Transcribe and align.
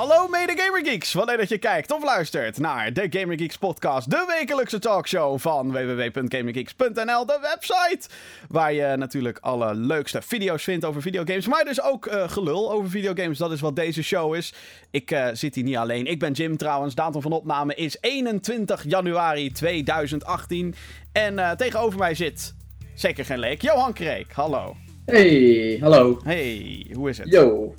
Hallo 0.00 0.28
mede 0.28 0.52
Gamer 0.56 0.84
Geeks, 0.84 1.12
wanneer 1.12 1.36
dat 1.36 1.48
je 1.48 1.58
kijkt 1.58 1.90
of 1.90 2.04
luistert 2.04 2.58
naar 2.58 2.92
de 2.92 3.06
Gamer 3.10 3.38
Geeks 3.38 3.56
podcast, 3.56 4.10
de 4.10 4.34
wekelijkse 4.38 4.78
talkshow 4.78 5.38
van 5.38 5.72
www.gamergeeks.nl, 5.72 7.26
de 7.26 7.38
website 7.40 8.08
waar 8.48 8.72
je 8.72 8.96
natuurlijk 8.96 9.38
alle 9.40 9.74
leukste 9.74 10.22
video's 10.22 10.62
vindt 10.62 10.84
over 10.84 11.02
videogames, 11.02 11.46
maar 11.46 11.64
dus 11.64 11.82
ook 11.82 12.06
uh, 12.06 12.28
gelul 12.28 12.72
over 12.72 12.90
videogames, 12.90 13.38
dat 13.38 13.52
is 13.52 13.60
wat 13.60 13.76
deze 13.76 14.02
show 14.02 14.34
is. 14.34 14.52
Ik 14.90 15.10
uh, 15.10 15.28
zit 15.32 15.54
hier 15.54 15.64
niet 15.64 15.76
alleen, 15.76 16.06
ik 16.06 16.18
ben 16.18 16.32
Jim 16.32 16.56
trouwens, 16.56 16.94
datum 16.94 17.22
van 17.22 17.32
opname 17.32 17.74
is 17.74 17.96
21 18.00 18.84
januari 18.88 19.52
2018 19.52 20.74
en 21.12 21.34
uh, 21.34 21.50
tegenover 21.50 21.98
mij 21.98 22.14
zit, 22.14 22.54
zeker 22.94 23.24
geen 23.24 23.38
leek, 23.38 23.62
Johan 23.62 23.92
Kreek, 23.92 24.32
hallo. 24.32 24.76
Hey, 25.04 25.78
hallo. 25.80 26.20
Hey, 26.24 26.86
hoe 26.92 27.08
is 27.08 27.18
het? 27.18 27.28
Yo. 27.28 27.74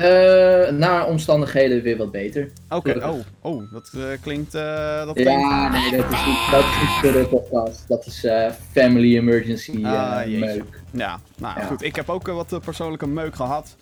Uh, 0.00 0.70
naar 0.70 1.06
omstandigheden 1.06 1.82
weer 1.82 1.96
wat 1.96 2.10
beter. 2.10 2.50
Oké, 2.68 2.90
okay. 2.90 3.10
oh, 3.10 3.18
oh, 3.40 3.72
dat 3.72 3.90
uh, 3.96 4.04
klinkt. 4.20 4.54
Uh, 4.54 5.06
dat 5.06 5.18
ja, 5.18 5.68
nee, 5.68 5.96
dat 5.96 6.12
is, 6.12 6.26
niet, 6.26 6.50
dat 6.50 6.64
is 6.64 6.80
niet 6.80 6.88
voor 7.00 7.12
de 7.12 7.26
podcast. 7.30 7.88
Dat 7.88 8.06
is 8.06 8.26
family 8.72 9.16
emergency 9.16 9.84
ah, 9.84 10.26
meuk. 10.26 10.82
Ja, 10.90 11.20
nou 11.38 11.60
ja. 11.60 11.66
goed. 11.66 11.82
Ik 11.82 11.96
heb 11.96 12.08
ook 12.08 12.26
wat 12.26 12.60
persoonlijke 12.64 13.06
meuk 13.06 13.34
gehad. 13.34 13.76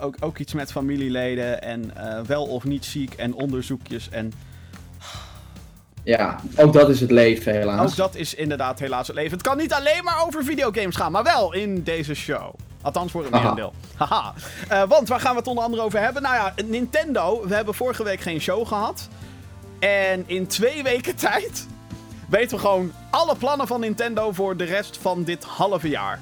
ook, 0.00 0.16
ook 0.20 0.38
iets 0.38 0.52
met 0.52 0.72
familieleden 0.72 1.62
en 1.62 1.92
wel 2.26 2.44
of 2.44 2.64
niet 2.64 2.84
ziek 2.84 3.14
en 3.14 3.34
onderzoekjes 3.34 4.08
en. 4.10 4.32
Ja, 6.04 6.40
ook 6.56 6.72
dat 6.72 6.88
is 6.88 7.00
het 7.00 7.10
leven 7.10 7.52
helaas. 7.52 7.90
Ook 7.90 7.96
dat 7.96 8.14
is 8.14 8.34
inderdaad 8.34 8.78
helaas 8.78 9.06
het 9.06 9.16
leven. 9.16 9.32
Het 9.32 9.46
kan 9.46 9.56
niet 9.56 9.72
alleen 9.72 10.04
maar 10.04 10.24
over 10.26 10.44
videogames 10.44 10.96
gaan, 10.96 11.12
maar 11.12 11.24
wel 11.24 11.54
in 11.54 11.82
deze 11.82 12.14
show. 12.14 12.54
Althans 12.82 13.10
voor 13.10 13.24
een 13.24 13.30
merendeel. 13.30 13.72
Haha. 13.96 14.34
Uh, 14.72 14.82
want 14.82 15.08
waar 15.08 15.20
gaan 15.20 15.32
we 15.32 15.38
het 15.38 15.46
onder 15.46 15.64
andere 15.64 15.82
over 15.82 16.00
hebben? 16.00 16.22
Nou 16.22 16.34
ja, 16.34 16.54
Nintendo. 16.64 17.46
We 17.48 17.54
hebben 17.54 17.74
vorige 17.74 18.04
week 18.04 18.20
geen 18.20 18.40
show 18.40 18.66
gehad. 18.66 19.08
En 19.78 20.24
in 20.26 20.46
twee 20.46 20.82
weken 20.82 21.16
tijd 21.30 21.66
weten 22.28 22.56
we 22.56 22.62
gewoon 22.62 22.92
alle 23.10 23.36
plannen 23.36 23.66
van 23.66 23.80
Nintendo 23.80 24.32
voor 24.32 24.56
de 24.56 24.64
rest 24.64 24.98
van 25.00 25.24
dit 25.24 25.44
halve 25.44 25.88
jaar. 25.88 26.20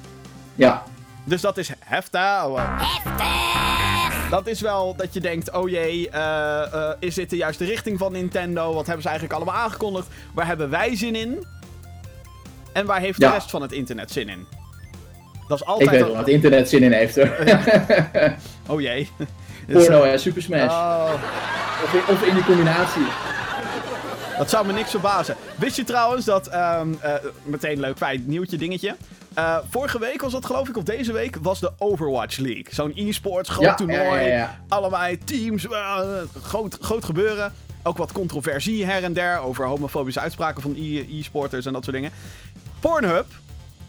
Ja. 0.55 0.83
Dus 1.23 1.41
dat 1.41 1.57
is 1.57 1.71
heftig. 1.79 2.51
Heftig! 2.77 4.29
Dat 4.29 4.47
is 4.47 4.61
wel 4.61 4.95
dat 4.95 5.13
je 5.13 5.19
denkt, 5.19 5.51
oh 5.51 5.69
jee, 5.69 6.09
uh, 6.09 6.61
uh, 6.73 6.89
is 6.99 7.15
dit 7.15 7.29
de 7.29 7.35
juiste 7.35 7.65
richting 7.65 7.97
van 7.97 8.11
Nintendo? 8.11 8.73
Wat 8.73 8.85
hebben 8.85 9.03
ze 9.03 9.09
eigenlijk 9.09 9.39
allemaal 9.39 9.61
aangekondigd? 9.61 10.07
Waar 10.33 10.47
hebben 10.47 10.69
wij 10.69 10.95
zin 10.95 11.15
in? 11.15 11.45
En 12.73 12.85
waar 12.85 12.99
heeft 12.99 13.19
ja. 13.19 13.27
de 13.27 13.33
rest 13.33 13.49
van 13.49 13.61
het 13.61 13.71
internet 13.71 14.11
zin 14.11 14.29
in? 14.29 14.47
Dat 15.47 15.59
is 15.61 15.65
altijd 15.65 15.91
ik 15.91 15.97
weet 15.97 16.05
wel 16.05 16.15
wat 16.15 16.27
internet 16.27 16.69
zin 16.69 16.83
in 16.83 16.91
heeft 16.91 17.15
hoor. 17.15 17.35
Oh 18.69 18.81
jee. 18.81 19.09
Porno 19.71 20.03
en 20.03 20.19
Super 20.19 20.41
Smash. 20.41 20.71
Oh. 20.71 21.13
Of, 21.83 21.93
in, 21.93 22.15
of 22.15 22.23
in 22.23 22.33
die 22.33 22.43
combinatie. 22.43 23.05
Dat 24.37 24.49
zou 24.49 24.65
me 24.65 24.73
niks 24.73 24.89
verbazen. 24.89 25.35
Wist 25.55 25.75
je 25.75 25.83
trouwens 25.83 26.25
dat, 26.25 26.53
um, 26.53 26.99
uh, 27.03 27.13
meteen 27.43 27.79
leuk 27.79 27.97
feit, 27.97 28.27
nieuwtje 28.27 28.57
dingetje. 28.57 28.95
Uh, 29.37 29.57
vorige 29.69 29.99
week 29.99 30.21
was 30.21 30.31
dat 30.31 30.45
geloof 30.45 30.69
ik, 30.69 30.77
of 30.77 30.83
deze 30.83 31.11
week, 31.11 31.37
was 31.41 31.59
de 31.59 31.71
Overwatch 31.77 32.37
League. 32.37 32.65
Zo'n 32.69 32.91
e-sports, 32.95 33.49
groot 33.49 33.65
ja, 33.65 33.75
toernooi. 33.75 34.21
Ja, 34.21 34.27
ja, 34.27 34.59
allemaal 34.67 35.09
teams, 35.25 35.65
uh, 35.65 35.99
groot, 36.43 36.77
groot 36.81 37.05
gebeuren. 37.05 37.53
Ook 37.83 37.97
wat 37.97 38.11
controversie 38.11 38.85
her 38.85 39.03
en 39.03 39.13
der 39.13 39.39
over 39.39 39.65
homofobische 39.65 40.19
uitspraken 40.19 40.61
van 40.61 40.75
e-sporters 40.75 41.65
en 41.65 41.73
dat 41.73 41.83
soort 41.83 41.95
dingen. 41.95 42.11
Pornhub, 42.79 43.25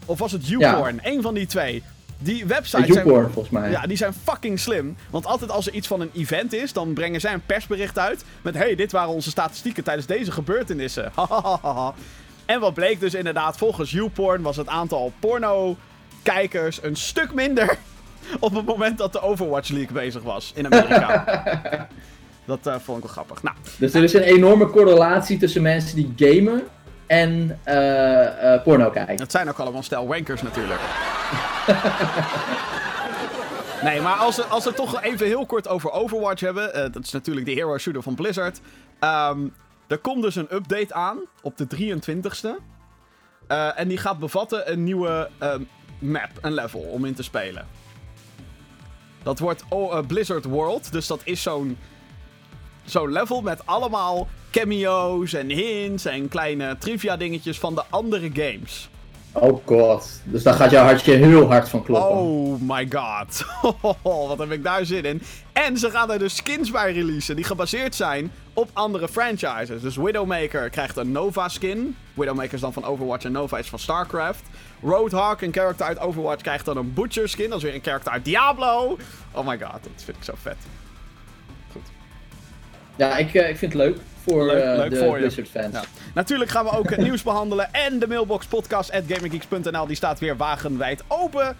of 0.09 0.19
was 0.19 0.31
het 0.31 0.47
YouPorn? 0.47 0.99
Eén 1.03 1.21
van 1.21 1.33
die 1.33 1.45
twee. 1.45 1.83
Die 2.21 2.45
websites 2.45 2.93
zijn, 2.93 3.07
volgens 3.07 3.49
mij. 3.49 3.71
Ja, 3.71 3.81
die 3.81 3.97
zijn 3.97 4.13
fucking 4.23 4.59
slim. 4.59 4.97
Want 5.09 5.25
altijd 5.25 5.51
als 5.51 5.67
er 5.67 5.73
iets 5.73 5.87
van 5.87 6.01
een 6.01 6.11
event 6.13 6.53
is, 6.53 6.73
dan 6.73 6.93
brengen 6.93 7.21
zij 7.21 7.33
een 7.33 7.45
persbericht 7.45 7.99
uit. 7.99 8.23
Met, 8.41 8.53
hey, 8.53 8.75
dit 8.75 8.91
waren 8.91 9.09
onze 9.09 9.29
statistieken 9.29 9.83
tijdens 9.83 10.07
deze 10.07 10.31
gebeurtenissen. 10.31 11.11
en 12.45 12.59
wat 12.59 12.73
bleek 12.73 12.99
dus 12.99 13.13
inderdaad, 13.13 13.57
volgens 13.57 13.91
YouPorn 13.91 14.41
was 14.41 14.57
het 14.57 14.67
aantal 14.67 15.11
porno-kijkers 15.19 16.83
een 16.83 16.95
stuk 16.95 17.33
minder. 17.33 17.77
op 18.39 18.55
het 18.55 18.65
moment 18.65 18.97
dat 18.97 19.13
de 19.13 19.21
Overwatch 19.21 19.69
League 19.69 19.93
bezig 19.93 20.21
was 20.21 20.51
in 20.55 20.65
Amerika. 20.65 21.23
dat 22.45 22.67
uh, 22.67 22.75
vond 22.83 22.97
ik 22.97 23.03
wel 23.03 23.13
grappig. 23.13 23.43
Nou, 23.43 23.55
dus 23.77 23.93
er 23.93 24.03
is 24.03 24.13
een 24.13 24.21
enorme 24.21 24.69
correlatie 24.69 25.37
tussen 25.37 25.61
mensen 25.61 25.95
die 25.95 26.13
gamen 26.15 26.63
en 27.09 27.59
uh, 27.67 28.43
uh, 28.43 28.63
porno 28.63 28.89
kijken. 28.89 29.17
Dat 29.17 29.31
zijn 29.31 29.49
ook 29.49 29.57
allemaal 29.57 29.83
stel 29.83 30.07
wankers 30.07 30.41
natuurlijk. 30.41 30.79
nee, 33.83 34.01
maar 34.01 34.15
als 34.15 34.35
we, 34.35 34.43
als 34.43 34.63
we 34.63 34.73
toch 34.73 35.01
even 35.01 35.25
heel 35.25 35.45
kort 35.45 35.67
over 35.67 35.91
Overwatch 35.91 36.41
hebben. 36.41 36.75
Uh, 36.75 36.81
dat 36.91 37.03
is 37.03 37.11
natuurlijk 37.11 37.45
de 37.45 37.51
hero 37.51 37.77
shooter 37.77 38.03
van 38.03 38.15
Blizzard. 38.15 38.59
Um, 38.99 39.53
er 39.87 39.97
komt 39.97 40.21
dus 40.21 40.35
een 40.35 40.55
update 40.55 40.93
aan 40.93 41.17
op 41.41 41.57
de 41.57 41.67
23ste. 41.75 42.49
en 43.75 43.87
die 43.87 43.97
gaat 43.97 44.19
bevatten 44.19 44.71
een 44.71 44.83
nieuwe 44.83 45.29
map, 45.99 46.29
een 46.41 46.53
level 46.53 46.79
om 46.79 47.05
in 47.05 47.13
te 47.13 47.23
spelen. 47.23 47.67
Dat 49.23 49.39
wordt 49.39 49.63
oh, 49.69 49.99
Blizzard 50.07 50.45
World. 50.45 50.91
Dus 50.91 51.07
dat 51.07 51.21
is 51.23 51.41
zo'n 51.41 51.77
zo'n 52.91 53.11
level 53.11 53.41
met 53.41 53.65
allemaal 53.65 54.27
cameo's 54.51 55.33
en 55.33 55.49
hints 55.49 56.05
en 56.05 56.27
kleine 56.27 56.77
trivia 56.77 57.17
dingetjes 57.17 57.59
van 57.59 57.75
de 57.75 57.83
andere 57.89 58.29
games. 58.33 58.89
Oh 59.31 59.65
god, 59.65 60.21
dus 60.23 60.43
daar 60.43 60.53
gaat 60.53 60.71
jouw 60.71 60.83
hartje 60.83 61.13
heel 61.13 61.47
hard 61.47 61.69
van 61.69 61.83
kloppen. 61.83 62.17
Oh 62.17 62.61
my 62.61 62.87
god, 62.89 63.45
wat 64.27 64.39
heb 64.39 64.51
ik 64.51 64.63
daar 64.63 64.85
zin 64.85 65.03
in. 65.03 65.21
En 65.53 65.77
ze 65.77 65.91
gaan 65.91 66.11
er 66.11 66.19
dus 66.19 66.35
skins 66.35 66.71
bij 66.71 66.93
releasen 66.93 67.35
die 67.35 67.45
gebaseerd 67.45 67.95
zijn 67.95 68.31
op 68.53 68.69
andere 68.73 69.07
franchises. 69.07 69.81
Dus 69.81 69.95
Widowmaker 69.95 70.69
krijgt 70.69 70.97
een 70.97 71.11
Nova 71.11 71.49
skin. 71.49 71.95
Widowmaker 72.13 72.53
is 72.53 72.61
dan 72.61 72.73
van 72.73 72.85
Overwatch 72.85 73.25
en 73.25 73.31
Nova 73.31 73.57
is 73.57 73.69
van 73.69 73.79
StarCraft. 73.79 74.43
Roadhog, 74.83 75.41
een 75.41 75.53
character 75.53 75.85
uit 75.85 75.99
Overwatch, 75.99 76.41
krijgt 76.41 76.65
dan 76.65 76.77
een 76.77 76.93
Butcher 76.93 77.29
skin. 77.29 77.49
Dat 77.49 77.57
is 77.57 77.63
weer 77.63 77.75
een 77.75 77.83
character 77.83 78.11
uit 78.11 78.25
Diablo. 78.25 78.97
Oh 79.31 79.47
my 79.47 79.59
god, 79.59 79.83
dat 79.83 80.03
vind 80.03 80.17
ik 80.17 80.23
zo 80.23 80.33
vet. 80.41 80.57
Ja, 82.99 83.17
ik, 83.17 83.33
uh, 83.33 83.49
ik 83.49 83.57
vind 83.57 83.73
het 83.73 83.81
leuk 83.81 83.97
voor 84.23 84.45
leuk, 84.45 84.77
leuk 84.77 84.89
de 84.89 84.95
voor 84.95 85.17
Blizzard 85.17 85.49
fans. 85.49 85.73
Ja. 85.73 85.83
Natuurlijk 86.13 86.49
gaan 86.49 86.65
we 86.65 86.71
ook 86.71 86.89
het 86.89 87.01
nieuws 87.07 87.23
behandelen. 87.23 87.73
En 87.73 87.99
de 87.99 88.07
mailbox 88.07 88.45
podcast 88.45 88.91
at 88.91 89.07
die 89.87 89.95
staat 89.95 90.19
weer 90.19 90.37
wagenwijd 90.37 91.03
open. 91.07 91.57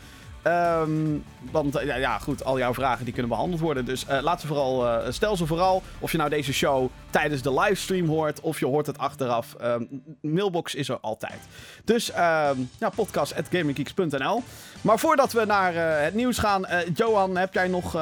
Um, 0.50 1.24
want 1.52 1.80
ja, 1.84 1.96
ja, 1.96 2.18
goed, 2.18 2.44
al 2.44 2.58
jouw 2.58 2.74
vragen 2.74 3.04
die 3.04 3.14
kunnen 3.14 3.32
behandeld 3.32 3.62
worden. 3.62 3.86
Dus 3.86 4.06
uh, 4.10 4.20
laat 4.22 4.42
ze 4.42 4.48
vooral, 4.48 4.86
uh, 4.86 4.98
stel 5.10 5.38
ze 5.38 5.46
vooral. 5.46 5.84
Of 6.00 6.12
je 6.12 6.18
nou 6.18 6.30
deze 6.30 6.54
show 6.54 6.90
tijdens 7.10 7.42
de 7.42 7.54
livestream 7.54 8.08
hoort. 8.08 8.40
Of 8.42 8.60
je 8.60 8.66
hoort 8.66 8.86
het 8.86 8.98
achteraf. 8.98 9.56
Um, 9.64 10.04
mailbox 10.22 10.76
is 10.76 10.90
er 10.90 10.98
altijd. 11.02 11.40
Dus 11.84 12.10
um, 12.10 12.70
ja, 12.80 12.90
podcast.gaminggeeks.nl. 12.96 14.44
Maar 14.82 15.00
voordat 15.00 15.32
we 15.32 15.46
naar 15.46 15.74
het 16.04 16.14
nieuws 16.14 16.38
gaan. 16.38 16.66
Johan, 16.94 17.38
heb 17.38 17.54
jij 17.54 17.68
nog 17.68 17.98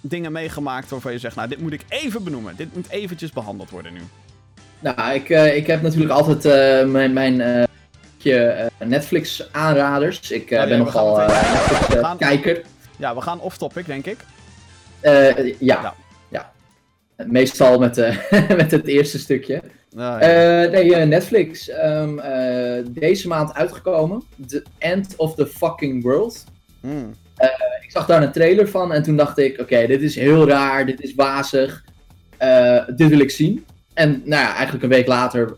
dingen 0.00 0.32
meegemaakt 0.32 0.90
waarvan 0.90 1.12
je 1.12 1.18
zegt... 1.18 1.36
Nou, 1.36 1.48
dit 1.48 1.60
moet 1.60 1.72
ik 1.72 1.84
even 1.88 2.24
benoemen. 2.24 2.56
Dit 2.56 2.74
moet 2.74 2.88
eventjes 2.88 3.32
behandeld 3.32 3.70
worden 3.70 3.92
nu. 3.92 4.00
Nou, 4.80 5.12
ik, 5.12 5.28
ik 5.54 5.66
heb 5.66 5.82
natuurlijk 5.82 6.12
altijd 6.12 6.44
mijn... 6.90 7.12
mijn 7.12 7.66
uh, 8.24 8.66
Netflix 8.88 9.48
aanraders. 9.52 10.30
Ik 10.30 10.50
uh, 10.50 10.64
ben 10.66 10.78
nogal 10.78 11.20
uh, 11.20 11.26
Netflix 11.26 12.00
gaan... 12.00 12.16
kijker. 12.16 12.62
Ja, 12.96 13.14
we 13.14 13.20
gaan 13.20 13.40
off-topic, 13.40 13.86
denk 13.86 14.06
ik. 14.06 14.18
ja. 15.00 15.34
ja. 15.58 15.94
ja. 16.28 16.52
Meestal 17.16 17.78
met, 17.78 17.96
met 18.60 18.70
het 18.70 18.86
eerste 18.86 19.18
stukje. 19.18 19.62
Ah, 19.96 20.20
ja. 20.20 20.68
nee, 20.70 20.94
Netflix. 20.94 21.70
Um, 21.84 22.20
deze 22.88 23.28
maand 23.28 23.54
uitgekomen. 23.54 24.22
The 24.46 24.62
End 24.78 25.14
of 25.16 25.34
the 25.34 25.46
Fucking 25.46 26.02
World. 26.02 26.44
Mm. 26.80 27.14
ik 27.82 27.90
zag 27.90 28.06
daar 28.06 28.22
een 28.22 28.32
trailer 28.32 28.68
van 28.68 28.92
en 28.92 29.02
toen 29.02 29.16
dacht 29.16 29.38
ik: 29.38 29.52
oké, 29.52 29.62
okay, 29.62 29.86
dit 29.86 30.02
is 30.02 30.14
heel 30.16 30.48
raar, 30.48 30.86
dit 30.86 31.02
is 31.02 31.14
wazig. 31.14 31.84
dit 32.96 33.08
wil 33.08 33.20
ik 33.20 33.30
zien. 33.30 33.64
En 33.94 34.10
nou 34.10 34.42
ja, 34.42 34.54
eigenlijk 34.54 34.82
een 34.82 34.90
week 34.90 35.06
later 35.06 35.54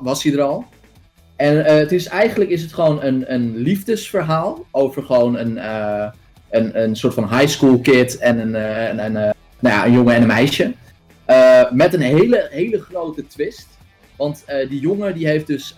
was 0.00 0.22
hij 0.22 0.32
er 0.32 0.42
al. 0.42 0.66
En 1.40 1.56
uh, 1.56 1.64
het 1.64 1.92
is, 1.92 2.06
eigenlijk 2.06 2.50
is 2.50 2.62
het 2.62 2.72
gewoon 2.72 3.02
een, 3.02 3.32
een 3.32 3.56
liefdesverhaal 3.56 4.66
over 4.70 5.02
gewoon 5.02 5.38
een, 5.38 5.56
uh, 5.56 6.06
een, 6.50 6.82
een 6.82 6.96
soort 6.96 7.14
van 7.14 7.28
high 7.28 7.48
school 7.48 7.78
kid 7.78 8.18
en 8.18 8.38
een, 8.38 8.54
een, 8.54 9.04
een, 9.04 9.12
nou 9.12 9.34
ja, 9.60 9.86
een 9.86 9.92
jongen 9.92 10.14
en 10.14 10.20
een 10.20 10.26
meisje. 10.26 10.72
met 11.70 11.94
een 11.94 12.00
hele, 12.00 12.48
hele 12.50 12.80
grote 12.80 13.26
twist. 13.26 13.68
Want 14.16 14.44
die 14.68 14.80
jongen 14.80 15.14
die 15.14 15.26
heeft 15.26 15.46
dus, 15.46 15.74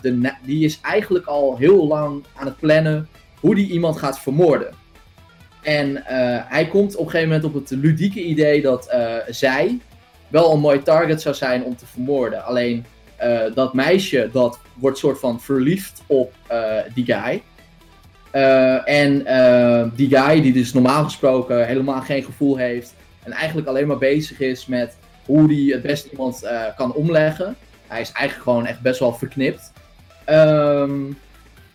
de, 0.00 0.32
die 0.44 0.64
is 0.64 0.80
eigenlijk 0.82 1.26
al 1.26 1.56
heel 1.56 1.86
lang 1.86 2.24
aan 2.34 2.46
het 2.46 2.56
plannen 2.56 3.08
hoe 3.40 3.54
die 3.54 3.70
iemand 3.70 3.98
gaat 3.98 4.20
vermoorden. 4.20 4.74
En 5.62 6.02
hij 6.46 6.66
komt 6.66 6.96
op 6.96 7.04
een 7.04 7.10
gegeven 7.10 7.32
moment 7.32 7.54
op 7.54 7.54
het 7.54 7.70
ludieke 7.70 8.24
idee 8.24 8.62
dat 8.62 8.96
zij 9.28 9.78
wel 10.28 10.52
een 10.52 10.60
mooi 10.60 10.82
target 10.82 11.20
zou 11.20 11.34
zijn 11.34 11.64
om 11.64 11.76
te 11.76 11.86
vermoorden. 11.86 12.44
Alleen 12.44 12.84
dat 13.54 13.74
meisje 13.74 14.28
dat 14.32 14.58
wordt 14.80 14.98
soort 14.98 15.18
van 15.18 15.40
verliefd 15.40 16.02
op 16.06 16.32
uh, 16.52 16.76
die 16.94 17.04
guy. 17.04 17.42
Uh, 18.32 18.88
en 18.88 19.12
die 19.94 20.16
guy 20.16 20.42
die 20.42 20.52
dus 20.52 20.72
normaal 20.72 21.04
gesproken 21.04 21.66
helemaal 21.66 22.00
geen 22.00 22.22
gevoel 22.22 22.56
heeft. 22.56 22.94
En 23.22 23.32
eigenlijk 23.32 23.68
alleen 23.68 23.86
maar 23.86 23.98
bezig 23.98 24.40
is 24.40 24.66
met 24.66 24.96
hoe 25.24 25.46
hij 25.46 25.74
het 25.74 25.82
beste 25.82 26.10
iemand 26.10 26.42
eh, 26.42 26.62
kan 26.76 26.92
omleggen. 26.94 27.56
Hij 27.86 28.00
is 28.00 28.12
eigenlijk 28.12 28.48
gewoon 28.48 28.66
echt 28.66 28.80
best 28.80 29.00
wel 29.00 29.14
verknipt. 29.14 29.72
Ehm, 30.24 31.02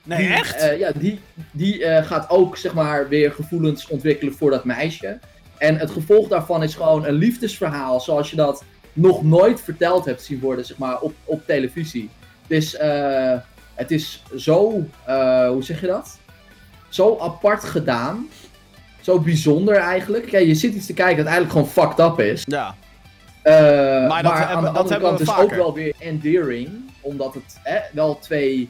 Nee, 0.03 0.17
die, 0.17 0.27
echt? 0.27 0.55
eh, 0.55 0.79
ja, 0.79 0.91
die, 0.91 1.19
die 1.51 1.85
eh, 1.85 2.05
gaat 2.05 2.29
ook 2.29 2.57
zeg 2.57 2.73
maar 2.73 3.09
weer 3.09 3.31
gevoelens 3.31 3.87
ontwikkelen 3.87 4.33
voor 4.33 4.51
dat 4.51 4.65
meisje. 4.65 5.19
En 5.57 5.77
het 5.77 5.91
gevolg 5.91 6.27
daarvan 6.27 6.63
is 6.63 6.75
gewoon 6.75 7.05
een 7.05 7.13
liefdesverhaal 7.13 7.99
zoals 8.01 8.29
je 8.29 8.35
dat 8.35 8.63
nog 8.93 9.23
nooit 9.23 9.61
verteld 9.61 10.05
hebt 10.05 10.23
zien 10.23 10.39
worden 10.39 10.65
zeg 10.65 10.77
maar, 10.77 10.99
op, 10.99 11.13
op 11.23 11.45
televisie. 11.45 12.09
Het 12.47 12.57
is, 12.57 12.75
eh, 12.75 13.33
het 13.75 13.91
is 13.91 14.23
zo, 14.37 14.83
eh, 15.05 15.47
hoe 15.47 15.63
zeg 15.63 15.81
je 15.81 15.87
dat? 15.87 16.17
Zo 16.89 17.17
apart 17.19 17.63
gedaan. 17.63 18.27
Zo 19.01 19.19
bijzonder 19.19 19.75
eigenlijk. 19.75 20.25
Kijk, 20.27 20.45
je 20.47 20.55
zit 20.55 20.73
iets 20.73 20.85
te 20.85 20.93
kijken 20.93 21.17
dat 21.23 21.33
eigenlijk 21.33 21.53
gewoon 21.53 21.87
fucked 21.87 22.05
up 22.11 22.19
is. 22.19 22.43
ja. 22.47 22.75
Eh, 23.41 23.53
Maar 24.07 24.25
aan 24.25 24.63
de 24.63 24.69
andere 24.69 24.99
kant 24.99 25.19
is 25.19 25.27
vaker. 25.27 25.43
ook 25.43 25.55
wel 25.55 25.73
weer 25.73 25.93
endearing. 25.99 26.69
Omdat 27.01 27.33
het 27.33 27.59
eh, 27.63 27.75
wel 27.91 28.19
twee, 28.19 28.69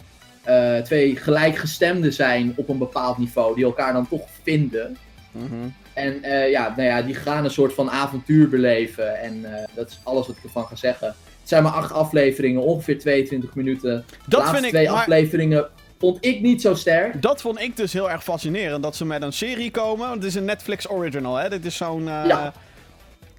twee 0.83 1.15
gelijkgestemden 1.15 2.13
zijn 2.13 2.53
op 2.55 2.69
een 2.69 2.77
bepaald 2.77 3.17
niveau. 3.17 3.55
Die 3.55 3.63
elkaar 3.63 3.93
dan 3.93 4.07
toch 4.07 4.27
vinden. 4.43 4.97
Mhm. 5.31 5.53
En 5.93 6.23
eh, 6.23 6.49
ja, 6.49 6.73
nou 6.77 6.87
ja, 6.89 7.01
die 7.01 7.15
gaan 7.15 7.43
een 7.43 7.51
soort 7.51 7.73
van 7.73 7.89
avontuur 7.91 8.49
beleven. 8.49 9.19
En 9.19 9.45
dat 9.73 9.89
is 9.89 9.99
alles 10.03 10.27
wat 10.27 10.35
ik 10.35 10.43
ervan 10.43 10.65
ga 10.65 10.75
zeggen. 10.75 11.15
Het 11.45 11.53
zijn 11.53 11.63
maar 11.63 11.71
acht 11.73 11.91
afleveringen, 11.91 12.61
ongeveer 12.61 12.99
22 12.99 13.55
minuten. 13.55 14.05
De 14.07 14.13
Dat 14.27 14.39
laatste 14.39 14.53
vind 14.53 14.65
ik... 14.65 14.71
twee 14.71 14.89
maar- 14.89 14.95
afleveringen 14.99 15.67
vond 15.99 16.25
ik 16.25 16.41
niet 16.41 16.61
zo 16.61 16.73
sterk. 16.75 17.21
Dat 17.21 17.41
vond 17.41 17.59
ik 17.61 17.77
dus 17.77 17.93
heel 17.93 18.11
erg 18.11 18.23
fascinerend. 18.23 18.83
Dat 18.83 18.95
ze 18.95 19.05
met 19.05 19.21
een 19.21 19.33
serie 19.33 19.71
komen. 19.71 20.07
Want 20.07 20.15
het 20.23 20.23
is 20.23 20.35
een 20.35 20.45
Netflix 20.45 20.89
original, 20.89 21.35
hè? 21.35 21.49
Dit 21.49 21.65
is 21.65 21.75
zo'n. 21.75 22.07
eh, 22.07 22.21
Ja. 22.27 22.53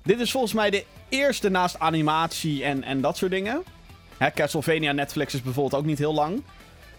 Dit 0.03 0.21
is 0.21 0.31
volgens 0.31 0.53
mij 0.53 0.71
de 0.71 0.85
eerste 1.09 1.49
naast 1.49 1.79
animatie 1.79 2.65
en, 2.65 2.83
en 2.83 3.01
dat 3.01 3.17
soort 3.17 3.31
dingen. 3.31 3.63
Hè, 4.19 4.31
Castlevania 4.31 4.93
Netflix 4.93 5.35
is 5.35 5.43
bijvoorbeeld 5.43 5.81
ook 5.83 5.87
niet 5.89 5.99
heel 5.99 6.15
lang. 6.15 6.43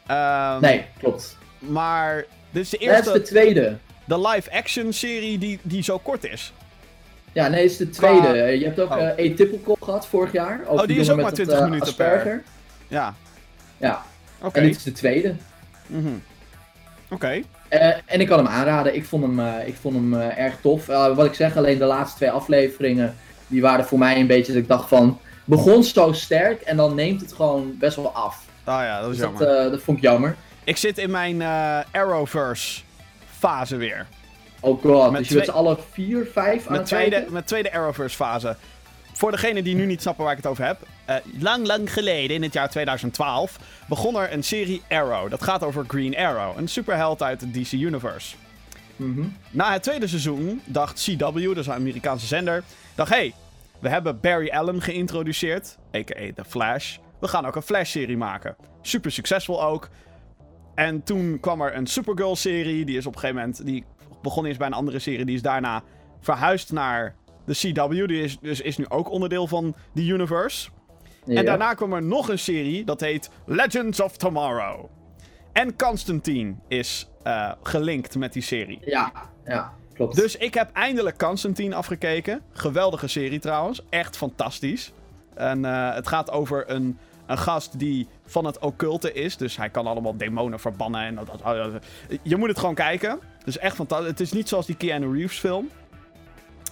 Ehm, 0.08 0.62
Nee, 0.62 0.86
klopt. 1.00 1.38
Maar 1.60 2.26
dit 2.52 2.64
is 2.64 2.70
de 2.70 2.78
Dat 2.78 2.88
is 2.90 2.94
eerste, 2.96 3.12
de 3.12 3.22
tweede. 3.22 3.78
de 4.06 4.20
live-action 4.28 4.94
serie 4.94 5.38
die, 5.38 5.60
die 5.62 5.84
zo 5.84 5.98
kort 5.98 6.26
is. 6.26 6.54
Ja, 7.38 7.48
nee, 7.48 7.62
het 7.62 7.72
is 7.72 7.78
de 7.78 7.90
tweede. 7.90 8.22
Qua- 8.28 8.34
Je 8.46 8.66
hebt 8.66 8.80
ook 8.80 8.92
Oh. 8.92 9.02
eh 9.02 9.10
Atypical 9.32 9.78
gehad 9.82 10.08
vorig 10.08 10.32
jaar. 10.32 10.60
Over 10.68 10.82
Oh, 10.82 10.88
die 10.88 11.00
is 11.00 11.10
ook 11.10 11.16
maar 11.16 11.26
met 11.26 11.38
het, 11.38 11.48
20 11.48 11.58
eh, 11.58 11.64
minuten 11.72 11.96
per- 11.96 12.06
Asperger. 12.08 12.44
Ja, 12.88 13.14
Ja, 13.78 14.02
oké. 14.42 14.60
en 14.60 14.66
dit 14.66 14.76
is 14.76 14.84
de 14.84 14.92
tweede. 14.92 15.36
Mhm. 15.88 16.08
Oké. 17.10 17.42
Eh, 17.68 17.88
en 18.06 18.20
ik 18.22 18.28
kan 18.28 18.38
hem 18.38 18.48
aanraden. 18.48 18.96
Ik 18.96 19.06
vond 19.06 19.24
hem, 19.24 19.40
eh, 19.40 19.68
ik 19.68 19.76
vond 19.82 19.96
hem 19.96 20.14
eh, 20.14 20.38
erg 20.38 20.56
tof. 20.62 20.90
Eh, 20.90 21.16
wat 21.16 21.26
ik 21.26 21.34
zeg, 21.34 21.58
alleen 21.58 21.78
de 21.78 21.86
laatste 21.86 22.18
twee 22.18 22.32
afleveringen, 22.32 23.16
die 23.48 23.62
waren 23.62 23.86
voor 23.86 24.00
mij 24.00 24.20
een 24.20 24.28
beetje 24.28 24.54
dat 24.54 24.62
ik 24.62 24.68
dacht 24.68 24.88
van, 24.90 25.20
begon 25.46 25.84
zo 25.84 26.12
sterk 26.12 26.62
en 26.62 26.78
dan 26.78 26.96
neemt 26.96 27.22
het 27.22 27.34
gewoon 27.34 27.76
best 27.80 27.96
wel 27.96 28.12
af. 28.14 28.46
Ah 28.64 28.82
ja, 28.84 29.02
dat 29.02 29.12
is 29.12 29.18
Dus 29.18 29.26
dat, 29.30 29.40
jammer. 29.40 29.58
eh, 29.66 29.72
dat 29.72 29.82
vond 29.82 29.98
ik 29.98 30.04
jammer. 30.04 30.36
Ik 30.64 30.78
zit 30.78 30.98
in 30.98 31.12
mijn 31.12 31.42
eh, 31.42 31.80
Arrowverse 31.92 32.82
fase 33.38 33.76
weer. 33.76 34.06
Oh 34.60 34.82
god, 34.82 35.12
Met 35.12 35.20
dus 35.20 35.28
je 35.30 35.34
twee- 35.34 35.46
z'n 35.46 35.52
allen 35.52 35.78
vier, 35.92 36.26
vijf 36.34 36.68
aan 36.68 36.74
het 36.76 36.86
tweede, 36.86 37.10
kijken? 37.12 37.32
mijn 37.34 37.44
tweede 37.46 37.72
Arrowverse 37.74 38.16
fase. 38.16 38.56
Voor 39.14 39.32
degenen 39.32 39.64
die 39.64 39.76
nu 39.76 39.86
niet 39.86 40.02
snappen 40.02 40.24
waar 40.24 40.34
ik 40.34 40.40
het 40.40 40.52
over 40.52 40.66
heb. 40.66 40.78
eh, 41.06 41.16
lang, 41.40 41.66
lang 41.68 41.94
geleden, 41.94 42.36
in 42.36 42.44
het 42.44 42.54
jaar 42.54 42.70
2012, 42.70 43.60
begon 43.88 44.16
er 44.16 44.34
een 44.34 44.44
serie 44.44 44.82
Arrow. 44.90 45.30
Dat 45.30 45.44
gaat 45.44 45.64
over 45.64 45.86
Green 45.88 46.18
Arrow, 46.18 46.58
een 46.58 46.68
superheld 46.68 47.24
uit 47.24 47.42
het 47.42 47.54
DC 47.54 47.72
Universe. 47.72 48.36
Mhm. 48.96 49.22
Na 49.50 49.72
het 49.72 49.84
tweede 49.84 50.08
seizoen 50.08 50.62
dacht 50.66 51.04
CW, 51.04 51.20
dat 51.48 51.58
is 51.58 51.68
een 51.68 51.74
Amerikaanse 51.74 52.26
zender, 52.26 52.64
dacht 52.96 53.10
hey, 53.10 53.34
we 53.80 53.90
hebben 53.90 54.20
Barry 54.20 54.50
Allen 54.50 54.82
geïntroduceerd, 54.82 55.78
a.k.a. 55.96 56.32
The 56.36 56.44
Flash. 56.48 56.98
We 57.20 57.28
gaan 57.28 57.46
ook 57.46 57.56
een 57.56 57.62
Flash-serie 57.62 58.18
maken. 58.18 58.56
Super 58.82 59.12
succesvol 59.12 59.64
ook. 59.64 59.90
En 60.76 61.04
toen 61.04 61.38
kwam 61.40 61.62
er 61.62 61.76
een 61.76 61.88
Supergirl-serie, 61.88 62.86
die 62.86 62.98
is 62.98 63.06
op 63.06 63.14
een 63.14 63.20
gegeven 63.20 63.42
moment, 63.42 63.66
die 63.66 63.84
begon 64.22 64.46
eerst 64.46 64.58
bij 64.58 64.68
een 64.68 64.74
andere 64.74 65.00
serie, 65.00 65.26
die 65.26 65.36
is 65.36 65.42
daarna 65.42 65.84
verhuisd 66.20 66.72
naar 66.72 67.16
de 67.46 67.54
CW, 67.54 67.92
die 68.08 68.22
is, 68.22 68.40
dus 68.40 68.62
is 68.62 68.78
nu 68.78 68.86
ook 68.90 69.10
onderdeel 69.12 69.48
van 69.48 69.76
die 69.94 70.12
universe. 70.14 70.70
Ja. 71.26 71.36
En 71.40 71.46
daarna 71.46 71.74
kwam 71.74 71.94
er 71.94 72.04
nog 72.04 72.30
een 72.30 72.40
serie, 72.40 72.86
dat 72.86 73.00
heet 73.02 73.30
Legends 73.46 74.00
of 74.02 74.18
Tomorrow. 74.18 74.86
En 75.54 75.76
Constantine 75.76 76.56
is 76.68 77.08
eh, 77.24 77.52
gelinkt 77.64 78.16
met 78.18 78.34
die 78.34 78.42
serie. 78.42 78.80
Ja, 78.86 79.12
ja, 79.46 79.74
klopt. 79.94 80.16
Dus 80.16 80.36
ik 80.36 80.54
heb 80.54 80.72
eindelijk 80.74 81.18
Constantine 81.18 81.76
afgekeken. 81.76 82.42
Geweldige 82.52 83.08
serie 83.08 83.40
trouwens. 83.40 83.82
Echt 83.90 84.18
fantastisch. 84.18 84.92
En 85.34 85.66
eh, 85.66 85.94
het 85.94 86.08
gaat 86.08 86.32
over 86.32 86.70
een, 86.70 86.98
een 87.26 87.38
gast 87.38 87.80
die 87.80 88.08
van 88.26 88.46
het 88.46 88.60
occulte 88.60 89.14
is. 89.14 89.38
Dus 89.38 89.58
hij 89.58 89.70
kan 89.70 89.88
allemaal 89.88 90.18
demonen 90.18 90.60
verbannen. 90.60 91.02
En 91.02 91.16
dat, 91.16 91.28
dat- 91.28 91.44
dat- 91.44 91.84
je 92.22 92.36
moet 92.36 92.50
het 92.50 92.60
gewoon 92.60 92.76
kijken. 92.76 93.20
Het 93.48 93.56
is 93.56 93.62
echt 93.62 93.76
fantastisch. 93.76 94.08
Het 94.10 94.20
is 94.20 94.32
niet 94.32 94.48
zoals 94.48 94.66
die 94.66 94.76
Keanu 94.76 95.18
Reeves 95.18 95.38
film. 95.40 95.70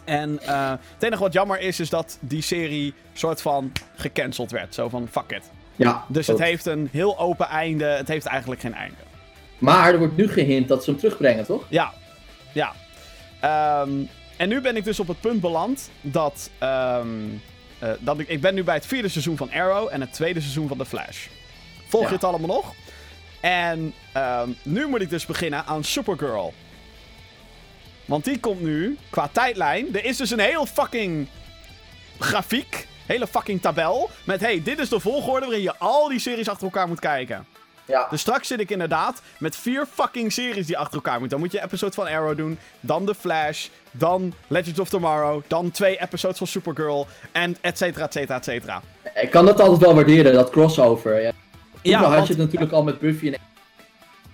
En 0.03 0.39
eh, 0.41 0.69
het 0.93 1.03
enige 1.03 1.21
wat 1.21 1.33
jammer 1.33 1.59
is, 1.59 1.79
is 1.79 1.89
dat 1.89 2.17
die 2.21 2.41
serie 2.41 2.93
soort 3.13 3.41
van 3.41 3.71
gecanceld 3.95 4.51
werd. 4.51 4.73
Zo 4.73 4.89
van, 4.89 5.07
fuck 5.11 5.31
it. 5.31 5.43
ja, 5.75 6.05
Dus 6.07 6.27
het 6.27 6.39
heeft 6.39 6.65
een 6.65 6.89
heel 6.91 7.19
open 7.19 7.47
einde. 7.47 7.85
Het 7.85 8.07
heeft 8.07 8.25
eigenlijk 8.25 8.61
geen 8.61 8.73
einde. 8.73 8.95
Maar 9.57 9.91
er 9.93 9.97
wordt 9.99 10.17
nu 10.17 10.27
gehint 10.27 10.67
dat 10.67 10.83
ze 10.83 10.89
hem 10.89 10.99
terugbrengen, 10.99 11.45
toch? 11.45 11.65
Ja, 11.69 11.93
ja. 12.53 12.73
Ehm, 13.39 13.91
en 14.37 14.49
nu 14.49 14.61
ben 14.61 14.75
ik 14.75 14.83
dus 14.83 14.99
op 14.99 15.07
het 15.07 15.19
punt 15.21 15.41
beland 15.41 15.89
dat, 16.01 16.49
ehm, 16.57 17.07
eh, 17.79 17.89
dat 17.99 18.19
ik, 18.19 18.27
ik 18.27 18.41
ben 18.41 18.53
nu 18.53 18.63
bij 18.63 18.75
het 18.75 18.85
vierde 18.85 19.07
seizoen 19.09 19.37
van 19.37 19.51
Arrow 19.51 19.87
en 19.91 20.01
het 20.01 20.13
tweede 20.13 20.39
seizoen 20.41 20.67
van 20.67 20.77
The 20.77 20.85
Flash. 20.85 21.27
Volg 21.87 22.03
Ja. 22.03 22.09
je 22.09 22.15
het 22.15 22.23
allemaal 22.23 22.55
nog? 22.55 22.73
En 23.41 23.93
ehm, 24.13 24.49
nu 24.63 24.87
moet 24.87 25.01
ik 25.01 25.09
dus 25.09 25.25
beginnen 25.25 25.65
aan 25.65 25.83
Supergirl. 25.83 26.53
Want 28.05 28.23
die 28.23 28.39
komt 28.39 28.61
nu, 28.61 28.97
qua 29.09 29.29
tijdlijn, 29.31 29.95
er 29.95 30.05
is 30.05 30.17
dus 30.17 30.31
een 30.31 30.39
heel 30.39 30.65
fucking 30.65 31.27
grafiek, 32.19 32.87
hele 33.05 33.27
fucking 33.27 33.61
tabel, 33.61 34.09
met 34.23 34.41
hey, 34.41 34.61
dit 34.63 34.79
is 34.79 34.89
de 34.89 34.99
volgorde 34.99 35.45
waarin 35.45 35.63
je 35.63 35.77
al 35.77 36.07
die 36.07 36.19
series 36.19 36.49
achter 36.49 36.65
elkaar 36.65 36.87
moet 36.87 36.99
kijken. 36.99 37.45
Ja. 37.87 38.07
Dus 38.09 38.21
straks 38.21 38.47
zit 38.47 38.59
ik 38.59 38.69
inderdaad 38.69 39.21
met 39.37 39.55
vier 39.55 39.85
fucking 39.93 40.31
series 40.31 40.65
die 40.65 40.77
achter 40.77 40.95
elkaar 40.95 41.19
moeten. 41.19 41.29
Dan 41.29 41.39
moet 41.39 41.51
je 41.51 41.63
episode 41.63 41.93
van 41.93 42.07
Arrow 42.07 42.37
doen, 42.37 42.57
dan 42.79 43.05
The 43.05 43.15
Flash, 43.15 43.67
dan 43.91 44.33
Legends 44.47 44.79
of 44.79 44.89
Tomorrow, 44.89 45.41
dan 45.47 45.71
twee 45.71 46.01
episodes 46.01 46.37
van 46.37 46.47
Supergirl, 46.47 47.07
en 47.31 47.57
et 47.61 47.77
cetera, 47.77 48.05
et 48.05 48.13
cetera, 48.13 48.37
et 48.37 48.43
cetera. 48.43 48.81
Ik 49.15 49.29
kan 49.29 49.45
dat 49.45 49.59
altijd 49.59 49.79
wel 49.79 49.95
waarderen, 49.95 50.33
dat 50.33 50.49
crossover. 50.49 51.21
Ja. 51.21 51.31
Vroeger 51.81 52.05
had 52.05 52.15
want, 52.15 52.27
je 52.27 52.33
het 52.33 52.41
natuurlijk 52.41 52.71
al 52.71 52.83
met 52.83 52.99
Buffy 52.99 53.27
en... 53.27 53.39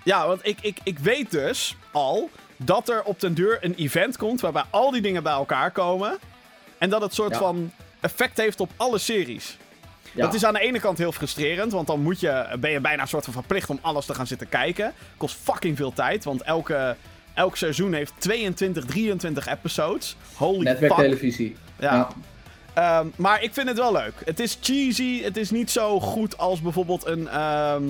ja, 0.04 0.28
want 0.28 0.40
ik, 0.44 0.58
ik, 0.62 0.78
ik 0.84 1.00
weet 1.00 1.32
dus 1.32 1.76
al 1.92 2.30
dat 2.66 2.90
er 2.90 3.04
op 3.04 3.20
den 3.20 3.34
duur 3.34 3.58
een 3.62 3.74
event 3.78 4.18
komt 4.18 4.42
waarbij 4.42 4.64
al 4.70 4.92
die 4.92 5.02
dingen 5.02 5.24
bij 5.24 5.34
elkaar 5.34 5.72
komen. 5.72 6.18
En 6.78 6.90
dat 6.90 7.02
het 7.02 7.14
soort 7.14 7.32
Ja. 7.32 7.38
van 7.38 7.72
effect 8.00 8.38
heeft 8.38 8.60
op 8.60 8.70
alle 8.76 8.98
series. 8.98 9.58
Ja. 10.14 10.22
Dat 10.26 10.34
is 10.34 10.46
aan 10.46 10.54
de 10.54 10.60
ene 10.60 10.80
kant 10.80 10.98
heel 10.98 11.12
frustrerend, 11.12 11.72
want 11.72 11.88
dan 11.88 12.02
moet 12.02 12.20
je, 12.20 12.46
ben 12.60 12.72
je 12.72 12.80
bijna 12.80 13.02
een 13.02 13.08
soort 13.08 13.24
van 13.24 13.34
verplicht 13.34 13.70
om 13.70 13.80
alles 13.82 14.06
te 14.06 14.14
gaan 14.14 14.28
zitten 14.28 14.50
kijken. 14.50 14.94
Kost 15.18 15.38
fucking 15.44 15.78
veel 15.78 15.94
tijd, 15.94 16.24
want 16.24 16.42
elke, 16.42 16.96
elk 17.34 17.58
seizoen 17.58 17.94
heeft 17.94 18.14
22, 18.18 18.86
23 18.86 19.48
episodes. 19.48 20.16
Holy 20.36 20.56
fuck. 20.56 20.64
Netwerktelevisie. 20.64 21.56
Ja. 21.80 21.94
Ja. 21.96 22.08
Ehm, 22.74 23.08
maar 23.16 23.44
ik 23.44 23.54
vind 23.54 23.68
het 23.68 23.78
wel 23.78 23.92
leuk. 23.92 24.14
Het 24.26 24.40
is 24.40 24.58
cheesy, 24.62 25.22
het 25.24 25.38
is 25.38 25.52
niet 25.52 25.72
zo 25.72 26.00
goed 26.00 26.38
als 26.38 26.62
bijvoorbeeld 26.62 27.06
een... 27.06 27.28
ehm 27.28 27.84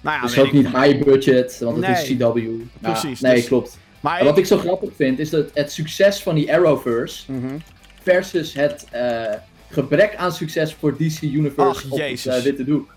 nou 0.00 0.16
ja, 0.16 0.20
Het 0.20 0.30
is 0.30 0.38
ook 0.38 0.46
ik- 0.46 0.52
niet 0.52 0.66
high 0.68 1.04
budget, 1.04 1.58
want 1.58 1.86
het 1.86 1.98
is 1.98 2.16
CW. 2.16 2.36
Ja, 2.36 2.42
Precies, 2.80 3.20
Nee, 3.20 3.34
dus- 3.34 3.46
klopt. 3.46 3.78
Maar 4.00 4.18
En 4.18 4.24
wat 4.24 4.38
ik 4.38 4.46
zo 4.46 4.58
grappig 4.58 4.90
vind, 4.96 5.18
is 5.18 5.30
dat 5.30 5.50
het 5.54 5.72
succes 5.72 6.22
van 6.22 6.34
die 6.34 6.52
Arrowverse 6.52 7.32
Mhm. 7.32 7.58
versus 8.02 8.54
het 8.54 8.86
eh, 8.90 9.34
gebrek 9.70 10.16
aan 10.16 10.32
succes 10.32 10.74
voor 10.74 10.96
DC 10.96 11.22
Universe 11.22 11.70
Ach, 11.78 11.84
op 11.84 11.90
het 11.90 11.98
Jezus. 11.98 12.36
eh, 12.36 12.42
witte 12.42 12.64
doek. 12.64 12.94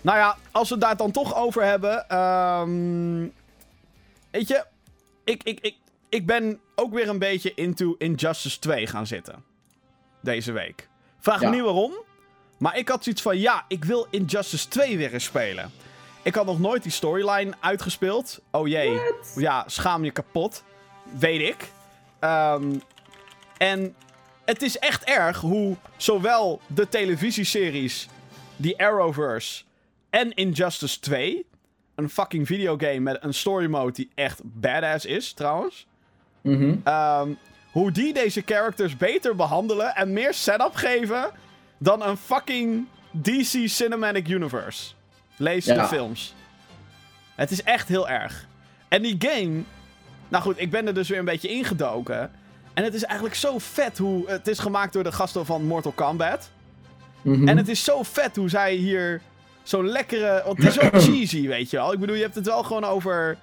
Nou 0.00 0.18
ja, 0.18 0.36
als 0.50 0.68
we 0.68 0.74
het 0.74 0.82
daar 0.84 0.96
dan 0.96 1.10
toch 1.10 1.36
over 1.36 1.64
hebben. 1.64 2.08
ehm, 2.08 3.20
weet 4.30 4.48
je, 4.48 4.64
ik, 5.24 5.42
ik, 5.42 5.58
ik, 5.60 5.74
ik 6.08 6.26
ben 6.26 6.60
ook 6.74 6.94
weer 6.94 7.08
een 7.08 7.18
beetje 7.18 7.54
into 7.54 7.94
Injustice 7.98 8.58
2 8.58 8.86
gaan 8.86 9.06
zitten. 9.06 9.44
Deze 10.22 10.52
week. 10.52 10.88
Vraag 11.20 11.40
Ja. 11.40 11.48
me 11.48 11.54
niet 11.54 11.64
waarom. 11.64 11.92
Maar 12.58 12.78
ik 12.78 12.88
had 12.88 13.02
zoiets 13.04 13.22
van: 13.22 13.38
ja, 13.38 13.64
ik 13.68 13.84
wil 13.84 14.06
Injustice 14.10 14.68
2 14.68 14.96
weer 14.96 15.12
eens 15.12 15.24
spelen. 15.24 15.70
Ik 16.22 16.34
had 16.34 16.46
nog 16.46 16.58
nooit 16.58 16.82
die 16.82 16.92
storyline 16.92 17.52
uitgespeeld. 17.60 18.40
Oh 18.50 18.68
jee. 18.68 19.00
Ja, 19.36 19.64
schaam 19.66 20.04
je 20.04 20.10
kapot. 20.10 20.62
Weet 21.18 21.40
ik. 21.40 21.72
Ehm, 22.18 22.74
en 23.56 23.94
het 24.44 24.62
is 24.62 24.78
echt 24.78 25.04
erg 25.04 25.40
hoe 25.40 25.76
zowel 25.96 26.60
de 26.66 26.88
televisieseries, 26.88 28.08
die 28.56 28.78
Arrowverse 28.78 29.62
en 30.10 30.34
Injustice 30.34 31.00
2, 31.00 31.46
een 31.94 32.10
fucking 32.10 32.46
videogame 32.46 33.00
met 33.00 33.18
een 33.20 33.34
story 33.34 33.66
mode 33.66 33.92
die 33.92 34.10
echt 34.14 34.40
badass 34.44 35.04
is, 35.04 35.32
trouwens. 35.32 35.86
Mhm. 36.40 36.74
Ehm, 36.84 37.28
hoe 37.72 37.90
die 37.92 38.12
deze 38.12 38.42
characters 38.46 38.96
beter 38.96 39.36
behandelen 39.36 39.94
en 39.94 40.12
meer 40.12 40.34
setup 40.34 40.74
geven 40.74 41.30
dan 41.78 42.02
een 42.02 42.16
fucking 42.16 42.86
DC 43.10 43.68
Cinematic 43.68 44.28
Universe. 44.28 44.92
Lees 45.40 45.64
de 45.64 45.84
films. 45.84 46.34
Het 47.34 47.50
is 47.50 47.62
echt 47.62 47.88
heel 47.88 48.08
erg. 48.08 48.46
En 48.88 49.02
die 49.02 49.16
game. 49.18 49.62
Nou 50.28 50.42
goed, 50.42 50.60
ik 50.60 50.70
ben 50.70 50.86
er 50.86 50.94
dus 50.94 51.08
weer 51.08 51.18
een 51.18 51.24
beetje 51.24 51.48
ingedoken. 51.48 52.30
En 52.74 52.84
het 52.84 52.94
is 52.94 53.04
eigenlijk 53.04 53.34
zo 53.34 53.58
vet 53.58 53.98
hoe. 53.98 54.30
Het 54.30 54.48
is 54.48 54.58
gemaakt 54.58 54.92
door 54.92 55.02
de 55.04 55.12
gasten 55.12 55.46
van 55.46 55.64
Mortal 55.64 55.92
Kombat. 55.92 56.50
Mhm. 57.22 57.48
En 57.48 57.56
het 57.56 57.68
is 57.68 57.84
zo 57.84 58.02
vet 58.02 58.36
hoe 58.36 58.48
zij 58.48 58.74
hier 58.74 59.20
zo'n 59.62 59.88
lekkere. 59.88 60.42
Want 60.44 60.58
het 60.58 60.66
is 60.66 60.74
zo 60.74 60.98
cheesy, 61.12 61.46
weet 61.46 61.70
je 61.70 61.76
wel. 61.76 61.92
Ik 61.92 61.98
bedoel, 61.98 62.16
je 62.16 62.22
hebt 62.22 62.34
het 62.34 62.46
wel 62.46 62.62
gewoon 62.62 62.84
over. 62.84 63.36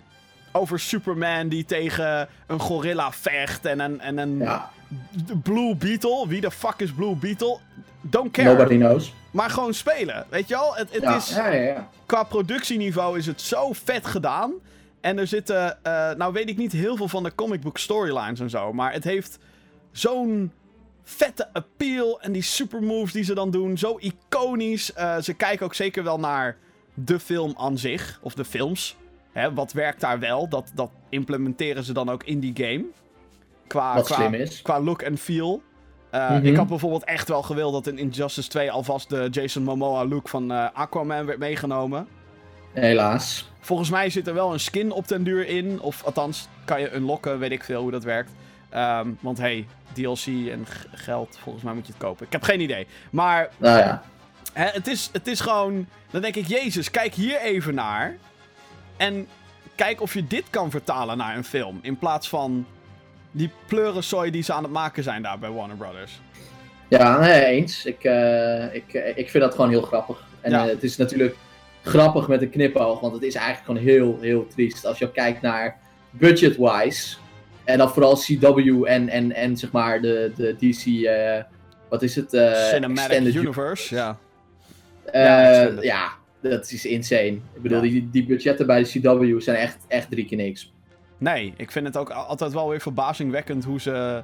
Over 0.52 0.80
Superman 0.80 1.48
die 1.48 1.66
tegen 1.66 2.28
een 2.48 2.60
gorilla 2.60 3.12
vecht. 3.12 3.66
En 3.66 3.80
een, 3.80 4.00
en 4.02 4.18
een 4.18 4.38
Ja, 4.38 4.72
Blue 5.44 5.76
Beetle. 5.76 6.26
Wie 6.28 6.42
de 6.42 6.52
fuck 6.52 6.74
is 6.78 6.92
Blue 6.92 7.16
Beetle? 7.16 7.58
Don't 8.02 8.32
care. 8.32 8.50
nobody 8.54 8.76
knows. 8.78 9.14
Maar 9.32 9.50
gewoon 9.50 9.74
spelen. 9.74 10.26
Weet 10.30 10.48
je 10.48 10.54
wel? 10.56 10.76
Het, 10.76 10.94
het 10.94 11.02
Ja, 11.02 11.16
is, 11.16 11.30
ja, 11.30 11.48
ja, 11.48 11.62
ja. 11.62 11.90
qua 12.06 12.24
productieniveau 12.24 13.18
is 13.18 13.26
het 13.26 13.42
zo 13.42 13.74
vet 13.74 14.06
gedaan. 14.06 14.54
En 15.02 15.18
er 15.18 15.28
zitten, 15.28 15.84
eh, 15.84 16.12
nou 16.14 16.34
weet 16.34 16.50
ik 16.50 16.58
niet 16.58 16.72
heel 16.72 16.96
veel 16.96 17.08
van 17.08 17.24
de 17.24 17.36
comic 17.36 17.62
book 17.62 17.78
storylines 17.78 18.40
en 18.40 18.50
zo. 18.50 18.74
Maar 18.74 18.94
het 18.94 19.04
heeft 19.04 19.40
zo'n 19.92 20.52
vette 21.04 21.54
appeal. 21.54 22.22
En 22.22 22.32
die 22.32 22.42
supermoves 22.42 23.14
die 23.14 23.24
ze 23.24 23.34
dan 23.34 23.52
doen, 23.52 23.78
zo 23.78 23.98
iconisch. 24.00 24.94
Eh, 24.94 25.18
ze 25.18 25.34
kijken 25.34 25.66
ook 25.66 25.74
zeker 25.74 26.04
wel 26.04 26.20
naar 26.20 26.58
de 26.94 27.20
film 27.20 27.54
aan 27.58 27.78
zich. 27.78 28.20
Of 28.22 28.34
de 28.34 28.46
films. 28.46 28.96
Hè, 29.32 29.54
wat 29.54 29.72
werkt 29.72 30.02
daar 30.02 30.20
wel? 30.20 30.50
Dat, 30.50 30.72
dat 30.74 30.92
implementeren 31.10 31.84
ze 31.84 31.94
dan 31.94 32.10
ook 32.10 32.24
in 32.24 32.40
die 32.40 32.54
game. 32.56 32.84
Qua, 33.68 33.96
Wat 33.96 34.06
qua, 34.06 34.16
slim 34.16 34.34
is. 34.34 34.62
qua 34.62 34.80
look 34.82 35.02
en 35.02 35.18
feel. 35.18 35.62
Eh, 36.10 36.30
Mhm. 36.32 36.46
Ik 36.46 36.56
had 36.56 36.68
bijvoorbeeld 36.68 37.04
echt 37.04 37.28
wel 37.28 37.42
gewild 37.44 37.74
dat 37.74 37.88
in 37.88 37.98
Injustice 37.98 38.50
2 38.50 38.72
alvast 38.72 39.10
de 39.10 39.28
Jason 39.32 39.64
Momoa 39.64 40.06
look 40.06 40.30
van 40.30 40.52
eh, 40.52 40.66
Aquaman 40.74 41.26
werd 41.26 41.40
meegenomen. 41.40 42.08
Helaas. 42.74 43.52
Volgens 43.60 43.90
mij 43.90 44.10
zit 44.10 44.28
er 44.28 44.34
wel 44.34 44.54
een 44.54 44.60
skin 44.60 44.92
op 44.92 45.08
den 45.08 45.24
duur 45.24 45.48
in. 45.48 45.82
Of 45.82 46.04
althans, 46.04 46.48
kan 46.66 46.82
je 46.82 46.96
unlocken, 46.96 47.40
weet 47.40 47.52
ik 47.52 47.64
veel 47.64 47.82
hoe 47.82 47.92
dat 47.92 48.04
werkt. 48.04 48.32
Ehm, 48.70 49.10
want 49.20 49.38
hey, 49.38 49.68
DLC 49.94 50.26
en 50.28 50.66
geld, 50.92 51.38
volgens 51.42 51.64
mij 51.64 51.74
moet 51.74 51.86
je 51.88 51.92
het 51.94 52.02
kopen. 52.02 52.26
Ik 52.26 52.32
heb 52.32 52.44
geen 52.44 52.62
idee. 52.62 52.88
Maar 53.12 53.50
Nou 53.58 53.78
ja. 53.78 54.02
hè, 54.54 54.66
het, 54.66 54.88
is, 54.88 55.10
het 55.14 55.28
is 55.28 55.40
gewoon... 55.40 55.88
Dan 56.12 56.22
denk 56.22 56.36
ik, 56.36 56.48
jezus, 56.48 56.92
kijk 56.92 57.14
hier 57.14 57.40
even 57.40 57.76
naar. 57.76 58.18
En 58.98 59.28
kijk 59.76 60.02
of 60.02 60.14
je 60.14 60.28
dit 60.28 60.44
kan 60.50 60.72
vertalen 60.72 61.18
naar 61.18 61.36
een 61.38 61.44
film. 61.44 61.80
In 61.82 61.98
plaats 61.98 62.30
van 62.30 62.66
die 63.38 63.50
pleurensooi 63.68 64.32
die 64.32 64.44
ze 64.44 64.54
aan 64.54 64.64
het 64.64 64.72
maken 64.72 65.04
zijn 65.04 65.22
daar 65.22 65.40
bij 65.40 65.50
Warner 65.50 65.78
Brothers. 65.78 66.20
Ja, 66.90 67.20
nee, 67.20 67.44
eens. 67.46 67.86
Ik, 67.86 68.04
eh, 68.04 68.74
ik, 68.76 68.94
eh, 68.94 69.18
ik 69.18 69.30
vind 69.30 69.44
dat 69.44 69.56
gewoon 69.56 69.70
heel 69.70 69.82
grappig. 69.82 70.24
En 70.42 70.52
Ja. 70.52 70.64
eh, 70.64 70.70
het 70.70 70.84
is 70.84 70.98
natuurlijk 70.98 71.36
grappig 71.84 72.28
met 72.28 72.42
een 72.42 72.50
knipoog, 72.50 73.00
want 73.00 73.14
het 73.14 73.24
is 73.24 73.36
eigenlijk 73.36 73.66
gewoon 73.66 73.82
heel, 73.84 74.18
heel 74.22 74.48
triest. 74.48 74.86
Als 74.86 74.98
je 75.00 75.12
kijkt 75.12 75.42
naar 75.42 75.78
budget-wise, 76.10 77.18
en 77.64 77.78
dan 77.78 77.90
vooral 77.90 78.16
CW 78.16 78.84
en, 78.86 79.10
en, 79.10 79.32
en 79.36 79.58
zeg 79.58 79.72
maar 79.72 80.02
de, 80.02 80.32
de 80.36 80.56
DC, 80.60 80.86
eh, 81.06 81.44
wat 81.90 82.04
is 82.04 82.16
het? 82.16 82.30
Cinematic 82.30 82.98
Extended 82.98 83.36
Universe, 83.36 83.96
ja. 83.96 84.18
Ja, 85.82 86.10
dat 86.42 86.72
is 86.72 86.86
insane. 86.86 87.26
Ik 87.56 87.62
bedoel, 87.62 87.84
Ja. 87.84 87.90
die, 87.90 88.10
die 88.12 88.26
budgetten 88.26 88.66
bij 88.68 88.84
de 88.84 88.90
CW 89.00 89.42
zijn 89.42 89.58
echt, 89.58 89.78
echt 89.88 90.10
drie 90.10 90.26
keer 90.26 90.38
niks. 90.38 90.74
Nee, 91.18 91.54
ik 91.58 91.72
vind 91.72 91.86
het 91.86 91.98
ook 91.98 92.10
al- 92.10 92.24
altijd 92.24 92.54
wel 92.54 92.70
weer 92.70 92.82
verbazingwekkend 92.82 93.64
hoe 93.64 93.82
ze. 93.82 94.24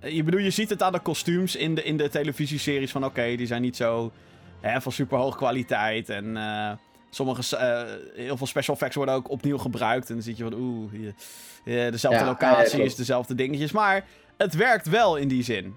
Je 0.00 0.22
bedoel, 0.22 0.40
je 0.40 0.50
ziet 0.50 0.70
het 0.70 0.82
aan 0.82 0.92
de 0.92 0.98
kostuums 1.00 1.56
in 1.56 1.74
de, 1.74 1.82
in 1.82 1.96
de 1.96 2.08
televisieseries 2.08 2.90
van 2.90 3.04
oké, 3.04 3.36
die 3.36 3.46
zijn 3.46 3.62
niet 3.62 3.76
zo 3.76 4.12
hè, 4.60 4.80
van 4.80 4.92
super 4.92 5.18
hoge 5.18 5.36
kwaliteit. 5.36 6.08
En 6.08 6.36
eh, 6.36 6.70
sommige, 7.10 7.56
eh, 7.56 7.82
heel 8.14 8.36
veel 8.36 8.46
special 8.46 8.74
effects 8.74 8.96
worden 8.96 9.14
ook 9.14 9.30
opnieuw 9.30 9.58
gebruikt. 9.58 10.08
En 10.08 10.14
dan 10.14 10.22
zie 10.22 10.34
je 10.36 10.42
van 10.42 10.54
oeh, 10.54 10.92
eh, 11.64 11.90
dezelfde 11.92 12.20
Ja, 12.20 12.26
locaties, 12.26 12.94
dezelfde 12.94 13.34
dingetjes. 13.34 13.72
Maar 13.72 14.04
het 14.36 14.54
werkt 14.54 14.88
wel 14.88 15.16
in 15.16 15.28
die 15.28 15.42
zin. 15.42 15.74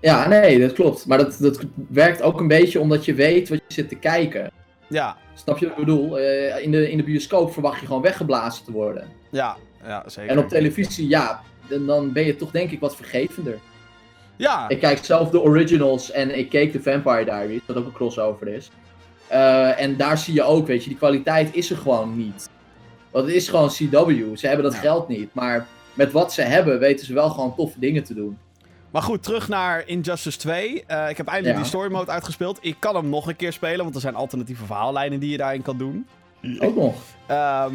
Ja, 0.00 0.28
nee, 0.28 0.58
dat 0.58 0.72
klopt. 0.72 1.06
Maar 1.06 1.18
dat, 1.18 1.36
dat 1.40 1.60
werkt 1.88 2.22
ook 2.22 2.40
een 2.40 2.48
beetje 2.48 2.80
omdat 2.80 3.04
je 3.04 3.14
weet 3.14 3.48
wat 3.48 3.58
je 3.68 3.74
zit 3.74 3.88
te 3.88 3.96
kijken. 3.96 4.50
Ja, 4.90 5.16
Snap 5.34 5.58
je 5.58 5.68
wat 5.68 5.78
ik 5.78 5.84
bedoel? 5.84 6.18
Eh, 6.18 6.62
in, 6.64 6.70
de, 6.70 6.90
in 6.90 6.96
de 6.96 7.02
bioscoop 7.02 7.52
verwacht 7.52 7.80
je 7.80 7.86
gewoon 7.86 8.02
weggeblazen 8.02 8.64
te 8.64 8.72
worden. 8.72 9.08
ja, 9.30 9.56
ja, 9.84 10.02
zeker. 10.06 10.30
En 10.30 10.38
op 10.38 10.48
televisie, 10.48 11.08
ja, 11.08 11.42
dan, 11.68 11.86
dan 11.86 12.12
ben 12.12 12.24
je 12.24 12.36
toch 12.36 12.50
denk 12.50 12.70
ik 12.70 12.80
wat 12.80 12.96
vergevender. 12.96 13.58
Ja, 14.36 14.68
Ik 14.68 14.80
kijk 14.80 15.04
zelf 15.04 15.30
de 15.30 15.40
originals 15.40 16.10
en 16.10 16.38
ik 16.38 16.48
keek 16.48 16.72
de 16.72 16.82
Vampire 16.82 17.24
Diaries, 17.24 17.60
wat 17.66 17.76
ook 17.76 17.86
een 17.86 17.92
crossover 17.92 18.48
is. 18.48 18.70
Eh, 19.26 19.80
en 19.80 19.96
daar 19.96 20.18
zie 20.18 20.34
je 20.34 20.42
ook, 20.42 20.66
weet 20.66 20.82
je, 20.82 20.88
die 20.88 20.98
kwaliteit 20.98 21.54
is 21.54 21.70
er 21.70 21.76
gewoon 21.76 22.16
niet. 22.16 22.48
Want 23.10 23.26
het 23.26 23.34
is 23.34 23.48
gewoon 23.48 23.68
CW, 23.68 24.36
ze 24.36 24.46
hebben 24.46 24.64
dat 24.64 24.74
Ja. 24.74 24.80
geld 24.80 25.08
niet. 25.08 25.34
Maar 25.34 25.66
met 25.94 26.12
wat 26.12 26.32
ze 26.32 26.42
hebben, 26.42 26.78
weten 26.78 27.06
ze 27.06 27.14
wel 27.14 27.30
gewoon 27.30 27.54
toffe 27.54 27.78
dingen 27.80 28.04
te 28.04 28.14
doen. 28.14 28.38
Maar 28.90 29.02
goed, 29.02 29.22
terug 29.22 29.48
naar 29.48 29.82
Injustice 29.86 30.38
2. 30.38 30.84
Eh, 30.86 31.08
ik 31.08 31.16
heb 31.16 31.26
eindelijk 31.26 31.56
Ja. 31.56 31.60
die 31.62 31.70
story 31.70 31.90
mode 31.92 32.10
uitgespeeld. 32.10 32.58
Ik 32.60 32.76
kan 32.78 32.94
hem 32.94 33.08
nog 33.08 33.26
een 33.28 33.36
keer 33.36 33.52
spelen, 33.52 33.82
want 33.82 33.94
er 33.94 34.00
zijn 34.00 34.14
alternatieve 34.14 34.64
verhaallijnen 34.64 35.20
die 35.20 35.30
je 35.30 35.36
daarin 35.36 35.62
kan 35.62 35.78
doen. 35.78 36.06
Ook 36.58 36.74
nog. 36.76 36.94
Ehm, 37.26 37.74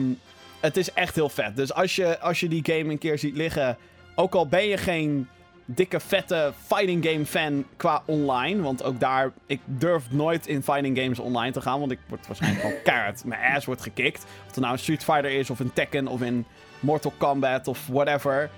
het 0.59 0.77
is 0.77 0.93
echt 0.93 1.15
heel 1.15 1.29
vet. 1.29 1.55
Dus 1.55 1.73
als 1.73 1.95
je, 1.95 2.19
als 2.19 2.39
je 2.39 2.47
die 2.47 2.65
game 2.65 2.91
een 2.91 2.97
keer 2.97 3.19
ziet 3.19 3.35
liggen, 3.35 3.77
ook 4.15 4.35
al 4.35 4.47
ben 4.47 4.67
je 4.67 4.77
geen 4.77 5.27
dikke 5.65 5.99
vette 5.99 6.53
fighting 6.65 7.05
game 7.05 7.25
fan 7.25 7.65
qua 7.77 8.03
online, 8.05 8.61
want 8.61 8.83
ook 8.83 8.99
daar, 8.99 9.31
ik 9.45 9.59
durf 9.65 10.03
nooit 10.11 10.47
in 10.47 10.63
fighting 10.63 10.97
games 10.99 11.19
online 11.19 11.51
te 11.51 11.61
gaan, 11.61 11.79
want 11.79 11.91
ik 11.91 11.99
word 12.07 12.27
waarschijnlijk 12.27 12.61
gewoon 12.63 12.81
keihard, 12.83 13.25
mijn 13.25 13.55
ass 13.55 13.65
wordt 13.65 13.81
gekikt. 13.81 14.23
Of 14.23 14.45
het 14.45 14.55
nou 14.59 14.73
een 14.73 14.79
Street 14.79 15.03
Fighter 15.03 15.31
is, 15.31 15.49
of 15.49 15.59
in 15.59 15.73
Tekken, 15.73 16.07
of 16.07 16.21
in 16.21 16.45
Mortal 16.79 17.13
Kombat, 17.17 17.67
of 17.67 17.87
whatever. 17.87 18.49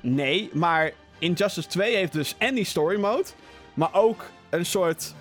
Nee, 0.00 0.50
maar 0.52 0.92
Injustice 1.18 1.68
2 1.68 1.96
heeft 1.96 2.12
dus 2.12 2.34
en 2.38 2.54
die 2.54 2.64
story 2.64 3.00
mode, 3.00 3.28
maar 3.74 3.94
ook 3.94 4.24
een 4.50 4.66
soort, 4.66 5.14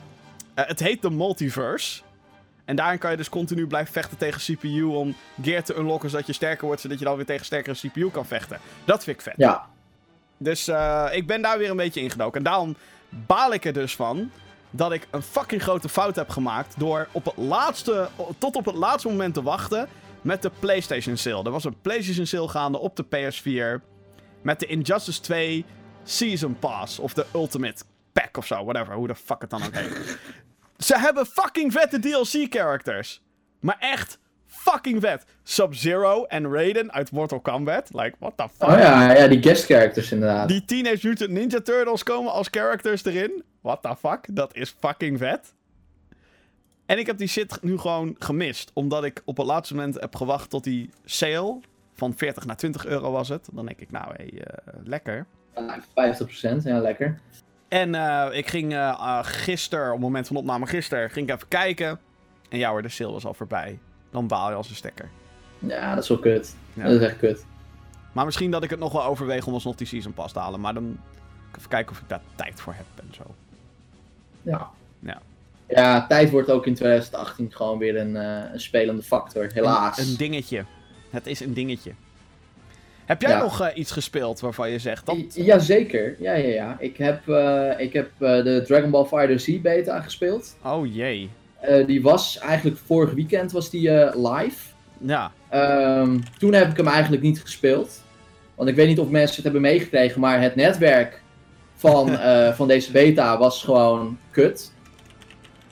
eh, 0.53 0.65
het 0.67 0.79
heet 0.79 1.01
de 1.01 1.09
multiverse. 1.09 2.01
En 2.65 2.75
daarin 2.75 2.99
kan 2.99 3.11
je 3.11 3.17
dus 3.17 3.29
continu 3.29 3.67
blijven 3.67 3.93
vechten 3.93 4.17
tegen 4.17 4.41
CPU 4.55 4.83
om 4.83 5.15
gear 5.41 5.63
te 5.63 5.77
unlocken 5.77 6.09
zodat 6.09 6.27
je 6.27 6.33
sterker 6.33 6.65
wordt, 6.65 6.81
zodat 6.81 6.99
je 6.99 7.05
dan 7.05 7.15
weer 7.15 7.25
tegen 7.25 7.45
sterkere 7.45 7.75
CPU 7.75 8.09
kan 8.09 8.25
vechten. 8.25 8.59
Dat 8.85 9.03
vind 9.03 9.17
ik 9.17 9.23
vet. 9.23 9.33
Ja, 9.37 9.67
Dus 10.37 10.67
eh, 10.67 11.05
ik 11.11 11.27
ben 11.27 11.41
daar 11.41 11.57
weer 11.57 11.69
een 11.69 11.77
beetje 11.77 12.01
ingedoken. 12.01 12.37
En 12.37 12.43
daarom 12.43 12.75
baal 13.09 13.53
ik 13.53 13.65
er 13.65 13.73
dus 13.73 13.95
van 13.95 14.31
dat 14.69 14.91
ik 14.91 15.07
een 15.11 15.21
fucking 15.21 15.61
grote 15.61 15.89
fout 15.89 16.15
heb 16.15 16.29
gemaakt 16.29 16.73
door 16.77 17.07
op 17.11 17.25
het 17.25 17.37
laatste, 17.37 18.09
tot 18.37 18.55
op 18.55 18.65
het 18.65 18.75
laatste 18.75 19.07
moment 19.07 19.33
te 19.33 19.41
wachten 19.43 19.87
met 20.21 20.41
de 20.41 20.51
PlayStation 20.59 21.17
sale. 21.17 21.43
Er 21.43 21.51
was 21.51 21.63
een 21.63 21.81
PlayStation 21.81 22.25
sale 22.25 22.47
gaande 22.47 22.77
op 22.77 22.95
de 22.95 23.05
PS4 23.05 23.83
met 24.41 24.59
de 24.59 24.65
Injustice 24.65 25.21
2 25.21 25.65
Season 26.05 26.59
Pass 26.59 26.99
of 26.99 27.13
de 27.13 27.25
Ultimate 27.33 27.83
Pack 28.13 28.37
of 28.37 28.45
zo, 28.45 28.63
whatever, 28.63 28.93
hoe 28.93 29.07
de 29.07 29.15
fuck 29.15 29.41
het 29.41 29.49
dan 29.49 29.63
ook 29.63 29.73
heet. 29.75 30.17
Ze 30.77 30.99
hebben 30.99 31.25
fucking 31.25 31.71
vette 31.71 31.99
DLC-characters. 31.99 33.21
Maar 33.59 33.77
echt 33.79 34.19
fucking 34.45 35.01
vet. 35.01 35.25
Sub-Zero 35.43 36.23
en 36.23 36.51
Raiden 36.51 36.91
uit 36.91 37.11
Mortal 37.11 37.39
Kombat. 37.39 37.89
Like, 37.93 38.15
what 38.19 38.33
the 38.35 38.47
fuck? 38.57 38.69
oh 38.69 38.77
ja, 38.77 39.13
ja 39.13 39.27
die 39.27 39.41
guest 39.41 39.65
characters 39.65 40.11
inderdaad. 40.11 40.47
Die 40.47 40.65
Teenage 40.65 41.07
Mutant 41.07 41.29
Ninja 41.29 41.61
Turtles 41.61 42.03
komen 42.03 42.31
als 42.31 42.47
characters 42.51 43.05
erin. 43.05 43.43
What 43.61 43.81
the 43.81 43.95
fuck? 43.99 44.35
Dat 44.35 44.55
is 44.55 44.75
fucking 44.79 45.17
vet. 45.17 45.53
En 46.85 46.97
ik 46.97 47.05
heb 47.05 47.17
die 47.17 47.27
shit 47.27 47.57
nu 47.61 47.77
gewoon 47.77 48.15
gemist. 48.19 48.71
Omdat 48.73 49.03
ik 49.03 49.21
op 49.25 49.37
het 49.37 49.45
laatste 49.45 49.75
moment 49.75 49.99
heb 49.99 50.15
gewacht 50.15 50.49
tot 50.49 50.63
die 50.63 50.89
sale. 51.05 51.59
Van 51.93 52.13
40 52.15 52.45
naar 52.45 52.57
20 52.57 52.85
euro 52.85 53.11
was 53.11 53.29
het. 53.29 53.47
Dan 53.51 53.65
denk 53.65 53.79
ik, 53.79 53.91
nou 53.91 54.13
hé, 54.15 54.23
eh, 54.23 54.73
lekker. 54.83 55.25
Ja, 55.55 55.79
50%, 55.79 56.63
ja 56.63 56.79
lekker. 56.79 57.19
En 57.67 57.95
eh, 57.95 58.37
ik 58.37 58.47
ging 58.47 58.73
uh, 58.73 59.19
gisteren, 59.23 59.85
op 59.85 59.91
het 59.91 60.01
moment 60.01 60.27
van 60.27 60.35
opname 60.35 60.65
gisteren, 60.65 61.09
ging 61.09 61.29
ik 61.29 61.35
even 61.35 61.47
kijken. 61.47 61.99
En 62.49 62.57
ja 62.57 62.69
hoor, 62.69 62.81
de 62.81 62.89
sale 62.89 63.11
was 63.11 63.25
al 63.25 63.33
voorbij. 63.33 63.79
Dan 64.11 64.27
baal 64.27 64.49
je 64.49 64.55
als 64.55 64.69
een 64.69 64.75
stekker. 64.75 65.09
Ja, 65.59 65.95
dat 65.95 66.03
is 66.03 66.09
wel 66.09 66.19
kut. 66.19 66.55
Ja. 66.73 66.83
Dat 66.83 66.91
is 66.91 67.07
echt 67.07 67.17
kut. 67.17 67.45
Maar 68.11 68.25
misschien 68.25 68.51
dat 68.51 68.63
ik 68.63 68.69
het 68.69 68.79
nog 68.79 68.91
wel 68.91 69.03
overweeg 69.03 69.47
om 69.47 69.53
alsnog 69.53 69.75
die 69.75 69.87
Season 69.87 70.13
Pass 70.13 70.33
te 70.33 70.39
halen. 70.39 70.59
Maar 70.59 70.73
dan 70.73 70.99
even 71.57 71.69
kijken 71.69 71.91
of 71.91 72.01
ik 72.01 72.09
daar 72.09 72.21
tijd 72.35 72.61
voor 72.61 72.73
heb 72.73 72.85
en 72.95 73.13
zo. 73.13 73.35
Ja. 74.41 74.69
Ja. 74.99 75.21
Ja, 75.67 76.07
tijd 76.07 76.29
wordt 76.29 76.51
ook 76.51 76.65
in 76.65 76.75
2018 76.75 77.51
gewoon 77.53 77.77
weer 77.77 77.97
een, 77.97 78.15
uh, 78.15 78.53
een 78.53 78.59
spelende 78.59 79.03
factor, 79.03 79.49
helaas. 79.53 79.97
Een, 79.97 80.07
een, 80.07 80.15
dingetje. 80.17 80.65
Het 81.09 81.27
is 81.27 81.39
een 81.39 81.53
dingetje. 81.53 81.91
Heb 83.05 83.21
jij 83.21 83.31
Ja. 83.31 83.39
nog 83.39 83.61
uh, 83.61 83.67
iets 83.73 83.91
gespeeld 83.91 84.39
waarvan 84.39 84.71
je 84.71 84.79
zegt 84.79 85.05
dat... 85.05 85.15
Jazeker, 85.33 86.15
ja, 86.19 86.33
ja, 86.33 86.47
ja. 86.47 86.75
Ik 86.79 86.97
heb, 86.97 87.27
uh, 87.27 87.71
ik 87.77 87.93
heb 87.93 88.09
de 88.19 88.63
Dragon 88.67 88.91
Ball 88.91 89.05
Fighter 89.05 89.39
Z 89.39 89.61
beta 89.61 90.01
gespeeld. 90.01 90.55
Oh 90.63 90.93
jee. 90.93 91.29
Die 91.85 92.01
was 92.01 92.39
eigenlijk 92.39 92.77
vorig 92.85 93.13
weekend 93.13 93.51
was 93.51 93.69
die 93.69 93.89
live. 94.17 94.73
Ja. 94.97 95.31
Um, 95.53 96.23
toen 96.39 96.53
heb 96.53 96.69
ik 96.69 96.77
hem 96.77 96.87
eigenlijk 96.87 97.21
niet 97.21 97.41
gespeeld. 97.41 98.03
Want 98.55 98.69
ik 98.69 98.75
weet 98.75 98.87
niet 98.87 98.99
of 98.99 99.09
mensen 99.09 99.35
het 99.35 99.43
hebben 99.43 99.61
meegekregen, 99.61 100.21
maar 100.21 100.41
het 100.41 100.55
netwerk 100.55 101.21
van, 101.75 102.09
eh, 102.19 102.53
van 102.53 102.67
deze 102.67 102.91
beta 102.91 103.37
was 103.37 103.63
gewoon 103.63 104.17
kut. 104.31 104.71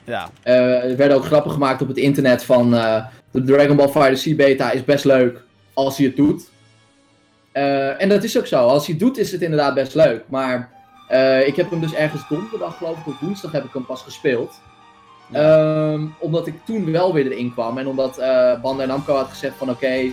Ja. 0.04 0.30
Eh, 0.42 0.90
er 0.90 0.96
werden 0.96 1.16
ook 1.16 1.24
grappen 1.24 1.50
gemaakt 1.50 1.82
op 1.82 1.88
het 1.88 1.96
internet 1.96 2.44
van 2.44 2.74
eh, 2.74 3.04
de 3.30 3.42
Dragon 3.42 3.76
Ball 3.76 3.88
Fighter 3.88 4.32
C 4.32 4.36
beta 4.36 4.70
is 4.70 4.84
best 4.84 5.04
leuk 5.04 5.44
als 5.72 5.96
hij 5.96 6.06
het 6.06 6.16
doet. 6.16 6.50
Eh, 7.54 8.02
en 8.02 8.08
dat 8.08 8.22
is 8.22 8.38
ook 8.38 8.46
zo. 8.46 8.66
Als 8.66 8.86
hij 8.86 8.94
het 8.94 9.04
doet 9.04 9.18
is 9.18 9.32
het 9.32 9.42
inderdaad 9.42 9.74
best 9.74 9.94
leuk. 9.94 10.24
Maar 10.28 10.70
eh, 11.08 11.46
ik 11.46 11.56
heb 11.56 11.70
hem 11.70 11.80
dus 11.80 11.94
ergens 11.94 12.28
donderdag 12.28 12.76
geloof 12.76 12.98
ik, 12.98 13.06
of 13.06 13.20
woensdag 13.20 13.52
heb 13.52 13.64
ik 13.64 13.72
hem 13.72 13.86
pas 13.86 14.02
gespeeld. 14.02 14.60
Ehm, 15.32 16.06
omdat 16.18 16.46
ik 16.46 16.54
toen 16.64 16.92
wel 16.92 17.12
weer 17.12 17.32
erin 17.32 17.52
kwam. 17.52 17.78
En 17.78 17.86
omdat 17.86 18.18
eh 18.18 18.60
Bandai 18.60 18.88
Namco 18.88 19.14
had 19.14 19.28
gezegd 19.28 19.56
van 19.56 19.70
oké, 19.70 20.12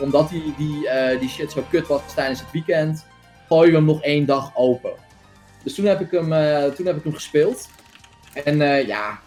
omdat 0.00 0.28
die, 0.28 0.54
die, 0.56 0.88
die 1.20 1.28
shit 1.28 1.52
zo 1.52 1.64
kut 1.70 1.86
was 1.86 2.00
tijdens 2.14 2.40
het 2.40 2.50
weekend, 2.50 3.06
gooien 3.48 3.70
we 3.70 3.76
hem 3.76 3.86
nog 3.86 4.02
één 4.02 4.26
dag 4.26 4.50
open. 4.54 4.92
Dus 5.64 5.74
toen 5.74 5.84
heb 5.84 6.00
ik 6.00 6.10
hem, 6.10 6.28
toen 6.74 6.86
heb 6.86 6.96
ik 6.96 7.02
hem 7.02 7.14
gespeeld. 7.14 7.68
En 8.44 8.86
ja, 8.86 9.20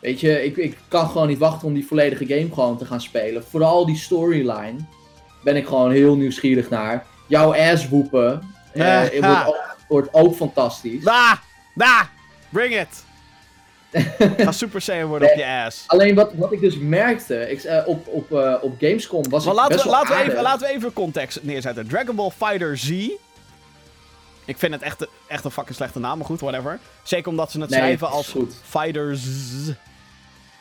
weet 0.00 0.20
je, 0.20 0.44
ik, 0.44 0.56
ik 0.56 0.78
kan 0.88 1.08
gewoon 1.08 1.28
niet 1.28 1.38
wachten 1.38 1.68
om 1.68 1.74
die 1.74 1.86
volledige 1.86 2.26
game 2.26 2.48
gewoon 2.54 2.78
te 2.78 2.84
gaan 2.84 3.00
spelen. 3.00 3.44
Vooral 3.44 3.86
die 3.86 3.96
storyline 3.96 4.76
ben 5.44 5.56
ik 5.56 5.66
gewoon 5.66 5.90
heel 5.90 6.16
nieuwsgierig 6.16 6.70
naar. 6.70 7.06
Jouw 7.32 7.54
ass 7.54 7.88
woepen 7.88 8.54
eh, 8.72 9.12
Ja. 9.12 9.44
wordt, 9.44 9.48
ook, 9.48 9.76
wordt 9.88 10.08
ook 10.14 10.34
fantastisch. 10.36 11.04
Da! 11.04 11.40
Da! 11.74 12.08
Bring 12.48 12.76
it! 12.80 13.04
Ga 14.44 14.52
Super 14.52 14.80
Saiyan 14.80 15.08
worden 15.08 15.30
op 15.30 15.36
je 15.36 15.46
ass. 15.46 15.84
Alleen 15.86 16.14
wat, 16.14 16.32
wat 16.34 16.52
ik 16.52 16.60
dus 16.60 16.78
merkte, 16.78 17.50
ik, 17.50 17.62
eh, 17.62 17.88
op, 17.88 18.06
op, 18.06 18.32
eh, 18.32 18.54
op 18.60 18.74
Gamescom 18.80 19.28
was 19.28 19.44
Maar 19.44 19.54
laten 19.54 19.72
best 19.72 19.84
we, 19.84 19.90
wel 19.90 19.98
laten, 20.00 20.16
we 20.16 20.22
even, 20.22 20.42
laten 20.42 20.66
we 20.68 20.74
even 20.74 20.92
context 20.92 21.42
neerzetten. 21.42 21.88
Dragon 21.88 22.16
Ball 22.16 22.30
Fighter 22.30 22.78
Z. 22.78 22.90
Ik 24.44 24.58
vind 24.58 24.72
het 24.72 24.82
echt, 24.82 25.06
echt 25.28 25.44
een 25.44 25.50
fucking 25.50 25.76
slechte 25.76 25.98
naam, 25.98 26.18
maar 26.18 26.26
goed, 26.26 26.40
whatever. 26.40 26.78
Zeker 27.02 27.28
omdat 27.28 27.50
ze 27.50 27.60
het 27.60 27.70
Nee, 27.70 27.78
schrijven 27.78 28.06
het 28.06 28.16
als 28.16 28.28
goed. 28.28 28.54
Fighters. 28.64 29.22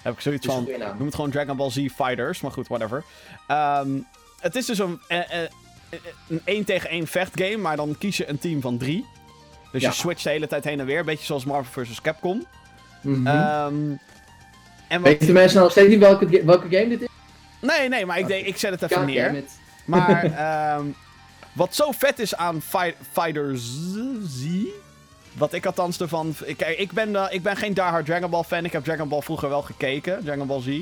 Heb 0.01 0.13
ik 0.13 0.19
zoiets 0.19 0.45
Het 0.45 0.55
van. 0.55 0.67
een. 0.67 0.97
Noem 0.97 1.05
het 1.05 1.15
gewoon 1.15 1.31
Dragon 1.31 1.57
Ball 1.57 1.71
Z 1.71 1.75
Fighters, 1.95 2.41
maar 2.41 2.51
goed, 2.51 2.67
whatever. 2.67 3.03
Ehm, 3.47 3.89
het 4.39 4.55
is 4.55 4.65
dus 4.65 4.79
een, 4.79 5.01
eh, 5.07 5.17
eh, 5.17 5.43
eh, 5.43 5.49
een 6.27 6.41
1 6.43 6.63
tegen 6.63 6.89
1 6.89 7.07
vechtgame, 7.07 7.57
maar 7.57 7.75
dan 7.75 7.95
kies 7.97 8.17
je 8.17 8.29
een 8.29 8.39
team 8.39 8.61
van 8.61 8.77
drie. 8.77 9.05
Dus 9.71 9.81
Ja. 9.81 9.87
je 9.89 9.93
switcht 9.95 10.23
de 10.23 10.29
hele 10.29 10.47
tijd 10.47 10.63
heen 10.63 10.79
en 10.79 10.85
weer, 10.85 10.99
een 10.99 11.05
beetje 11.05 11.25
zoals 11.25 11.45
Marvel 11.45 11.83
vs. 11.83 12.01
Capcom. 12.01 12.45
Ehm, 13.03 13.73
en 14.87 15.01
wat... 15.01 15.01
Weten 15.01 15.33
mensen 15.33 15.53
nou 15.53 15.63
nog 15.63 15.71
steeds 15.71 15.89
niet 15.89 15.99
welke, 15.99 16.45
welke 16.45 16.67
game 16.69 16.87
dit 16.87 17.01
is? 17.01 17.07
Nee, 17.61 17.89
nee, 17.89 18.05
maar 18.05 18.19
ik, 18.19 18.27
ik 18.27 18.57
zet 18.57 18.71
het 18.71 18.81
even 18.81 18.95
God 18.95 19.05
neer. 19.05 19.43
Maar 19.85 20.23
ehm, 20.75 20.85
wat 21.53 21.75
zo 21.75 21.91
vet 21.91 22.19
is 22.19 22.35
aan 22.35 22.61
Fi 22.61 22.93
Fighter 23.11 23.51
Z, 23.57 24.45
wat 25.33 25.53
ik 25.53 25.65
althans 25.65 25.99
ervan... 25.99 26.35
Ik, 26.45 26.61
ik, 26.61 26.91
ben, 26.91 27.15
eh, 27.15 27.25
ik 27.29 27.43
ben 27.43 27.55
geen 27.57 27.73
diehard 27.73 28.05
Dragon 28.05 28.29
Ball 28.29 28.43
fan. 28.43 28.65
Ik 28.65 28.71
heb 28.71 28.83
Dragon 28.83 29.09
Ball 29.09 29.21
vroeger 29.21 29.49
wel 29.49 29.61
gekeken, 29.61 30.23
Dragon 30.23 30.47
Ball 30.47 30.61
Z. 30.61 30.79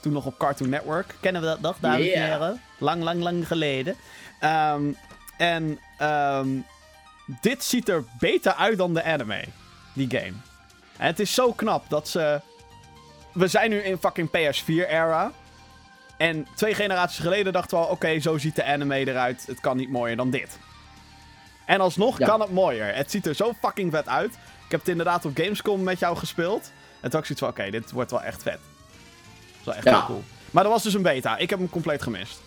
Toen 0.00 0.12
nog 0.12 0.26
op 0.26 0.38
Cartoon 0.38 0.68
Network. 0.68 1.14
Kennen 1.20 1.42
we 1.42 1.48
dat 1.48 1.60
nog, 1.60 1.76
dames 1.80 2.10
en 2.10 2.30
heren? 2.30 2.60
Lang, 2.78 3.02
lang, 3.02 3.22
lang 3.22 3.46
geleden. 3.46 3.96
Ehm, 4.42 4.82
en 5.36 5.78
ehm, 5.98 6.48
dit 7.40 7.64
ziet 7.64 7.88
er 7.88 8.04
beter 8.18 8.54
uit 8.54 8.78
dan 8.78 8.94
de 8.94 9.04
anime, 9.04 9.44
die 9.92 10.10
game. 10.10 10.32
En 10.96 11.06
het 11.06 11.20
is 11.20 11.34
zo 11.34 11.52
knap 11.52 11.84
dat 11.88 12.08
ze... 12.08 12.40
We 13.32 13.46
zijn 13.48 13.70
nu 13.70 13.78
in 13.78 13.98
fucking 13.98 14.28
PS4-era. 14.28 15.32
En 16.16 16.46
twee 16.54 16.74
generaties 16.74 17.18
geleden 17.18 17.52
dachten 17.52 17.78
we 17.78 17.84
al, 17.84 17.90
oké, 17.90 18.20
zo 18.20 18.38
ziet 18.38 18.56
de 18.56 18.64
anime 18.64 18.96
eruit. 19.06 19.44
Het 19.46 19.60
kan 19.60 19.76
niet 19.76 19.90
mooier 19.90 20.16
dan 20.16 20.30
dit. 20.30 20.58
En 21.66 21.80
alsnog 21.80 22.18
Ja. 22.18 22.26
kan 22.26 22.40
het 22.40 22.50
mooier. 22.52 22.94
Het 22.94 23.10
ziet 23.10 23.26
er 23.26 23.34
zo 23.34 23.52
fucking 23.60 23.92
vet 23.92 24.08
uit. 24.08 24.32
Ik 24.64 24.70
heb 24.70 24.80
het 24.80 24.88
inderdaad 24.88 25.24
op 25.24 25.36
Gamescom 25.36 25.82
met 25.82 25.98
jou 25.98 26.16
gespeeld. 26.16 26.62
En 27.00 27.10
toen 27.10 27.20
had 27.20 27.30
ik 27.30 27.36
zoiets 27.36 27.40
van, 27.40 27.48
oké, 27.48 27.70
dit 27.70 27.90
wordt 27.90 28.10
wel 28.10 28.22
echt 28.22 28.42
vet. 28.42 28.58
Dat 28.60 29.58
is 29.60 29.64
wel 29.64 29.74
echt 29.74 29.84
Ja. 29.84 29.90
heel 29.96 30.06
cool. 30.06 30.22
Maar 30.50 30.62
dat 30.62 30.72
was 30.72 30.82
dus 30.82 30.94
een 30.94 31.02
beta. 31.02 31.36
Ik 31.36 31.50
heb 31.50 31.58
hem 31.58 31.70
compleet 31.70 32.02
gemist. 32.02 32.40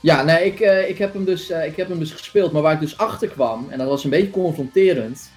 Ja, 0.00 0.22
nee, 0.22 0.44
ik, 0.44 0.60
eh, 0.60 0.88
ik, 0.88 0.98
heb 0.98 1.12
hem 1.12 1.24
dus, 1.24 1.50
eh, 1.50 1.66
ik 1.66 1.76
heb 1.76 1.88
hem 1.88 1.98
dus 1.98 2.10
gespeeld, 2.12 2.52
maar 2.52 2.62
waar 2.62 2.72
ik 2.72 2.80
dus 2.80 2.98
achter 2.98 3.28
kwam, 3.28 3.66
en 3.70 3.78
dat 3.78 3.88
was 3.88 4.04
een 4.04 4.10
beetje 4.10 4.30
confronterend. 4.30 5.30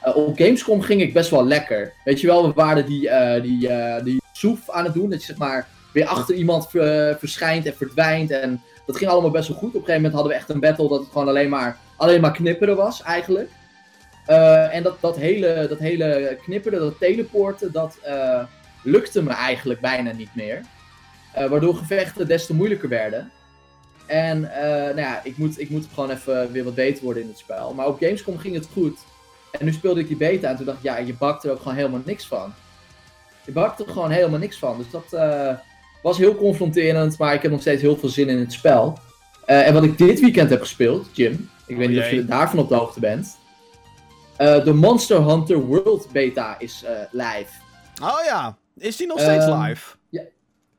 eh, 0.00 0.16
op 0.16 0.36
Gamescom 0.36 0.80
ging 0.82 1.00
ik 1.00 1.12
best 1.12 1.30
wel 1.30 1.46
lekker. 1.46 1.92
Weet 2.04 2.20
je 2.20 2.26
wel, 2.26 2.46
we 2.46 2.52
waren 2.54 2.86
die, 2.86 3.10
die, 3.42 3.68
die 4.04 4.22
soef 4.32 4.70
aan 4.70 4.84
het 4.84 4.94
doen, 4.94 5.10
dat 5.10 5.20
je 5.20 5.26
zeg 5.26 5.36
maar 5.36 5.68
weer 5.92 6.06
achter 6.06 6.34
iemand 6.34 6.70
ver- 6.70 7.18
verschijnt 7.18 7.66
en 7.66 7.74
verdwijnt. 7.76 8.30
En 8.30 8.62
dat 8.86 8.96
ging 8.96 9.10
allemaal 9.10 9.30
best 9.30 9.48
wel 9.48 9.56
goed. 9.56 9.68
Op 9.68 9.74
een 9.74 9.80
gegeven 9.80 10.02
moment 10.02 10.14
hadden 10.14 10.32
we 10.32 10.38
echt 10.38 10.48
een 10.48 10.60
battle 10.60 10.88
dat 10.88 10.98
het 11.00 11.08
gewoon 11.12 11.28
alleen 11.28 11.48
maar, 11.48 11.78
alleen 11.96 12.20
maar 12.20 12.32
knipperen 12.32 12.76
was, 12.76 13.02
eigenlijk. 13.02 13.50
En 14.70 14.82
dat, 14.82 14.96
dat, 15.00 15.16
hele, 15.16 15.66
dat 15.68 15.78
hele 15.78 16.38
knipperen, 16.44 16.80
dat 16.80 16.98
teleporten, 16.98 17.72
dat 17.72 17.98
lukte 18.82 19.22
me 19.22 19.30
eigenlijk 19.30 19.80
bijna 19.80 20.12
niet 20.12 20.34
meer. 20.34 20.60
Waardoor 21.48 21.74
gevechten 21.74 22.28
des 22.28 22.46
te 22.46 22.54
moeilijker 22.54 22.88
werden. 22.88 23.30
En 24.12 24.54
eh, 24.54 24.70
nou 24.72 25.00
ja, 25.00 25.20
ik 25.24 25.36
moet, 25.36 25.60
ik 25.60 25.70
moet 25.70 25.86
gewoon 25.94 26.10
even 26.10 26.52
weer 26.52 26.64
wat 26.64 26.74
beter 26.74 27.04
worden 27.04 27.22
in 27.22 27.28
het 27.28 27.38
spel. 27.38 27.74
Maar 27.74 27.86
op 27.86 27.98
Gamescom 28.00 28.38
ging 28.38 28.54
het 28.54 28.68
goed. 28.72 28.98
En 29.50 29.64
nu 29.64 29.72
speelde 29.72 30.00
ik 30.00 30.08
die 30.08 30.16
beta 30.16 30.48
en 30.48 30.56
toen 30.56 30.66
dacht 30.66 30.78
ik, 30.78 30.84
ja, 30.84 30.98
je 30.98 31.14
bakt 31.14 31.44
er 31.44 31.50
ook 31.50 31.58
gewoon 31.58 31.74
helemaal 31.74 32.00
niks 32.04 32.26
van. 32.26 32.52
Je 33.44 33.52
bakt 33.52 33.80
er 33.80 33.88
gewoon 33.88 34.10
helemaal 34.10 34.38
niks 34.38 34.58
van. 34.58 34.78
Dus 34.78 34.90
dat 34.90 35.12
eh, 35.12 35.54
was 36.02 36.18
heel 36.18 36.36
confronterend, 36.36 37.18
maar 37.18 37.34
ik 37.34 37.42
heb 37.42 37.50
nog 37.50 37.60
steeds 37.60 37.82
heel 37.82 37.96
veel 37.96 38.08
zin 38.08 38.28
in 38.28 38.38
het 38.38 38.52
spel. 38.52 38.98
Eh, 39.44 39.66
en 39.66 39.74
wat 39.74 39.82
ik 39.82 39.98
dit 39.98 40.20
weekend 40.20 40.50
heb 40.50 40.60
gespeeld, 40.60 41.08
Jim, 41.12 41.50
ik 41.66 41.74
Oh 41.74 41.78
weet 41.78 41.88
niet 41.88 41.98
of 41.98 42.10
je 42.10 42.24
daarvan 42.24 42.58
op 42.58 42.68
de 42.68 42.74
hoogte 42.74 43.00
bent. 43.00 43.36
Eh, 44.36 44.64
de 44.64 44.72
Monster 44.72 45.22
Hunter 45.22 45.58
World 45.58 46.08
beta 46.12 46.58
is 46.58 46.82
eh, 46.84 46.92
live. 47.10 47.50
Oh 48.02 48.24
ja, 48.24 48.56
is 48.78 48.96
die 48.96 49.06
nog 49.06 49.20
steeds 49.20 49.44
Ehm, 49.44 49.62
live? 49.62 49.96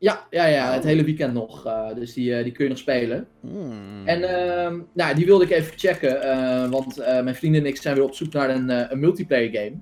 Ja, 0.03 0.27
ja, 0.29 0.45
ja, 0.45 0.71
het 0.71 0.79
Oh. 0.81 0.85
hele 0.85 1.03
weekend 1.03 1.33
nog. 1.33 1.65
eh, 1.65 1.93
dus 1.95 2.13
die, 2.13 2.35
eh, 2.35 2.43
die 2.43 2.51
kun 2.51 2.63
je 2.63 2.69
nog 2.69 2.79
spelen. 2.79 3.27
Hmm. 3.39 4.01
En 4.07 4.23
ehm, 4.23 4.79
nou, 4.93 5.15
die 5.15 5.25
wilde 5.25 5.43
ik 5.43 5.49
even 5.49 5.77
checken, 5.77 6.21
eh, 6.21 6.69
want 6.69 6.95
mijn 6.97 7.35
vrienden 7.35 7.61
en 7.61 7.67
ik 7.67 7.77
zijn 7.77 7.95
weer 7.95 8.03
op 8.03 8.13
zoek 8.13 8.33
naar 8.33 8.49
een, 8.49 8.91
een 8.91 8.99
multiplayer 8.99 9.51
game. 9.51 9.73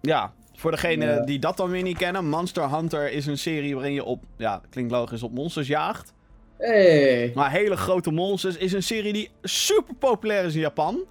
Ja, 0.00 0.32
voor 0.54 0.70
degene 0.70 1.22
die 1.24 1.38
dat 1.38 1.56
dan 1.56 1.70
weer 1.70 1.82
niet 1.82 1.96
kennen. 1.96 2.28
Monster 2.28 2.70
Hunter 2.74 3.12
is 3.12 3.26
een 3.26 3.38
serie 3.38 3.74
waarin 3.74 3.92
je 3.92 4.04
op, 4.04 4.22
ja, 4.36 4.60
klinkt 4.70 4.90
logisch, 4.92 5.22
op 5.22 5.32
monsters 5.32 5.66
jaagt. 5.66 6.12
Hey. 6.58 7.32
Maar 7.34 7.50
hele 7.50 7.76
grote 7.76 8.10
monsters 8.10 8.56
is 8.56 8.72
een 8.72 8.82
serie 8.82 9.12
die 9.12 9.30
super 9.42 9.94
populair 9.94 10.44
is 10.44 10.54
in 10.54 10.60
Japan. 10.60 11.04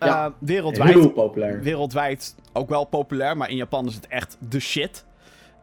Ja, 0.00 0.32
wereldwijd. 0.38 0.94
Heel 0.94 1.10
populair. 1.10 1.62
Wereldwijd 1.62 2.34
ook 2.52 2.68
wel 2.68 2.84
populair, 2.84 3.36
maar 3.36 3.50
in 3.50 3.56
Japan 3.56 3.86
is 3.86 3.94
het 3.94 4.06
echt 4.06 4.36
de 4.48 4.60
shit. 4.60 5.04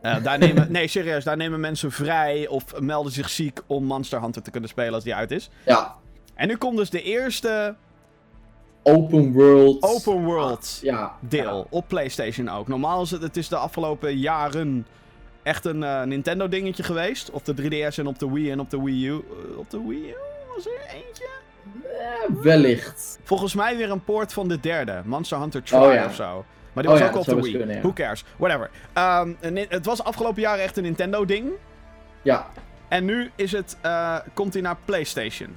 Eh, 0.03 0.23
daar 0.23 0.37
nemen, 0.37 0.71
nee, 0.71 0.87
serieus, 0.87 1.23
daar 1.23 1.37
nemen 1.37 1.59
mensen 1.59 1.91
vrij 1.91 2.47
of 2.47 2.79
melden 2.79 3.11
zich 3.11 3.29
ziek 3.29 3.61
om 3.67 3.83
Monster 3.83 4.21
Hunter 4.21 4.41
te 4.41 4.51
kunnen 4.51 4.69
spelen 4.69 4.93
als 4.93 5.03
die 5.03 5.15
uit 5.15 5.31
is. 5.31 5.49
Ja, 5.65 5.95
En 6.35 6.47
nu 6.47 6.55
komt 6.57 6.77
dus 6.77 6.89
de 6.89 7.01
eerste 7.01 7.75
open 8.83 9.31
world. 9.33 9.83
open 9.83 10.23
world 10.23 10.79
Ja. 10.81 11.11
deel 11.19 11.67
op 11.69 11.87
PlayStation 11.87 12.49
ook. 12.49 12.67
Normaal 12.67 13.01
is 13.01 13.11
het, 13.11 13.21
het 13.21 13.37
is 13.37 13.47
de 13.47 13.55
afgelopen 13.57 14.17
jaren 14.17 14.85
echt 15.43 15.65
een 15.65 15.83
eh, 15.83 16.03
Nintendo 16.03 16.47
dingetje 16.49 16.83
geweest. 16.83 17.31
Op 17.31 17.45
de 17.45 17.53
3DS 17.53 17.95
en 17.97 18.07
op 18.07 18.19
de 18.19 18.31
Wii 18.31 18.51
en 18.51 18.59
op 18.59 18.69
de 18.69 18.81
Wii 18.81 19.07
U. 19.07 19.11
Eh, 19.13 19.57
op 19.57 19.69
de 19.69 19.81
Wii 19.87 20.09
U 20.09 20.15
was 20.55 20.65
er 20.65 20.95
eentje? 20.95 21.27
Eh, 21.83 22.35
wellicht. 22.41 23.19
Volgens 23.23 23.53
mij 23.55 23.77
weer 23.77 23.91
een 23.91 24.03
poort 24.03 24.33
van 24.33 24.47
de 24.47 24.59
derde. 24.59 25.01
Monster 25.05 25.39
Hunter 25.39 25.63
Try 25.63 25.77
Oh 25.77 25.93
ja. 25.93 26.05
of 26.05 26.15
zo. 26.15 26.45
Maar 26.73 26.83
die 26.83 26.91
Oh 26.91 26.99
was 26.99 27.07
ja, 27.07 27.13
ook 27.13 27.19
op 27.19 27.25
dat 27.25 27.35
de 27.35 27.41
Wii. 27.41 27.57
kunnen, 27.57 27.75
ja. 27.75 27.81
Who 27.81 27.93
cares? 27.93 28.23
Whatever. 28.37 28.69
Ehm, 28.93 29.33
het 29.69 29.85
was 29.85 30.03
afgelopen 30.03 30.41
jaren 30.41 30.63
echt 30.63 30.77
een 30.77 30.83
Nintendo 30.83 31.25
ding. 31.25 31.49
Ja. 32.21 32.47
En 32.87 33.05
nu 33.05 33.31
is 33.35 33.51
het, 33.51 33.77
eh, 33.81 34.17
komt 34.33 34.53
hij 34.53 34.61
naar 34.61 34.77
PlayStation. 34.85 35.55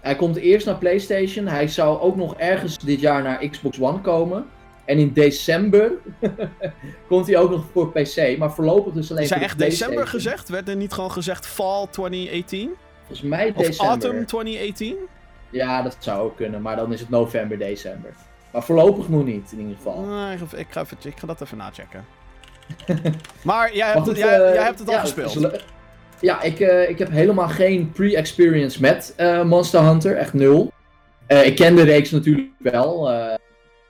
Hij 0.00 0.16
komt 0.16 0.36
eerst 0.36 0.66
naar 0.66 0.76
PlayStation. 0.78 1.46
Hij 1.46 1.68
zou 1.68 2.00
ook 2.00 2.16
nog 2.16 2.34
ergens 2.36 2.78
dit 2.78 3.00
jaar 3.00 3.22
naar 3.22 3.48
Xbox 3.48 3.80
One 3.80 4.00
komen. 4.00 4.46
En 4.84 4.98
in 4.98 5.12
december 5.12 5.92
komt 7.08 7.26
hij 7.26 7.36
ook 7.38 7.50
nog 7.50 7.64
voor 7.72 7.92
PC. 7.92 8.38
Maar 8.38 8.52
voorlopig 8.52 8.92
dus 8.92 9.10
alleen 9.10 9.22
Is 9.22 9.28
hij 9.30 9.38
voor 9.38 9.46
echt 9.48 9.58
de 9.58 9.64
december 9.64 10.06
gezegd? 10.06 10.48
Werd 10.48 10.68
er 10.68 10.76
niet 10.76 10.92
gewoon 10.92 11.10
gezegd 11.12 11.46
fall 11.46 11.86
2018? 11.90 12.70
Volgens 12.98 13.22
mij 13.28 13.48
Of 13.54 13.66
december. 13.66 13.86
autumn 13.86 14.24
2018? 14.26 14.96
Ja, 15.50 15.82
dat 15.82 15.96
zou 15.98 16.20
ook 16.22 16.36
kunnen. 16.36 16.62
Maar 16.62 16.76
dan 16.76 16.92
is 16.92 17.00
het 17.00 17.08
november, 17.08 17.58
december. 17.58 18.10
Maar 18.52 18.62
voorlopig 18.62 19.08
nog 19.08 19.24
niet, 19.24 19.52
in 19.52 19.58
ieder 19.60 19.76
geval. 19.76 20.00
Nee, 20.04 20.36
ik, 20.56 20.66
ga- 20.70 20.80
even, 20.80 20.96
ik 21.02 21.18
ga 21.18 21.26
dat 21.26 21.40
even 21.40 21.56
nachecken. 21.56 22.04
maar 23.44 23.74
jij 23.74 23.86
hebt, 23.86 23.98
Maar 23.98 24.08
het, 24.08 24.16
jij, 24.16 24.40
eh, 24.46 24.54
jij 24.54 24.64
hebt 24.64 24.78
het 24.78 24.88
al 24.88 24.94
ja, 24.94 25.00
gespeeld. 25.00 25.34
het 25.34 25.64
Ja, 26.20 26.42
ik, 26.42 26.60
eh, 26.60 26.88
ik 26.90 26.98
heb 26.98 27.10
helemaal 27.10 27.48
geen 27.48 27.92
pre-experience 27.92 28.80
met 28.80 29.14
eh, 29.16 29.44
Monster 29.44 29.82
Hunter. 29.82 30.16
Echt 30.16 30.32
nul. 30.32 30.72
Ik 31.26 31.56
ken 31.56 31.76
de 31.76 31.82
reeks 31.82 32.10
natuurlijk 32.10 32.50
wel. 32.58 33.10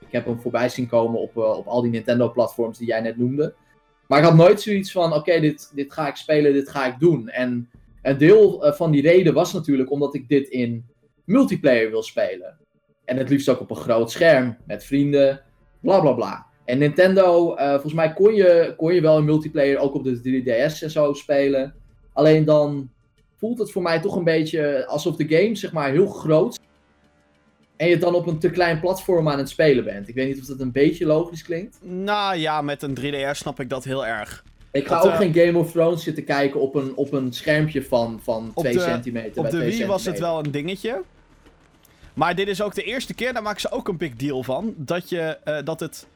ik 0.00 0.08
heb 0.10 0.24
hem 0.24 0.40
voorbij 0.40 0.68
zien 0.68 0.86
komen 0.88 1.20
op, 1.20 1.36
op 1.36 1.66
al 1.66 1.82
die 1.82 1.90
Nintendo-platforms 1.90 2.78
die 2.78 2.86
jij 2.86 3.00
net 3.00 3.16
noemde. 3.16 3.54
Maar 4.06 4.18
ik 4.18 4.24
had 4.24 4.34
nooit 4.34 4.60
zoiets 4.60 4.92
van: 4.92 5.12
oké, 5.14 5.40
dit, 5.40 5.70
dit 5.74 5.92
ga 5.92 6.08
ik 6.08 6.16
spelen, 6.16 6.52
dit 6.52 6.68
ga 6.70 6.86
ik 6.86 6.98
doen. 6.98 7.28
En 7.28 7.70
een 8.02 8.18
deel 8.18 8.64
van 8.76 8.90
die 8.90 9.02
reden 9.02 9.34
was 9.34 9.52
natuurlijk 9.52 9.90
omdat 9.90 10.14
ik 10.14 10.28
dit 10.28 10.48
in 10.48 10.84
multiplayer 11.24 11.90
wil 11.90 12.02
spelen. 12.02 12.58
En 13.12 13.18
het 13.18 13.28
liefst 13.28 13.48
ook 13.48 13.60
op 13.60 13.70
een 13.70 13.76
groot 13.76 14.10
scherm, 14.10 14.56
met 14.66 14.84
vrienden, 14.84 15.40
bla 15.80 16.00
bla 16.00 16.12
bla. 16.12 16.46
En 16.64 16.78
Nintendo, 16.78 17.54
eh, 17.54 17.70
volgens 17.70 17.92
mij 17.92 18.12
kon 18.12 18.34
je, 18.34 18.74
kon 18.76 18.94
je 18.94 19.00
wel 19.00 19.16
een 19.16 19.24
multiplayer 19.24 19.78
ook 19.78 19.94
op 19.94 20.04
de 20.04 20.20
3DS 20.20 20.82
en 20.82 20.90
zo 20.90 21.12
spelen. 21.12 21.74
Alleen 22.12 22.44
dan 22.44 22.90
voelt 23.36 23.58
het 23.58 23.72
voor 23.72 23.82
mij 23.82 24.00
toch 24.00 24.16
een 24.16 24.24
beetje 24.24 24.86
alsof 24.86 25.16
de 25.16 25.36
game 25.36 25.54
zeg 25.56 25.72
maar 25.72 25.90
heel 25.90 26.06
groot 26.06 26.52
is. 26.52 26.58
En 27.76 27.88
je 27.88 27.98
dan 27.98 28.14
op 28.14 28.26
een 28.26 28.38
te 28.38 28.50
klein 28.50 28.80
platform 28.80 29.28
aan 29.28 29.38
het 29.38 29.48
spelen 29.48 29.84
bent. 29.84 30.08
Ik 30.08 30.14
weet 30.14 30.28
niet 30.28 30.40
of 30.40 30.46
dat 30.46 30.60
een 30.60 30.72
beetje 30.72 31.06
logisch 31.06 31.42
klinkt. 31.42 31.78
Nou 31.82 32.36
ja, 32.36 32.62
met 32.62 32.82
een 32.82 32.94
3DS 33.00 33.38
snap 33.38 33.60
ik 33.60 33.68
dat 33.68 33.84
heel 33.84 34.06
erg. 34.06 34.44
Ik 34.70 34.86
ga 34.86 35.02
Dat, 35.02 35.12
ook 35.12 35.16
geen 35.16 35.34
Game 35.34 35.58
of 35.58 35.70
Thrones 35.72 36.02
zitten 36.02 36.24
kijken 36.24 36.60
op 36.60 36.74
een, 36.74 36.94
op 36.94 37.12
een 37.12 37.32
schermpje 37.32 37.82
van, 37.82 38.20
van 38.22 38.50
Op 38.54 38.62
2 38.62 38.74
de- 38.74 38.80
centimeter 38.80 39.36
Op 39.36 39.42
bij 39.42 39.50
de 39.50 39.56
2 39.56 39.68
Wii 39.70 39.86
was 39.86 40.04
het 40.04 40.18
wel 40.18 40.38
een 40.38 40.50
dingetje. 40.50 41.02
Maar 42.14 42.34
dit 42.34 42.48
is 42.48 42.62
ook 42.62 42.74
de 42.74 42.82
eerste 42.82 43.14
keer, 43.14 43.32
daar 43.32 43.42
maken 43.42 43.60
ze 43.60 43.70
ook 43.70 43.88
een 43.88 43.96
big 43.96 44.14
deal 44.16 44.42
van, 44.42 44.74
dat 44.76 45.08
je, 45.08 45.38
eh, 45.44 45.56
dat 45.64 45.80
het, 45.80 46.06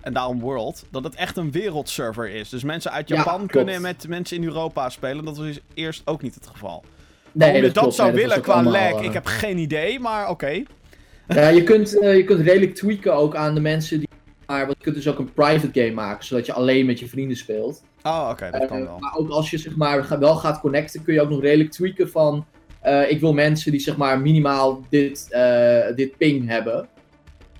en 0.00 0.12
daarom 0.12 0.40
World, 0.40 0.84
dat 0.90 1.04
het 1.04 1.14
echt 1.14 1.36
een 1.36 1.50
wereldserver 1.50 2.30
is. 2.30 2.48
Dus 2.48 2.62
mensen 2.62 2.90
uit 2.92 3.08
Ja, 3.08 3.16
Japan 3.16 3.46
kunnen 3.46 3.80
met 3.80 4.08
mensen 4.08 4.36
in 4.36 4.44
Europa 4.44 4.88
spelen. 4.90 5.24
Dat 5.24 5.36
was 5.36 5.60
eerst 5.74 6.02
ook 6.04 6.22
niet 6.22 6.34
het 6.34 6.46
geval. 6.46 6.84
Nee, 7.32 7.48
Hoe 7.48 7.58
je 7.58 7.64
dat, 7.64 7.78
klopt. 7.78 7.94
zou 7.94 8.12
Nee, 8.12 8.20
willen 8.20 8.40
qua 8.42 8.62
lag, 8.62 8.92
eh, 8.92 9.04
ik 9.04 9.12
heb 9.12 9.26
geen 9.26 9.58
idee, 9.58 10.00
maar 10.00 10.28
oké. 10.28 10.62
Ja, 11.28 11.48
je 11.48 11.62
kunt, 11.62 12.00
eh, 12.00 12.16
je 12.16 12.24
kunt 12.24 12.40
redelijk 12.40 12.74
tweaken 12.74 13.14
ook 13.14 13.34
aan 13.36 13.54
de 13.54 13.60
mensen 13.60 13.98
die. 13.98 14.08
Maar 14.46 14.66
want 14.66 14.76
je 14.78 14.82
kunt 14.84 14.96
dus 14.96 15.08
ook 15.08 15.18
een 15.18 15.32
private 15.32 15.80
game 15.80 15.94
maken, 15.94 16.24
zodat 16.24 16.46
je 16.46 16.52
alleen 16.52 16.86
met 16.86 16.98
je 16.98 17.08
vrienden 17.08 17.36
speelt. 17.36 17.82
Oh, 18.02 18.28
oké, 18.30 18.50
dat 18.50 18.66
kan 18.66 18.84
wel. 18.84 18.98
Maar 18.98 19.14
ook 19.16 19.28
als 19.30 19.50
je 19.50 19.58
zeg 19.58 19.76
maar 19.76 20.18
wel 20.18 20.36
gaat 20.36 20.60
connecten, 20.60 21.02
kun 21.02 21.14
je 21.14 21.20
ook 21.20 21.30
nog 21.30 21.40
redelijk 21.40 21.70
tweaken 21.70 22.10
van. 22.10 22.46
Eh, 22.86 23.10
ik 23.10 23.20
wil 23.20 23.32
mensen 23.32 23.70
die 23.70 23.80
zeg 23.80 23.96
maar 23.96 24.20
minimaal 24.20 24.84
dit, 24.88 25.26
eh, 25.30 25.94
dit 25.96 26.16
ping 26.16 26.48
hebben. 26.48 26.88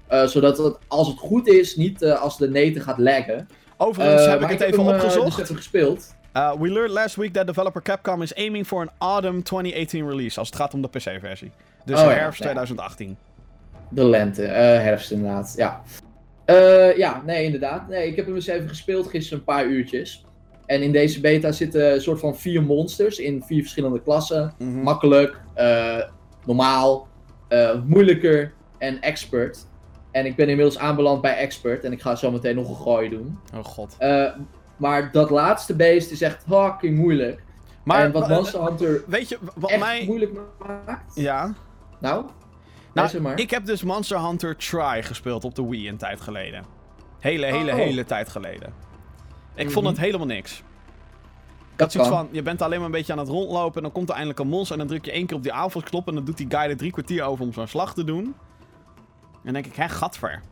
Eh, 0.06 0.26
zodat 0.26 0.58
het, 0.58 0.78
als 0.88 1.08
het 1.08 1.18
goed 1.18 1.48
is, 1.48 1.76
niet 1.76 2.04
als 2.04 2.38
de 2.38 2.50
neten 2.50 2.82
gaat 2.82 2.98
laggen. 2.98 3.48
Overigens 3.76 4.26
heb 4.26 4.42
ik 4.42 4.48
het 4.48 4.60
even 4.60 4.84
hem, 4.84 4.94
opgezocht. 4.94 5.36
dus 5.36 5.38
even 5.38 5.56
gespeeld. 5.56 6.14
Uh, 6.36 6.52
we 6.52 6.68
learned 6.68 6.90
last 6.92 7.16
week 7.16 7.32
that 7.32 7.46
developer 7.46 7.82
Capcom 7.82 8.22
is 8.22 8.34
aiming 8.34 8.66
for 8.66 8.80
an 8.80 8.90
autumn 8.98 9.42
2018 9.42 10.08
release. 10.08 10.38
Als 10.38 10.48
het 10.48 10.56
gaat 10.56 10.74
om 10.74 10.82
de 10.82 10.88
PC-versie. 10.88 11.50
Dus 11.84 12.00
Oh 12.00 12.06
herfst 12.06 12.38
ja. 12.38 12.44
2018. 12.44 13.16
De 13.88 14.04
lente, 14.04 14.42
herfst 14.42 15.10
inderdaad, 15.10 15.54
ja. 15.56 15.82
Ja, 16.96 17.22
nee, 17.26 17.44
inderdaad. 17.44 17.88
Nee, 17.88 18.08
ik 18.08 18.16
heb 18.16 18.26
hem 18.26 18.34
eens 18.34 18.46
even 18.46 18.68
gespeeld 18.68 19.08
gisteren, 19.08 19.38
een 19.38 19.44
paar 19.44 19.66
uurtjes. 19.66 20.24
En 20.66 20.82
in 20.82 20.92
deze 20.92 21.20
beta 21.20 21.52
zitten 21.52 21.92
een 21.94 22.00
soort 22.00 22.20
van 22.20 22.36
vier 22.36 22.62
monsters 22.62 23.18
in 23.18 23.42
vier 23.42 23.60
verschillende 23.60 24.02
klassen. 24.02 24.54
Mhm. 24.58 24.82
Makkelijk, 24.82 25.40
eh, 25.54 26.02
normaal, 26.44 27.08
eh, 27.48 27.70
moeilijker 27.84 28.52
en 28.78 29.00
expert. 29.00 29.66
En 30.10 30.26
ik 30.26 30.36
ben 30.36 30.48
inmiddels 30.48 30.78
aanbeland 30.78 31.20
bij 31.20 31.36
expert 31.36 31.84
en 31.84 31.92
ik 31.92 32.00
ga 32.00 32.14
zo 32.14 32.30
meteen 32.30 32.54
nog 32.54 32.68
een 32.68 32.76
gooi 32.76 33.08
doen. 33.08 33.38
Oh 33.54 33.64
god. 33.64 33.94
Eh, 33.98 34.24
maar 34.76 35.12
dat 35.12 35.30
laatste 35.30 35.74
beest 35.76 36.10
is 36.10 36.20
echt 36.20 36.44
fucking 36.48 36.96
moeilijk. 36.98 37.42
Maar 37.84 38.04
en 38.04 38.12
wat 38.12 38.28
Monster 38.28 38.64
Hunter 38.64 39.02
weet 39.06 39.28
je 39.28 39.38
wat 39.54 39.70
echt 39.70 39.80
mij... 39.80 40.04
moeilijk 40.06 40.32
maakt. 40.86 41.14
Ja. 41.14 41.54
Nou, 42.00 42.24
Nou, 42.92 43.08
zeg 43.08 43.20
maar. 43.20 43.38
ik 43.40 43.50
heb 43.50 43.66
dus 43.66 43.82
Monster 43.82 44.20
Hunter 44.20 44.56
Try 44.56 45.02
gespeeld 45.02 45.44
op 45.44 45.54
de 45.54 45.66
Wii 45.68 45.88
een 45.88 45.96
tijd 45.96 46.20
geleden. 46.20 46.64
Hele, 47.20 47.46
hele, 47.46 47.70
Oh. 47.70 47.76
hele 47.76 48.04
tijd 48.04 48.28
geleden. 48.28 48.72
Ik 49.56 49.64
Mhm. 49.64 49.72
vond 49.72 49.86
het 49.86 49.98
helemaal 49.98 50.26
niks. 50.26 50.52
Ik 50.52 51.82
had 51.82 51.92
Dat 51.92 51.92
zoiets 51.92 52.10
kan. 52.10 52.18
van, 52.26 52.28
je 52.32 52.42
bent 52.42 52.62
alleen 52.62 52.76
maar 52.76 52.86
een 52.86 52.92
beetje 52.92 53.12
aan 53.12 53.18
het 53.18 53.28
rondlopen 53.28 53.76
en 53.76 53.82
dan 53.82 53.92
komt 53.92 54.08
er 54.08 54.14
eindelijk 54.14 54.40
een 54.40 54.48
monster 54.48 54.72
en 54.72 54.78
dan 54.78 54.88
druk 54.88 55.04
je 55.04 55.10
één 55.10 55.26
keer 55.26 55.36
op 55.36 55.42
die 55.42 55.52
aanvalsknop 55.52 56.08
en 56.08 56.14
dan 56.14 56.24
doet 56.24 56.36
die 56.36 56.46
guy 56.48 56.60
er 56.60 56.76
drie 56.76 56.90
kwartier 56.90 57.22
over 57.24 57.44
om 57.44 57.52
zo'n 57.52 57.66
slag 57.66 57.94
te 57.94 58.04
doen. 58.04 58.24
En 58.24 59.42
dan 59.42 59.52
denk 59.52 59.66
ik, 59.66 59.74
hè, 59.76 59.88
gadver. 59.88 60.42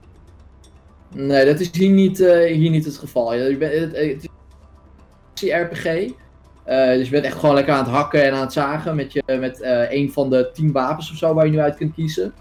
Nee, 1.14 1.44
dat 1.44 1.60
is 1.60 1.76
hier 1.76 1.90
niet, 1.90 2.20
eh, 2.20 2.52
hier 2.56 2.70
niet 2.70 2.84
het 2.84 2.96
geval. 2.98 3.34
Je 3.34 3.56
bent, 3.56 3.72
het, 3.72 3.96
het 3.96 4.28
is 5.42 5.50
een 5.50 5.62
RPG. 5.62 5.84
Eh, 6.64 6.86
dus 6.86 7.04
je 7.04 7.10
bent 7.10 7.24
echt 7.24 7.38
gewoon 7.38 7.54
lekker 7.54 7.74
aan 7.74 7.84
het 7.84 7.92
hakken 7.92 8.24
en 8.24 8.32
aan 8.32 8.40
het 8.40 8.52
zagen 8.52 8.96
met, 8.96 9.12
je, 9.12 9.22
met 9.40 9.60
eh, 9.60 9.90
een 9.92 10.12
van 10.12 10.30
de 10.30 10.50
tien 10.52 10.72
wapens 10.72 11.10
of 11.10 11.16
zo 11.16 11.34
waar 11.34 11.44
je 11.44 11.50
nu 11.50 11.58
uit 11.60 11.76
kunt 11.76 11.94
kiezen. 11.94 12.34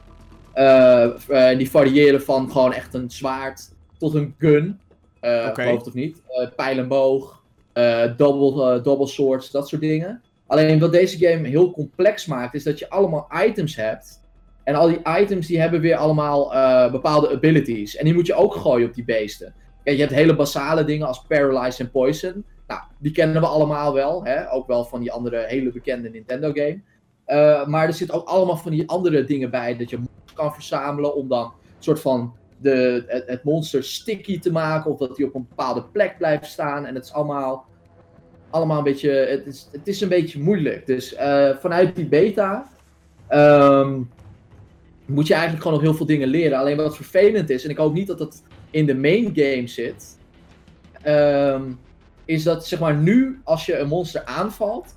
Die 1.57 1.69
variëren 1.69 2.21
van 2.21 2.51
gewoon 2.51 2.73
echt 2.73 2.93
een 2.93 3.11
zwaard 3.11 3.69
tot 3.97 4.13
een 4.13 4.35
gun. 4.37 4.79
Eh 5.23 5.45
Oké. 5.49 5.61
Geloof 5.61 5.77
het 5.77 5.87
of 5.87 5.93
niet. 5.93 6.21
Eh, 6.27 6.47
pijl 6.55 6.77
en 6.77 6.87
boog, 6.87 7.43
eh 7.73 8.03
double, 8.17 8.75
eh, 8.75 8.83
double 8.83 9.07
swords, 9.07 9.51
dat 9.51 9.67
soort 9.67 9.81
dingen. 9.81 10.21
Alleen 10.47 10.79
wat 10.79 10.91
deze 10.91 11.17
game 11.27 11.47
heel 11.47 11.71
complex 11.71 12.25
maakt, 12.25 12.53
is 12.53 12.63
dat 12.63 12.79
je 12.79 12.89
allemaal 12.89 13.29
items 13.45 13.75
hebt. 13.75 14.21
En 14.63 14.75
al 14.75 14.87
die 14.87 15.01
items 15.19 15.47
die 15.47 15.59
hebben 15.59 15.81
weer 15.81 15.95
allemaal 15.95 16.53
eh, 16.53 16.91
bepaalde 16.91 17.29
abilities. 17.29 17.95
En 17.95 18.05
die 18.05 18.13
moet 18.13 18.27
je 18.27 18.33
ook 18.33 18.55
gooien 18.55 18.87
op 18.87 18.93
die 18.93 19.03
beesten. 19.03 19.53
Kijk, 19.83 19.95
je 19.95 20.01
hebt 20.01 20.15
hele 20.15 20.35
basale 20.35 20.83
dingen 20.83 21.07
als 21.07 21.25
Paralyze 21.27 21.83
en 21.83 21.91
Poison. 21.91 22.45
Nou, 22.67 22.81
die 22.99 23.11
kennen 23.11 23.41
we 23.41 23.47
allemaal 23.47 23.93
wel. 23.93 24.23
Hè? 24.23 24.51
Ook 24.51 24.67
wel 24.67 24.85
van 24.85 24.99
die 24.99 25.11
andere 25.11 25.45
hele 25.47 25.71
bekende 25.71 26.09
Nintendo 26.09 26.51
game. 26.51 26.81
Eh, 27.25 27.67
maar 27.67 27.87
er 27.87 27.93
zitten 27.93 28.15
ook 28.15 28.27
allemaal 28.27 28.57
van 28.57 28.71
die 28.71 28.89
andere 28.89 29.23
dingen 29.23 29.49
bij. 29.49 29.77
Dat 29.77 29.89
je 29.89 29.99
kan 30.33 30.53
verzamelen 30.53 31.15
om 31.15 31.27
dan 31.27 31.43
een 31.43 31.51
soort 31.79 31.99
van 31.99 32.33
de, 32.63 33.03
het, 33.25 33.43
monster 33.43 33.83
sticky 33.83 34.39
te 34.39 34.51
maken. 34.51 34.91
Of 34.91 34.97
dat 34.97 35.17
hij 35.17 35.25
op 35.25 35.35
een 35.35 35.45
bepaalde 35.49 35.83
plek 35.83 36.17
blijft 36.17 36.45
staan. 36.45 36.85
En 36.85 36.95
het 36.95 37.05
is 37.05 37.13
allemaal, 37.13 37.65
allemaal 38.49 38.77
een 38.77 38.83
beetje... 38.83 39.11
Het 39.11 39.45
is, 39.45 39.67
het 39.71 39.87
is 39.87 40.01
een 40.01 40.09
beetje 40.09 40.41
moeilijk. 40.41 40.85
Dus 40.85 41.15
eh, 41.15 41.49
vanuit 41.59 41.95
die 41.95 42.05
beta... 42.05 42.67
ehm, 43.27 44.01
moet 45.05 45.27
je 45.27 45.33
eigenlijk 45.33 45.63
gewoon 45.63 45.77
nog 45.77 45.87
heel 45.87 45.97
veel 45.97 46.05
dingen 46.05 46.27
leren. 46.27 46.57
Alleen 46.57 46.77
wat 46.77 46.95
vervelend 46.95 47.49
is, 47.49 47.63
en 47.63 47.69
ik 47.69 47.77
hoop 47.77 47.93
niet 47.93 48.07
dat 48.07 48.17
dat 48.17 48.43
in 48.69 48.85
de 48.85 48.95
main 48.95 49.31
game 49.35 49.67
zit, 49.67 50.17
ehm, 51.01 51.71
is 52.25 52.43
dat 52.43 52.67
zeg 52.67 52.79
maar 52.79 52.95
nu 52.95 53.41
als 53.43 53.65
je 53.65 53.77
een 53.77 53.87
monster 53.87 54.25
aanvalt 54.25 54.95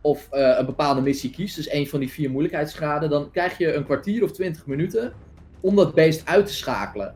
of 0.00 0.28
eh, 0.30 0.56
een 0.58 0.66
bepaalde 0.66 1.00
missie 1.00 1.30
kiest, 1.30 1.56
dus 1.56 1.72
een 1.72 1.88
van 1.88 2.00
die 2.00 2.10
vier 2.10 2.30
moeilijkheidsgraden, 2.30 3.10
dan 3.10 3.30
krijg 3.30 3.58
je 3.58 3.74
een 3.74 3.84
kwartier 3.84 4.22
of 4.22 4.32
twintig 4.32 4.66
minuten 4.66 5.12
om 5.60 5.76
dat 5.76 5.94
beest 5.94 6.26
uit 6.26 6.46
te 6.46 6.52
schakelen. 6.52 7.14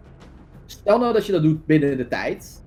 Stel 0.66 0.98
nou 0.98 1.12
dat 1.12 1.26
je 1.26 1.32
dat 1.32 1.42
doet 1.42 1.66
binnen 1.66 1.96
de 1.96 2.08
tijd, 2.08 2.62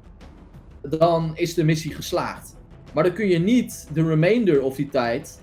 dan 0.82 1.32
is 1.36 1.54
de 1.54 1.64
missie 1.64 1.94
geslaagd. 1.94 2.56
Maar 2.94 3.04
dan 3.04 3.14
kun 3.14 3.28
je 3.28 3.40
niet 3.40 3.88
de 3.94 4.04
remainder 4.08 4.62
of 4.62 4.76
die 4.76 4.90
tijd 4.90 5.42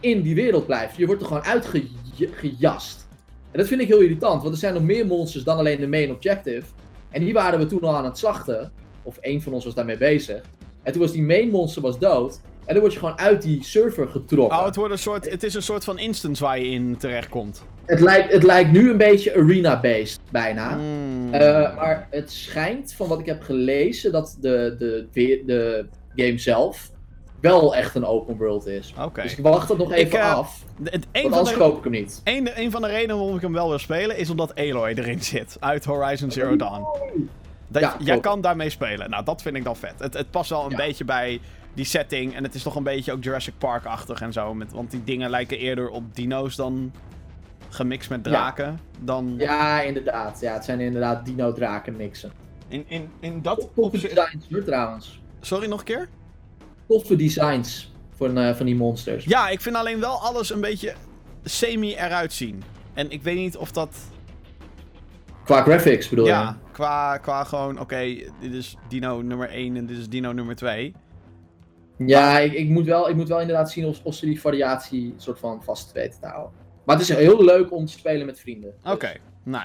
in 0.00 0.22
die 0.22 0.34
wereld 0.34 0.66
blijven. 0.66 0.98
Je 0.98 1.06
wordt 1.06 1.20
er 1.20 1.26
gewoon 1.26 1.44
uitgejast. 1.44 3.08
En 3.50 3.58
dat 3.58 3.68
vind 3.68 3.80
ik 3.80 3.88
heel 3.88 4.00
irritant, 4.00 4.42
want 4.42 4.54
er 4.54 4.60
zijn 4.60 4.74
nog 4.74 4.82
meer 4.82 5.06
monsters 5.06 5.44
dan 5.44 5.58
alleen 5.58 5.80
de 5.80 5.86
main 5.86 6.10
objective. 6.10 6.66
En 7.10 7.24
die 7.24 7.32
waren 7.32 7.58
we 7.58 7.66
toen 7.66 7.80
al 7.80 7.96
aan 7.96 8.04
het 8.04 8.18
slachten. 8.18 8.72
Of 9.02 9.16
één 9.16 9.42
van 9.42 9.52
ons 9.52 9.64
was 9.64 9.74
daarmee 9.74 9.96
bezig. 9.96 10.42
En 10.82 10.92
toen 10.92 11.00
was 11.00 11.12
die 11.12 11.22
main 11.22 11.50
monster 11.50 11.82
was 11.82 11.98
dood. 11.98 12.40
En 12.70 12.76
dan 12.76 12.84
word 12.84 12.92
je 12.94 12.98
gewoon 13.00 13.18
uit 13.18 13.42
die 13.42 13.64
server 13.64 14.08
getrokken. 14.08 14.58
Oh, 14.58 14.64
het, 14.64 14.76
wordt 14.76 14.92
een 14.92 14.98
soort, 14.98 15.30
het 15.30 15.42
is 15.42 15.54
een 15.54 15.62
soort 15.62 15.84
van 15.84 15.98
instance 15.98 16.44
waar 16.44 16.58
je 16.58 16.68
in 16.70 16.96
terechtkomt. 16.96 17.64
het, 17.86 18.00
lijkt, 18.00 18.32
het 18.32 18.42
lijkt 18.42 18.72
nu 18.72 18.90
een 18.90 18.96
beetje 18.96 19.34
arena-based, 19.34 20.18
bijna. 20.30 20.74
Mm. 20.76 21.34
Eh, 21.34 21.76
maar 21.76 22.06
het 22.10 22.30
schijnt, 22.32 22.92
van 22.92 23.08
wat 23.08 23.18
ik 23.20 23.26
heb 23.26 23.42
gelezen, 23.42 24.12
dat 24.12 24.36
de, 24.40 24.74
de, 24.78 25.06
de, 25.12 25.42
de 25.46 25.86
game 26.24 26.38
zelf 26.38 26.90
wel 27.40 27.74
echt 27.76 27.94
een 27.94 28.04
open 28.04 28.36
world 28.36 28.66
is. 28.66 28.94
Dus 29.14 29.32
ik 29.36 29.42
wacht 29.44 29.68
het 29.68 29.78
nog 29.78 29.92
even 29.92 30.06
Ik, 30.06 30.12
eh, 30.12 30.34
af. 30.34 30.64
Het- 30.84 31.06
Want 31.12 31.34
anders 31.34 31.50
de, 31.50 31.56
koop 31.56 31.76
ik 31.78 31.82
hem 31.82 31.92
niet. 31.92 32.20
een, 32.24 32.48
een 32.54 32.70
van 32.70 32.82
de 32.82 32.88
redenen 32.88 33.16
waarom 33.16 33.36
ik 33.36 33.42
hem 33.42 33.52
wel 33.52 33.68
wil 33.68 33.78
spelen 33.78 34.16
is 34.16 34.30
omdat 34.30 34.54
Aloy 34.54 34.88
erin 34.96 35.22
zit. 35.22 35.56
Uit 35.60 35.84
Horizon 35.84 36.30
Zero 36.30 36.56
Dawn. 36.56 36.82
Dat, 37.68 37.82
Ja, 37.82 37.96
jij 37.98 38.20
kan 38.20 38.40
daarmee 38.40 38.70
spelen. 38.70 39.10
Nou, 39.10 39.24
dat 39.24 39.42
vind 39.42 39.56
ik 39.56 39.64
dan 39.64 39.76
vet. 39.76 39.94
Het, 39.98 40.14
het 40.14 40.30
past 40.30 40.50
wel 40.50 40.64
een 40.64 40.70
Ja. 40.70 40.76
beetje 40.76 41.04
bij 41.04 41.40
die 41.74 41.84
setting. 41.84 42.34
En 42.34 42.42
het 42.42 42.54
is 42.54 42.62
toch 42.62 42.76
een 42.76 42.82
beetje 42.82 43.12
ook 43.12 43.24
Jurassic 43.24 43.54
Park-achtig 43.58 44.20
en 44.20 44.32
zo. 44.32 44.54
Met, 44.54 44.72
want 44.72 44.90
die 44.90 45.04
dingen 45.04 45.30
lijken 45.30 45.58
eerder 45.58 45.88
op 45.88 46.14
dino's 46.14 46.56
dan 46.56 46.92
gemixt 47.68 48.10
met 48.10 48.24
draken. 48.24 48.80
Dan 49.00 49.34
Ja, 49.38 49.80
inderdaad. 49.80 50.40
Ja, 50.40 50.52
het 50.52 50.64
zijn 50.64 50.80
inderdaad 50.80 51.24
dino-draken 51.26 51.96
mixen. 51.96 52.32
in, 52.68 52.84
in, 52.88 53.10
in 53.20 53.42
dat 53.42 53.60
Toffe 53.60 53.80
opzicht... 53.80 54.14
designs 54.14 54.46
hoor, 54.50 54.64
trouwens. 54.64 55.20
Sorry, 55.40 55.68
nog 55.68 55.78
een 55.78 55.84
keer? 55.84 56.08
Toffe 56.86 57.16
designs 57.16 57.92
van, 58.16 58.38
eh, 58.38 58.54
van 58.54 58.66
die 58.66 58.76
monsters. 58.76 59.24
Ja, 59.24 59.48
ik 59.48 59.60
vind 59.60 59.76
alleen 59.76 60.00
wel 60.00 60.20
alles 60.20 60.52
een 60.52 60.60
beetje 60.60 60.94
semi 61.44 61.94
eruit 61.94 62.32
zien. 62.32 62.62
En 62.94 63.10
ik 63.10 63.22
weet 63.22 63.36
niet 63.36 63.56
of 63.56 63.72
dat... 63.72 63.96
Qua 65.44 65.62
graphics 65.62 66.08
bedoel 66.08 66.24
je? 66.24 66.30
Ja, 66.30 66.58
qua, 66.72 67.18
qua 67.18 67.44
gewoon, 67.44 67.80
oké, 67.80 68.04
dit 68.40 68.52
is 68.52 68.76
dino 68.88 69.22
nummer 69.22 69.48
1 69.48 69.76
en 69.76 69.86
dit 69.86 69.98
is 69.98 70.08
dino 70.08 70.32
nummer 70.32 70.56
2. 70.56 70.94
Ja, 72.06 72.38
ik, 72.38 72.52
ik, 72.52 72.68
moet 72.68 72.84
wel, 72.84 73.08
ik 73.08 73.16
moet 73.16 73.28
wel 73.28 73.40
inderdaad 73.40 73.70
zien 73.70 73.84
of, 73.86 73.98
of 74.02 74.14
ze 74.14 74.26
die 74.26 74.40
variatie 74.40 75.14
soort 75.16 75.38
van 75.38 75.62
vast 75.64 75.92
weten 75.92 76.20
te 76.20 76.26
houden. 76.26 76.52
Maar 76.84 76.96
het 76.98 77.08
is 77.08 77.16
heel 77.16 77.44
leuk 77.44 77.72
om 77.72 77.86
te 77.86 77.92
spelen 77.92 78.26
met 78.26 78.40
vrienden. 78.40 78.74
Dus- 78.82 78.92
Oké, 78.92 79.12
nou, 79.42 79.64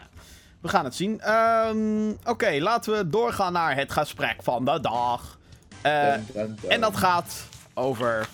we 0.62 0.68
gaan 0.68 0.84
het 0.86 0.96
zien. 0.96 1.22
Ehm, 1.22 2.10
oké, 2.26 2.58
laten 2.60 2.94
we 2.98 3.10
doorgaan 3.10 3.54
naar 3.54 3.76
het 3.76 3.92
gesprek 3.92 4.36
van 4.44 4.66
de 4.66 4.80
dag. 4.80 5.40
Eh, 5.82 6.14
Dun, 6.14 6.26
dun, 6.34 6.58
dun. 6.62 6.70
en 6.70 6.82
dat 6.82 6.98
gaat 6.98 7.48
over 7.74 8.28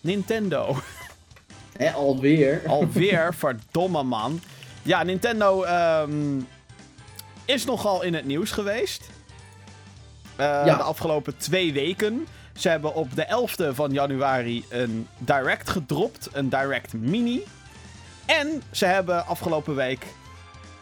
Nintendo. 0.00 0.76
Hè, 1.76 1.90
alweer. 1.92 2.62
Alweer, 2.68 3.34
verdomme 3.34 4.02
man. 4.02 4.40
Ja, 4.82 5.02
Nintendo 5.02 5.62
ehm, 5.62 6.40
is 7.44 7.64
nogal 7.64 8.02
in 8.02 8.14
het 8.14 8.24
nieuws 8.24 8.50
geweest. 8.50 9.10
Eh, 10.36 10.46
Ja. 10.46 10.64
De 10.76 10.82
afgelopen 10.82 11.36
twee 11.36 11.72
weken. 11.72 12.26
Ze 12.56 12.68
hebben 12.68 12.94
op 12.94 13.14
de 13.16 13.26
11e 13.70 13.74
van 13.74 13.92
januari 13.92 14.64
een 14.68 15.08
Direct 15.18 15.70
gedropt. 15.70 16.28
Een 16.32 16.48
Direct 16.48 16.92
Mini. 16.92 17.42
En 18.26 18.62
ze 18.70 18.84
hebben 18.86 19.26
afgelopen 19.26 19.74
week 19.74 20.06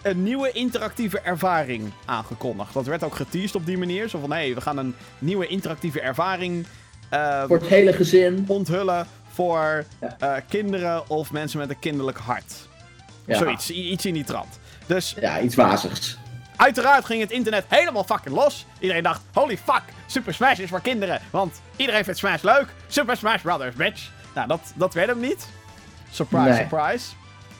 een 0.02 0.22
nieuwe 0.22 0.50
interactieve 0.52 1.20
ervaring 1.20 1.92
aangekondigd. 2.04 2.72
Dat 2.74 2.86
werd 2.86 3.04
ook 3.04 3.14
geteased 3.14 3.54
op 3.54 3.66
die 3.66 3.78
manier. 3.78 4.08
Zo 4.08 4.18
van, 4.20 4.30
hé, 4.32 4.36
hey, 4.44 4.54
we 4.54 4.60
gaan 4.60 4.76
een 4.76 4.94
nieuwe 5.18 5.46
interactieve 5.46 6.00
ervaring 6.00 6.66
eh, 7.08 7.44
Voor 7.46 7.56
het 7.56 7.66
hele 7.66 7.92
gezin. 7.92 8.44
onthullen 8.46 9.06
voor 9.32 9.84
Ja. 10.00 10.16
eh, 10.18 10.42
kinderen 10.48 11.10
of 11.10 11.32
mensen 11.32 11.58
met 11.58 11.70
een 11.70 11.78
kinderlijk 11.78 12.18
hart. 12.18 12.54
Ja. 13.24 13.38
Zoiets, 13.38 13.70
iets 13.70 14.06
in 14.06 14.14
die 14.14 14.24
trant. 14.24 14.58
Dus 14.86 15.14
Ja, 15.20 15.40
iets 15.40 15.54
wazigs. 15.54 16.18
Uiteraard 16.60 17.04
ging 17.04 17.20
het 17.20 17.30
internet 17.30 17.64
helemaal 17.68 18.04
fucking 18.04 18.34
los. 18.34 18.66
Iedereen 18.78 19.02
dacht, 19.02 19.20
holy 19.32 19.58
fuck, 19.58 19.82
Super 20.06 20.34
Smash 20.34 20.58
is 20.58 20.68
voor 20.68 20.80
kinderen. 20.80 21.20
Want 21.30 21.60
iedereen 21.76 22.04
vindt 22.04 22.18
Smash 22.18 22.42
leuk. 22.42 22.66
Super 22.86 23.16
Smash 23.16 23.42
Brothers, 23.42 23.74
bitch. 23.74 24.10
Nou, 24.34 24.48
dat, 24.48 24.60
dat 24.74 24.94
werd 24.94 25.08
hem 25.08 25.20
niet. 25.20 25.48
Surprise, 26.10 26.48
Nee. 26.48 26.56
surprise. 26.68 27.06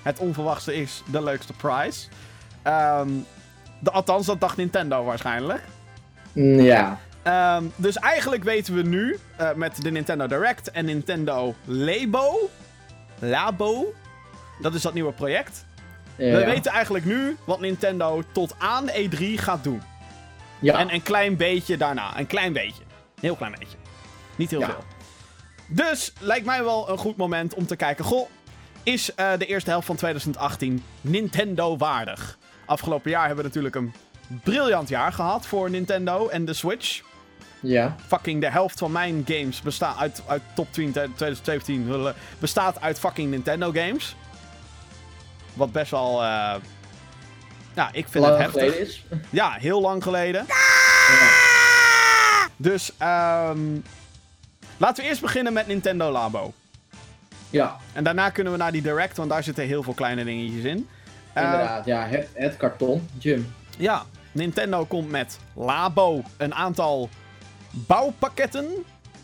Het 0.03 0.19
onverwachte 0.19 0.75
is 0.75 1.03
de 1.07 1.23
leukste 1.23 1.53
prize. 1.53 2.09
Ehm, 2.63 3.09
de, 3.79 3.91
althans, 3.91 4.27
dat 4.27 4.41
dacht 4.41 4.57
Nintendo 4.57 5.05
waarschijnlijk. 5.05 5.63
Ja. 6.33 6.99
Ehm, 7.23 7.65
dus 7.77 7.97
eigenlijk 7.97 8.45
weten 8.45 8.75
we 8.75 8.83
nu, 8.83 9.19
eh, 9.37 9.53
met 9.53 9.83
de 9.83 9.91
Nintendo 9.91 10.27
Direct 10.27 10.71
en 10.71 10.85
Nintendo 10.85 11.55
Labo... 11.65 12.51
Labo? 13.19 13.95
Dat 14.61 14.75
is 14.75 14.83
dat 14.83 14.95
nieuwe 14.95 15.13
project. 15.13 15.65
Ja. 16.16 16.37
We 16.37 16.44
weten 16.44 16.73
eigenlijk 16.73 17.05
nu 17.05 17.37
wat 17.44 17.61
Nintendo 17.61 18.23
tot 18.33 18.55
aan 18.59 18.88
E3 18.88 19.25
gaat 19.35 19.64
doen. 19.64 19.83
Ja. 20.61 20.79
En 20.79 20.94
een 20.94 21.03
klein 21.03 21.37
beetje 21.37 21.77
daarna. 21.77 22.18
Een 22.18 22.27
klein 22.27 22.53
beetje. 22.53 22.83
Een 22.83 23.20
heel 23.20 23.37
klein 23.37 23.55
beetje. 23.59 23.77
Niet 24.37 24.51
heel 24.51 24.61
veel. 24.61 24.85
Dus 25.68 26.12
lijkt 26.18 26.46
mij 26.46 26.64
wel 26.64 26.90
een 26.90 26.99
goed 26.99 27.16
moment 27.16 27.55
om 27.55 27.66
te 27.66 27.77
kijken. 27.77 28.05
Goh, 28.05 28.29
is 28.83 29.14
eh, 29.14 29.31
de 29.38 29.46
eerste 29.46 29.70
helft 29.70 29.87
van 29.87 29.96
2018 29.96 30.85
Nintendo 31.01 31.77
waardig? 31.77 32.38
Afgelopen 32.64 33.11
jaar 33.11 33.27
hebben 33.27 33.44
we 33.44 33.49
natuurlijk 33.49 33.75
een 33.75 33.92
briljant 34.42 34.88
jaar 34.88 35.12
gehad 35.12 35.46
voor 35.46 35.70
Nintendo 35.70 36.29
en 36.29 36.44
de 36.44 36.53
Switch. 36.53 37.03
ja. 37.61 37.96
Fucking 38.07 38.40
de 38.40 38.51
helft 38.51 38.79
van 38.79 38.92
mijn 38.92 39.25
games 39.27 39.62
bestaat 39.62 39.99
uit, 39.99 40.23
uit 40.27 40.42
top 40.55 40.73
10 40.73 40.92
2017 40.92 41.87
eh, 41.92 42.09
bestaat 42.38 42.81
uit 42.81 42.99
fucking 42.99 43.31
Nintendo 43.31 43.73
games. 43.73 44.16
Wat 45.61 45.73
best 45.73 45.90
wel. 45.90 46.23
eh 46.23 46.55
ja, 47.75 47.88
ik 47.92 48.07
vind 48.09 48.25
het 48.25 48.37
heftig. 48.37 48.53
geleden 48.62 48.81
is. 48.81 49.05
Ja, 49.31 49.53
heel 49.53 49.81
lang 49.81 50.03
geleden. 50.03 50.44
Ja. 50.49 51.29
Dus 52.57 52.92
ehm 52.99 53.59
laten 54.77 55.03
we 55.03 55.09
eerst 55.09 55.20
beginnen 55.20 55.53
met 55.53 55.66
Nintendo 55.66 56.11
Labo. 56.11 56.53
ja, 57.51 57.77
En 57.92 58.05
daarna 58.05 58.31
kunnen 58.31 58.53
we 58.53 58.59
naar 58.59 58.73
die 58.73 58.83
Direct, 58.83 59.16
want 59.16 59.31
daar 59.31 59.42
zitten 59.42 59.64
heel 59.64 59.83
veel 59.83 59.92
kleine 59.94 60.25
dingetjes 60.25 60.64
in. 60.64 60.88
Eh, 61.33 61.42
inderdaad. 61.42 61.85
Ja, 61.85 62.07
het, 62.07 62.29
het 62.35 62.57
karton. 62.57 63.09
Jim. 63.18 63.55
Ja, 63.79 64.03
Nintendo 64.33 64.85
komt 64.85 65.11
met 65.11 65.38
Labo 65.55 66.23
een 66.37 66.55
aantal 66.55 67.09
bouwpakketten. 67.70 68.66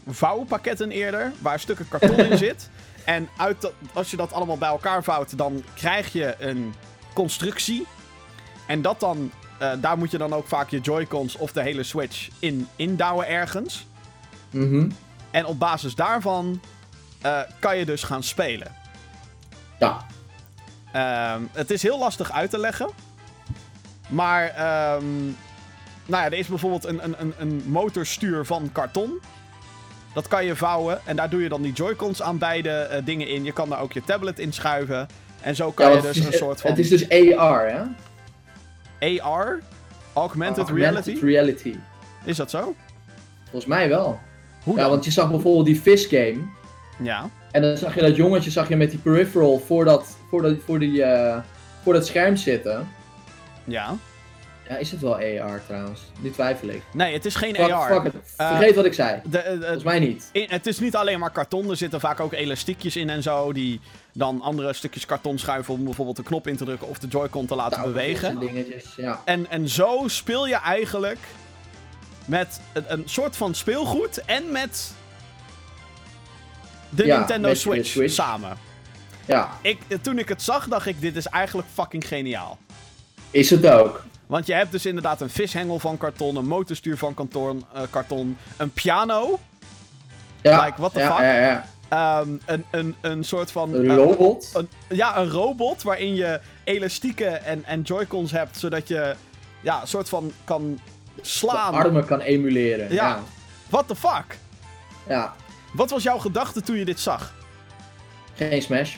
Vouwpakketten 0.09 0.90
eerder, 0.90 1.33
waar 1.40 1.61
stukken 1.61 1.88
karton 1.88 2.16
in 2.18 2.38
zit. 2.49 2.70
En 3.07 3.29
uit 3.37 3.61
dat- 3.61 3.73
als 3.92 4.11
je 4.11 4.16
dat 4.16 4.33
allemaal 4.33 4.59
bij 4.59 4.69
elkaar 4.69 5.03
vouwt, 5.05 5.38
dan 5.38 5.64
krijg 5.75 6.12
je 6.12 6.35
een 6.38 6.75
constructie. 7.14 7.87
En 8.66 8.83
dat 8.83 9.01
dan, 9.01 9.31
eh, 9.59 9.73
daar 9.81 9.99
moet 9.99 10.11
je 10.11 10.19
dan 10.19 10.33
ook 10.33 10.47
vaak 10.47 10.69
je 10.71 10.81
Joy-Cons 10.81 11.37
of 11.37 11.53
de 11.53 11.62
hele 11.62 11.83
Switch 11.83 12.29
in 12.38 12.69
indouwen 12.77 13.29
ergens. 13.29 13.87
Mhm. 14.51 14.90
En 15.31 15.47
op 15.47 15.59
basis 15.59 15.95
daarvan 15.95 16.61
eh, 17.21 17.40
kan 17.59 17.77
je 17.77 17.85
dus 17.85 18.03
gaan 18.03 18.23
spelen. 18.23 18.75
Ja. 19.79 20.07
Ehm, 20.92 21.42
het 21.53 21.71
is 21.71 21.83
heel 21.83 21.99
lastig 21.99 22.33
uit 22.33 22.51
te 22.51 22.59
leggen. 22.59 22.90
Maar, 24.09 24.47
ehm, 24.47 25.25
nou 26.07 26.23
ja, 26.23 26.25
er 26.25 26.33
is 26.33 26.47
bijvoorbeeld 26.47 26.85
een, 26.85 27.21
een, 27.21 27.35
een 27.38 27.62
motorstuur 27.66 28.45
van 28.45 28.73
karton. 28.73 29.21
Dat 30.16 30.29
kan 30.29 30.44
je 30.44 30.57
vouwen. 30.57 31.00
En 31.05 31.16
daar 31.16 31.31
doe 31.31 31.42
je 31.42 31.48
dan 31.48 31.62
die 31.62 31.72
Joy-Cons 31.72 32.22
aan 32.22 32.38
beide 32.38 32.70
eh, 32.70 33.05
dingen 33.05 33.29
in. 33.29 33.44
Je 33.44 33.52
kan 33.52 33.68
daar 33.68 33.81
ook 33.81 33.92
je 33.92 34.05
tablet 34.05 34.38
in 34.38 34.52
schuiven. 34.52 35.09
En 35.40 35.57
zo 35.57 35.70
kan 35.70 35.90
ja 35.90 35.96
je 35.96 36.02
dus 36.02 36.16
een 36.16 36.33
soort 36.33 36.61
van 36.61 36.70
het 36.70 36.79
is 36.79 36.88
dus 36.88 37.09
AR, 37.09 37.66
hè? 37.68 37.83
AR, 39.22 39.61
Augmented, 40.12 40.59
Augmented 40.59 41.07
Reality. 41.07 41.24
reality. 41.24 41.74
Is 42.24 42.37
dat 42.37 42.50
zo? 42.50 42.74
Volgens 43.42 43.66
mij 43.66 43.88
wel. 43.88 44.18
Hoe 44.62 44.74
Ja, 44.74 44.81
dan? 44.81 44.90
want 44.90 45.05
je 45.05 45.11
zag 45.11 45.31
bijvoorbeeld 45.31 45.66
die 45.66 45.76
Fish 45.81 46.09
game. 46.09 46.38
Ja. 46.98 47.29
En 47.50 47.62
dan 47.62 47.76
zag 47.76 47.94
je 47.94 48.00
dat 48.00 48.16
jongetje 48.16 48.50
zag 48.50 48.68
je 48.68 48.76
met 48.76 48.90
die 48.90 48.98
peripheral 48.98 49.59
voor 49.59 49.85
dat, 49.85 50.16
voor 50.31 50.42
dat, 50.42 50.57
voor 50.64 50.79
die, 50.79 51.02
eh, 51.02 51.38
voor 51.83 51.92
dat 51.92 52.07
scherm 52.07 52.37
zitten. 52.37 52.88
Ja. 53.64 53.96
Ja, 54.68 54.76
is 54.76 54.90
het 54.90 55.00
wel 55.00 55.14
AR 55.14 55.62
trouwens? 55.66 56.00
Nu 56.20 56.31
twijfel 56.31 56.68
ik. 56.68 56.83
Nee, 56.92 57.12
het 57.12 57.24
is 57.24 57.35
geen 57.35 57.55
Fuck, 57.55 57.70
AR. 57.70 57.92
fuck 57.94 58.05
it. 58.05 58.14
Eh, 58.37 58.48
Vergeet 58.57 58.74
wat 58.74 58.85
ik 58.85 58.94
zei. 58.94 59.20
De, 59.24 59.57
Volgens 59.61 59.85
mij 59.85 59.98
niet. 59.98 60.29
In- 60.33 60.46
het 60.48 60.66
is 60.66 60.79
niet 60.79 60.96
alleen 60.96 61.18
maar 61.18 61.31
karton, 61.31 61.70
er 61.70 61.76
zitten 61.76 62.00
vaak 62.00 62.20
ook 62.20 62.33
elastiekjes 62.33 62.96
in 62.96 63.11
en 63.11 63.22
zo. 63.22 63.52
Die 63.52 63.81
dan 64.12 64.40
andere 64.40 64.72
stukjes 64.72 65.07
karton 65.07 65.38
schuiven 65.38 65.74
om 65.74 65.85
bijvoorbeeld 65.85 66.16
de 66.16 66.22
knop 66.22 66.46
in 66.46 66.57
te 66.57 66.64
drukken 66.64 66.88
of 66.88 66.98
de 66.98 67.07
Joy-Con 67.07 67.46
te 67.46 67.55
laten 67.55 67.83
bewegen. 67.83 68.29
en 68.29 68.38
dingetjes, 68.38 68.85
ja. 68.96 69.20
En, 69.24 69.50
en 69.50 69.68
zo 69.68 70.02
speel 70.07 70.46
je 70.46 70.57
eigenlijk 70.57 71.18
met 72.24 72.61
een, 72.72 72.85
een 72.87 73.02
soort 73.07 73.37
van 73.37 73.55
speelgoed 73.55 74.24
en 74.24 74.52
met 74.52 74.92
de 76.90 77.07
Ja, 77.07 77.16
Nintendo 77.18 77.48
met 77.48 77.57
de 77.57 77.62
Switch, 77.62 77.88
Switch. 77.88 78.14
samen. 78.14 78.57
Ja, 79.26 79.50
Ik, 79.62 79.79
toen 80.02 80.18
ik 80.18 80.29
het 80.29 80.42
zag, 80.42 80.68
dacht 80.68 80.87
ik, 80.87 81.00
dit 81.00 81.16
is 81.16 81.26
eigenlijk 81.26 81.68
fucking 81.72 82.07
geniaal. 82.09 82.59
is 83.31 83.50
het 83.50 83.66
ook. 83.66 84.05
Want 84.27 84.47
je 84.47 84.53
hebt 84.55 84.73
dus 84.73 84.87
inderdaad 84.87 85.21
een 85.21 85.31
vishengel 85.31 85.79
van 85.79 85.97
karton, 85.97 86.37
een 86.37 86.47
motorstuur 86.47 86.97
van 86.99 87.15
karton, 87.15 87.65
eh, 87.75 87.83
karton 87.91 88.37
een 88.57 88.71
piano, 88.71 89.39
Ja, 90.43 90.65
Like, 90.65 90.81
what 90.81 90.93
the 90.93 90.99
ja, 90.99 91.11
fuck? 91.11 91.19
Ja, 91.19 91.33
ja. 91.39 91.67
ehm, 91.89 92.29
een, 92.47 92.65
een, 92.71 92.95
een 93.01 93.25
soort 93.25 93.51
van... 93.51 93.75
Een 93.75 93.91
eh, 93.91 93.97
robot. 93.97 94.51
een, 94.55 94.69
ja, 94.89 95.19
een 95.19 95.31
robot 95.31 95.83
waarin 95.83 96.15
je 96.15 96.41
elastieken 96.65 97.45
en, 97.45 97.65
en 97.65 97.83
joycons 97.83 98.31
hebt, 98.33 98.59
zodat 98.59 98.89
je 98.89 99.15
ja, 99.61 99.81
een 99.81 99.89
soort 99.89 100.09
van 100.09 100.33
kan 100.45 100.81
de 101.15 101.21
slaan. 101.23 101.75
armen 101.75 102.05
kan 102.07 102.21
emuleren. 102.21 102.93
Ja. 102.93 103.09
Ja. 103.09 103.23
What 103.69 103.89
the 103.89 103.97
fuck? 103.97 104.39
ja. 105.09 105.35
Wat 105.73 105.91
was 105.91 106.03
jouw 106.03 106.19
gedachte 106.19 106.61
toen 106.62 106.77
je 106.77 106.85
dit 106.85 107.01
zag? 107.01 107.35
Geen 108.35 108.62
Smash. 108.62 108.95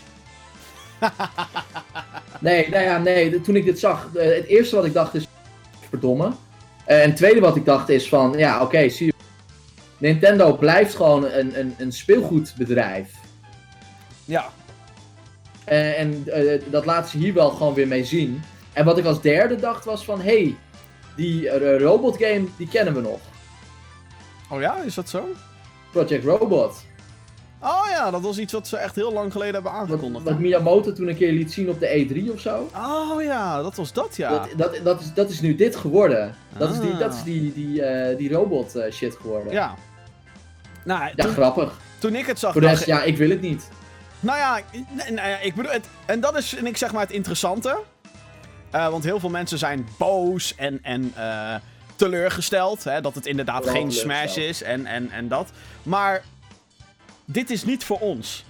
nee, 2.41 2.69
nou 2.69 2.85
ja, 2.85 2.99
nee. 2.99 3.41
Toen 3.41 3.57
ik 3.57 3.65
dit 3.65 3.79
zag, 3.79 4.11
het 4.13 4.47
eerste 4.47 4.77
wat 4.77 4.85
ik 4.85 4.93
dacht 4.93 5.15
is... 5.15 5.27
Verdomme. 5.89 6.33
Eh, 6.85 7.03
en 7.03 7.09
het 7.09 7.17
tweede 7.17 7.41
wat 7.41 7.57
ik 7.57 7.65
dacht 7.65 7.89
is 7.89 8.09
van... 8.09 8.35
Ja, 8.39 8.63
oké, 8.63 8.89
zie 8.89 9.07
je... 9.07 9.13
Nintendo 9.99 10.57
blijft 10.57 10.95
gewoon 10.95 11.25
een, 11.25 11.59
een, 11.59 11.75
een 11.79 11.93
speelgoedbedrijf. 11.93 13.11
Ja. 14.25 14.51
Eh, 15.65 16.01
en 16.01 16.25
eh, 16.27 16.63
dat 16.71 16.85
laten 16.85 17.11
ze 17.11 17.19
hier 17.19 17.35
wel 17.35 17.51
gewoon 17.51 17.75
weer 17.75 17.89
mee 17.89 18.05
zien. 18.05 18.43
En 18.73 18.85
wat 18.85 18.99
ik 18.99 19.05
als 19.05 19.21
derde 19.21 19.57
dacht 19.57 19.85
was 19.85 20.05
van... 20.05 20.21
Hey, 20.21 20.57
die 21.17 21.51
eh, 21.51 21.81
robotgame, 21.81 22.45
die 22.57 22.69
kennen 22.69 22.95
we 22.95 23.01
nog. 23.01 23.21
Oh 24.51 24.61
ja, 24.61 24.77
is 24.77 24.95
dat 24.95 25.09
zo? 25.09 25.29
Project 25.91 26.25
Robot. 26.25 26.85
Oh 27.63 27.87
ja, 27.91 28.11
dat 28.11 28.21
was 28.21 28.39
iets 28.39 28.53
wat 28.53 28.69
ze 28.69 28.77
echt 28.77 28.95
heel 28.95 29.13
lang 29.13 29.33
geleden 29.33 29.55
hebben 29.55 29.73
aangekondigd. 29.73 30.25
wat? 30.25 30.39
Miyamoto 30.39 30.93
toen 30.93 31.09
een 31.09 31.17
keer 31.17 31.33
liet 31.33 31.53
zien 31.53 31.69
op 31.71 31.81
de 31.81 32.07
E3 32.27 32.33
of 32.33 32.41
zo. 32.41 32.69
Oh 32.77 33.23
ja, 33.23 33.63
dat 33.63 33.75
was 33.77 33.93
dat 33.93 34.17
ja. 34.17 34.31
Dat, 34.31 34.49
dat, 34.57 34.81
dat, 34.85 35.01
is, 35.01 35.13
dat 35.15 35.31
is 35.31 35.41
nu 35.41 35.55
dit 35.55 35.77
geworden. 35.77 36.35
Dat 36.59 36.71
is 36.73 36.81
die, 36.81 36.93
Ah. 36.93 36.99
dat 36.99 37.15
is 37.15 37.23
die, 37.23 37.53
die, 37.55 37.83
eh, 37.83 38.17
die 38.17 38.33
robot 38.33 38.77
eh, 38.77 38.93
shit 38.93 39.17
geworden. 39.21 39.53
Ja. 39.53 39.75
Nou, 40.85 41.11
Ja, 41.17 41.25
toen, 41.25 41.33
grappig. 41.33 41.73
toen 41.99 42.15
ik 42.15 42.27
het 42.27 42.39
zag, 42.39 42.53
Voor 42.53 42.61
de 42.61 42.67
rest, 42.67 42.85
ja, 42.87 43.03
ik 43.03 43.17
wil 43.17 43.31
het 43.31 43.41
niet. 43.41 43.69
Nou 44.21 44.39
ja, 44.39 44.61
nou 44.97 45.29
ja, 45.29 45.39
ik 45.39 45.55
bedoel, 45.55 45.73
het, 45.73 45.87
en 46.07 46.21
dat 46.21 46.37
is, 46.37 46.55
en 46.57 46.67
ik 46.67 46.77
zeg 46.77 46.93
maar, 46.93 47.03
het 47.03 47.11
interessante. 47.13 47.79
Eh, 48.71 48.89
want 48.89 49.05
heel 49.05 49.21
veel 49.21 49.29
mensen 49.31 49.59
zijn 49.59 49.87
boos 49.99 50.55
en, 50.57 50.79
en 50.83 51.13
teleurgesteld. 51.97 52.85
Hè, 52.85 53.01
dat 53.01 53.15
het 53.15 53.27
inderdaad 53.27 53.63
Vooral 53.63 53.81
geen 53.83 53.93
Smash 53.93 54.37
is 54.37 54.63
en, 54.63 54.87
en, 54.87 55.11
en 55.11 55.29
dat. 55.29 55.51
Maar 55.83 56.23
dit 57.31 57.51
is 57.51 57.65
niet 57.65 57.85
voor 57.85 57.99
ons. 57.99 58.45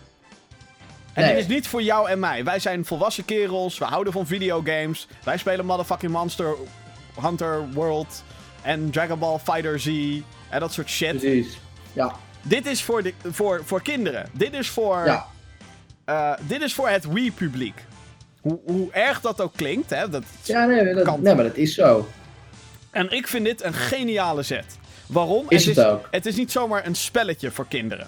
En 1.13 1.25
Nee. 1.25 1.33
dit 1.35 1.43
is 1.43 1.47
niet 1.55 1.67
voor 1.69 1.83
jou 1.83 2.09
en 2.11 2.19
mij. 2.19 2.45
Wij 2.45 2.59
zijn 2.59 2.85
volwassen 2.85 3.25
kerels, 3.25 3.79
we 3.79 3.85
houden 3.85 4.13
van 4.13 4.27
videogames. 4.27 5.07
Wij 5.25 5.37
spelen 5.39 5.67
motherfucking 5.67 6.13
Monster 6.13 6.55
Hunter 7.21 7.69
World 7.73 8.23
en 8.63 8.91
Dragon 8.91 9.19
Ball 9.19 9.39
Fighter 9.39 9.81
Z 9.81 9.87
en 10.49 10.61
dat 10.61 10.73
soort 10.73 10.89
shit. 10.89 11.19
Precies. 11.19 11.59
Ja, 11.93 12.15
Dit 12.43 12.67
is 12.67 12.83
voor, 12.83 13.03
de, 13.03 13.15
voor, 13.31 13.61
voor 13.65 13.83
kinderen. 13.83 14.29
Dit 14.33 14.53
is 14.55 14.69
voor... 14.69 15.03
ja. 15.07 15.27
Eh, 16.05 16.33
dit 16.41 16.63
is 16.63 16.75
voor 16.75 16.89
het 16.89 17.13
Wii-publiek. 17.13 17.85
Hoe, 18.41 18.59
hoe 18.65 18.93
erg 18.93 19.21
dat 19.21 19.41
ook 19.41 19.53
klinkt, 19.57 19.91
hè. 19.91 20.09
Dat, 20.09 20.23
Ja, 20.43 20.65
nee, 20.65 20.95
dat, 20.95 21.05
Kant. 21.05 21.23
nee, 21.23 21.35
maar 21.35 21.45
dat 21.45 21.57
is 21.57 21.75
zo. 21.75 22.09
En 22.91 23.11
ik 23.11 23.29
vind 23.29 23.45
dit 23.45 23.65
een 23.65 23.75
geniale 23.75 24.43
zet. 24.43 24.79
Waarom? 25.07 25.45
Is 25.49 25.67
het 25.67 25.81
ook. 25.85 26.09
Het 26.11 26.27
is 26.27 26.37
niet 26.37 26.53
zomaar 26.53 26.87
een 26.87 26.95
spelletje 26.95 27.51
voor 27.51 27.67
kinderen. 27.69 28.07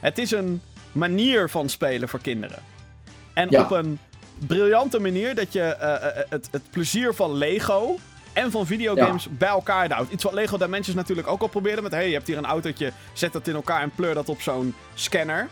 Het 0.00 0.18
is 0.18 0.30
een 0.30 0.62
manier 0.92 1.50
van 1.50 1.68
spelen 1.68 2.08
voor 2.08 2.20
kinderen. 2.20 2.58
En 3.34 3.46
Ja. 3.50 3.62
op 3.62 3.70
een 3.70 3.98
briljante 4.46 5.00
manier 5.00 5.34
dat 5.34 5.52
je 5.52 5.62
eh, 5.62 5.94
eh, 5.94 6.24
het, 6.28 6.48
het 6.50 6.62
plezier 6.70 7.14
van 7.14 7.34
Lego 7.34 7.96
en 8.32 8.50
van 8.50 8.66
videogames 8.66 9.28
bij 9.30 9.48
elkaar 9.48 9.92
houdt. 9.92 10.12
Iets 10.12 10.24
wat 10.24 10.32
Lego 10.32 10.56
Dimensions 10.56 10.96
natuurlijk 10.96 11.28
ook 11.28 11.40
al 11.42 11.48
probeerde. 11.48 11.82
Met 11.82 11.92
hey, 11.92 12.06
je 12.08 12.14
hebt 12.14 12.26
hier 12.26 12.38
een 12.38 12.44
autootje, 12.46 12.92
zet 13.12 13.32
dat 13.32 13.48
in 13.48 13.54
elkaar 13.54 13.82
en 13.82 13.90
pleur 13.94 14.14
dat 14.14 14.28
op 14.28 14.40
zo'n 14.40 14.74
scanner. 14.94 15.48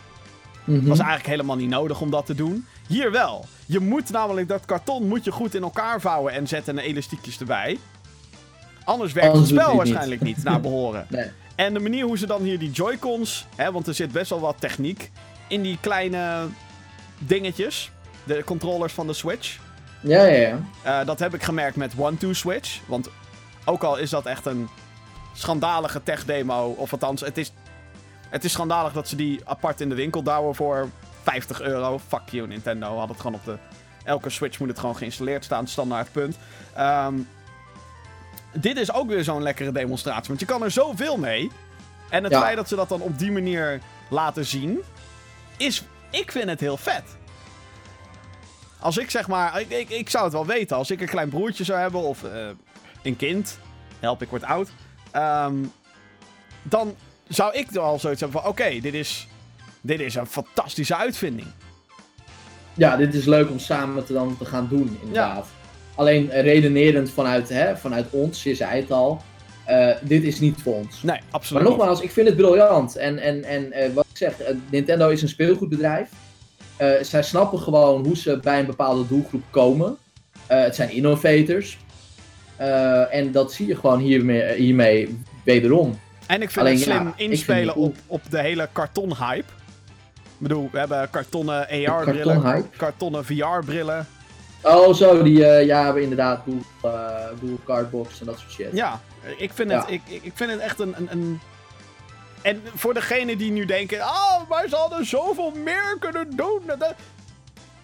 Mhm. 0.63 0.87
Was 0.87 0.97
eigenlijk 0.99 1.29
helemaal 1.29 1.55
niet 1.55 1.69
nodig 1.69 2.01
om 2.01 2.09
dat 2.11 2.25
te 2.25 2.35
doen. 2.35 2.65
Hier 2.87 3.11
wel. 3.11 3.45
Je 3.65 3.79
moet 3.79 4.09
namelijk 4.11 4.47
dat 4.47 4.65
karton 4.65 5.07
moet 5.07 5.23
je 5.23 5.31
goed 5.31 5.55
in 5.55 5.61
elkaar 5.63 6.01
vouwen 6.01 6.33
en 6.33 6.47
zetten 6.47 6.77
en 6.77 6.83
elastiekjes 6.83 7.39
erbij. 7.39 7.79
Anders 8.83 9.13
werkt 9.13 9.29
Anders 9.29 9.49
het 9.49 9.59
spel 9.59 9.67
het 9.69 9.77
waarschijnlijk 9.77 10.21
niet, 10.21 10.43
naar 10.43 10.61
behoren. 10.69 11.05
Nee. 11.09 11.27
En 11.59 11.73
de 11.73 11.79
manier 11.79 12.05
hoe 12.05 12.17
ze 12.17 12.25
dan 12.25 12.41
hier 12.41 12.59
die 12.59 12.71
Joy-Cons, 12.71 13.45
hè, 13.55 13.71
want 13.71 13.87
er 13.87 13.93
zit 13.93 14.11
best 14.11 14.29
wel 14.29 14.39
wat 14.39 14.55
techniek 14.59 15.11
in 15.47 15.61
die 15.61 15.77
kleine 15.81 16.47
dingetjes, 17.17 17.91
de 18.23 18.43
controllers 18.43 18.93
van 18.93 19.07
de 19.07 19.13
Switch. 19.13 19.59
Ja, 20.01 20.25
ja, 20.25 20.37
ja. 20.37 20.59
Eh, 20.81 21.05
dat 21.05 21.19
heb 21.19 21.33
ik 21.33 21.43
gemerkt 21.43 21.75
met 21.75 21.93
One-Two 21.97 22.33
Switch, 22.33 22.79
want 22.85 23.09
ook 23.65 23.83
al 23.83 23.97
is 23.97 24.09
dat 24.09 24.25
echt 24.25 24.45
een 24.45 24.69
schandalige 25.33 26.03
tech-demo, 26.03 26.75
of 26.77 26.91
althans, 26.91 27.21
het 27.21 27.37
is, 27.37 27.51
het 28.29 28.43
is 28.43 28.51
schandalig 28.51 28.93
dat 28.93 29.07
ze 29.07 29.15
die 29.15 29.41
apart 29.43 29.81
in 29.81 29.89
de 29.89 29.95
winkel 29.95 30.23
douwen 30.23 30.55
voor 30.55 30.89
50 31.23 31.61
euro. 31.61 31.99
Fuck 32.07 32.29
you, 32.29 32.47
Nintendo. 32.47 32.97
Had 32.97 33.09
het 33.09 33.19
gewoon 33.19 33.35
op 33.35 33.45
de. 33.45 33.57
Elke 34.03 34.29
Switch 34.29 34.59
moet 34.59 34.69
het 34.69 34.79
gewoon 34.79 34.95
geïnstalleerd 34.95 35.43
staan, 35.43 35.67
standaard 35.67 36.11
punt. 36.11 36.37
Ehm, 36.73 37.13
dit 38.53 38.77
is 38.77 38.93
ook 38.93 39.07
weer 39.07 39.23
zo'n 39.23 39.41
lekkere 39.41 39.71
demonstratie, 39.71 40.27
want 40.27 40.39
je 40.39 40.45
kan 40.45 40.63
er 40.63 40.71
zoveel 40.71 41.17
mee. 41.17 41.51
En 42.09 42.23
het 42.23 42.31
Ja. 42.33 42.41
feit 42.41 42.55
dat 42.55 42.67
ze 42.67 42.75
dat 42.75 42.89
dan 42.89 43.01
op 43.01 43.19
die 43.19 43.31
manier 43.31 43.81
laten 44.09 44.45
zien, 44.45 44.79
is. 45.57 45.83
Ik 46.09 46.31
vind 46.31 46.49
het 46.49 46.59
heel 46.59 46.77
vet. 46.77 47.03
Als 48.79 48.97
ik 48.97 49.09
zeg 49.11 49.27
maar. 49.27 49.59
Ik, 49.61 49.69
ik, 49.69 49.89
ik 49.89 50.09
zou 50.09 50.23
het 50.23 50.33
wel 50.33 50.45
weten. 50.45 50.77
Als 50.77 50.91
ik 50.91 51.01
een 51.01 51.07
klein 51.07 51.29
broertje 51.29 51.63
zou 51.63 51.79
hebben 51.79 52.01
of 52.01 52.23
eh, 52.23 52.47
een 53.01 53.15
kind. 53.15 53.59
Help, 53.99 54.21
ik 54.21 54.29
word 54.29 54.43
oud. 54.43 54.69
ehm, 55.11 55.55
dan 56.63 56.95
zou 57.27 57.53
ik 57.53 57.71
er 57.75 57.79
al 57.79 57.99
zoiets 57.99 58.21
hebben 58.21 58.41
van: 58.41 58.49
oké, 58.49 58.79
dit, 58.79 58.93
is, 58.93 59.27
dit 59.81 59.99
is 59.99 60.15
een 60.15 60.27
fantastische 60.27 60.95
uitvinding. 60.95 61.47
Ja, 62.73 62.95
dit 62.95 63.13
is 63.13 63.25
leuk 63.25 63.49
om 63.49 63.59
samen 63.59 64.05
te, 64.05 64.13
dan 64.13 64.37
te 64.37 64.45
gaan 64.45 64.67
doen, 64.67 64.97
inderdaad. 65.01 65.47
Alleen 65.99 66.29
redenerend 66.31 67.11
vanuit, 67.11 67.49
hè, 67.49 67.77
vanuit 67.77 68.05
ons, 68.09 68.43
je 68.43 68.55
zei 68.55 68.81
het 68.81 68.91
al. 68.91 69.21
eh, 69.65 69.89
dit 70.01 70.23
is 70.23 70.39
niet 70.39 70.61
voor 70.61 70.73
ons. 70.73 71.03
Nee, 71.03 71.19
absoluut. 71.29 71.63
Maar 71.63 71.71
nogmaals, 71.71 72.01
ik 72.01 72.11
vind 72.11 72.27
het 72.27 72.35
briljant. 72.37 72.95
En, 72.95 73.17
en, 73.19 73.43
en 73.43 73.71
eh, 73.71 73.93
wat 73.93 74.05
ik 74.11 74.17
zeg, 74.17 74.39
eh, 74.39 74.55
Nintendo 74.69 75.09
is 75.09 75.21
een 75.21 75.29
speelgoedbedrijf. 75.29 76.09
Zij 77.01 77.23
snappen 77.23 77.59
gewoon 77.59 78.05
hoe 78.05 78.17
ze 78.17 78.39
bij 78.43 78.59
een 78.59 78.65
bepaalde 78.65 79.07
doelgroep 79.07 79.43
komen. 79.49 79.97
Het 80.47 80.75
zijn 80.75 80.91
innovators. 80.91 81.77
En 83.11 83.31
dat 83.31 83.53
zie 83.53 83.67
je 83.67 83.75
gewoon 83.75 83.99
hiermee, 83.99 84.55
hiermee 84.55 85.19
wederom. 85.43 85.99
En 86.27 86.41
ik 86.41 86.49
vind 86.49 86.65
Alleen, 86.65 86.77
het 86.77 86.83
slim 86.83 87.13
inspelen 87.15 87.75
op, 87.75 87.95
op 88.07 88.21
de 88.29 88.39
hele 88.39 88.69
karton-hype. 88.71 89.51
Ik 90.15 90.37
bedoel, 90.37 90.69
we 90.71 90.77
hebben 90.79 91.09
kartonnen 91.09 91.67
AR-brillen, 91.87 92.69
kartonnen 92.77 93.25
VR-brillen. 93.25 94.07
Oh, 94.61 94.93
zo, 94.93 95.23
die 95.23 95.45
eh, 95.45 95.65
ja, 95.65 95.83
hebben 95.83 96.01
inderdaad 96.01 96.41
Google, 96.45 96.97
eh, 96.97 97.27
Google 97.39 97.63
Cardbox 97.65 98.19
en 98.19 98.25
dat 98.25 98.39
soort 98.39 98.51
shit. 98.51 98.69
Ja, 98.71 99.01
ik 99.37 99.53
vind. 99.53 99.71
Het, 99.71 99.83
ik, 99.87 100.01
ik 100.05 100.23
ik 100.23 100.31
vind 100.35 100.51
het 100.51 100.59
echt 100.59 100.79
een, 100.79 100.93
een, 100.97 101.07
een... 101.11 101.39
En 102.41 102.61
voor 102.75 102.93
degenen 102.93 103.37
die 103.37 103.51
nu 103.51 103.65
denken... 103.65 103.99
Oh, 103.99 104.49
maar 104.49 104.67
ze 104.69 104.75
hadden 104.75 105.05
zoveel 105.05 105.51
meer 105.63 105.97
kunnen 105.99 106.35
doen. 106.35 106.61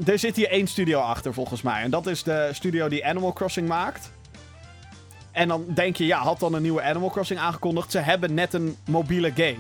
Er 0.06 0.20
zit 0.20 0.36
hier 0.36 0.50
één 0.50 0.68
studio 0.68 1.00
achter, 1.00 1.34
volgens 1.34 1.62
mij. 1.62 1.82
En 1.82 1.92
dat 1.92 2.08
is 2.08 2.24
de 2.24 2.50
studio 2.54 2.88
die 2.88 3.06
Animal 3.06 3.34
Crossing 3.34 3.68
maakt. 3.68 4.12
En 5.32 5.48
dan 5.48 5.66
denk 5.74 5.96
je, 5.96 6.06
ja, 6.06 6.18
had 6.18 6.40
dan 6.40 6.54
een 6.54 6.62
nieuwe 6.62 6.82
Animal 6.82 7.10
Crossing 7.10 7.40
aangekondigd. 7.40 7.92
Ze 7.92 8.00
hebben 8.00 8.34
net 8.34 8.54
een 8.54 8.78
mobiele 8.86 9.32
game. 9.36 9.60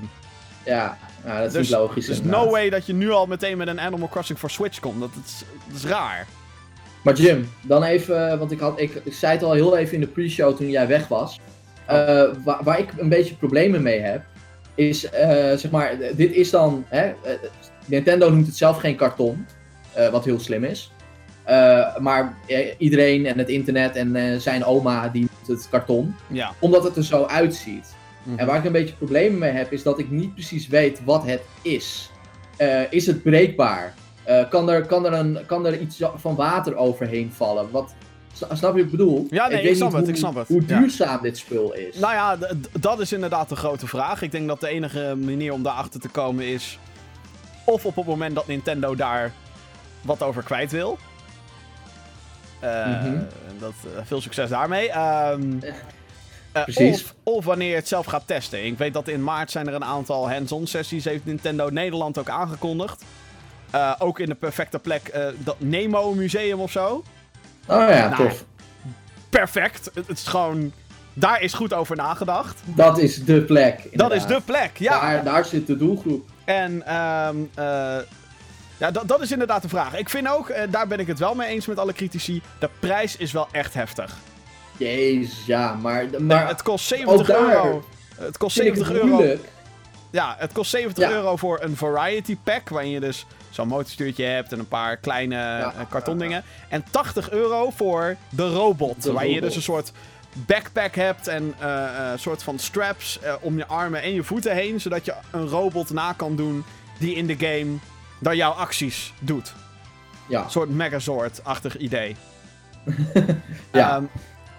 Ja, 0.65 0.97
nou, 1.23 1.38
dat 1.38 1.47
is 1.47 1.54
Dus, 1.54 1.69
niet 1.69 1.78
logisch. 1.78 2.06
dus 2.06 2.17
inderdaad. 2.17 2.43
no 2.45 2.51
way 2.51 2.69
dat 2.69 2.86
je 2.86 2.93
nu 2.93 3.12
al 3.12 3.25
meteen 3.25 3.58
met 3.58 3.67
een 3.67 3.80
Animal 3.80 4.10
Crossing 4.10 4.39
voor 4.39 4.49
Switch 4.51 4.80
komt. 4.80 4.99
Dat 4.99 5.10
is, 5.25 5.43
dat 5.67 5.75
is 5.78 5.86
raar. 5.86 6.28
Maar 7.05 7.15
Jim, 7.15 7.49
dan 7.61 7.83
even, 7.83 8.31
eh, 8.31 8.37
want 8.37 8.51
ik, 8.51 8.59
had, 8.59 8.79
ik, 8.79 9.01
ik 9.03 9.13
zei 9.13 9.33
het 9.33 9.43
al 9.43 9.53
heel 9.53 9.77
even 9.77 9.93
in 9.93 9.99
de 9.99 10.07
pre-show 10.07 10.55
toen 10.55 10.69
jij 10.69 10.87
weg 10.87 11.07
was. 11.07 11.39
Eh, 11.85 12.23
waar, 12.43 12.63
waar 12.63 12.79
ik 12.79 12.89
een 12.97 13.09
beetje 13.09 13.35
problemen 13.35 13.81
mee 13.81 13.99
heb, 13.99 14.21
is 14.75 15.09
eh, 15.09 15.29
zeg 15.55 15.71
maar, 15.71 15.97
dit 16.15 16.33
is 16.33 16.49
dan, 16.49 16.85
hè, 16.87 17.13
Nintendo 17.85 18.29
noemt 18.29 18.45
het 18.47 18.55
zelf 18.55 18.77
geen 18.77 18.95
karton, 18.95 19.45
wat 20.11 20.25
heel 20.25 20.39
slim 20.39 20.63
is. 20.63 20.91
Maar 21.99 22.37
iedereen 22.77 23.25
en 23.25 23.37
het 23.37 23.49
internet 23.49 23.95
en 23.95 24.41
zijn 24.41 24.65
oma 24.65 25.09
die 25.09 25.21
noemt 25.21 25.59
het 25.59 25.69
karton, 25.69 26.15
Ja. 26.27 26.53
omdat 26.59 26.83
het 26.83 26.95
er 26.95 27.03
zo 27.03 27.23
uitziet. 27.25 27.95
Mhm. 28.23 28.39
En 28.39 28.45
waar 28.45 28.57
ik 28.57 28.65
een 28.65 28.71
beetje 28.71 28.95
problemen 28.95 29.39
mee 29.39 29.51
heb, 29.51 29.71
is 29.71 29.83
dat 29.83 29.99
ik 29.99 30.11
niet 30.11 30.33
precies 30.33 30.67
weet 30.67 31.03
wat 31.03 31.25
het 31.25 31.41
is. 31.61 32.11
Is 32.89 33.05
het 33.05 33.23
breekbaar? 33.23 33.93
Eh, 34.25 34.49
kan, 34.49 34.69
er, 34.69 34.85
kan, 34.85 35.05
er 35.05 35.13
een, 35.13 35.39
kan 35.45 35.65
er 35.65 35.79
iets 35.79 35.99
van 36.15 36.35
water 36.35 36.75
overheen 36.75 37.31
vallen? 37.33 37.71
Wat, 37.71 37.93
sna- 38.33 38.55
snap 38.55 38.71
je 38.75 38.77
wat 38.83 38.85
ik 38.85 38.91
bedoel? 38.91 39.27
Ja, 39.29 39.47
nee, 39.47 39.61
ik 39.61 39.75
snap 39.75 39.91
het, 39.91 39.99
hoe, 40.01 40.09
ik 40.09 40.15
snap 40.15 40.35
het. 40.35 40.47
Hoe 40.47 40.63
Ja. 40.67 40.79
duurzaam 40.79 41.21
dit 41.21 41.38
spul 41.38 41.73
is. 41.73 41.97
Nou 41.99 42.13
ja, 42.13 42.38
dat 42.79 42.99
is 42.99 43.13
inderdaad 43.13 43.49
de 43.49 43.55
grote 43.55 43.88
vraag. 43.88 44.21
Ik 44.21 44.31
denk 44.31 44.47
dat 44.47 44.59
de 44.59 44.67
enige 44.67 45.15
manier 45.19 45.53
om 45.53 45.63
daarachter 45.63 45.99
te 45.99 46.09
komen 46.09 46.45
is. 46.45 46.79
Of 47.63 47.85
op 47.85 47.95
het 47.95 48.05
moment 48.05 48.35
dat 48.35 48.47
Nintendo 48.47 48.95
daar 48.95 49.31
wat 50.01 50.23
over 50.23 50.43
kwijt 50.43 50.71
wil. 50.71 50.97
Eh, 52.59 52.85
Mhm. 52.88 53.17
dat, 53.59 53.73
eh, 53.95 54.01
veel 54.05 54.21
succes 54.21 54.49
daarmee. 54.49 54.89
Ehm, 54.91 55.41
eh, 56.51 56.63
Precies. 56.63 57.03
Of, 57.03 57.13
of 57.23 57.45
wanneer 57.45 57.69
je 57.69 57.75
het 57.75 57.88
zelf 57.88 58.05
gaat 58.05 58.23
testen. 58.27 58.65
Ik 58.65 58.77
weet 58.77 58.93
dat 58.93 59.07
in 59.07 59.23
maart 59.23 59.51
zijn 59.51 59.67
er 59.67 59.73
een 59.73 59.83
aantal 59.83 60.29
hands-on 60.31 60.67
sessies. 60.67 61.05
Heeft 61.05 61.25
Nintendo 61.25 61.69
Nederland 61.69 62.17
ook 62.17 62.29
aangekondigd. 62.29 63.03
Eh, 63.75 63.93
ook 63.99 64.19
in 64.19 64.25
de 64.25 64.35
perfecte 64.35 64.79
plek, 64.79 65.07
eh, 65.07 65.25
dat 65.38 65.55
Nemo 65.59 66.13
Museum 66.13 66.59
of 66.59 66.71
zo. 66.71 67.03
oh 67.67 67.89
ja, 67.89 68.09
Nou, 68.09 68.15
tof. 68.27 68.43
Perfect. 69.29 69.85
Het, 69.93 70.07
het 70.07 70.17
is 70.17 70.27
gewoon. 70.27 70.71
Daar 71.13 71.41
is 71.41 71.53
goed 71.53 71.73
over 71.73 71.95
nagedacht. 71.95 72.61
Dat 72.65 72.97
is 72.97 73.23
de 73.23 73.41
plek. 73.41 73.88
Dat 73.97 74.11
is 74.13 74.25
de 74.25 74.41
plek, 74.45 74.77
ja. 74.77 74.99
Daar, 74.99 75.23
daar 75.23 75.45
zit 75.45 75.67
de 75.67 75.77
doelgroep. 75.77 76.29
En 76.45 76.85
ehm, 76.88 77.35
eh, 77.53 77.97
ja, 78.77 78.91
dat, 78.91 79.07
dat 79.07 79.21
is 79.21 79.31
inderdaad 79.31 79.61
de 79.61 79.69
vraag. 79.69 79.97
Ik 79.97 80.09
vind 80.09 80.27
ook, 80.29 80.49
eh, 80.49 80.63
daar 80.69 80.88
ben 80.88 80.99
ik 80.99 81.07
het 81.07 81.19
wel 81.19 81.35
mee 81.35 81.47
eens 81.47 81.65
met 81.65 81.77
alle 81.77 81.93
critici, 81.93 82.41
de 82.59 82.69
prijs 82.79 83.17
is 83.17 83.31
wel 83.31 83.47
echt 83.51 83.73
heftig. 83.73 84.15
Jezus, 84.77 85.45
ja, 85.45 85.73
maar... 85.73 86.05
maar 86.19 86.47
het 86.47 86.61
kost 86.61 86.85
70 86.85 87.19
ook 87.19 87.27
daar 87.27 87.38
euro. 87.55 87.83
Het 88.15 88.38
kost 88.38 88.55
vind 88.55 88.67
ik 88.67 88.75
70 88.75 89.01
het 89.01 89.11
euro. 89.11 89.38
Ja, 90.11 90.35
het 90.39 90.51
kost 90.51 90.69
70 90.71 91.03
Ja. 91.03 91.09
euro 91.09 91.35
voor 91.35 91.59
een 91.61 91.75
variety 91.77 92.38
pack, 92.43 92.69
waarin 92.69 92.91
je 92.91 92.99
dus 92.99 93.25
zo'n 93.55 93.67
motorstuurtje 93.67 94.25
hebt 94.25 94.51
en 94.51 94.59
een 94.59 94.67
paar 94.67 94.97
kleine 94.97 95.35
eh, 95.37 95.69
kartondingen. 95.89 96.43
En 96.69 96.83
80 96.91 97.31
euro 97.31 97.69
voor 97.69 98.15
de 98.29 98.49
robot, 98.49 99.03
De 99.03 99.11
waar 99.11 99.27
je 99.27 99.41
dus 99.41 99.55
een 99.55 99.61
soort 99.61 99.91
backpack 100.33 100.95
hebt 100.95 101.27
en 101.27 101.53
eh, 101.59 101.83
eh, 101.83 102.11
een 102.11 102.19
soort 102.19 102.43
van 102.43 102.59
straps 102.59 103.19
om 103.41 103.58
je 103.58 103.65
armen 103.65 104.01
en 104.01 104.13
je 104.13 104.23
voeten 104.23 104.56
heen, 104.56 104.81
zodat 104.81 105.06
je 105.06 105.13
een 105.31 105.47
robot 105.47 105.89
na 105.89 106.13
kan 106.13 106.35
doen 106.35 106.65
die 106.99 107.15
in 107.15 107.27
de 107.27 107.35
game 107.37 107.77
dan 108.19 108.35
jouw 108.35 108.51
acties 108.51 109.13
doet. 109.19 109.53
Ja. 110.27 110.43
Een 110.43 110.49
soort 110.49 110.69
Megazord-achtig 110.69 111.77
idee. 111.77 112.15
Ja. 113.71 113.95
Ehm, 113.95 114.03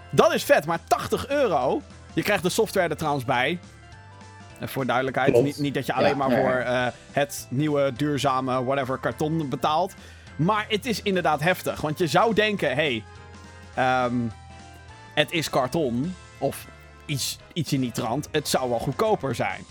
dat 0.09 0.33
is 0.33 0.43
vet, 0.43 0.65
maar 0.65 0.79
80 0.87 1.27
euro. 1.27 1.81
Je 2.13 2.23
krijgt 2.23 2.43
de 2.43 2.49
software 2.49 2.89
er 2.89 2.97
trouwens 2.97 3.25
bij. 3.25 3.59
En 4.59 4.69
voor 4.69 4.85
duidelijkheid, 4.85 5.41
niet, 5.43 5.59
niet 5.59 5.73
dat 5.73 5.85
je 5.85 5.91
Ja, 5.91 5.97
alleen 5.97 6.17
maar 6.17 6.31
ja, 6.31 6.41
voor 6.41 6.51
eh, 6.59 6.87
het 7.11 7.47
nieuwe, 7.49 7.93
duurzame, 7.97 8.63
whatever, 8.63 8.97
karton 8.97 9.49
betaalt. 9.49 9.93
Maar 10.35 10.65
het 10.69 10.85
is 10.85 11.01
inderdaad 11.01 11.41
heftig. 11.41 11.81
Want 11.81 11.97
je 11.97 12.07
zou 12.07 12.33
denken, 12.33 12.69
hé, 12.69 12.75
hey, 12.75 13.03
ehm, 13.75 14.15
het 15.13 15.31
is 15.31 15.49
karton. 15.49 16.15
Of 16.37 16.65
iets, 17.05 17.37
iets 17.53 17.73
in 17.73 17.81
die 17.81 17.91
trant. 17.91 18.27
Het 18.31 18.47
zou 18.47 18.69
wel 18.69 18.79
goedkoper 18.79 19.35
zijn. 19.35 19.65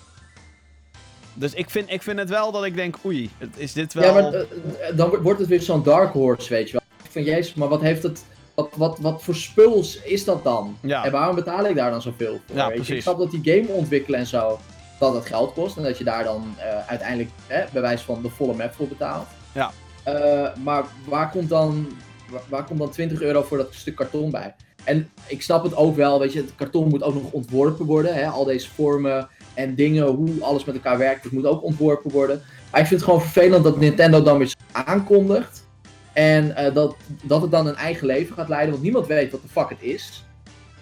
Dus 1.34 1.55
ik 1.55 1.70
vind, 1.70 1.91
ik 1.91 2.03
vind 2.03 2.18
het 2.18 2.28
wel 2.28 2.53
dat 2.53 2.64
ik 2.64 2.74
denk, 2.74 2.97
oei, 3.05 3.30
het- 3.39 3.57
is 3.57 3.72
dit 3.72 3.95
wel... 3.95 4.05
Ja, 4.05 4.12
maar 4.12 4.32
eh, 4.32 4.41
eh, 4.41 4.97
dan 4.97 5.11
wordt 5.22 5.41
het 5.41 5.49
weer 5.49 5.62
zo'n 5.62 5.82
dark 5.82 6.12
horse, 6.12 6.49
weet 6.49 6.66
je 6.66 6.72
wel. 6.72 6.82
Ik 7.05 7.11
vind, 7.11 7.26
jezus, 7.26 7.55
maar 7.55 7.68
wat 7.68 7.80
heeft 7.80 8.03
het... 8.03 8.24
Wat, 8.55 8.68
wat, 8.76 8.99
wat 8.99 9.22
voor 9.22 9.34
spuls 9.34 10.03
is 10.03 10.24
dat 10.24 10.45
dan? 10.45 10.78
Ja. 10.80 11.05
En 11.05 11.12
waarom 11.12 11.34
betaal 11.34 11.66
ik 11.66 11.76
daar 11.76 11.91
dan 11.91 12.03
zoveel 12.03 12.41
voor? 12.47 12.57
Ja, 12.57 12.62
weet 12.66 12.68
je? 12.68 12.74
precies. 12.74 12.95
Ik 12.97 13.03
snap 13.03 13.18
dat 13.18 13.30
die 13.30 13.41
game 13.55 13.68
ontwikkelen 13.68 14.18
en 14.20 14.26
zo, 14.26 14.59
dat 14.99 15.15
het 15.15 15.27
geld 15.27 15.53
kost. 15.53 15.77
En 15.77 15.83
dat 15.83 15.99
je 15.99 16.05
daar 16.05 16.25
dan 16.25 16.55
eh, 16.59 16.89
uiteindelijk, 16.89 17.31
hè, 17.47 17.65
bij 17.73 17.83
wijze 17.83 18.05
van 18.05 18.23
de 18.23 18.31
volle 18.31 18.55
map 18.55 18.75
voor 18.75 18.89
betaalt. 18.89 19.27
Ja. 19.53 19.71
Eh, 20.03 20.57
maar 20.63 20.85
waar 21.05 21.31
komt 21.31 21.49
dan 21.49 21.87
Waar, 22.31 22.43
waar 22.49 22.65
komt 22.65 22.79
dan 22.79 22.91
20 22.91 23.21
euro 23.21 23.43
voor 23.43 23.57
dat 23.57 23.75
stuk 23.75 23.95
karton 23.95 24.31
bij? 24.31 24.55
En 24.85 25.11
ik 25.27 25.43
snap 25.43 25.63
het 25.63 25.77
ook 25.77 25.97
wel, 25.97 26.19
weet 26.19 26.33
je, 26.33 26.41
het 26.41 26.55
karton 26.55 26.89
moet 26.89 27.03
ook 27.03 27.15
nog 27.15 27.33
ontworpen 27.33 27.87
worden. 27.87 28.15
Hè? 28.15 28.27
Al 28.27 28.45
deze 28.45 28.71
vormen 28.71 29.29
en 29.55 29.75
dingen, 29.75 30.07
hoe 30.07 30.31
alles 30.41 30.65
met 30.65 30.75
elkaar 30.75 30.99
werkt, 30.99 31.25
het 31.25 31.33
moet 31.33 31.47
ook 31.47 31.63
ontworpen 31.63 32.11
worden. 32.11 32.43
Maar 32.71 32.81
ik 32.81 32.87
vind 32.87 33.01
het 33.01 33.11
gewoon 33.11 33.23
vervelend 33.23 33.65
dat 33.65 33.79
Nintendo 33.79 34.23
dan 34.23 34.39
weer 34.39 34.55
aankondigt. 34.73 35.65
En 36.13 36.57
eh, 36.57 36.75
dat, 36.75 36.97
dat 37.23 37.43
het 37.43 37.51
dan 37.51 37.67
een 37.67 37.77
eigen 37.77 38.07
leven 38.07 38.35
gaat 38.35 38.49
leiden, 38.49 38.71
want 38.71 38.83
niemand 38.83 39.07
weet 39.07 39.31
wat 39.31 39.43
de 39.43 39.49
fuck 39.49 39.69
het 39.69 39.83
is. 39.83 40.25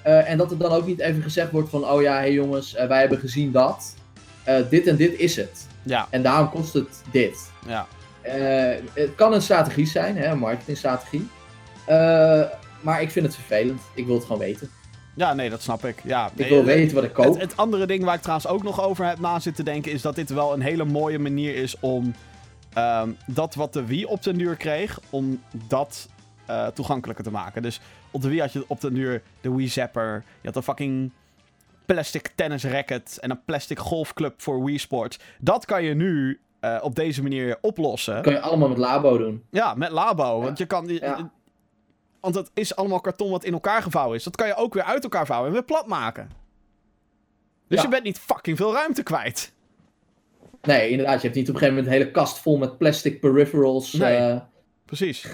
En 0.02 0.38
dat 0.38 0.50
er 0.50 0.58
dan 0.58 0.72
ook 0.72 0.86
niet 0.86 1.00
even 1.00 1.22
gezegd 1.22 1.50
wordt 1.50 1.68
van, 1.68 1.88
oh 1.88 2.02
ja, 2.02 2.12
hé 2.12 2.18
hey 2.18 2.32
jongens, 2.32 2.72
wij 2.72 3.00
hebben 3.00 3.18
gezien 3.18 3.52
dat. 3.52 3.94
Eh, 4.44 4.56
dit 4.70 4.86
en 4.86 4.96
dit 4.96 5.18
is 5.18 5.36
het. 5.36 5.66
Ja, 5.82 6.06
En 6.10 6.22
daarom 6.22 6.50
kost 6.50 6.72
het 6.72 7.02
dit. 7.10 7.50
ja. 7.66 7.86
Eh, 8.22 8.76
het 8.92 9.14
kan 9.14 9.32
een 9.32 9.42
strategie 9.42 9.86
zijn, 9.86 10.16
hè, 10.16 10.26
een 10.26 10.38
marketingstrategie. 10.38 11.28
Eh, 11.86 12.42
maar 12.80 13.02
ik 13.02 13.10
vind 13.10 13.26
het 13.26 13.34
vervelend. 13.34 13.80
Ik 13.94 14.06
wil 14.06 14.14
het 14.14 14.24
gewoon 14.24 14.38
weten. 14.38 14.70
Ja, 15.14 15.34
nee, 15.34 15.50
dat 15.50 15.62
snap 15.62 15.84
ik. 15.84 16.00
Ja, 16.04 16.26
Ik 16.26 16.38
nee, 16.38 16.48
wil 16.48 16.64
weten 16.64 16.94
wat 16.94 17.04
ik 17.04 17.12
koop. 17.12 17.24
Het, 17.32 17.40
het 17.40 17.56
andere 17.56 17.86
ding 17.86 18.04
waar 18.04 18.14
ik 18.14 18.20
trouwens 18.20 18.46
ook 18.48 18.62
nog 18.62 18.82
over 18.82 19.06
heb 19.06 19.18
na 19.18 19.38
zitten 19.40 19.64
denken, 19.64 19.92
is 19.92 20.02
dat 20.02 20.14
dit 20.14 20.30
wel 20.30 20.52
een 20.52 20.60
hele 20.60 20.84
mooie 20.84 21.18
manier 21.18 21.54
is 21.56 21.76
om 21.80 22.14
ehm, 22.72 23.10
dat 23.26 23.54
wat 23.54 23.72
de 23.72 23.84
Wii 23.84 24.04
op 24.04 24.22
den 24.22 24.38
duur 24.38 24.56
kreeg, 24.56 25.00
om 25.10 25.42
dat 25.68 26.08
toegankelijker 26.74 27.24
te 27.24 27.30
maken. 27.30 27.62
Dus 27.62 27.80
op 28.10 28.22
de 28.22 28.28
Wii 28.28 28.40
had 28.40 28.52
je 28.52 28.64
op 28.66 28.80
den 28.80 28.94
duur 28.94 29.22
de 29.40 29.54
Wii 29.54 29.68
Zapper, 29.68 30.22
je 30.40 30.46
had 30.46 30.56
een 30.56 30.62
fucking 30.62 31.10
plastic 31.86 32.30
tennis 32.34 32.64
racket 32.64 33.18
en 33.18 33.30
een 33.30 33.44
plastic 33.44 33.78
golfclub 33.78 34.42
voor 34.42 34.64
Wii 34.64 34.78
Sports. 34.78 35.18
Dat 35.38 35.64
kan 35.64 35.82
je 35.84 35.94
nu 35.94 36.40
eh, 36.60 36.78
op 36.82 36.94
deze 36.94 37.22
manier 37.22 37.58
oplossen. 37.60 38.14
Dat 38.14 38.22
kan 38.22 38.32
je 38.32 38.40
allemaal 38.40 38.68
met 38.68 38.78
Labo 38.78 39.18
doen. 39.18 39.44
Ja, 39.50 39.74
met 39.74 39.90
Labo. 39.90 40.40
Want 40.40 40.58
je 40.58 40.66
kan. 40.66 40.86
Ja. 40.88 41.30
Want 42.20 42.34
het 42.34 42.50
is 42.54 42.76
allemaal 42.76 43.00
karton 43.00 43.30
wat 43.30 43.44
in 43.44 43.52
elkaar 43.52 43.82
gevouwen 43.82 44.16
is. 44.16 44.24
Dat 44.24 44.36
kan 44.36 44.46
je 44.46 44.54
ook 44.54 44.74
weer 44.74 44.82
uit 44.82 45.02
elkaar 45.02 45.26
vouwen 45.26 45.48
en 45.48 45.54
weer 45.54 45.64
plat 45.64 45.86
maken. 45.86 46.30
Dus 47.68 47.78
Ja. 47.78 47.84
je 47.84 47.90
bent 47.90 48.04
niet 48.04 48.18
fucking 48.18 48.56
veel 48.56 48.72
ruimte 48.72 49.02
kwijt. 49.02 49.52
Nee, 50.62 50.88
inderdaad. 50.90 51.14
Je 51.20 51.26
hebt 51.26 51.34
niet 51.34 51.48
op 51.48 51.54
een 51.54 51.60
gegeven 51.60 51.74
moment 51.82 51.86
een 51.86 52.00
hele 52.00 52.10
kast 52.14 52.38
vol 52.38 52.56
met 52.56 52.78
plastic 52.78 53.20
peripherals. 53.20 53.92
Nee. 53.92 54.16
eh, 54.16 54.40
Precies. 54.84 55.28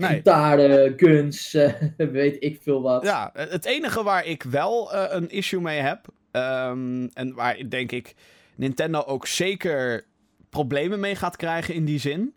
Nee. 0.00 0.10
gitaren, 0.16 0.92
guns, 0.96 1.54
eh, 1.54 1.72
weet 1.96 2.36
ik 2.38 2.60
veel 2.62 2.82
wat. 2.82 3.02
Ja, 3.02 3.30
het 3.34 3.64
enige 3.64 4.02
waar 4.02 4.26
ik 4.26 4.42
wel 4.42 4.92
eh, 4.92 5.04
een 5.16 5.30
issue 5.30 5.60
mee 5.60 5.80
heb. 5.80 6.04
ehm, 6.30 7.04
en 7.12 7.34
waar 7.34 7.56
denk 7.68 7.92
ik 7.92 8.14
Nintendo 8.54 9.02
ook 9.02 9.26
zeker 9.26 10.04
problemen 10.50 11.00
mee 11.00 11.14
gaat 11.16 11.36
krijgen 11.36 11.74
in 11.74 11.84
die 11.84 11.98
zin. 11.98 12.34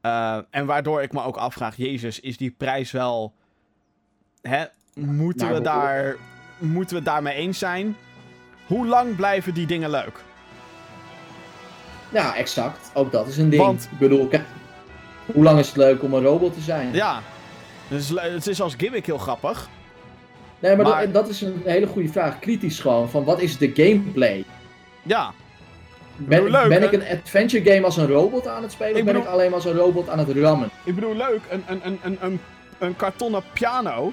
eh, 0.00 0.38
en 0.50 0.66
waardoor 0.66 1.02
ik 1.02 1.12
me 1.12 1.22
ook 1.22 1.36
afvraag: 1.36 1.76
Jezus, 1.76 2.20
is 2.20 2.36
die 2.36 2.50
prijs 2.50 2.90
wel. 2.90 3.34
Hè, 4.42 4.64
moeten, 4.94 5.52
we 5.52 5.60
daar, 5.60 6.16
moeten 6.58 6.90
we 6.90 6.96
het 7.02 7.04
daarmee 7.12 7.34
eens 7.34 7.58
zijn? 7.58 7.96
Hoe 8.66 8.86
lang 8.86 9.16
blijven 9.16 9.54
die 9.54 9.66
dingen 9.66 9.90
leuk? 9.90 10.20
Ja, 12.12 12.36
exact. 12.36 12.90
Ook 12.94 13.12
dat 13.12 13.26
is 13.26 13.36
een 13.38 13.50
ding. 13.50 13.62
Want- 13.62 13.88
Ik 13.92 13.98
bedoel, 13.98 14.28
hoe 15.32 15.44
lang 15.44 15.58
is 15.58 15.66
het 15.66 15.76
leuk 15.76 16.02
om 16.02 16.14
een 16.14 16.22
robot 16.22 16.54
te 16.54 16.60
zijn? 16.60 16.92
Ja. 16.92 17.20
Dus 17.88 18.12
het 18.14 18.46
is 18.46 18.60
als 18.60 18.74
gimmick 18.76 19.06
heel 19.06 19.18
grappig. 19.18 19.68
Nee, 20.58 20.76
maar, 20.76 20.86
Maar- 20.86 21.02
Dat, 21.04 21.12
dat 21.14 21.28
is 21.28 21.40
een 21.40 21.62
hele 21.64 21.86
goede 21.86 22.08
vraag. 22.08 22.38
Kritisch 22.38 22.80
gewoon. 22.80 23.10
Van 23.10 23.24
wat 23.24 23.40
is 23.40 23.58
de 23.58 23.70
gameplay? 23.74 24.44
Ja. 25.02 25.32
Ben, 26.16 26.28
bedoel, 26.44 26.60
leuk, 26.60 26.68
ben 26.68 26.82
ik 26.82 26.90
hè? 26.90 26.96
een 27.10 27.18
adventure 27.18 27.70
game 27.72 27.84
als 27.84 27.96
een 27.96 28.06
robot 28.06 28.46
aan 28.46 28.62
het 28.62 28.72
spelen? 28.72 28.92
Ik 28.92 28.98
of 28.98 29.04
ben 29.04 29.12
bedoel- 29.14 29.28
ik 29.28 29.34
alleen 29.34 29.46
maar 29.46 29.54
als 29.54 29.64
een 29.64 29.76
robot 29.76 30.08
aan 30.08 30.18
het 30.18 30.28
rammen? 30.36 30.70
Ik 30.84 30.94
bedoel, 30.94 31.14
leuk, 31.14 31.40
een, 31.50 31.64
een, 31.68 31.80
een, 31.86 31.98
een, 32.02 32.18
een, 32.20 32.40
een 32.78 32.96
kartonnen 32.96 33.42
piano. 33.52 34.12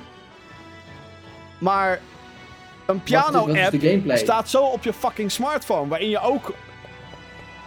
Maar 1.60 2.00
een 2.86 3.04
piano-app 3.04 4.18
staat 4.18 4.50
zo 4.50 4.64
op 4.64 4.84
je 4.84 4.94
fucking 4.94 5.32
smartphone, 5.32 5.88
waarin 5.88 6.10
je 6.10 6.20
ook 6.20 6.54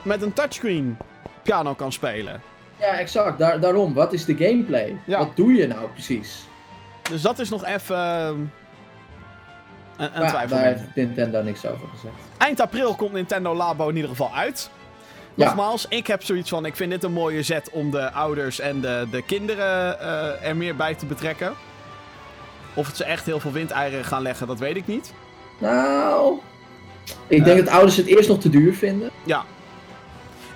met 0.03 0.23
een 0.23 0.33
touchscreen 0.33 0.97
piano 1.43 1.75
kan 1.75 1.93
spelen. 1.93 2.41
Ja, 2.81 2.99
exact. 2.99 3.39
Daar, 3.39 3.61
daarom. 3.61 3.95
Wat 3.95 4.13
is 4.13 4.25
de 4.25 4.37
gameplay? 4.37 4.97
Ja. 5.05 5.19
Wat 5.19 5.37
doe 5.37 5.53
je 5.53 5.67
nou 5.67 5.89
precies? 5.89 6.45
Dus 7.11 7.23
dat 7.23 7.39
is 7.39 7.49
nog 7.49 7.65
even 7.65 7.97
ehm, 7.97 8.39
een, 9.97 10.29
twijfel. 10.29 10.57
daar 10.57 10.65
heeft 10.67 10.83
Nintendo 10.95 11.43
niks 11.43 11.67
over 11.67 11.89
gezegd. 11.89 12.15
Eind 12.39 12.61
april 12.61 12.95
komt 12.95 13.13
Nintendo 13.13 13.55
Labo 13.55 13.89
in 13.89 13.95
ieder 13.95 14.11
geval 14.11 14.31
uit. 14.35 14.71
Ja. 15.35 15.45
Nogmaals, 15.45 15.87
ik 15.89 16.07
heb 16.07 16.23
zoiets 16.23 16.51
van, 16.51 16.65
ik 16.67 16.77
vind 16.77 16.91
dit 16.91 17.05
een 17.05 17.13
mooie 17.13 17.43
zet 17.43 17.71
om 17.71 17.91
de 17.91 18.13
ouders 18.13 18.61
en 18.61 18.81
de, 18.81 19.07
de 19.11 19.23
kinderen 19.23 20.01
eh, 20.01 20.49
er 20.49 20.57
meer 20.57 20.77
bij 20.77 20.95
te 20.95 21.07
betrekken. 21.07 21.55
Of 22.75 22.87
het 22.87 22.97
ze 22.97 23.05
echt 23.05 23.27
heel 23.27 23.41
veel 23.41 23.53
windeieren 23.53 24.05
gaan 24.05 24.23
leggen, 24.23 24.47
dat 24.47 24.59
weet 24.59 24.77
ik 24.77 24.87
niet. 24.87 25.13
Nou... 25.59 26.39
Ik 27.27 27.45
denk 27.45 27.59
Eh. 27.59 27.65
dat 27.65 27.75
ouders 27.75 27.97
het 27.97 28.07
eerst 28.07 28.29
nog 28.29 28.41
te 28.41 28.49
duur 28.51 28.75
vinden. 28.75 29.11
Ja. 29.25 29.45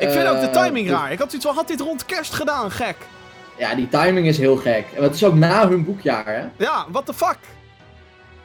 Ik 0.01 0.11
vind 0.11 0.27
ook 0.29 0.41
de 0.41 0.47
Eh, 0.47 0.63
timing 0.65 0.87
dus- 0.89 0.97
raar. 0.97 1.13
Ik 1.13 1.19
had 1.19 1.37
van, 1.41 1.55
had 1.55 1.69
dit 1.69 1.81
rond 1.81 2.05
kerst 2.05 2.33
gedaan, 2.35 2.71
gek. 2.71 2.97
Ja, 3.59 3.75
die 3.75 3.89
timing 3.89 4.27
is 4.27 4.39
heel 4.39 4.57
gek. 4.57 4.87
En 4.97 5.03
het 5.03 5.15
is 5.15 5.25
ook 5.25 5.35
na 5.35 5.69
hun 5.69 5.85
boekjaar, 5.85 6.27
hè? 6.27 6.65
Ja, 6.65 6.87
what 6.91 7.07
the 7.07 7.15
fuck? 7.15 7.39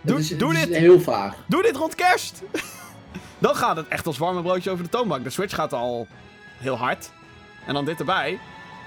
Doe, 0.02 0.20
is, 0.20 0.38
doe 0.38 0.54
dit, 0.54 0.76
heel 0.76 1.00
vaag. 1.00 1.34
doe 1.46 1.62
dit 1.62 1.76
rond 1.76 1.96
kerst. 1.96 2.42
dan 3.40 3.56
gaat 3.56 3.76
het 3.76 3.88
echt 3.88 4.08
als 4.08 4.18
warme 4.18 4.42
broodje 4.42 4.70
over 4.72 4.84
de 4.84 4.90
toonbank. 4.90 5.24
De 5.24 5.30
Switch 5.30 5.56
gaat 5.56 5.74
al 5.74 6.08
heel 6.58 6.78
hard. 6.78 7.10
En 7.66 7.74
dan 7.74 7.86
dit 7.86 8.00
erbij. 8.00 8.40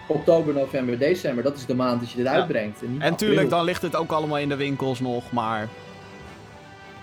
Oktober, 0.07 0.55
november, 0.55 0.99
december, 0.99 1.45
dat 1.45 1.57
is 1.57 1.67
de 1.67 1.75
maand 1.75 2.01
dat 2.01 2.11
je 2.11 2.17
dit 2.17 2.27
Ja. 2.27 2.33
uitbrengt. 2.33 2.81
En, 2.99 3.17
tuurlijk, 3.17 3.51
dan 3.51 3.65
ligt 3.65 3.83
het 3.83 3.97
ook 3.97 4.11
allemaal 4.13 4.39
in 4.39 4.49
de 4.49 4.57
winkels 4.57 5.01
nog, 5.01 5.33
maar... 5.33 5.69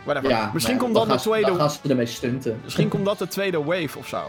Whatever. 0.04 0.30
Ja, 0.30 0.50
misschien, 0.54 0.76
maar 0.76 0.84
komt 0.84 0.96
dan 0.96 1.08
de 1.08 1.16
tweede... 1.24 1.48
Dan 1.48 1.56
gaan 1.60 1.70
ze 1.72 1.78
ermee 1.90 2.06
stunten. 2.06 2.60
misschien 2.64 2.88
komt 2.88 3.06
dat 3.12 3.18
de 3.18 3.28
tweede 3.28 3.64
wave 3.64 3.98
of 3.98 4.08
zo. 4.08 4.22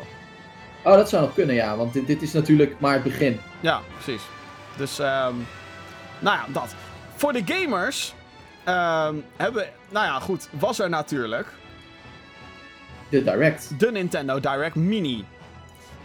Oh, 0.87 0.95
dat 0.97 1.09
zou 1.09 1.23
nog 1.23 1.35
kunnen, 1.35 1.55
ja. 1.55 1.77
Want 1.77 1.93
dit, 1.93 2.07
dit 2.07 2.23
is 2.23 2.33
natuurlijk 2.33 2.75
maar 2.81 2.93
het 2.93 3.03
begin. 3.03 3.41
Ja, 3.61 3.81
precies. 4.01 4.23
Dus, 4.77 4.99
ehm 4.99 5.35
nou 6.19 6.37
ja, 6.37 6.45
dat. 6.49 6.75
Voor 7.15 7.33
de 7.33 7.43
gamers 7.45 8.15
ehm 8.65 9.15
hebben... 9.37 9.69
Nou 9.89 10.07
ja, 10.07 10.21
goed. 10.21 10.49
Was 10.59 10.79
er 10.79 10.89
natuurlijk 10.89 11.47
De 13.09 13.23
Direct. 13.23 13.81
de 13.81 13.91
Nintendo 13.91 14.41
Direct 14.41 14.75
Mini. 14.75 15.25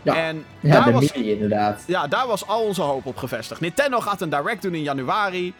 Ja, 0.01 0.15
En 0.15 0.45
ja 0.59 0.71
daar 0.73 0.85
de 0.85 0.91
was, 0.91 1.13
mini 1.13 1.31
inderdaad. 1.31 1.83
ja, 1.87 2.07
daar 2.07 2.27
was 2.27 2.47
al 2.47 2.61
onze 2.61 2.81
hoop 2.81 3.05
op 3.05 3.17
gevestigd. 3.17 3.61
Nintendo 3.61 3.99
gaat 3.99 4.21
een 4.21 4.29
Direct 4.29 4.61
doen 4.61 4.73
in 4.75 4.83
januari. 4.83 5.53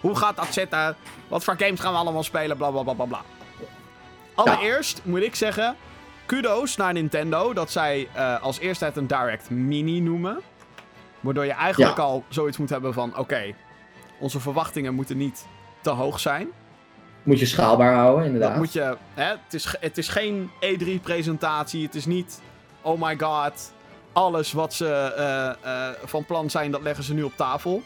Hoe 0.00 0.16
gaat 0.16 0.36
dat 0.36 0.46
zitten? 0.50 0.96
Wat 1.28 1.44
voor 1.44 1.54
games 1.58 1.80
gaan 1.80 1.92
we 1.92 1.98
allemaal 1.98 2.22
spelen? 2.22 2.56
Bla 2.56 2.70
bla 2.70 2.82
bla 2.82 2.92
bla 2.92 3.04
bla. 3.04 3.20
Allereerst 4.34 5.00
moet 5.04 5.22
ik 5.22 5.34
zeggen. 5.34 5.76
Kudo's 6.28 6.76
naar 6.76 6.92
Nintendo 6.92 7.52
dat 7.52 7.70
zij 7.70 8.08
eh, 8.12 8.42
als 8.42 8.58
eerste 8.58 8.84
het 8.84 8.96
een 8.96 9.06
Direct 9.06 9.50
Mini 9.50 10.00
noemen. 10.00 10.40
Waardoor 11.20 11.44
je 11.44 11.52
eigenlijk 11.52 11.96
Ja. 11.96 12.02
al 12.02 12.24
zoiets 12.28 12.56
moet 12.58 12.70
hebben 12.70 12.92
van: 12.92 13.16
oké, 13.16 13.54
onze 14.18 14.40
verwachtingen 14.40 14.94
moeten 14.94 15.16
niet 15.16 15.46
te 15.80 15.90
hoog 15.90 16.20
zijn. 16.20 16.48
Moet 17.22 17.38
je 17.38 17.46
schaalbaar 17.46 17.94
houden, 17.94 18.24
inderdaad. 18.26 18.50
Dat 18.50 18.58
moet 18.58 18.72
je. 18.72 18.96
Hè, 19.14 19.24
het, 19.24 19.54
is, 19.54 19.76
het 19.80 19.98
is 19.98 20.08
geen 20.08 20.50
E3-presentatie. 20.60 21.82
Het 21.84 21.94
is 21.94 22.06
niet. 22.06 22.40
Oh 22.82 23.00
my 23.02 23.18
god. 23.18 23.72
Alles 24.12 24.52
wat 24.52 24.74
ze 24.74 24.86
eh, 25.16 25.48
eh, 25.88 25.94
van 26.04 26.24
plan 26.24 26.50
zijn, 26.50 26.70
dat 26.70 26.82
leggen 26.82 27.04
ze 27.04 27.14
nu 27.14 27.22
op 27.22 27.36
tafel. 27.36 27.82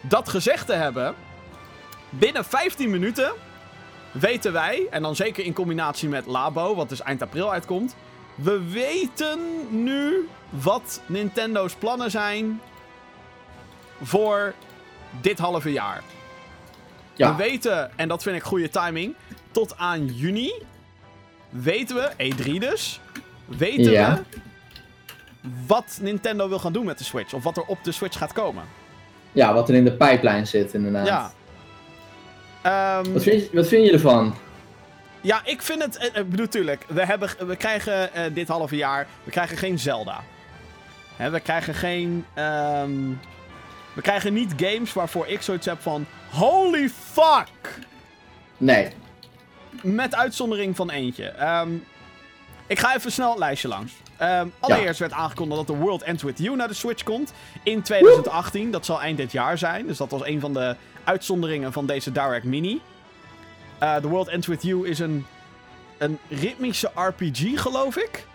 Dat 0.00 0.28
gezegd 0.28 0.66
te 0.66 0.72
hebben. 0.72 1.14
Binnen 2.08 2.44
15 2.44 2.90
minuten 2.90 3.32
weten 4.20 4.52
wij, 4.52 4.86
en 4.90 5.02
dan 5.02 5.16
zeker 5.16 5.44
in 5.44 5.52
combinatie 5.52 6.08
met 6.08 6.26
Labo, 6.26 6.74
wat 6.74 6.88
dus 6.88 7.02
eind 7.02 7.22
april 7.22 7.52
uitkomt. 7.52 7.94
We 8.34 8.62
weten 8.70 9.38
nu 9.70 10.28
wat 10.48 11.00
Nintendo's 11.06 11.74
plannen 11.74 12.10
zijn 12.10 12.60
voor 14.02 14.54
dit 15.20 15.38
halve 15.38 15.72
jaar. 15.72 16.02
Ja. 17.14 17.36
We 17.36 17.42
weten, 17.42 17.98
en 17.98 18.08
dat 18.08 18.22
vind 18.22 18.36
ik 18.36 18.42
goede 18.42 18.70
timing, 18.70 19.14
tot 19.50 19.76
aan 19.78 20.06
juni 20.06 20.52
weten 21.48 21.96
we, 21.96 22.32
E3 22.32 22.58
dus, 22.58 23.00
weten 23.46 23.90
Ja. 23.92 24.14
we 24.14 24.40
wat 25.66 25.98
Nintendo 26.00 26.48
wil 26.48 26.58
gaan 26.58 26.72
doen 26.72 26.84
met 26.84 26.98
de 26.98 27.04
Switch. 27.04 27.32
Of 27.32 27.42
wat 27.42 27.56
er 27.56 27.62
op 27.62 27.78
de 27.82 27.92
Switch 27.92 28.18
gaat 28.18 28.32
komen. 28.32 28.64
Ja, 29.32 29.54
wat 29.54 29.68
er 29.68 29.74
in 29.74 29.84
de 29.84 29.92
pijplijn 29.92 30.46
zit, 30.46 30.74
inderdaad. 30.74 31.06
Ja. 31.06 31.32
Ehm, 32.64 33.12
Wat, 33.12 33.22
vind 33.22 33.42
je, 33.42 33.48
wat 33.52 33.68
vind 33.68 33.86
je 33.86 33.92
ervan? 33.92 34.34
ja, 35.20 35.40
ik 35.44 35.62
vind 35.62 35.82
het... 35.82 35.96
eh, 35.96 36.20
Ik 36.20 36.30
bedoel, 36.30 36.48
tuurlijk, 36.48 36.84
we, 36.88 37.04
hebben, 37.06 37.28
we 37.46 37.56
krijgen 37.56 38.14
eh, 38.14 38.22
dit 38.34 38.48
halve 38.48 38.76
jaar... 38.76 39.06
We 39.24 39.30
krijgen 39.30 39.56
geen 39.56 39.78
Zelda. 39.78 40.20
Hè, 41.16 41.30
we 41.30 41.40
krijgen 41.40 41.74
geen... 41.74 42.24
ehm, 42.34 42.90
we 43.94 44.00
krijgen 44.02 44.32
niet 44.32 44.52
games 44.56 44.92
waarvoor 44.92 45.26
ik 45.26 45.42
zoiets 45.42 45.66
heb 45.66 45.80
van... 45.82 46.06
Holy 46.30 46.88
fuck! 47.12 47.78
Nee. 48.56 48.88
Met 49.82 50.14
uitzondering 50.14 50.76
van 50.76 50.90
eentje. 50.90 51.24
Ehm, 51.28 51.68
ik 52.66 52.78
ga 52.78 52.94
even 52.96 53.12
snel 53.12 53.30
het 53.30 53.38
lijstje 53.38 53.68
langs. 53.68 53.92
Allereerst 54.60 55.00
werd 55.00 55.12
aangekondigd 55.12 55.66
dat 55.66 55.76
The 55.76 55.82
World 55.82 56.02
Ends 56.02 56.22
With 56.22 56.38
You 56.38 56.56
naar 56.56 56.68
de 56.68 56.74
Switch 56.74 57.02
komt 57.02 57.32
in 57.62 57.82
2018. 57.82 58.70
Dat 58.70 58.84
zal 58.84 59.00
eind 59.00 59.16
dit 59.16 59.32
jaar 59.32 59.58
zijn. 59.58 59.86
Dus 59.86 59.96
dat 59.96 60.10
was 60.10 60.24
een 60.24 60.40
van 60.40 60.52
de 60.52 60.76
uitzonderingen 61.04 61.72
van 61.72 61.86
deze 61.86 62.12
Direct 62.12 62.44
Mini. 62.44 62.80
Eh, 63.78 63.96
The 63.96 64.08
World 64.08 64.28
Ends 64.28 64.46
With 64.46 64.62
You 64.62 64.88
is 64.88 64.98
een, 64.98 65.26
een 65.98 66.18
ritmische 66.28 66.90
RPG, 66.94 67.60
geloof 67.60 67.96
ik. 67.96 68.26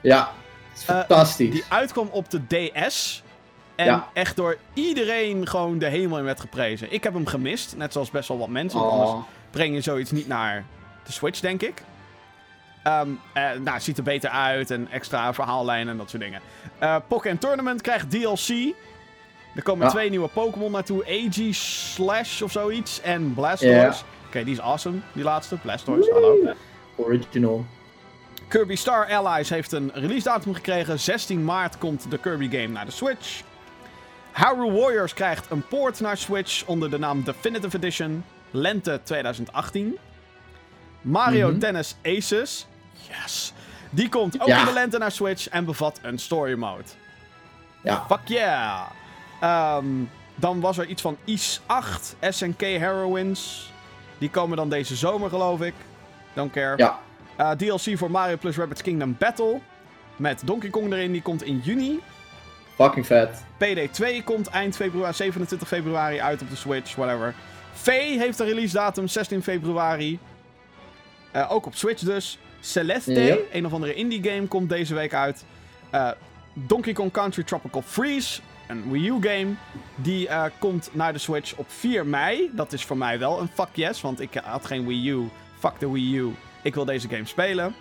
Ja, 0.00 0.30
is 0.74 0.80
Eh, 0.86 0.96
fantastisch. 0.96 1.50
Die 1.50 1.64
uitkwam 1.68 2.08
op 2.10 2.30
de 2.30 2.40
DS. 2.46 3.22
En 3.74 3.84
Ja. 3.86 4.08
echt 4.12 4.36
door 4.36 4.56
iedereen 4.74 5.48
gewoon 5.48 5.78
de 5.78 5.86
hemel 5.88 6.18
in 6.18 6.24
werd 6.24 6.40
geprezen. 6.40 6.92
Ik 6.92 7.02
heb 7.04 7.12
hem 7.14 7.26
gemist, 7.26 7.76
net 7.76 7.92
zoals 7.92 8.10
best 8.10 8.28
wel 8.28 8.38
wat 8.38 8.48
mensen. 8.48 8.80
Oh. 8.80 8.92
Anders 8.92 9.24
breng 9.50 9.74
je 9.74 9.80
zoiets 9.80 10.10
niet 10.10 10.26
naar 10.28 10.64
de 11.04 11.12
Switch, 11.12 11.40
denk 11.40 11.62
ik. 11.62 11.82
Eh, 12.82 13.00
nou, 13.60 13.80
ziet 13.80 13.96
er 13.98 14.02
beter 14.02 14.30
uit 14.30 14.70
en 14.70 14.88
extra 14.90 15.34
verhaallijnen 15.34 15.88
en 15.92 15.96
dat 15.98 16.10
soort 16.10 16.22
dingen. 16.22 16.40
Eh 16.78 16.96
Pokémon 17.08 17.38
Tournament 17.38 17.80
krijgt 17.80 18.10
DLC. 18.10 18.74
Er 19.54 19.62
komen 19.62 19.84
Ja. 19.86 19.90
twee 19.92 20.10
nieuwe 20.10 20.28
Pokémon 20.28 20.70
naartoe. 20.70 21.04
AG 21.06 21.54
Slash 21.54 22.42
of 22.42 22.52
zoiets. 22.52 23.00
En 23.00 23.34
Blastoise. 23.34 24.02
Oké, 24.26 24.44
die 24.44 24.52
is 24.54 24.60
awesome, 24.60 24.98
die 25.12 25.24
laatste. 25.24 25.56
Blastoise, 25.56 26.10
hallo. 26.12 26.36
Original. 26.96 27.64
Kirby 28.48 28.74
Star 28.76 29.12
Allies 29.14 29.48
heeft 29.48 29.72
een 29.72 29.90
release 29.94 30.24
datum 30.24 30.54
gekregen. 30.54 31.00
16 31.00 31.44
maart 31.44 31.78
komt 31.78 32.10
de 32.10 32.18
Kirby 32.18 32.50
game 32.50 32.66
naar 32.68 32.84
de 32.84 32.90
Switch. 32.90 33.42
Hyrule 34.34 34.72
Warriors 34.80 35.14
krijgt 35.14 35.50
een 35.50 35.66
port 35.66 36.00
naar 36.00 36.16
Switch 36.16 36.64
onder 36.66 36.90
de 36.90 36.98
naam 36.98 37.22
Definitive 37.24 37.76
Edition. 37.76 38.24
Lente 38.50 39.00
2018. 39.02 39.98
Mario 41.00 41.48
Mhm. 41.50 41.58
Tennis 41.58 41.96
Aces. 42.04 42.66
Yes. 43.08 43.52
Die 43.90 44.08
komt 44.08 44.40
ook 44.40 44.48
Ja. 44.48 44.58
in 44.58 44.64
de 44.64 44.72
lente 44.72 44.98
naar 44.98 45.12
Switch 45.12 45.48
en 45.48 45.64
bevat 45.64 45.98
een 46.02 46.18
story 46.18 46.54
mode. 46.58 46.82
Ja. 47.82 48.04
Fuck 48.08 48.20
yeah. 48.28 48.80
Ehm, 49.40 49.86
dan 50.34 50.60
was 50.60 50.78
er 50.78 50.86
iets 50.86 51.02
van 51.02 51.16
Is 51.24 51.60
8, 51.66 52.16
SNK 52.20 52.60
Heroines. 52.60 53.72
Die 54.18 54.30
komen 54.30 54.56
dan 54.56 54.68
deze 54.68 54.96
zomer, 54.96 55.28
geloof 55.28 55.60
ik. 55.60 55.74
Don't 56.32 56.52
care. 56.52 56.76
Ja. 56.76 56.98
Uh, 57.40 57.50
DLC 57.50 57.98
voor 57.98 58.10
Mario 58.10 58.36
plus 58.36 58.56
Rabbids 58.56 58.82
Kingdom 58.82 59.16
Battle. 59.18 59.60
Met 60.16 60.42
Donkey 60.44 60.70
Kong 60.70 60.92
erin, 60.92 61.12
die 61.12 61.22
komt 61.22 61.42
in 61.42 61.60
juni. 61.64 62.00
Fucking 62.74 63.06
vet. 63.06 63.44
PD2 63.58 64.24
komt 64.24 64.46
eind 64.46 64.76
februari, 64.76 65.14
27 65.14 65.68
februari 65.68 66.20
uit 66.20 66.42
op 66.42 66.50
de 66.50 66.56
Switch, 66.56 66.94
whatever. 66.94 67.34
V 67.72 67.86
heeft 68.18 68.38
een 68.38 68.46
release 68.46 68.74
datum 68.74 69.08
16 69.08 69.42
februari. 69.42 70.18
Uh, 71.36 71.52
ook 71.52 71.66
op 71.66 71.74
Switch 71.74 72.02
dus. 72.02 72.38
Celeste, 72.60 73.46
een 73.52 73.66
of 73.66 73.72
andere 73.72 73.94
indie 73.94 74.22
game, 74.22 74.46
komt 74.46 74.68
deze 74.68 74.94
week 74.94 75.14
uit. 75.14 75.44
Uh, 75.94 76.10
Donkey 76.52 76.92
Kong 76.92 77.12
Country 77.12 77.42
Tropical 77.42 77.82
Freeze, 77.82 78.40
een 78.68 78.90
Wii 78.90 79.08
U 79.08 79.16
game. 79.20 79.54
Die 79.94 80.28
uh, 80.28 80.44
komt 80.58 80.88
naar 80.92 81.12
de 81.12 81.18
Switch 81.18 81.54
op 81.56 81.66
4 81.70 82.06
mei. 82.06 82.50
Dat 82.52 82.72
is 82.72 82.84
voor 82.84 82.96
mij 82.96 83.18
wel 83.18 83.40
een 83.40 83.48
fuck 83.54 83.68
yes, 83.72 84.00
want 84.00 84.20
ik 84.20 84.40
had 84.44 84.64
geen 84.66 84.86
Wii 84.86 85.08
U. 85.10 85.28
Fuck 85.58 85.78
de 85.78 85.90
Wii 85.90 86.16
U. 86.16 86.34
Ik 86.62 86.74
wil 86.74 86.84
deze 86.84 87.08
game 87.08 87.26
spelen. 87.26 87.74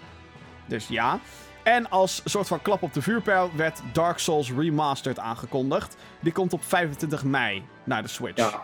Dus 0.65 0.87
ja. 0.87 1.19
En 1.63 1.89
als 1.89 2.21
soort 2.25 2.47
van 2.47 2.61
klap 2.61 2.81
op 2.81 2.93
de 2.93 3.01
vuurpijl 3.01 3.51
werd 3.55 3.81
Dark 3.93 4.17
Souls 4.19 4.51
Remastered 4.51 5.19
aangekondigd. 5.19 5.95
Die 6.19 6.31
komt 6.31 6.53
op 6.53 6.63
25 6.63 7.23
mei 7.23 7.63
naar 7.83 8.01
de 8.01 8.07
Switch. 8.07 8.37
Ja, 8.51 8.61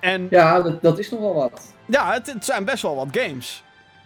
En 0.00 0.26
ja 0.30 0.60
dat, 0.62 0.82
dat 0.82 0.98
is 0.98 1.10
nogal 1.10 1.34
wat. 1.34 1.74
ja, 1.86 2.12
het, 2.12 2.26
het 2.32 2.44
zijn 2.44 2.64
best 2.64 2.82
wel 2.82 2.96
wat 2.96 3.08
games. 3.10 3.62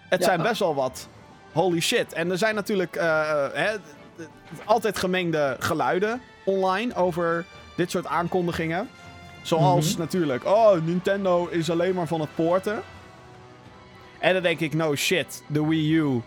Het 0.08 0.20
Ja. 0.20 0.26
zijn 0.26 0.42
best 0.42 0.58
wel 0.60 0.74
wat 0.74 1.08
holy 1.52 1.80
shit. 1.80 2.12
En 2.12 2.30
er 2.30 2.38
zijn 2.38 2.54
natuurlijk 2.54 2.96
eh, 2.96 3.46
hè, 3.52 3.76
altijd 4.64 4.98
gemengde 4.98 5.56
geluiden 5.58 6.20
online 6.44 6.94
over 6.94 7.44
dit 7.76 7.90
soort 7.90 8.06
aankondigingen. 8.06 8.88
Zoals 9.42 9.90
Mhm. 9.90 9.98
natuurlijk, 9.98 10.44
oh, 10.44 10.72
Nintendo 10.84 11.46
is 11.46 11.70
alleen 11.70 11.94
maar 11.94 12.06
van 12.06 12.20
het 12.20 12.34
poorten. 12.34 12.82
En 14.18 14.32
dan 14.32 14.42
denk 14.42 14.60
ik, 14.60 14.74
no 14.74 14.94
shit, 14.94 15.42
de 15.46 15.66
Wii 15.66 15.94
U 15.94 16.20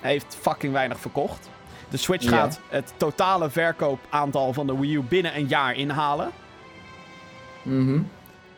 heeft 0.00 0.36
fucking 0.40 0.72
weinig 0.72 1.00
verkocht. 1.00 1.48
De 1.90 1.96
Switch 1.96 2.28
gaat 2.28 2.60
het 2.68 2.92
totale 2.96 3.50
verkoopaantal 3.50 4.52
van 4.52 4.66
de 4.66 4.78
Wii 4.78 4.94
U 4.94 5.00
binnen 5.00 5.36
een 5.36 5.46
jaar 5.46 5.74
inhalen. 5.76 6.30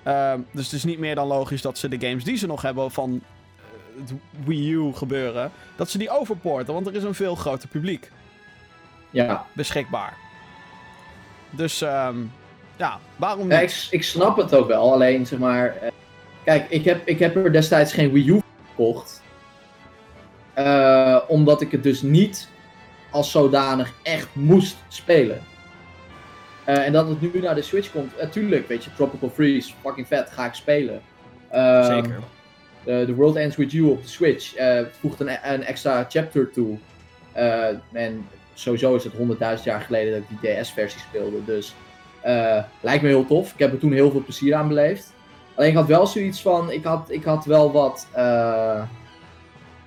Ehm, 0.02 0.40
dus 0.50 0.64
het 0.64 0.74
is 0.74 0.84
niet 0.84 0.98
meer 0.98 1.14
dan 1.14 1.26
logisch 1.26 1.62
dat 1.62 1.78
ze 1.78 1.88
de 1.88 2.06
games 2.06 2.24
die 2.24 2.36
ze 2.36 2.46
nog 2.46 2.62
hebben 2.62 2.90
van 2.90 3.20
eh, 3.56 4.00
het 4.00 4.12
Wii 4.44 4.70
U 4.72 4.92
gebeuren, 4.94 5.50
dat 5.76 5.90
ze 5.90 5.98
die 5.98 6.10
overporten, 6.10 6.74
want 6.74 6.86
er 6.86 6.94
is 6.94 7.02
een 7.02 7.14
veel 7.14 7.34
groter 7.34 7.68
publiek 7.68 8.10
Ja. 9.12 9.46
beschikbaar. 9.52 10.12
Dus 11.50 11.82
ehm, 11.82 12.16
ja, 12.76 12.98
waarom 13.16 13.50
Ja, 13.50 13.60
niet? 13.60 13.70
ik, 13.70 13.86
ik 13.90 14.02
snap 14.02 14.36
het 14.36 14.54
ook 14.54 14.66
wel, 14.68 14.92
alleen 14.92 15.26
zeg 15.26 15.38
maar. 15.38 15.76
eh, 15.76 15.90
kijk, 16.44 16.66
ik 16.70 16.84
heb, 16.84 17.06
ik 17.08 17.18
heb 17.18 17.36
er 17.36 17.52
destijds 17.52 17.92
geen 17.92 18.12
Wii 18.12 18.28
U 18.28 18.40
gekocht. 18.68 19.22
Eh, 20.54 21.18
omdat 21.28 21.60
ik 21.60 21.70
het 21.72 21.82
dus 21.82 22.02
niet 22.02 22.48
als 23.10 23.30
zodanig 23.30 23.92
echt 24.02 24.28
moest 24.32 24.76
spelen. 24.88 25.40
Eh, 26.64 26.86
en 26.86 26.92
dat 26.92 27.08
het 27.08 27.20
nu 27.34 27.40
naar 27.40 27.54
de 27.54 27.62
Switch 27.62 27.90
komt, 27.92 28.12
natuurlijk, 28.20 28.68
weet 28.68 28.84
je, 28.84 28.94
Tropical 28.94 29.28
Freeze, 29.30 29.72
fucking 29.82 30.06
vet, 30.06 30.30
ga 30.30 30.46
ik 30.46 30.54
spelen. 30.54 31.02
Ehm, 31.50 31.84
Zeker. 31.84 32.18
The, 32.84 33.02
The 33.06 33.14
World 33.14 33.36
Ends 33.36 33.56
With 33.56 33.72
You 33.72 33.90
op 33.90 34.02
de 34.02 34.08
Switch 34.08 34.54
eh, 34.54 34.80
voegt 35.00 35.20
een, 35.20 35.38
een 35.52 35.64
extra 35.64 36.06
chapter 36.08 36.50
toe. 36.50 36.78
En 37.92 38.28
sowieso 38.54 38.94
is 38.94 39.04
het 39.04 39.12
100.000 39.58 39.62
jaar 39.64 39.80
geleden 39.80 40.12
dat 40.12 40.22
ik 40.30 40.40
die 40.40 40.60
DS-versie 40.62 41.00
speelde. 41.00 41.44
Dus 41.44 41.74
eh, 42.20 42.58
lijkt 42.80 43.02
me 43.02 43.08
heel 43.08 43.26
tof. 43.26 43.52
Ik 43.52 43.58
heb 43.58 43.72
er 43.72 43.78
toen 43.78 43.92
heel 43.92 44.10
veel 44.10 44.22
plezier 44.22 44.54
aan 44.54 44.68
beleefd. 44.68 45.12
Alleen 45.54 45.70
ik 45.70 45.76
had 45.76 45.86
wel 45.86 46.06
zoiets 46.06 46.42
van, 46.42 46.70
ik 46.70 46.84
had, 46.84 47.04
ik 47.10 47.24
had 47.24 47.44
wel 47.44 47.72
wat... 47.72 48.06
eh, 48.12 48.82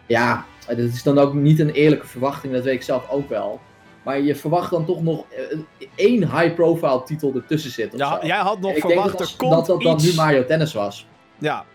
ja, 0.06 0.46
dat 0.68 0.78
is 0.78 1.04
dan 1.04 1.18
ook 1.18 1.34
niet 1.34 1.60
een 1.60 1.70
eerlijke 1.70 2.08
verwachting, 2.08 2.54
dat 2.54 2.64
weet 2.64 2.74
ik 2.74 2.82
zelf 2.84 3.10
ook 3.10 3.30
wel. 3.30 3.60
Maar 4.04 4.20
je 4.22 4.36
verwacht 4.36 4.72
dan 4.72 4.86
toch 4.86 5.04
nog 5.04 5.26
eh, 5.30 5.60
één 5.96 6.38
high-profile 6.40 7.04
titel 7.04 7.32
ertussen 7.36 7.72
zit. 7.72 7.94
of 7.94 8.00
Ja, 8.00 8.20
zo. 8.22 8.28
jij 8.28 8.38
had 8.38 8.60
nog 8.60 8.78
verwacht, 8.78 9.18
dat 9.18 9.36
er 9.40 9.50
dat 9.50 9.66
dat 9.66 9.82
iets... 9.82 10.04
nu 10.04 10.14
Mario 10.16 10.46
Tennis 10.46 10.74
was. 10.74 11.08
Ja. 11.38 11.66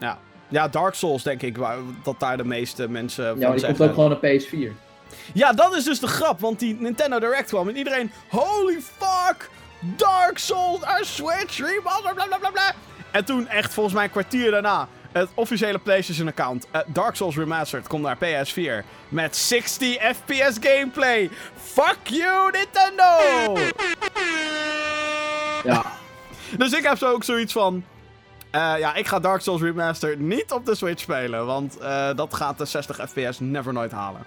ja. 0.00 0.18
Ja, 0.48 0.68
Dark 0.68 0.94
Souls 0.94 1.22
denk 1.22 1.42
ik, 1.42 1.58
dat 2.02 2.20
daar 2.20 2.36
de 2.36 2.44
meeste 2.44 2.88
mensen 2.88 3.24
Ja, 3.24 3.30
van 3.30 3.40
maar 3.40 3.56
die 3.56 3.66
komt 3.66 3.80
ook 3.80 3.94
gewoon 3.94 4.12
op 4.12 4.24
PS4. 4.24 4.87
Ja, 5.34 5.52
dat 5.52 5.76
is 5.76 5.84
dus 5.84 6.00
de 6.00 6.06
grap, 6.06 6.40
want 6.40 6.58
die 6.58 6.74
Nintendo 6.80 7.18
Direct 7.18 7.48
kwam 7.48 7.68
en 7.68 7.76
iedereen... 7.76 8.12
Holy 8.28 8.80
fuck! 8.98 9.50
Dark 9.80 10.38
Souls, 10.38 10.80
een 10.82 11.04
Switch, 11.04 11.58
remaster, 11.58 12.14
bla 12.14 12.24
bla 12.26 12.38
bla 12.38 12.50
bla. 12.50 12.72
En 13.10 13.24
toen 13.24 13.48
echt 13.48 13.74
volgens 13.74 13.94
mij 13.94 14.04
een 14.04 14.10
kwartier 14.10 14.50
daarna... 14.50 14.88
Het 15.12 15.28
officiële 15.34 15.78
PlayStation-account. 15.78 16.66
eh, 16.70 16.80
Dark 16.86 17.14
Souls 17.16 17.36
Remastered 17.36 17.86
komt 17.86 18.02
naar 18.02 18.16
PS4. 18.16 18.84
Met 19.08 19.36
60 19.36 19.94
FPS 20.02 20.56
gameplay. 20.60 21.30
Fuck 21.62 21.96
you, 22.02 22.50
Nintendo! 22.50 23.04
Ja, 25.64 25.82
Dus 26.58 26.72
ik 26.72 26.82
heb 26.82 26.98
zo 26.98 27.12
ook 27.12 27.24
zoiets 27.24 27.52
van... 27.52 27.84
eh, 28.50 28.74
ja, 28.78 28.94
ik 28.94 29.06
ga 29.06 29.18
Dark 29.20 29.40
Souls 29.40 29.62
Remastered 29.62 30.18
niet 30.18 30.52
op 30.52 30.66
de 30.66 30.74
Switch 30.74 31.00
spelen. 31.02 31.46
Want 31.46 31.78
eh, 31.78 32.08
dat 32.16 32.34
gaat 32.34 32.58
de 32.58 32.64
60 32.64 32.96
FPS 33.08 33.38
never 33.40 33.72
nooit 33.72 33.92
halen. 33.92 34.20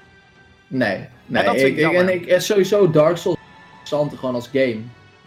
Nee. 0.71 1.07
nee. 1.25 1.43
dat 1.43 1.55
vind 1.55 1.77
ik, 1.77 1.85
ik 1.85 1.93
en 1.93 2.13
ik, 2.13 2.25
en 2.25 2.41
sowieso 2.41 2.89
Dark 2.91 3.17
Souls 3.17 3.37
interessant 3.69 4.19
gewoon 4.19 4.35
als 4.35 4.47
game. 4.51 4.79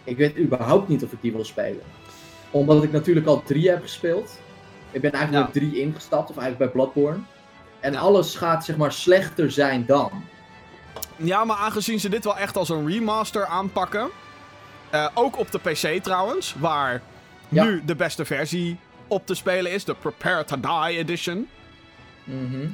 Ik 0.03 0.17
weet 0.17 0.37
überhaupt 0.37 0.87
niet 0.87 1.03
of 1.03 1.11
ik 1.11 1.21
die 1.21 1.31
wil 1.31 1.45
spelen. 1.45 1.81
Omdat 2.51 2.83
ik 2.83 2.91
natuurlijk 2.91 3.25
al 3.27 3.43
drie 3.43 3.69
heb 3.69 3.81
gespeeld. 3.81 4.39
Ik 4.91 5.01
ben 5.01 5.11
eigenlijk 5.11 5.51
bij 5.51 5.61
drie 5.61 5.81
ingestapt, 5.81 6.29
of 6.29 6.37
eigenlijk 6.37 6.57
bij 6.73 6.81
Bloodborne. 6.81 7.19
En 7.79 7.95
alles 7.95 8.35
gaat 8.35 8.65
zeg 8.65 8.77
maar 8.77 8.91
slechter 8.91 9.51
zijn 9.51 9.85
dan. 9.85 10.11
Ja, 11.15 11.45
maar 11.45 11.57
aangezien 11.57 11.99
ze 11.99 12.09
dit 12.09 12.23
wel 12.23 12.37
echt 12.37 12.57
als 12.57 12.69
een 12.69 12.87
remaster 12.87 13.45
aanpakken. 13.45 14.09
eh, 14.89 15.07
ook 15.13 15.37
op 15.39 15.51
de 15.51 15.59
PC 15.59 16.03
trouwens, 16.03 16.55
waar 16.59 17.01
Ja. 17.49 17.63
nu 17.63 17.81
de 17.85 17.95
beste 17.95 18.25
versie 18.25 18.77
op 19.07 19.25
te 19.25 19.35
spelen 19.35 19.71
is, 19.71 19.83
de 19.83 19.95
Prepare 19.95 20.45
to 20.45 20.59
Die 20.59 20.97
Edition. 20.97 21.47
Mhm. 22.23 22.67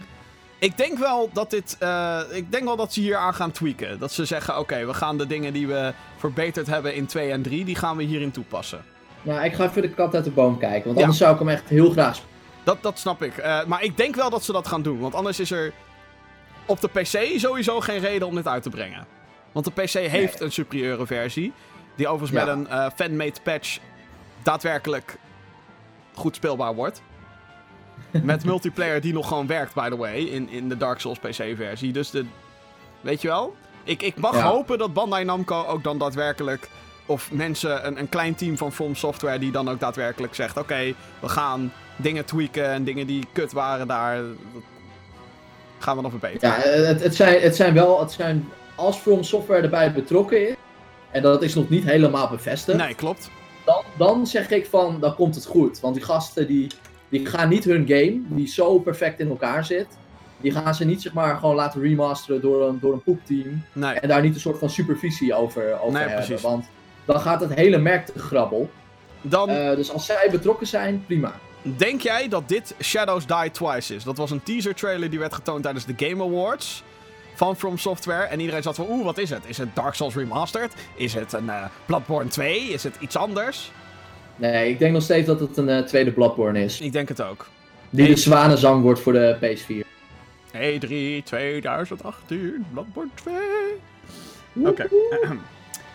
Ik 0.61 0.77
denk 0.77 0.97
wel 0.97 1.29
dat 1.33 1.49
dit. 1.49 1.75
eh, 1.79 2.19
ik 2.31 2.51
denk 2.51 2.63
wel 2.63 2.75
dat 2.75 2.93
ze 2.93 2.99
hier 2.99 3.15
aan 3.17 3.33
gaan 3.33 3.51
tweaken. 3.51 3.99
Dat 3.99 4.11
ze 4.11 4.25
zeggen: 4.25 4.57
oké, 4.59 4.85
we 4.85 4.93
gaan 4.93 5.17
de 5.17 5.27
dingen 5.27 5.53
die 5.53 5.67
we 5.67 5.93
verbeterd 6.17 6.67
hebben 6.67 6.95
in 6.95 7.05
2 7.05 7.31
en 7.31 7.41
3, 7.41 7.65
die 7.65 7.75
gaan 7.75 7.97
we 7.97 8.03
hierin 8.03 8.31
toepassen. 8.31 8.83
Nou, 9.21 9.43
ik 9.43 9.53
ga 9.53 9.63
even 9.63 9.81
de 9.81 9.89
kat 9.89 10.15
uit 10.15 10.23
de 10.23 10.31
boom 10.31 10.57
kijken, 10.57 10.83
want 10.83 10.95
Ja. 10.97 11.01
anders 11.01 11.19
zou 11.19 11.33
ik 11.33 11.39
hem 11.39 11.49
echt 11.49 11.69
heel 11.69 11.89
graag 11.91 12.15
spelen. 12.15 12.31
Dat, 12.63 12.77
dat 12.81 12.99
snap 12.99 13.21
ik. 13.23 13.37
Eh, 13.37 13.65
maar 13.65 13.83
ik 13.83 13.97
denk 13.97 14.15
wel 14.15 14.29
dat 14.29 14.43
ze 14.43 14.51
dat 14.51 14.67
gaan 14.67 14.81
doen. 14.81 14.99
Want 14.99 15.15
anders 15.15 15.39
is 15.39 15.51
er 15.51 15.73
op 16.65 16.81
de 16.81 16.87
PC 16.87 17.39
sowieso 17.39 17.79
geen 17.79 17.99
reden 17.99 18.27
om 18.27 18.35
dit 18.35 18.47
uit 18.47 18.63
te 18.63 18.69
brengen. 18.69 19.05
Want 19.51 19.65
de 19.65 19.71
PC 19.81 19.89
heeft 19.93 20.39
een 20.39 20.51
superieure 20.51 21.05
versie. 21.05 21.53
Die 21.95 22.07
overigens 22.07 22.39
Ja. 22.39 22.45
met 22.45 22.55
een 22.55 22.67
eh 22.67 22.85
fanmade 22.95 23.41
patch 23.43 23.77
daadwerkelijk 24.43 25.17
goed 26.13 26.35
speelbaar 26.35 26.75
wordt. 26.75 27.01
Met 28.23 28.45
multiplayer 28.45 29.01
die 29.01 29.13
nog 29.13 29.27
gewoon 29.27 29.47
werkt, 29.47 29.73
by 29.73 29.89
the 29.89 29.97
way, 29.97 30.15
in, 30.17 30.49
in 30.49 30.69
de 30.69 30.77
Dark 30.77 30.99
Souls 30.99 31.19
PC-versie. 31.19 31.91
Dus 31.93 32.09
de... 32.09 32.25
Weet 33.01 33.21
je 33.21 33.27
wel? 33.27 33.55
Ik, 33.83 34.01
ik 34.01 34.15
mag 34.17 34.35
Ja. 34.35 34.41
hopen 34.49 34.77
dat 34.77 34.93
Bandai 34.93 35.23
Namco 35.25 35.63
ook 35.65 35.83
dan 35.83 35.97
daadwerkelijk... 35.97 36.69
Of 37.05 37.31
mensen, 37.31 37.87
een, 37.87 37.99
een 37.99 38.09
klein 38.09 38.35
team 38.35 38.57
van 38.57 38.71
From 38.71 38.95
Software 38.95 39.39
die 39.39 39.51
dan 39.51 39.69
ook 39.69 39.79
daadwerkelijk 39.79 40.35
zegt... 40.35 40.57
Oké, 40.57 40.93
we 41.19 41.29
gaan 41.29 41.73
dingen 41.95 42.25
tweaken 42.25 42.65
en 42.69 42.83
dingen 42.83 43.07
die 43.07 43.27
kut 43.31 43.51
waren 43.51 43.87
daar... 43.87 44.19
gaan 45.79 45.95
we 45.95 46.01
nog 46.01 46.11
verbeteren. 46.11 46.49
Ja, 46.49 46.61
het, 46.85 47.03
het, 47.03 47.15
zijn, 47.15 47.41
het 47.41 47.55
zijn 47.55 47.73
wel, 47.73 47.99
het 47.99 48.11
zijn, 48.11 48.49
als 48.75 48.97
From 48.97 49.23
Software 49.23 49.61
erbij 49.61 49.93
betrokken 49.93 50.47
is, 50.49 50.55
en 51.11 51.21
dat 51.21 51.41
is 51.43 51.55
nog 51.55 51.69
niet 51.69 51.83
helemaal 51.83 52.29
bevestigd, 52.29 52.77
Nee, 52.77 52.95
klopt. 52.95 53.29
dan, 53.65 53.83
dan 53.97 54.27
zeg 54.27 54.49
ik 54.49 54.65
van, 54.65 54.99
dan 54.99 55.15
komt 55.15 55.35
het 55.35 55.45
goed. 55.45 55.79
Want 55.79 55.95
die 55.95 56.03
gasten 56.03 56.47
die, 56.47 56.67
die 57.11 57.25
gaan 57.25 57.49
niet 57.49 57.63
hun 57.63 57.85
game, 57.87 58.21
die 58.27 58.47
zo 58.47 58.79
perfect 58.79 59.19
in 59.19 59.29
elkaar 59.29 59.65
zit, 59.65 59.87
die 60.41 60.51
gaan 60.51 60.75
ze 60.75 60.85
niet 60.85 61.01
zeg 61.01 61.13
maar 61.13 61.37
gewoon 61.37 61.55
laten 61.55 61.81
remasteren 61.81 62.41
door 62.41 62.67
een, 62.67 62.79
door 62.79 62.93
een 62.93 63.03
poepteam. 63.03 63.63
Nee. 63.73 63.93
En 63.93 64.07
daar 64.07 64.21
niet 64.21 64.33
een 64.33 64.39
soort 64.39 64.59
van 64.59 64.69
supervisie 64.69 65.33
over, 65.33 65.73
over 65.79 65.91
Nee, 65.91 66.01
hebben. 66.01 66.25
precies. 66.25 66.41
Want 66.43 66.65
dan 67.05 67.19
gaat 67.19 67.41
het 67.41 67.53
hele 67.53 67.77
merk 67.77 68.05
te 68.05 68.19
grabbel. 68.19 68.69
Dan 69.21 69.49
Eh, 69.49 69.75
dus 69.75 69.91
als 69.91 70.05
zij 70.05 70.27
betrokken 70.31 70.67
zijn, 70.67 71.03
prima. 71.05 71.33
denk 71.61 72.01
jij 72.01 72.27
dat 72.27 72.49
dit 72.49 72.75
Shadows 72.83 73.25
Die 73.27 73.51
Twice 73.51 73.95
is. 73.95 74.03
Dat 74.03 74.17
was 74.17 74.31
een 74.31 74.43
teaser 74.43 74.75
trailer 74.75 75.09
die 75.09 75.19
werd 75.19 75.33
getoond 75.33 75.63
tijdens 75.63 75.85
de 75.85 75.93
Game 75.97 76.23
Awards 76.23 76.83
van 77.35 77.55
From 77.55 77.77
Software. 77.77 78.23
En 78.23 78.39
iedereen 78.39 78.61
zat 78.63 78.75
van, 78.75 78.85
oeh, 78.89 79.05
wat 79.05 79.17
is 79.17 79.29
het? 79.29 79.43
Is 79.45 79.57
het 79.57 79.75
Dark 79.75 79.93
Souls 79.93 80.15
Remastered? 80.15 80.73
Is 80.95 81.13
het 81.13 81.33
een 81.33 81.49
eh, 81.49 81.63
Bloodborne 81.85 82.29
2? 82.29 82.59
Is 82.61 82.83
het 82.83 82.95
iets 82.99 83.15
anders? 83.15 83.71
Nee, 84.41 84.69
ik 84.69 84.79
denk 84.79 84.93
nog 84.93 85.01
steeds 85.03 85.27
dat 85.27 85.39
het 85.39 85.57
een 85.57 85.69
eh, 85.69 85.83
tweede 85.83 86.11
Bloodborne 86.11 86.63
is. 86.63 86.79
Ik 86.79 86.91
denk 86.91 87.07
het 87.09 87.21
ook. 87.21 87.47
Die 87.89 88.07
de 88.07 88.15
zwanenzang 88.15 88.81
wordt 88.81 88.99
voor 88.99 89.13
de 89.13 89.37
PS4. 89.41 89.87
E3 90.51 91.23
2018, 91.23 92.65
Bloodborne 92.71 93.09
2. 93.13 93.35
Oké. 94.65 94.87
Fucking 94.89 95.39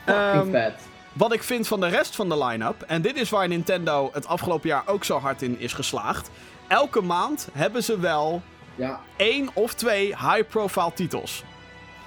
Ehm, 0.04 0.50
vet. 0.50 0.72
Wat 1.12 1.32
ik 1.32 1.42
vind 1.42 1.66
van 1.68 1.80
de 1.80 1.88
rest 1.88 2.14
van 2.16 2.28
de 2.28 2.44
line-up, 2.44 2.82
en 2.86 3.02
dit 3.02 3.16
is 3.16 3.30
waar 3.30 3.48
Nintendo 3.48 4.10
het 4.12 4.26
afgelopen 4.26 4.68
jaar 4.68 4.82
ook 4.86 5.04
zo 5.04 5.18
hard 5.18 5.42
in 5.42 5.58
is 5.58 5.72
geslaagd. 5.72 6.30
Elke 6.68 7.00
maand 7.00 7.48
hebben 7.52 7.82
ze 7.82 8.00
wel 8.00 8.42
Ja, 8.74 9.00
één 9.16 9.48
of 9.52 9.74
twee 9.74 10.06
high-profile 10.06 10.92
titels. 10.94 11.44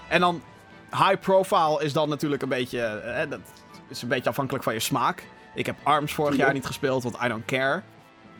En 0.07 0.19
dan 0.19 0.41
high-profile 0.91 1.83
is 1.83 1.93
dan 1.93 2.09
natuurlijk 2.09 2.41
een 2.41 2.49
beetje, 2.49 2.81
eh, 2.81 3.29
dat 3.29 3.39
is 3.89 4.01
een 4.01 4.07
beetje 4.07 4.29
afhankelijk 4.29 4.63
van 4.63 4.73
je 4.73 4.79
smaak. 4.79 5.23
Ik 5.55 5.65
heb 5.65 5.75
ARMS 5.83 6.13
vorig 6.13 6.35
jaar 6.35 6.53
niet 6.53 6.65
gespeeld, 6.65 7.03
want 7.03 7.15
I 7.23 7.27
don't 7.27 7.45
care. 7.45 7.81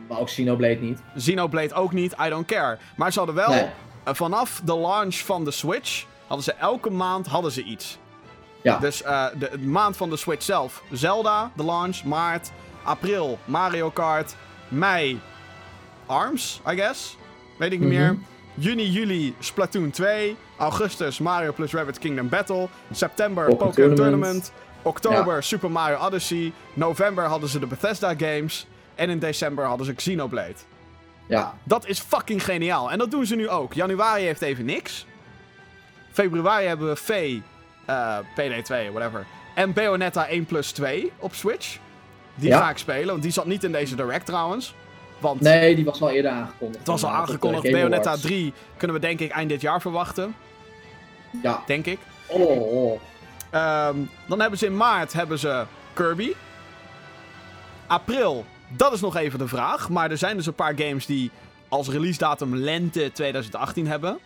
maar 0.08 0.20
ook 0.20 0.26
Xenoblade 0.28 0.76
niet. 0.80 1.00
Xenoblade 1.18 1.74
ook 1.74 1.94
niet, 1.94 2.16
I 2.26 2.30
don't 2.30 2.46
care. 2.46 2.78
Maar 2.98 3.12
ze 3.12 3.18
hadden 3.18 3.36
wel, 3.36 3.50
Nee. 3.50 3.66
eh, 4.04 4.14
vanaf 4.14 4.62
de 4.64 4.76
launch 4.78 5.16
van 5.16 5.44
de 5.44 5.52
Switch, 5.52 6.06
hadden 6.28 6.44
ze 6.46 6.54
elke 6.54 6.90
maand 6.90 7.28
hadden 7.28 7.52
ze 7.52 7.64
iets. 7.64 7.98
Ja, 8.64 8.78
Dus 8.78 9.02
eh, 9.04 9.26
de, 9.40 9.50
de 9.52 9.58
maand 9.68 9.98
van 9.98 10.10
de 10.10 10.18
Switch 10.18 10.44
zelf, 10.44 10.84
Zelda, 10.92 11.52
de 11.56 11.64
launch, 11.64 12.04
maart, 12.04 12.52
april, 12.84 13.40
Mario 13.46 13.90
Kart, 13.90 14.36
mei, 14.68 15.20
ARMS, 16.06 16.62
I 16.72 16.76
guess. 16.76 17.18
Weet 17.58 17.72
ik 17.72 17.80
niet 17.80 17.90
Mhm. 17.90 17.98
meer. 18.00 18.18
Juni, 18.54 18.90
juli, 18.90 19.36
Splatoon 19.40 19.90
2. 19.92 20.36
Augustus, 20.58 21.20
Mario 21.20 21.52
plus 21.52 21.72
Rabbit 21.74 22.00
Kingdom 22.00 22.30
Battle. 22.30 22.68
September, 22.92 23.46
Pokémon 23.46 23.68
Pokémon 23.70 23.96
Tournament. 23.96 24.22
Tournament. 24.44 24.52
Oktober, 24.90 25.44
Super 25.44 25.72
Mario 25.72 25.98
Odyssey. 26.06 26.52
November 26.74 27.24
hadden 27.26 27.50
ze 27.50 27.60
de 27.60 27.66
Bethesda 27.68 28.14
games. 28.18 28.68
En 28.96 29.10
in 29.10 29.20
december 29.20 29.66
hadden 29.66 29.86
ze 29.86 29.94
Xenoblade. 29.94 30.54
ja. 31.28 31.54
Dat 31.64 31.88
is 31.88 32.00
fucking 32.00 32.44
geniaal. 32.44 32.92
En 32.92 32.98
dat 32.98 33.12
doen 33.12 33.26
ze 33.26 33.36
nu 33.36 33.50
ook. 33.50 33.74
Januari 33.74 34.24
heeft 34.24 34.42
even 34.42 34.66
niks. 34.66 35.06
Februari 36.12 36.66
hebben 36.66 36.88
we 36.90 36.96
V, 36.96 37.38
eh, 37.86 38.18
PD2, 38.36 38.92
whatever. 38.92 39.26
En 39.56 39.74
Bayonetta 39.74 40.30
1 40.30 40.46
plus 40.46 40.72
2 40.72 41.12
op 41.20 41.34
Switch. 41.34 41.78
Die 42.36 42.50
Ja. 42.50 42.60
ga 42.60 42.70
ik 42.70 42.78
spelen, 42.78 43.08
want 43.08 43.22
die 43.22 43.32
zat 43.32 43.46
niet 43.46 43.64
in 43.64 43.72
deze 43.72 43.96
direct 43.96 44.26
trouwens. 44.26 44.74
Want 45.20 45.42
Nee, 45.42 45.76
die 45.76 45.86
was 45.86 46.02
al 46.02 46.10
eerder 46.10 46.32
aangekondigd. 46.32 46.78
het 46.80 46.88
was 46.88 47.04
al 47.04 47.10
de 47.10 47.16
aangekondigd. 47.16 47.64
Bayonetta 47.72 48.02
Awards. 48.04 48.22
3 48.22 48.54
kunnen 48.78 48.96
we 48.96 49.02
denk 49.02 49.20
ik 49.20 49.32
eind 49.32 49.50
dit 49.50 49.62
jaar 49.62 49.82
verwachten. 49.82 50.36
Ja. 51.44 51.64
Denk 51.66 51.86
ik. 51.86 52.00
Oh, 52.28 53.00
Ehm, 53.50 53.96
dan 54.28 54.40
hebben 54.40 54.60
ze 54.60 54.66
in 54.66 54.78
maart 54.78 55.14
hebben 55.14 55.40
ze 55.40 55.66
Kirby. 55.94 56.34
April, 57.88 58.46
dat 58.68 58.94
is 58.94 59.02
nog 59.02 59.16
even 59.16 59.40
de 59.40 59.48
vraag. 59.48 59.90
Maar 59.90 60.12
er 60.12 60.18
zijn 60.18 60.38
dus 60.38 60.46
een 60.46 60.54
paar 60.54 60.78
games 60.78 61.06
die 61.06 61.32
als 61.70 61.90
release 61.90 62.18
datum 62.20 62.56
lente 62.56 63.12
2018 63.14 63.88
hebben. 63.88 64.20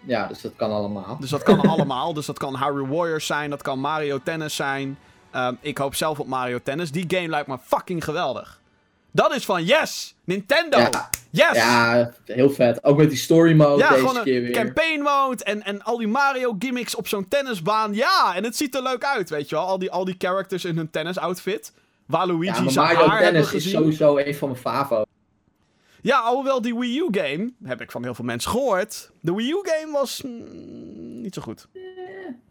ja, 0.00 0.26
dus 0.26 0.40
dat 0.40 0.52
kan 0.56 0.70
allemaal. 0.70 1.16
Dus 1.20 1.30
dat 1.30 1.42
kan 1.42 1.60
allemaal. 1.72 2.12
Dus 2.14 2.26
dat 2.26 2.38
kan 2.38 2.58
Hyrule 2.58 2.88
Warriors 2.96 3.26
zijn, 3.26 3.50
dat 3.50 3.62
kan 3.62 3.78
Mario 3.78 4.18
Tennis 4.24 4.56
zijn. 4.56 4.98
Ehm, 5.30 5.54
ik 5.60 5.78
hoop 5.78 5.94
zelf 5.94 6.20
op 6.20 6.26
Mario 6.26 6.58
Tennis. 6.62 6.90
Die 6.90 7.04
game 7.08 7.28
lijkt 7.28 7.48
me 7.48 7.58
fucking 7.58 8.04
geweldig. 8.04 8.60
Dat 9.12 9.34
is 9.34 9.44
van 9.44 9.64
yes! 9.64 10.14
Nintendo! 10.24 10.78
Ja. 10.78 11.10
Yes! 11.30 11.56
Ja, 11.56 12.12
heel 12.24 12.50
vet. 12.50 12.84
Ook 12.84 12.96
met 12.96 13.08
die 13.08 13.18
story 13.18 13.52
mode 13.54 13.82
Ja, 13.82 13.88
deze 13.90 14.06
gewoon 14.08 14.22
keer 14.22 14.42
weer. 14.42 14.50
campaign 14.52 15.00
mode 15.02 15.44
en, 15.44 15.62
en 15.62 15.82
al 15.82 15.96
die 15.98 16.06
Mario 16.06 16.56
gimmicks 16.58 16.94
op 16.94 17.08
zo'n 17.08 17.28
tennisbaan. 17.28 17.94
Ja, 17.94 18.32
en 18.36 18.44
het 18.44 18.56
ziet 18.56 18.74
er 18.74 18.82
leuk 18.82 19.04
uit, 19.04 19.30
weet 19.30 19.48
je 19.48 19.54
wel. 19.54 19.64
Al 19.64 19.78
die, 19.78 19.90
al 19.90 20.04
die 20.04 20.14
characters 20.18 20.64
in 20.64 20.76
hun 20.76 20.90
tennis 20.90 21.18
outfit. 21.18 21.72
Waluigi 22.06 22.62
ja, 22.62 22.68
zijn 22.70 22.86
Mario 22.86 23.06
haar 23.08 23.22
hebben 23.22 23.42
Tennis 23.44 23.64
is 23.66 23.70
sowieso 23.72 24.16
een 24.18 24.34
van 24.34 24.48
mijn 24.48 24.60
favo. 24.60 25.02
Ja, 26.00 26.18
alhoewel 26.18 26.62
die 26.62 26.78
Wii 26.78 26.98
U 26.98 27.08
game, 27.10 27.52
heb 27.64 27.80
ik 27.80 27.90
van 27.90 28.02
heel 28.02 28.14
veel 28.14 28.24
mensen 28.24 28.50
gehoord. 28.50 29.10
De 29.20 29.34
Wii 29.34 29.50
U 29.50 29.60
game 29.62 29.92
was 29.92 30.22
mm, 30.22 31.20
niet 31.20 31.34
zo 31.34 31.42
goed. 31.42 31.66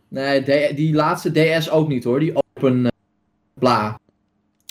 Nee, 0.07 0.43
de- 0.43 0.72
die 0.76 0.93
laatste 0.93 1.32
DS 1.59 1.70
ook 1.70 1.88
niet 1.88 2.03
hoor. 2.03 2.20
Die 2.20 2.34
open 2.36 2.86
eh, 2.86 2.91
bla. 3.53 3.99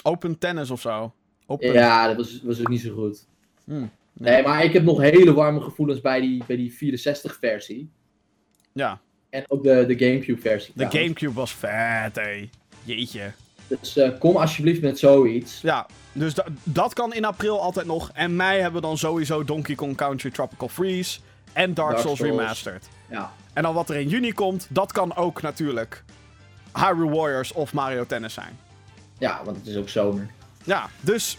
Open 0.03 0.39
tennis 0.39 0.71
of 0.71 0.81
zo. 0.81 1.13
Ja, 1.59 2.07
dat 2.07 2.17
was, 2.17 2.41
was 2.43 2.61
ook 2.61 2.69
niet 2.69 2.81
zo 2.81 2.95
goed. 2.95 3.27
Hmm. 3.65 3.91
Nee, 4.13 4.43
maar 4.43 4.65
ik 4.65 4.73
heb 4.73 4.83
nog 4.83 5.01
hele 5.01 5.33
warme 5.33 5.61
gevoelens 5.61 6.01
bij 6.01 6.21
die, 6.21 6.43
bij 6.47 6.57
die 6.57 6.73
64 6.75 7.37
versie. 7.41 7.91
Ja, 8.73 9.01
En 9.31 9.45
ook 9.49 9.63
de, 9.63 9.85
de 9.87 9.99
Gamecube 9.99 10.41
versie. 10.41 10.73
de 10.75 10.75
trouwens. 10.75 11.03
Gamecube 11.03 11.33
was 11.33 11.55
vet, 11.55 12.17
hé. 12.17 12.49
Jeetje. 12.85 13.33
Dus 13.67 13.97
eh, 13.97 14.19
kom 14.19 14.37
alsjeblieft 14.37 14.81
met 14.83 14.99
zoiets. 14.99 15.61
Ja, 15.61 15.87
dus 16.13 16.35
da- 16.35 16.47
dat 16.65 16.93
kan 16.95 17.15
in 17.15 17.25
april 17.25 17.61
altijd 17.61 17.87
nog. 17.87 18.11
En 18.15 18.37
mei 18.37 18.61
hebben 18.61 18.81
we 18.81 18.87
dan 18.87 18.99
sowieso 18.99 19.45
Donkey 19.45 19.75
Kong 19.75 19.97
Country 19.97 20.31
Tropical 20.31 20.69
Freeze. 20.69 21.21
En 21.53 21.75
Dark, 21.75 21.91
Dark 21.91 22.03
Souls, 22.03 22.19
Souls. 22.19 22.37
Remastered. 22.37 22.89
Ja. 23.11 23.33
En 23.53 23.63
dan 23.63 23.75
wat 23.75 23.91
er 23.91 23.97
in 23.97 24.09
juni 24.09 24.33
komt, 24.33 24.67
dat 24.71 24.93
kan 24.93 25.17
ook 25.17 25.43
natuurlijk 25.43 26.05
Hyrule 26.75 27.11
Warriors 27.17 27.53
of 27.53 27.73
Mario 27.73 28.07
Tennis 28.07 28.35
zijn. 28.35 28.59
ja, 29.19 29.41
want 29.45 29.57
het 29.57 29.67
is 29.67 29.77
ook 29.77 29.89
zomer. 29.89 30.31
Ja, 30.65 30.89
dus... 31.01 31.39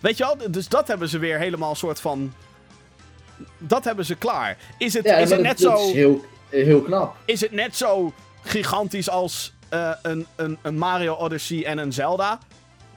Weet 0.00 0.16
je 0.16 0.24
wel, 0.24 0.50
dus 0.50 0.68
dat 0.68 0.88
hebben 0.88 1.08
ze 1.08 1.18
weer 1.18 1.38
helemaal 1.38 1.70
een 1.70 1.76
soort 1.76 2.00
van... 2.00 2.32
Dat 3.58 3.84
hebben 3.84 4.04
ze 4.04 4.14
klaar. 4.14 4.56
Is 4.78 4.94
het, 4.94 5.04
Ja, 5.04 5.16
is 5.16 5.30
het 5.30 5.40
net 5.42 5.60
zo... 5.60 5.74
is 5.88 5.92
heel, 5.92 6.24
heel 6.48 6.82
knap. 6.82 7.16
is 7.24 7.40
het 7.40 7.52
net 7.52 7.76
zo 7.76 8.12
gigantisch 8.42 9.08
als 9.10 9.52
eh, 9.68 9.90
een, 10.02 10.26
een, 10.36 10.58
een 10.62 10.78
Mario 10.78 11.14
Odyssey 11.14 11.64
en 11.64 11.78
een 11.78 11.92
Zelda? 11.92 12.38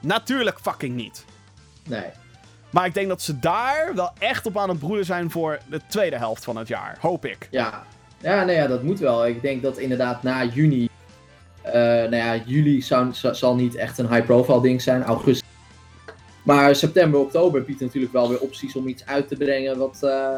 Natuurlijk 0.00 0.58
fucking 0.62 0.94
niet. 0.96 1.24
Nee. 1.84 2.04
Maar 2.70 2.86
ik 2.86 2.94
denk 2.94 3.08
dat 3.08 3.22
ze 3.22 3.38
daar 3.38 3.92
wel 3.94 4.10
echt 4.18 4.46
op 4.46 4.58
aan 4.58 4.68
het 4.68 4.78
broeden 4.78 5.04
zijn 5.04 5.30
voor 5.30 5.58
de 5.66 5.80
tweede 5.88 6.16
helft 6.16 6.44
van 6.44 6.56
het 6.56 6.68
jaar. 6.68 6.96
Hoop 7.00 7.24
ik. 7.26 7.48
Ja. 7.50 7.84
Ja, 8.18 8.36
nou 8.44 8.52
ja, 8.52 8.66
dat 8.66 8.82
moet 8.82 8.98
wel. 8.98 9.26
Ik 9.26 9.42
denk 9.42 9.62
dat 9.62 9.78
inderdaad 9.78 10.22
na 10.22 10.44
juni. 10.44 10.88
eh 11.62 11.72
nou 11.82 12.16
ja, 12.16 12.36
juli 12.36 12.82
zou, 12.82 13.12
za- 13.12 13.32
zal 13.32 13.54
niet 13.54 13.74
echt 13.74 13.98
een 13.98 14.08
high-profile 14.14 14.60
ding 14.62 14.82
zijn. 14.82 15.02
Augustus. 15.04 15.39
Maar 16.42 16.74
september, 16.74 17.20
oktober 17.20 17.62
biedt 17.62 17.80
natuurlijk 17.80 18.12
wel 18.12 18.28
weer 18.28 18.40
opties 18.40 18.74
om 18.76 18.88
iets 18.88 19.06
uit 19.06 19.28
te 19.28 19.36
brengen. 19.36 19.78
Wat, 19.78 19.98
eh, 20.02 20.36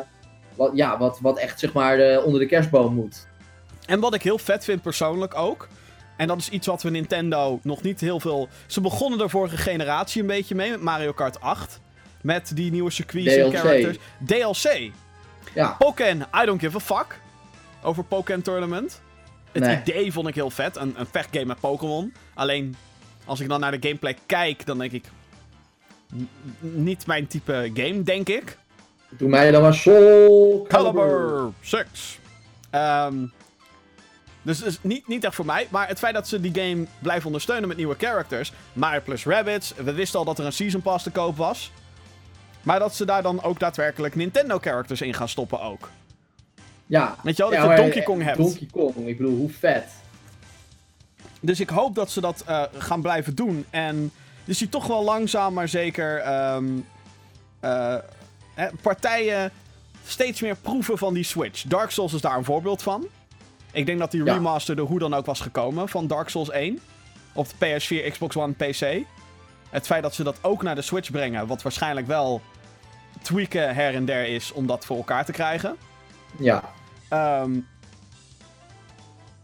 wat, 0.55 0.71
ja, 0.75 0.99
wat, 0.99 1.19
wat 1.21 1.39
echt 1.39 1.59
zeg 1.61 1.73
maar 1.73 1.99
eh, 1.99 2.25
onder 2.25 2.41
de 2.41 2.47
kerstboom 2.47 2.95
moet. 2.95 3.27
En 3.87 4.01
wat 4.01 4.15
ik 4.15 4.23
heel 4.23 4.39
vet 4.39 4.65
vind 4.65 4.83
persoonlijk 4.83 5.35
ook. 5.35 5.69
En 6.17 6.27
dat 6.27 6.39
is 6.39 6.49
iets 6.49 6.67
wat 6.67 6.83
we 6.83 6.91
Nintendo 6.91 7.61
nog 7.63 7.83
niet 7.83 8.01
heel 8.01 8.21
veel. 8.21 8.49
Ze 8.67 8.81
begonnen 8.81 9.21
er 9.21 9.31
vorige 9.31 9.57
generatie 9.57 10.21
een 10.21 10.27
beetje 10.27 10.55
mee 10.55 10.71
met 10.71 10.81
Mario 10.81 11.13
Kart 11.13 11.41
8. 11.41 11.81
Met 12.23 12.51
die 12.55 12.71
nieuwe 12.71 12.91
circuits 12.91 13.35
en 13.37 13.53
characters. 13.53 13.97
DLC. 14.27 14.91
Ja, 15.55 15.75
Pokken, 15.79 16.21
I 16.43 16.45
don't 16.47 16.61
give 16.61 16.77
a 16.77 16.81
fuck. 16.81 17.21
Over 17.83 18.05
Pokken 18.05 18.43
Tournament. 18.43 19.01
Het 19.53 19.63
Nee. 19.63 19.81
idee 19.81 20.13
vond 20.13 20.29
ik 20.29 20.35
heel 20.35 20.51
vet. 20.51 20.77
Een, 20.77 20.95
een 20.99 21.07
vechtgame 21.11 21.45
met 21.47 21.61
Pokémon. 21.61 22.13
Alleen, 22.35 22.77
als 23.25 23.41
ik 23.41 23.49
dan 23.49 23.61
naar 23.61 23.81
de 23.81 23.89
gameplay 23.89 24.17
kijk, 24.27 24.67
dan 24.67 24.79
denk 24.79 24.93
ik... 24.93 25.05
Niet 26.61 27.07
mijn 27.07 27.27
type 27.27 27.71
game, 27.75 28.03
denk 28.03 28.29
ik. 28.29 28.59
doe 29.09 29.29
mij 29.29 29.51
dan 29.51 29.63
maar 29.63 29.75
Soul 29.75 30.65
Calibur. 30.69 30.93
Caliber 31.03 31.53
6. 31.61 32.19
Ehm 32.71 33.15
dus 34.43 34.59
dus 34.59 34.79
niet, 34.83 35.09
niet 35.09 35.25
echt 35.25 35.35
voor 35.35 35.45
mij. 35.45 35.67
Maar 35.71 35.89
het 35.89 35.99
feit 35.99 36.15
dat 36.15 36.29
ze 36.29 36.41
die 36.41 36.55
game 36.55 36.87
blijven 36.99 37.27
ondersteunen 37.27 37.69
met 37.69 37.77
nieuwe 37.77 37.95
characters. 37.99 38.53
Mario 38.73 39.01
plus 39.01 39.25
Rabbids. 39.25 39.75
We 39.77 39.93
wisten 39.93 40.19
al 40.19 40.25
dat 40.25 40.39
er 40.39 40.45
een 40.45 40.53
Season 40.53 40.83
Pass 40.83 41.05
te 41.05 41.11
koop 41.11 41.37
was. 41.37 41.73
Maar 42.63 42.79
dat 42.79 42.95
ze 42.95 43.05
daar 43.05 43.23
dan 43.23 43.43
ook 43.43 43.59
daadwerkelijk 43.59 44.15
Nintendo-characters 44.15 45.01
in 45.01 45.15
gaan 45.15 45.29
stoppen 45.29 45.61
ook. 45.61 45.91
Ja. 46.87 47.17
Weet 47.23 47.37
je 47.37 47.43
wel, 47.43 47.53
dat 47.53 47.63
Ja, 47.63 47.71
je 47.71 47.81
Donkey 47.81 48.03
Kong 48.03 48.21
eh, 48.21 48.27
hebt. 48.27 48.39
Donkey 48.39 48.69
Kong, 48.71 49.07
ik 49.07 49.17
bedoel, 49.17 49.37
hoe 49.37 49.51
vet. 49.51 49.85
Dus 51.41 51.61
ik 51.61 51.69
hoop 51.69 51.95
dat 51.95 52.11
ze 52.11 52.21
dat 52.21 52.45
eh, 52.47 52.63
gaan 52.79 53.03
blijven 53.03 53.35
doen. 53.35 53.65
En 53.71 54.13
je 54.45 54.53
ziet 54.53 54.71
toch 54.71 54.87
wel 54.87 55.05
langzaam, 55.05 55.55
maar 55.55 55.69
zeker 55.69 56.19
ehm, 56.19 56.69
eh, 57.61 57.97
hè, 58.55 58.69
partijen 58.83 59.51
steeds 60.07 60.41
meer 60.41 60.57
proeven 60.57 60.99
van 60.99 61.15
die 61.15 61.25
Switch. 61.25 61.63
Dark 61.63 61.91
Souls 61.91 62.13
is 62.13 62.21
daar 62.21 62.37
een 62.37 62.45
voorbeeld 62.45 62.83
van. 62.83 63.07
Ik 63.73 63.87
denk 63.87 63.99
dat 63.99 64.11
die 64.11 64.25
Ja. 64.25 64.33
remaster 64.33 64.79
er 64.79 64.85
hoe 64.85 64.99
dan 64.99 65.15
ook 65.15 65.27
was 65.27 65.41
gekomen 65.41 65.89
van 65.89 66.07
Dark 66.07 66.29
Souls 66.29 66.51
1. 66.51 66.79
Op 67.33 67.47
de 67.49 67.55
PS4, 67.67 68.11
Xbox 68.11 68.37
One, 68.37 68.53
PC. 68.53 69.05
Het 69.71 69.87
feit 69.87 70.03
dat 70.03 70.15
ze 70.15 70.23
dat 70.23 70.39
ook 70.41 70.63
naar 70.63 70.75
de 70.75 70.83
Switch 70.83 71.11
brengen, 71.11 71.47
wat 71.47 71.63
waarschijnlijk 71.63 72.07
wel 72.07 72.41
tweaken 73.23 73.75
her 73.75 73.95
en 73.95 74.05
der 74.05 74.27
is 74.27 74.53
om 74.53 74.67
dat 74.67 74.85
voor 74.85 74.97
elkaar 74.97 75.25
te 75.25 75.33
krijgen. 75.33 75.77
Ja. 76.39 76.63
Ehm 77.09 77.59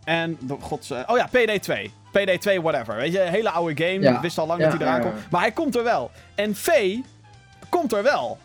en, 0.05 0.39
de 0.41 0.57
gods... 0.61 0.91
eh, 0.91 1.01
oh 1.07 1.17
ja, 1.17 1.29
PD2. 1.29 1.91
PD2 2.09 2.61
whatever. 2.63 2.97
Weet 2.97 3.13
je, 3.13 3.23
een 3.23 3.33
hele 3.33 3.51
oude 3.51 3.85
game. 3.85 4.01
Ja. 4.01 4.15
Ik 4.15 4.21
wist 4.21 4.39
al 4.39 4.47
lang 4.47 4.61
Ja, 4.61 4.69
dat 4.71 4.79
hij 4.79 4.87
eraan 4.87 5.03
ja, 5.03 5.09
komt. 5.11 5.31
Maar 5.31 5.41
hij 5.41 5.53
komt 5.53 5.77
er 5.77 5.85
wel. 5.85 6.11
En 6.35 6.55
V 6.57 6.97
komt 7.69 7.93
er 7.93 8.03
wel. 8.03 8.39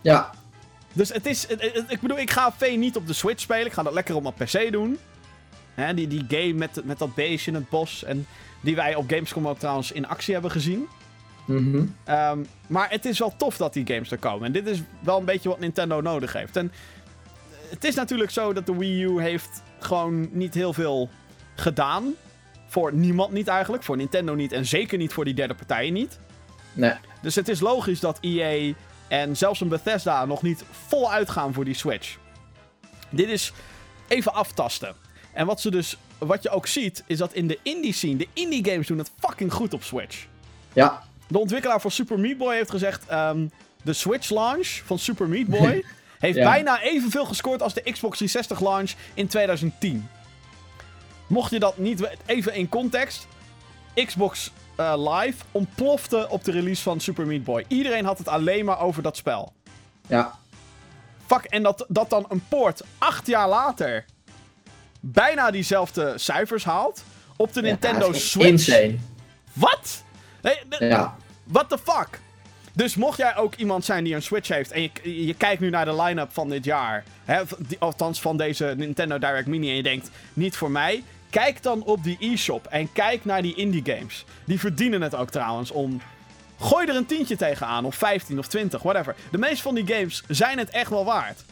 Ja. 0.00 0.30
Dus 0.92 1.12
het 1.12 1.26
is... 1.26 1.48
het- 1.48 1.60
het- 1.62 1.84
ik 1.88 2.00
bedoel, 2.00 2.18
ik 2.18 2.30
ga 2.30 2.52
V 2.56 2.74
niet 2.76 2.96
op 2.96 3.06
de 3.06 3.12
Switch 3.12 3.40
spelen. 3.40 3.66
Ik 3.66 3.72
ga 3.72 3.82
dat 3.82 3.92
lekker 3.92 4.14
op 4.14 4.22
mijn 4.22 4.34
PC 4.34 4.72
doen. 4.72 4.98
Hè, 5.74 5.94
die, 5.94 6.06
die 6.08 6.24
game 6.28 6.52
met, 6.52 6.80
met 6.84 6.98
dat 6.98 7.14
beestje 7.14 7.50
in 7.50 7.56
het 7.56 7.68
bos. 7.68 8.04
En 8.04 8.26
die 8.60 8.76
wij 8.76 8.94
op 8.94 9.10
Gamescom 9.10 9.48
ook 9.48 9.58
trouwens 9.58 9.92
in 9.92 10.08
actie 10.08 10.32
hebben 10.32 10.50
gezien. 10.50 10.86
Mhm. 11.44 11.84
Ehm, 12.04 12.38
maar 12.66 12.90
het 12.90 13.04
is 13.04 13.18
wel 13.18 13.34
tof 13.36 13.56
dat 13.56 13.72
die 13.72 13.86
games 13.86 14.10
er 14.10 14.18
komen. 14.18 14.46
En 14.46 14.52
dit 14.52 14.66
is 14.66 14.82
wel 15.00 15.18
een 15.18 15.24
beetje 15.24 15.48
wat 15.48 15.58
Nintendo 15.58 16.00
nodig 16.00 16.32
heeft. 16.32 16.56
En 16.56 16.72
het 17.70 17.84
is 17.84 17.94
natuurlijk 17.94 18.30
zo 18.30 18.52
dat 18.52 18.66
de 18.66 18.76
Wii 18.76 19.02
U 19.02 19.20
heeft 19.20 19.62
gewoon 19.78 20.28
niet 20.32 20.54
heel 20.54 20.72
veel 20.72 21.08
gedaan. 21.54 22.14
Voor 22.66 22.92
niemand 22.94 23.32
niet 23.32 23.48
eigenlijk. 23.48 23.82
Voor 23.82 23.96
Nintendo 23.96 24.34
niet. 24.34 24.52
En 24.52 24.66
zeker 24.66 24.98
niet 24.98 25.12
voor 25.12 25.24
die 25.24 25.34
derde 25.34 25.54
partijen 25.54 25.92
niet. 25.92 26.18
Nee. 26.72 26.92
Dus 27.22 27.34
het 27.34 27.48
is 27.48 27.60
logisch 27.60 28.00
dat 28.00 28.18
EA 28.20 28.72
en 29.08 29.36
zelfs 29.36 29.60
een 29.60 29.68
Bethesda 29.68 30.24
nog 30.24 30.42
niet 30.42 30.64
vol 30.86 31.12
uitgaan 31.12 31.52
voor 31.54 31.64
die 31.64 31.74
Switch. 31.74 32.16
Dit 33.10 33.28
is 33.28 33.52
even 34.08 34.32
aftasten. 34.34 34.94
En 35.32 35.46
wat, 35.46 35.60
ze 35.60 35.70
dus, 35.70 35.96
wat 36.18 36.42
je 36.42 36.50
ook 36.50 36.66
ziet, 36.66 37.04
is 37.06 37.18
dat 37.18 37.32
in 37.32 37.46
de 37.46 37.58
indie 37.62 37.92
scene, 37.92 38.16
de 38.16 38.28
indie 38.32 38.64
games 38.70 38.86
doen 38.86 38.98
het 38.98 39.10
fucking 39.18 39.52
goed 39.52 39.74
op 39.74 39.82
Switch. 39.82 40.26
Ja. 40.72 41.02
De 41.28 41.38
ontwikkelaar 41.38 41.80
van 41.80 41.90
Super 41.90 42.18
Meat 42.18 42.36
Boy 42.38 42.54
heeft 42.54 42.70
gezegd: 42.70 43.06
ehm, 43.06 43.46
de 43.82 43.92
Switch 43.92 44.30
launch 44.30 44.68
van 44.84 44.98
Super 44.98 45.28
Meat 45.28 45.46
Boy 45.46 45.84
heeft 46.18 46.36
Ja. 46.38 46.50
bijna 46.50 46.80
evenveel 46.82 47.24
gescoord 47.24 47.62
als 47.62 47.74
de 47.74 47.80
Xbox 47.80 48.16
360 48.16 48.60
launch 48.60 48.90
in 49.14 49.26
2010. 49.26 50.08
Mocht 51.26 51.50
je 51.50 51.58
dat 51.58 51.78
niet 51.78 52.00
we- 52.00 52.16
even 52.26 52.54
in 52.54 52.68
context, 52.68 53.26
Xbox 54.06 54.52
eh, 54.76 54.94
Live 55.14 55.44
ontplofte 55.52 56.26
op 56.28 56.44
de 56.44 56.50
release 56.50 56.82
van 56.82 57.00
Super 57.00 57.26
Meat 57.26 57.44
Boy. 57.44 57.64
Iedereen 57.68 58.04
had 58.04 58.18
het 58.18 58.28
alleen 58.28 58.64
maar 58.64 58.80
over 58.80 59.02
dat 59.02 59.16
spel. 59.16 59.52
Ja. 60.08 60.38
Fuck, 61.26 61.44
en 61.44 61.62
dat, 61.62 61.84
dat 61.88 62.10
dan 62.10 62.24
een 62.28 62.42
poort 62.48 62.82
acht 62.98 63.26
jaar 63.26 63.48
later 63.48 64.04
bijna 65.00 65.50
diezelfde 65.50 66.12
cijfers 66.16 66.64
haalt 66.64 67.02
op 67.36 67.52
de 67.52 67.62
Nintendo 67.62 68.06
Ja, 68.06 68.12
Switch. 68.18 68.46
Insane. 68.48 68.96
Wat? 69.52 70.04
Nee, 70.42 70.56
Ja. 70.88 71.16
What 71.44 71.68
the 71.68 71.78
fuck? 71.78 72.20
Dus 72.72 72.94
mocht 72.96 73.18
jij 73.18 73.36
ook 73.36 73.54
iemand 73.54 73.84
zijn 73.84 74.04
die 74.04 74.14
een 74.14 74.22
Switch 74.22 74.48
heeft 74.48 74.70
en 74.70 74.82
je, 74.82 75.26
je 75.26 75.34
kijkt 75.34 75.60
nu 75.60 75.70
naar 75.70 75.84
de 75.84 76.02
line-up 76.02 76.32
van 76.32 76.48
dit 76.48 76.64
jaar, 76.64 77.04
hè, 77.24 77.42
die- 77.58 77.78
althans 77.78 78.20
van 78.20 78.36
deze 78.36 78.74
Nintendo 78.76 79.18
Direct 79.18 79.46
Mini 79.46 79.68
en 79.70 79.76
je 79.76 79.82
denkt, 79.82 80.10
niet 80.32 80.56
voor 80.56 80.70
mij, 80.70 81.02
kijk 81.30 81.62
dan 81.62 81.82
op 81.82 82.02
die 82.02 82.16
e-shop 82.20 82.66
en 82.66 82.92
kijk 82.92 83.24
naar 83.24 83.42
die 83.42 83.54
indie 83.54 83.82
games. 83.84 84.24
Die 84.44 84.60
verdienen 84.60 85.02
het 85.02 85.14
ook 85.14 85.30
trouwens 85.30 85.70
om... 85.70 86.00
Gooi 86.60 86.86
er 86.86 86.96
een 86.96 87.06
tientje 87.06 87.36
tegenaan, 87.36 87.84
of 87.84 87.94
15 87.94 88.38
of 88.38 88.46
20, 88.46 88.82
whatever. 88.82 89.14
De 89.30 89.38
meeste 89.38 89.62
van 89.62 89.74
die 89.74 89.86
games 89.86 90.22
zijn 90.28 90.58
het 90.58 90.70
echt 90.70 90.90
wel 90.90 91.04
waard. 91.04 91.44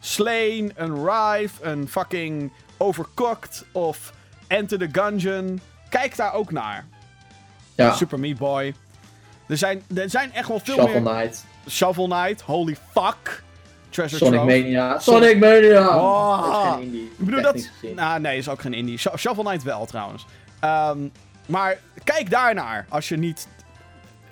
Slain, 0.00 0.72
een 0.74 0.94
Rive, 0.94 1.64
een 1.64 1.88
fucking 1.88 2.52
Overcooked 2.76 3.64
of 3.72 4.12
Enter 4.46 4.78
the 4.78 4.88
Gungeon. 4.92 5.60
Kijk 5.88 6.16
daar 6.16 6.32
ook 6.32 6.52
naar. 6.52 6.86
Ja. 7.74 7.94
Super 7.94 8.18
Meat 8.18 8.38
Boy. 8.38 8.74
Er 9.46 9.56
zijn, 9.56 9.82
er 9.94 10.10
zijn 10.10 10.32
echt 10.32 10.48
wel 10.48 10.60
veel 10.60 10.74
Shovel 10.74 11.00
meer... 11.00 11.12
Knight. 11.12 11.44
Shovel 11.68 12.08
Knight, 12.08 12.40
holy 12.40 12.76
fuck. 12.92 13.42
Treasure 13.92 14.24
Sonic 14.24 14.40
Trove. 14.40 14.56
Mania. 14.60 14.98
Sonic 14.98 15.38
Mania! 15.38 15.98
Oh. 15.98 16.42
Dat 16.46 16.64
is 16.66 16.72
geen 16.72 16.82
indie. 16.82 17.02
Ik 17.18 17.24
bedoel 17.24 17.42
dat... 17.42 17.68
Nou, 17.94 18.20
nee, 18.20 18.38
is 18.38 18.48
ook 18.48 18.60
geen 18.60 18.74
indie. 18.74 18.98
Sho- 18.98 19.16
Shovel 19.16 19.44
Knight 19.44 19.62
wel, 19.62 19.86
trouwens. 19.86 20.26
Ehm, 20.60 20.98
maar 21.46 21.78
kijk 22.04 22.30
daarnaar 22.30 22.86
als 22.88 23.08
je 23.08 23.16
niet 23.16 23.48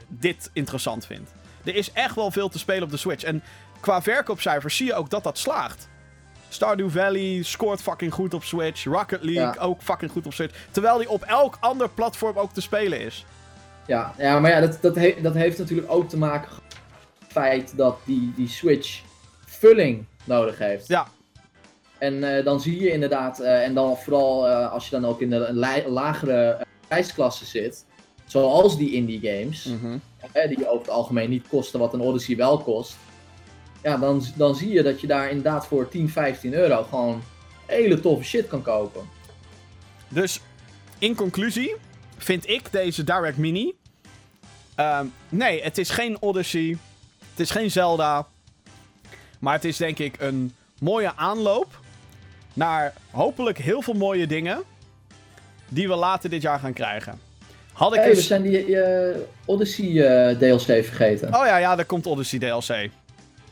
dit 0.09 0.51
interessant 0.53 1.07
vindt. 1.07 1.31
Er 1.65 1.75
is 1.75 1.93
echt 1.93 2.15
wel 2.15 2.31
veel 2.31 2.49
te 2.49 2.59
spelen 2.59 2.83
op 2.83 2.91
de 2.91 2.97
Switch. 2.97 3.25
En 3.25 3.43
qua 3.81 4.03
verkoopcijfers 4.03 4.77
zie 4.77 4.87
je 4.87 4.95
ook 4.95 5.11
dat 5.11 5.25
dat 5.25 5.39
slaagt. 5.39 5.89
Stardew 6.49 6.91
Valley 6.91 7.43
scoort 7.43 7.83
fucking 7.83 8.13
goed 8.15 8.35
op 8.35 8.45
Switch. 8.45 8.85
Rocket 8.85 9.23
League 9.23 9.55
Ja. 9.55 9.61
ook 9.61 9.83
fucking 9.83 10.11
goed 10.11 10.27
op 10.27 10.33
Switch. 10.33 10.55
Terwijl 10.71 10.99
die 10.99 11.09
op 11.09 11.23
elk 11.23 11.57
ander 11.61 11.89
platform 11.89 12.37
ook 12.39 12.53
te 12.53 12.61
spelen 12.61 13.01
is. 13.01 13.25
Ja, 13.87 14.15
ja 14.19 14.41
maar 14.41 14.51
ja, 14.51 14.61
dat, 14.61 14.79
dat, 14.81 14.95
he- 14.95 15.17
dat 15.23 15.35
heeft 15.35 15.59
natuurlijk 15.59 15.91
ook 15.93 16.09
te 16.09 16.17
maken 16.17 16.49
met 16.51 16.79
het 17.19 17.33
feit 17.33 17.77
dat 17.77 17.99
die, 18.05 18.33
die 18.37 18.49
Switch 18.49 19.01
vulling 19.61 20.05
nodig 20.25 20.59
heeft. 20.59 20.87
Ja, 20.89 21.07
En 21.99 22.37
eh, 22.37 22.45
dan 22.45 22.61
zie 22.61 22.81
je 22.81 22.91
inderdaad, 22.93 23.41
eh, 23.41 23.65
en 23.65 23.75
dan 23.75 23.97
vooral 23.99 24.49
eh, 24.49 24.73
als 24.73 24.85
je 24.85 24.91
dan 25.01 25.05
ook 25.11 25.21
in 25.21 25.31
de 25.31 25.53
lagere 25.87 26.67
prijsklasse 26.89 27.45
zit, 27.45 27.85
zoals 28.27 28.77
die 28.77 28.93
indie 28.93 29.21
games, 29.23 29.65
Mhm. 29.65 29.99
hè, 30.33 30.49
die 30.49 30.69
over 30.69 30.79
het 30.87 30.91
algemeen 30.91 31.31
niet 31.31 31.49
kosten 31.49 31.81
wat 31.81 31.95
een 31.95 32.01
Odyssey 32.01 32.37
wel 32.37 32.59
kost, 32.59 32.97
ja, 33.83 33.97
dan, 33.97 34.23
dan 34.37 34.55
zie 34.57 34.73
je 34.73 34.83
dat 34.83 35.01
je 35.01 35.07
daar 35.07 35.29
inderdaad 35.29 35.67
voor 35.67 35.89
10, 35.89 36.09
15 36.09 36.55
euro 36.55 36.83
gewoon 36.83 37.23
hele 37.67 38.01
toffe 38.01 38.25
shit 38.25 38.49
kan 38.49 38.63
kopen. 38.63 39.03
Dus 40.09 40.41
in 40.99 41.15
conclusie 41.15 41.75
vind 42.17 42.49
ik 42.49 42.73
deze 42.73 43.05
Direct 43.05 43.37
Mini. 43.37 43.75
ehm, 44.75 45.07
nee, 45.29 45.63
het 45.63 45.79
is 45.79 45.91
geen 45.91 46.23
Odyssey. 46.23 46.77
Het 47.31 47.41
is 47.41 47.51
geen 47.51 47.71
Zelda. 47.71 48.27
Maar 49.41 49.55
het 49.55 49.64
is 49.64 49.76
denk 49.76 49.99
ik 49.99 50.14
een 50.18 50.55
mooie 50.80 51.16
aanloop 51.16 51.78
naar 52.55 52.93
hopelijk 53.11 53.59
heel 53.59 53.82
veel 53.82 53.95
mooie 53.95 54.26
dingen. 54.26 54.62
Die 55.68 55.88
we 55.88 55.95
later 55.95 56.30
dit 56.30 56.43
jaar 56.43 56.59
gaan 56.59 56.72
krijgen. 56.72 57.20
Had 57.72 57.95
ik 57.95 58.01
Hé, 58.01 58.09
we 58.09 58.14
eens... 58.16 58.26
zijn 58.26 58.43
die 58.43 58.80
eh, 58.80 59.16
Odyssey 59.45 59.86
eh, 59.86 60.36
DLC 60.36 60.84
vergeten. 60.84 61.28
Oh 61.34 61.47
ja, 61.47 61.57
ja, 61.57 61.78
er 61.78 61.84
komt 61.84 62.07
Odyssey 62.07 62.38
DLC. 62.38 62.91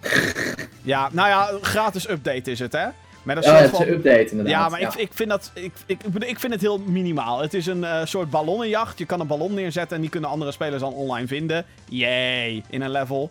ja, 0.82 1.08
nou 1.12 1.28
ja, 1.28 1.50
gratis 1.60 2.08
update 2.08 2.50
is 2.50 2.58
het, 2.58 2.72
hè? 2.72 2.86
Met 3.22 3.36
een 3.36 3.42
Ja, 3.42 3.48
soort 3.48 3.60
het 3.60 3.72
is 3.72 3.78
van... 3.78 3.86
een 3.86 3.92
update 3.92 4.30
inderdaad. 4.30 4.52
Ja, 4.54 4.68
maar 4.68 4.80
Ik, 4.80 4.94
ik 4.94 5.10
vind 5.12 5.28
dat. 5.28 5.50
Ik, 5.54 5.72
ik, 5.86 6.00
ik, 6.18 6.38
vind 6.38 6.52
het 6.52 6.62
heel 6.62 6.78
minimaal. 6.78 7.40
Het 7.40 7.54
is 7.54 7.66
een 7.66 7.84
eh, 7.84 8.04
soort 8.04 8.30
ballonnenjacht. 8.30 8.98
Je 8.98 9.06
kan 9.06 9.20
een 9.20 9.26
ballon 9.26 9.54
neerzetten 9.54 9.96
en 9.96 10.02
die 10.02 10.10
kunnen 10.10 10.30
andere 10.30 10.52
spelers 10.52 10.80
dan 10.80 10.92
online 10.92 11.26
vinden. 11.26 11.64
Yay, 11.88 12.62
in 12.70 12.82
een 12.82 12.90
level. 12.90 13.30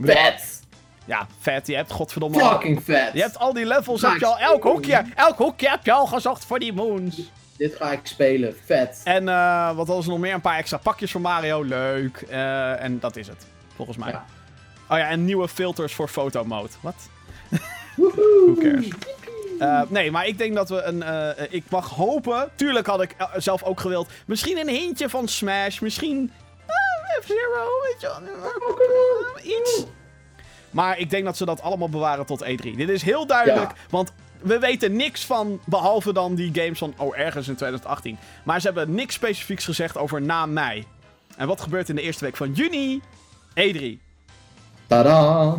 Vet! 0.00 0.62
Ja, 1.04 1.26
vet. 1.40 1.66
Je 1.66 1.76
hebt 1.76 1.90
godverdomme. 1.92 2.38
Fucking 2.38 2.82
vet! 2.82 3.10
Je 3.12 3.20
hebt 3.20 3.38
al 3.38 3.52
die 3.52 3.66
levels. 3.66 4.02
Heb 4.02 4.18
je 4.18 4.26
al, 4.26 4.38
elk 4.38 4.62
hoekje, 4.62 5.04
elk 5.14 5.38
hoekje 5.38 5.68
heb 5.68 5.84
je 5.84 5.92
al 5.92 6.06
gezocht 6.06 6.44
voor 6.44 6.58
die 6.58 6.72
moons. 6.72 7.30
Dit 7.56 7.76
ga 7.76 7.92
ik 7.92 8.00
spelen, 8.02 8.56
vet. 8.64 9.00
En 9.04 9.28
eh, 9.28 9.76
wat 9.76 9.86
was 9.86 10.04
er 10.04 10.10
nog 10.10 10.18
meer? 10.18 10.34
Een 10.34 10.40
paar 10.40 10.58
extra 10.58 10.76
pakjes 10.76 11.10
voor 11.10 11.20
Mario. 11.20 11.62
Leuk. 11.62 12.24
Eh, 12.28 12.82
en 12.82 13.00
dat 13.00 13.16
is 13.16 13.26
het. 13.26 13.46
Volgens 13.76 13.96
mij. 13.96 14.10
Ja. 14.10 14.24
Oh 14.88 14.98
ja, 14.98 15.08
en 15.08 15.24
nieuwe 15.24 15.48
filters 15.48 15.94
voor 15.94 16.08
fotomode. 16.08 16.68
Wat? 16.80 16.94
Who 17.96 18.54
cares? 18.60 18.88
Eh, 19.58 19.82
nee, 19.88 20.10
maar 20.10 20.26
ik 20.26 20.38
denk 20.38 20.54
dat 20.54 20.68
we 20.68 20.82
een. 20.82 21.04
ik 21.50 21.64
mag 21.68 21.90
hopen. 21.90 22.50
Tuurlijk 22.54 22.86
had 22.86 23.02
ik 23.02 23.16
zelf 23.36 23.62
ook 23.62 23.80
gewild. 23.80 24.08
Misschien 24.26 24.58
een 24.58 24.68
hintje 24.68 25.08
van 25.08 25.28
Smash. 25.28 25.78
Misschien. 25.80 26.32
F-Zero, 27.22 27.68
weet 27.82 28.00
je 28.00 28.06
wel. 28.06 29.58
iets. 29.58 29.84
Maar 30.74 30.98
ik 30.98 31.10
denk 31.10 31.24
dat 31.24 31.36
ze 31.36 31.44
dat 31.44 31.62
allemaal 31.62 31.88
bewaren 31.88 32.26
tot 32.26 32.44
E3. 32.44 32.76
Dit 32.76 32.88
is 32.88 33.02
heel 33.02 33.26
duidelijk. 33.26 33.70
Ja. 33.70 33.76
Want 33.90 34.12
we 34.40 34.58
weten 34.58 34.96
niks 34.96 35.24
van. 35.24 35.60
Behalve 35.64 36.12
dan 36.12 36.34
die 36.34 36.50
games 36.54 36.78
van. 36.78 36.94
Oh, 36.96 37.18
ergens 37.18 37.48
in 37.48 37.54
2018. 37.54 38.18
Maar 38.44 38.60
ze 38.60 38.66
hebben 38.66 38.94
niks 38.94 39.14
specifieks 39.14 39.64
gezegd 39.64 39.96
over 39.96 40.22
na 40.22 40.46
mei. 40.46 40.84
En 41.36 41.46
wat 41.46 41.60
gebeurt 41.60 41.88
in 41.88 41.94
de 41.94 42.02
eerste 42.02 42.24
week 42.24 42.36
van 42.36 42.52
juni? 42.52 43.02
E3. 43.60 43.82
Tada! 44.86 45.58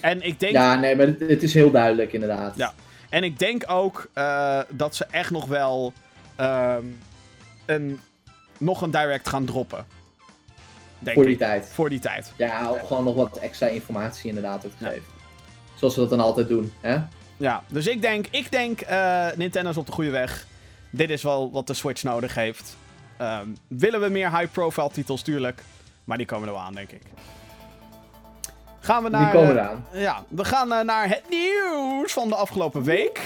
En 0.00 0.22
ik 0.22 0.40
denk. 0.40 0.52
Ja, 0.52 0.74
nee, 0.74 0.96
maar 0.96 1.06
het, 1.06 1.20
het 1.20 1.42
is 1.42 1.54
heel 1.54 1.70
duidelijk 1.70 2.12
inderdaad. 2.12 2.56
Ja. 2.56 2.72
En 3.08 3.24
ik 3.24 3.38
denk 3.38 3.64
ook 3.66 4.08
eh, 4.12 4.60
dat 4.68 4.94
ze 4.94 5.06
echt 5.10 5.30
nog 5.30 5.46
wel 5.46 5.92
ehm, 6.36 6.84
een, 7.66 8.00
nog 8.58 8.82
een 8.82 8.90
direct 8.90 9.28
gaan 9.28 9.44
droppen. 9.44 9.86
Denk 11.04 11.16
voor 11.16 11.24
die 11.24 11.32
ik. 11.32 11.38
tijd. 11.38 11.68
Voor 11.72 11.88
die 11.88 11.98
tijd. 11.98 12.32
Ja, 12.36 12.72
gewoon 12.86 13.04
nog 13.04 13.14
wat 13.14 13.36
extra 13.36 13.66
informatie 13.66 14.28
inderdaad 14.28 14.60
te 14.60 14.68
geven. 14.78 15.12
Zoals 15.74 15.94
we 15.94 16.00
dat 16.00 16.10
dan 16.10 16.20
altijd 16.20 16.48
doen, 16.48 16.72
hè? 16.80 16.98
Ja, 17.36 17.62
dus 17.68 17.86
ik 17.86 18.02
denk, 18.02 18.26
ik 18.30 18.50
denk 18.50 18.80
eh, 18.80 19.26
Nintendo 19.36 19.70
is 19.70 19.76
op 19.76 19.86
de 19.86 19.92
goede 19.92 20.10
weg. 20.10 20.46
Dit 20.90 21.10
is 21.10 21.22
wel 21.22 21.50
wat 21.52 21.66
de 21.66 21.74
Switch 21.74 22.02
nodig 22.02 22.34
heeft. 22.34 22.76
Ehm, 23.16 23.48
willen 23.68 24.00
we 24.00 24.08
meer 24.08 24.38
high-profile 24.38 24.90
titels? 24.90 25.22
Tuurlijk. 25.22 25.62
Maar 26.04 26.16
die 26.16 26.26
komen 26.26 26.48
er 26.48 26.54
wel 26.54 26.62
aan, 26.62 26.74
denk 26.74 26.90
ik. 26.90 27.02
Gaan 28.80 29.02
we 29.02 29.08
naar... 29.08 29.32
Die 29.32 29.40
komen 29.40 29.56
eh, 29.56 29.62
eraan. 29.62 29.86
Ja, 29.92 30.24
we 30.28 30.44
gaan 30.44 30.72
eh, 30.72 30.80
naar 30.80 31.08
het 31.08 31.22
nieuws 31.28 32.12
van 32.12 32.28
de 32.28 32.34
afgelopen 32.34 32.82
week. 32.82 33.20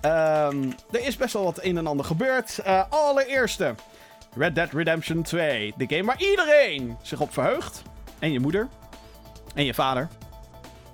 Ehm, 0.00 0.70
er 0.90 1.06
is 1.06 1.16
best 1.16 1.32
wel 1.32 1.44
wat 1.44 1.58
een 1.62 1.76
en 1.76 1.86
ander 1.86 2.06
gebeurd. 2.06 2.60
Allereerste, 2.88 3.74
Red 4.36 4.54
Dead 4.54 4.68
Redemption 4.72 5.22
2. 5.22 5.74
De 5.76 5.84
game 5.88 6.04
waar 6.04 6.20
iedereen 6.22 6.96
zich 7.02 7.20
op 7.20 7.32
verheugt. 7.32 7.82
En 8.18 8.32
je 8.32 8.40
moeder. 8.40 8.68
En 9.54 9.64
je 9.64 9.74
vader. 9.74 10.08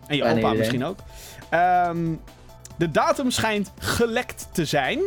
En 0.06 0.16
je 0.16 0.22
opa 0.22 0.34
iedereen. 0.34 0.56
misschien 0.58 0.84
ook. 0.84 0.98
Ehm, 1.48 2.14
de 2.76 2.90
datum 2.90 3.30
schijnt 3.30 3.72
gelekt 3.78 4.48
te 4.52 4.64
zijn 4.64 5.00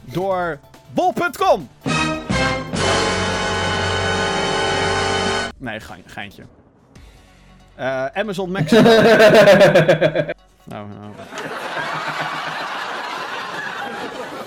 door 0.00 0.58
bol.com. 0.92 1.68
Nee, 5.58 5.80
gein- 5.80 6.02
geintje. 6.06 6.42
Eh, 7.74 8.04
Amazon 8.06 8.50
Mexico. 8.50 8.82
Nou, 10.68 10.88
nou. 10.88 11.12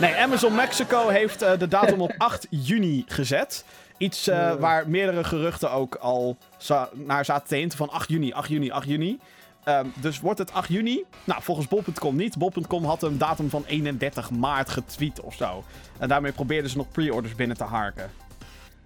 Nee, 0.02 0.16
Amazon 0.16 0.56
Mexico 0.56 1.08
heeft 1.08 1.42
eh, 1.42 1.60
de 1.60 1.68
datum 1.68 2.02
op 2.02 2.14
8 2.28 2.48
juni 2.50 3.04
gezet. 3.08 3.66
Iets 3.98 4.28
eh, 4.28 4.54
waar 4.54 4.90
meerdere 4.90 5.24
geruchten 5.24 5.72
ook 5.72 5.96
al 5.96 6.38
za- 6.58 6.90
naar 6.94 7.26
zaten 7.26 7.48
te 7.48 7.56
hinten 7.56 7.78
van 7.78 7.90
8 7.90 8.10
juni, 8.10 8.34
8 8.34 8.50
juni, 8.50 8.72
8 8.72 8.88
juni. 8.88 9.20
Ehm, 9.64 9.86
dus 9.96 10.20
wordt 10.20 10.40
het 10.40 10.54
8 10.54 10.70
juni? 10.70 11.04
Nou, 11.24 11.42
volgens 11.44 11.68
bol.com 11.68 12.16
niet. 12.16 12.38
Bol.com 12.38 12.86
had 12.86 13.04
een 13.04 13.18
datum 13.18 13.50
van 13.50 13.64
31 13.68 14.32
maart 14.32 14.70
getweet 14.70 15.20
of 15.22 15.36
zo. 15.36 15.64
En 16.00 16.08
daarmee 16.08 16.32
probeerden 16.32 16.70
ze 16.72 16.78
nog 16.78 16.90
pre-orders 16.92 17.36
binnen 17.36 17.58
te 17.58 17.64
harken. 17.64 18.12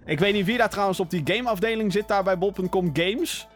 Ik 0.05 0.19
weet 0.19 0.33
niet 0.33 0.45
wie 0.45 0.57
daar 0.57 0.69
trouwens 0.69 0.99
op 0.99 1.09
die 1.09 1.21
gameafdeling 1.23 1.91
zit 1.91 2.07
daar 2.07 2.23
bij 2.23 2.37
bol.com 2.37 2.89
Games. 2.93 3.47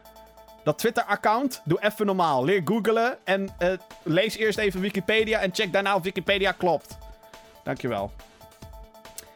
Dat 0.64 0.78
Twitter-account, 0.78 1.62
doe 1.66 1.82
even 1.82 2.05
normaal. 2.05 2.45
Leer 2.45 2.62
googlen 2.66 3.18
en 3.24 3.49
eh, 3.57 3.70
lees 4.03 4.36
eerst 4.38 4.57
even 4.57 4.82
Wikipedia 4.82 5.39
en 5.39 5.49
check 5.53 5.72
daarna 5.74 5.95
of 5.95 6.03
Wikipedia 6.03 6.51
klopt. 6.51 6.97
Dankjewel. 7.64 8.12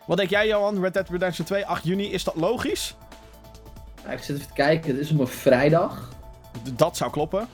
Wat 0.06 0.18
denk 0.18 0.30
jij, 0.30 0.48
Johan? 0.48 0.82
Red 0.82 0.94
Dead 0.94 1.10
Redemption 1.10 1.46
2, 1.46 1.66
8 1.66 1.84
juni, 1.84 2.12
is 2.12 2.24
dat 2.24 2.36
logisch? 2.36 2.96
Ik 4.10 4.20
zit 4.24 4.36
even 4.36 4.48
te 4.48 4.54
kijken, 4.54 4.90
het 4.92 5.00
is 5.00 5.12
op 5.12 5.20
een 5.20 5.28
vrijdag. 5.28 6.10
D- 6.64 6.78
dat 6.80 6.98
zou 6.98 7.12
kloppen. 7.12 7.48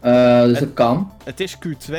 Eh, 0.00 0.42
dus 0.42 0.58
Het- 0.58 0.66
dat 0.66 0.72
kan. 0.74 1.12
Het 1.24 1.40
is 1.40 1.56
Q2, 1.58 1.94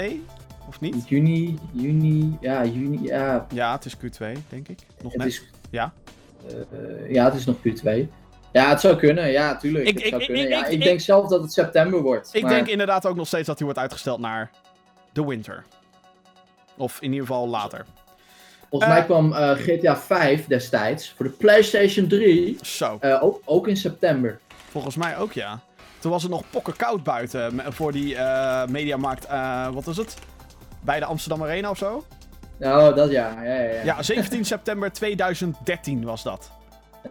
of 0.68 0.80
niet? 0.80 1.08
Juni, 1.10 1.60
juni, 1.72 2.38
ja, 2.42 2.66
juni, 2.66 3.00
ja. 3.04 3.46
Ja, 3.54 3.72
het 3.72 3.86
is 3.86 3.96
Q2, 3.98 4.26
denk 4.50 4.68
ik. 4.68 4.80
Nog 5.02 5.12
Het 5.12 5.22
net. 5.22 5.28
is, 5.28 5.44
Ja. 5.70 5.94
eh, 6.48 7.12
ja, 7.14 7.26
het 7.26 7.34
is 7.34 7.46
nog 7.46 7.56
Q2. 7.56 8.08
Ja, 8.52 8.70
het 8.70 8.82
zou 8.82 8.96
kunnen, 8.96 9.32
ja, 9.32 9.58
tuurlijk. 9.58 9.86
Ik- 9.88 9.94
het 9.94 10.04
ik- 10.04 10.10
zou 10.10 10.22
ik- 10.22 10.28
kunnen. 10.28 10.48
ja, 10.50 10.66
ik- 10.66 10.84
denk 10.84 11.00
zelf 11.00 11.28
dat 11.28 11.42
het 11.42 11.54
september 11.54 12.02
wordt. 12.02 12.30
Ik 12.34 12.42
maar 12.42 12.52
denk 12.52 12.68
inderdaad 12.68 13.06
ook 13.06 13.16
nog 13.16 13.28
steeds 13.28 13.48
dat 13.48 13.56
hij 13.58 13.66
wordt 13.66 13.82
uitgesteld 13.82 14.20
naar 14.20 14.52
de 15.14 15.26
winter. 15.26 15.64
Of 16.78 16.98
in 17.02 17.12
ieder 17.12 17.28
geval 17.28 17.48
later. 17.48 17.86
Volgens 18.70 18.92
eh, 18.92 18.98
mij 18.98 19.06
kwam 19.06 19.34
eh, 19.34 19.52
GTA 19.52 19.98
5 19.98 20.46
destijds 20.48 21.14
voor 21.16 21.26
de 21.26 21.32
PlayStation 21.32 22.08
3 22.08 22.58
Zo, 22.62 22.98
eh, 23.02 23.24
ook, 23.24 23.42
ook 23.46 23.68
in 23.68 23.78
september. 23.78 24.40
volgens 24.70 24.96
mij 24.96 25.18
ook 25.18 25.34
ja. 25.34 25.60
Toen 26.00 26.12
was 26.12 26.22
het 26.24 26.32
nog 26.32 26.44
pokkenkoud 26.50 27.04
buiten 27.04 27.56
me- 27.56 27.72
voor 27.72 27.92
die 27.92 28.16
eh, 28.16 28.66
mediamarkt. 28.68 29.26
eh, 29.26 29.68
wat 29.68 29.88
is 29.88 29.98
het? 29.98 30.16
Bij 30.82 31.00
de 31.00 31.06
Amsterdam 31.06 31.44
Arena 31.44 31.70
of 31.70 31.78
zo? 31.78 32.06
Nou, 32.58 32.96
dat 32.96 33.12
ja. 33.12 33.42
Ja, 33.44 33.54
ja, 33.54 33.72
ja. 33.72 33.84
Ja, 33.84 34.04
17 34.04 34.46
september 34.56 34.92
2013 34.94 36.04
was 36.04 36.24
dat. 36.24 36.52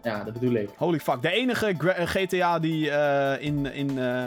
Ja, 0.02 0.24
dat 0.24 0.32
bedoel 0.32 0.54
ik. 0.54 0.70
Holy 0.76 1.00
fuck. 1.00 1.22
De 1.22 1.30
enige 1.30 1.66
eh, 1.94 2.06
GTA 2.06 2.58
die 2.58 2.90
eh, 2.90 3.42
in, 3.46 3.72
in, 3.72 3.98
eh, 3.98 4.24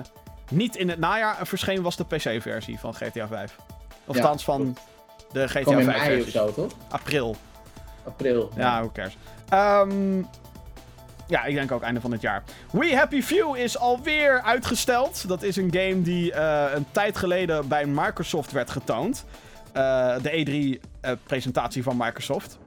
niet 0.51 0.75
in 0.75 0.89
het 0.89 0.99
najaar 0.99 1.47
verscheen 1.47 1.81
was 1.81 1.95
de 1.95 2.05
PC-versie 2.05 2.79
van 2.79 2.93
GTA 2.93 3.27
5. 3.27 3.55
Of 4.05 4.15
Ja, 4.17 4.37
van. 4.37 4.77
De 5.31 5.47
GTA 5.47 5.61
Kwam 5.61 5.79
in 5.79 5.85
5 5.85 6.07
mei 6.07 6.21
of 6.21 6.29
zo, 6.29 6.53
toch? 6.53 6.71
April. 6.89 7.35
April. 8.05 8.51
Ja, 8.55 8.79
who 8.79 8.91
cares. 8.91 9.17
Ehm, 9.49 10.23
ja, 11.27 11.43
ik 11.43 11.55
denk 11.55 11.71
ook 11.71 11.81
einde 11.81 12.01
van 12.01 12.11
het 12.11 12.21
jaar. 12.21 12.43
We 12.71 12.95
Happy 12.95 13.21
Few 13.21 13.55
is 13.55 13.77
alweer 13.77 14.41
uitgesteld. 14.41 15.27
Dat 15.27 15.43
is 15.43 15.55
een 15.55 15.73
game 15.73 16.01
die 16.01 16.33
eh, 16.33 16.73
een 16.73 16.85
tijd 16.91 17.17
geleden 17.17 17.67
bij 17.67 17.85
Microsoft 17.85 18.51
werd 18.51 18.69
getoond. 18.69 19.25
Eh, 19.73 20.15
de 20.21 20.79
E3-presentatie 21.01 21.83
van 21.83 21.97
Microsoft. 21.97 22.57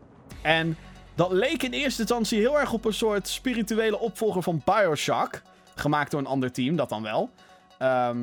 En 0.43 0.77
dat 1.15 1.33
leek 1.33 1.63
in 1.63 1.73
eerste 1.73 2.01
instantie 2.01 2.39
heel 2.39 2.61
erg 2.61 2.73
op 2.73 2.85
een 2.85 2.93
soort 2.93 3.29
spirituele 3.29 3.99
opvolger 3.99 4.43
van 4.43 4.63
Bioshock. 4.65 5.43
Gemaakt 5.75 6.11
door 6.11 6.21
een 6.21 6.27
ander 6.27 6.53
team, 6.53 6.77
dat 6.77 6.89
dan 6.89 7.03
wel. 7.03 7.31
Ehm, 7.79 8.19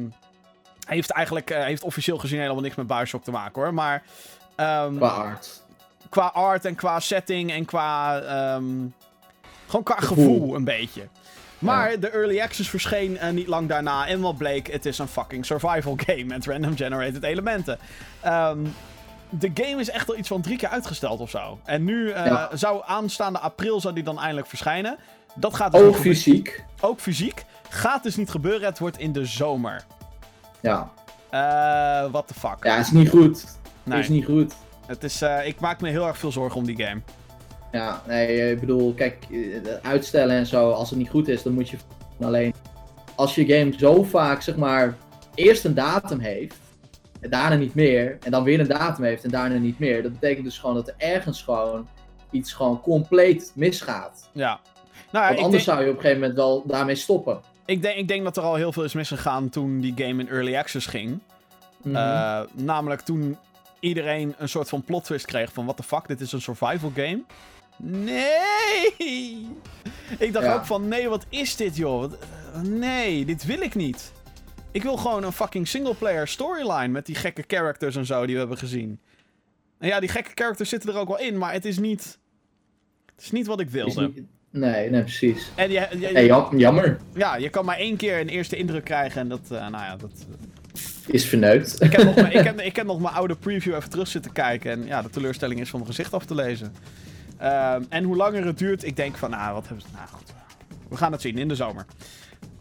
heeft 0.90 1.12
eigenlijk 1.12 1.50
eh, 1.50 1.64
heeft 1.64 1.84
officieel 1.84 2.18
gezien 2.18 2.40
helemaal 2.40 2.62
niks 2.62 2.76
met 2.76 2.88
Bioshock 2.88 3.24
te 3.24 3.32
maken 3.32 3.62
hoor. 3.62 3.74
Maar 3.74 4.04
ehm, 4.56 4.96
Qua 4.96 5.08
art. 5.08 5.62
qua 6.10 6.26
art 6.34 6.66
en 6.66 6.76
qua 6.76 7.00
setting 7.00 7.52
en 7.52 7.66
qua. 7.66 8.20
ehm, 8.20 8.66
gewoon 9.68 9.84
qua 9.84 9.96
gevoel. 10.00 10.34
Gevoel. 10.34 10.56
een 10.56 10.64
beetje. 10.64 11.08
Maar 11.60 12.00
de 12.00 12.10
early 12.10 12.42
access 12.42 12.70
verscheen 12.70 13.18
eh, 13.18 13.30
niet 13.30 13.48
lang 13.48 13.68
daarna. 13.70 14.08
En 14.08 14.20
wat 14.22 14.38
bleek, 14.38 14.72
het 14.72 14.86
is 14.86 14.98
een 14.98 15.08
fucking 15.08 15.46
survival 15.46 15.98
game 16.06 16.24
met 16.24 16.46
random 16.46 16.78
generated 16.78 17.24
elementen. 17.24 17.80
Ehm, 18.22 18.60
de 19.30 19.52
game 19.54 19.80
is 19.80 19.90
echt 19.90 20.10
al 20.10 20.16
iets 20.18 20.28
van 20.28 20.42
drie 20.42 20.58
keer 20.58 20.70
uitgesteld 20.70 21.20
of 21.20 21.30
zo. 21.30 21.60
En 21.66 21.84
nu 21.84 22.10
Ja. 22.10 22.50
zou 22.54 22.82
aanstaande 22.86 23.40
april 23.40 23.82
zou 23.82 23.94
die 23.94 24.04
dan 24.04 24.20
eindelijk 24.20 24.48
verschijnen. 24.48 24.98
Dat 25.36 25.56
gaat 25.56 25.72
dus 25.72 25.82
Ook 25.82 25.96
fysiek. 25.96 26.64
Ook 26.82 27.00
fysiek. 27.00 27.46
Gaat 27.70 28.04
dus 28.04 28.16
niet 28.16 28.30
gebeuren. 28.30 28.68
Het 28.68 28.80
wordt 28.80 28.98
in 28.98 29.12
de 29.12 29.26
zomer. 29.26 29.84
Ja. 30.62 30.92
Eh 31.30 32.12
what 32.12 32.28
the 32.28 32.34
fuck. 32.34 32.58
Ja, 32.64 32.76
het 32.76 32.86
is 32.86 32.92
niet 32.92 33.10
goed. 33.10 33.46
nee, 33.84 33.96
Het 33.96 34.04
is 34.04 34.10
niet 34.10 34.26
goed. 34.26 34.54
het 34.86 35.04
is, 35.04 35.22
eh, 35.22 35.48
ik 35.48 35.60
maak 35.60 35.82
me 35.82 35.90
heel 35.90 36.08
erg 36.08 36.18
veel 36.18 36.32
zorgen 36.32 36.58
om 36.60 36.66
die 36.66 36.84
game. 36.84 37.02
Ja, 37.72 38.02
nee, 38.08 38.52
ik 38.52 38.60
bedoel, 38.60 38.94
kijk, 38.94 39.18
eh, 39.32 39.90
uitstellen 39.90 40.36
en 40.36 40.46
zo, 40.46 40.72
als 40.72 40.90
het 40.90 41.00
niet 41.00 41.10
goed 41.10 41.28
is, 41.28 41.44
dan 41.44 41.54
moet 41.54 41.70
je 41.70 41.78
alleen. 42.22 42.54
Als 43.16 43.36
je 43.36 43.46
game 43.46 43.74
zo 43.78 44.04
vaak, 44.04 44.42
zeg 44.42 44.56
maar, 44.56 44.96
eerst 45.36 45.66
een 45.66 45.74
datum 45.74 46.20
heeft, 46.20 46.56
en 47.22 47.30
daarna 47.30 47.56
niet 47.56 47.76
meer, 47.76 48.18
en 48.24 48.32
dan 48.32 48.44
weer 48.44 48.60
een 48.60 48.68
datum 48.68 49.04
heeft 49.04 49.24
en 49.24 49.30
daarna 49.30 49.56
niet 49.58 49.80
meer, 49.80 50.04
dat 50.04 50.12
betekent 50.12 50.46
dus 50.46 50.58
gewoon 50.60 50.76
dat 50.76 50.88
er 50.88 50.94
ergens 50.98 51.42
gewoon 51.44 51.88
iets 52.32 52.54
gewoon 52.54 52.82
compleet 52.82 53.52
misgaat. 53.56 54.30
Ja. 54.32 54.60
Nou, 55.12 55.28
Want 55.28 55.40
anders 55.44 55.66
denk- 55.66 55.78
zou 55.78 55.86
je 55.86 55.90
op 55.92 55.96
een 55.96 56.02
gegeven 56.02 56.22
moment 56.22 56.38
wel 56.40 56.64
daarmee 56.68 56.96
stoppen. 56.96 57.40
Ik 57.70 57.82
denk, 57.82 57.98
ik 57.98 58.08
denk 58.08 58.24
dat 58.24 58.38
er 58.38 58.44
al 58.44 58.56
heel 58.56 58.72
veel 58.72 58.84
is 58.84 58.94
misgegaan 58.94 59.50
toen 59.50 59.80
die 59.80 59.94
game 59.96 60.22
in 60.24 60.30
early 60.30 60.56
access 60.56 60.86
ging. 60.86 61.20
Mhm. 61.84 61.96
Eh, 61.96 62.42
namelijk 62.54 63.02
toen 63.02 63.38
iedereen 63.80 64.36
een 64.38 64.50
soort 64.50 64.70
van 64.70 64.84
plot 64.84 65.04
twist 65.04 65.26
kreeg 65.26 65.54
van... 65.54 65.64
What 65.64 65.78
the 65.78 65.84
fuck, 65.84 66.08
dit 66.08 66.22
is 66.22 66.32
een 66.32 66.42
survival 66.42 66.92
game? 66.96 67.24
Nee! 67.78 68.96
Ik 70.26 70.34
dacht 70.34 70.46
Ja. 70.46 70.54
ook 70.54 70.66
van, 70.66 70.88
nee, 70.88 71.10
wat 71.10 71.26
is 71.30 71.56
dit, 71.56 71.76
joh? 71.76 72.04
Eh, 72.54 72.62
nee, 72.62 73.26
dit 73.26 73.46
wil 73.46 73.62
ik 73.62 73.76
niet. 73.76 74.12
Ik 74.72 74.84
wil 74.84 74.98
gewoon 74.98 75.24
een 75.24 75.32
fucking 75.32 75.68
singleplayer 75.68 76.28
storyline 76.28 76.88
met 76.88 77.06
die 77.06 77.16
gekke 77.16 77.44
characters 77.48 77.96
en 77.96 78.06
zo 78.06 78.26
die 78.26 78.34
we 78.34 78.40
hebben 78.40 78.58
gezien. 78.58 79.00
En 79.78 79.88
ja, 79.88 80.00
die 80.00 80.10
gekke 80.10 80.32
characters 80.36 80.70
zitten 80.70 80.94
er 80.94 81.00
ook 81.00 81.08
wel 81.08 81.20
in, 81.20 81.38
maar 81.38 81.54
het 81.54 81.66
is 81.66 81.78
niet... 81.80 82.20
Het 83.16 83.24
is 83.24 83.32
niet 83.32 83.48
wat 83.48 83.60
ik 83.60 83.70
wilde. 83.70 84.12
Nee, 84.52 84.90
nee, 84.90 85.02
precies. 85.02 85.52
En 85.56 85.72
je, 85.72 85.88
je- 86.00 86.08
Hey, 86.08 86.26
jam- 86.26 86.58
jammer. 86.58 86.98
ja, 87.14 87.36
je 87.36 87.50
kan 87.50 87.66
maar 87.66 87.78
één 87.78 87.98
keer 87.98 88.20
een 88.20 88.30
eerste 88.30 88.56
indruk 88.56 88.84
krijgen 88.84 89.22
en 89.22 89.28
dat, 89.30 89.42
eh, 89.44 89.50
nou 89.60 89.72
ja, 89.72 89.96
dat... 89.96 90.12
Is 91.08 91.26
verneukt. 91.26 91.84
Ik 91.84 91.92
heb, 91.92 92.04
nog 92.04 92.16
mijn, 92.16 92.32
ik, 92.34 92.44
heb, 92.44 92.60
ik 92.72 92.76
heb 92.76 92.86
nog 92.86 93.00
mijn 93.02 93.14
oude 93.14 93.36
preview 93.36 93.74
even 93.76 93.90
terug 93.90 94.08
zitten 94.08 94.32
kijken. 94.32 94.72
En 94.72 94.86
ja, 94.86 95.02
de 95.02 95.10
teleurstelling 95.10 95.60
is 95.60 95.70
van 95.70 95.80
mijn 95.80 95.92
gezicht 95.92 96.14
af 96.14 96.26
te 96.26 96.36
lezen. 96.36 96.74
Ehm, 97.38 97.84
en 97.90 98.04
hoe 98.04 98.16
langer 98.16 98.46
het 98.46 98.58
duurt, 98.58 98.84
ik 98.84 98.96
denk 98.96 99.18
van, 99.18 99.30
nou, 99.30 99.54
wat 99.54 99.68
hebben 99.68 99.86
ze... 99.86 99.88
Nou 99.96 100.08
goed, 100.12 100.34
we 100.90 100.98
gaan 100.98 101.12
het 101.12 101.22
zien 101.22 101.38
in 101.38 101.48
de 101.48 101.56
zomer. 101.56 101.86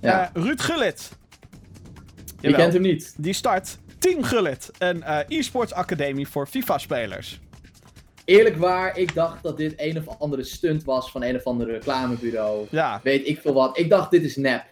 Ja. 0.00 0.30
Eh, 0.34 0.42
Ruud 0.42 0.60
Gullit. 0.60 1.10
Je 2.40 2.52
kent 2.52 2.72
hem 2.72 2.82
niet. 2.82 3.14
Die 3.16 3.32
start 3.32 3.78
Team 3.98 4.22
Gullit. 4.22 4.70
Een 4.78 5.02
eh, 5.02 5.18
e-sports 5.38 5.72
academie 5.72 6.28
voor 6.28 6.46
FIFA-spelers. 6.46 7.40
Eerlijk 8.28 8.56
waar, 8.56 8.98
ik 8.98 9.14
dacht 9.14 9.42
dat 9.42 9.56
dit 9.56 9.74
een 9.76 9.98
of 9.98 10.18
andere 10.18 10.44
stunt 10.44 10.84
was 10.84 11.10
van 11.10 11.22
een 11.22 11.36
of 11.36 11.44
ander 11.44 11.66
reclamebureau. 11.66 12.66
Ja, 12.70 13.00
Weet 13.02 13.26
ik 13.26 13.40
veel 13.40 13.52
wat. 13.52 13.78
Ik 13.78 13.90
dacht, 13.90 14.10
dit 14.10 14.24
is 14.24 14.36
nep. 14.36 14.64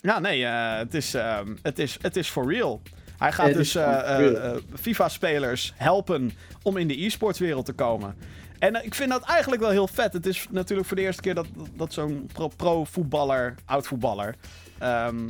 ja 0.00 0.18
nee, 0.18 0.44
eh, 0.44 0.76
het, 0.76 0.94
is, 0.94 1.14
ehm, 1.14 1.54
het, 1.62 1.78
is, 1.78 1.96
het 2.00 2.16
is 2.16 2.28
for 2.28 2.52
real. 2.52 2.82
Hij 3.18 3.32
gaat 3.32 3.46
Het 3.46 3.56
dus 3.56 3.74
eh, 3.74 4.26
eh, 4.26 4.56
FIFA-spelers 4.80 5.72
helpen 5.76 6.32
om 6.62 6.76
in 6.76 6.88
de 6.88 7.04
e-sports 7.04 7.38
wereld 7.38 7.64
te 7.66 7.72
komen. 7.72 8.16
En 8.58 8.84
ik 8.84 8.94
vind 8.94 9.10
dat 9.10 9.22
eigenlijk 9.22 9.62
wel 9.62 9.70
heel 9.70 9.88
vet. 9.88 10.12
Het 10.12 10.26
is 10.26 10.46
natuurlijk 10.50 10.88
voor 10.88 10.96
de 10.96 11.02
eerste 11.02 11.22
keer 11.22 11.34
dat, 11.34 11.46
dat 11.74 11.92
zo'n 11.92 12.28
pro- 12.32 12.50
pro-voetballer, 12.56 13.54
oud-voetballer, 13.64 14.34
ehm, 14.78 15.28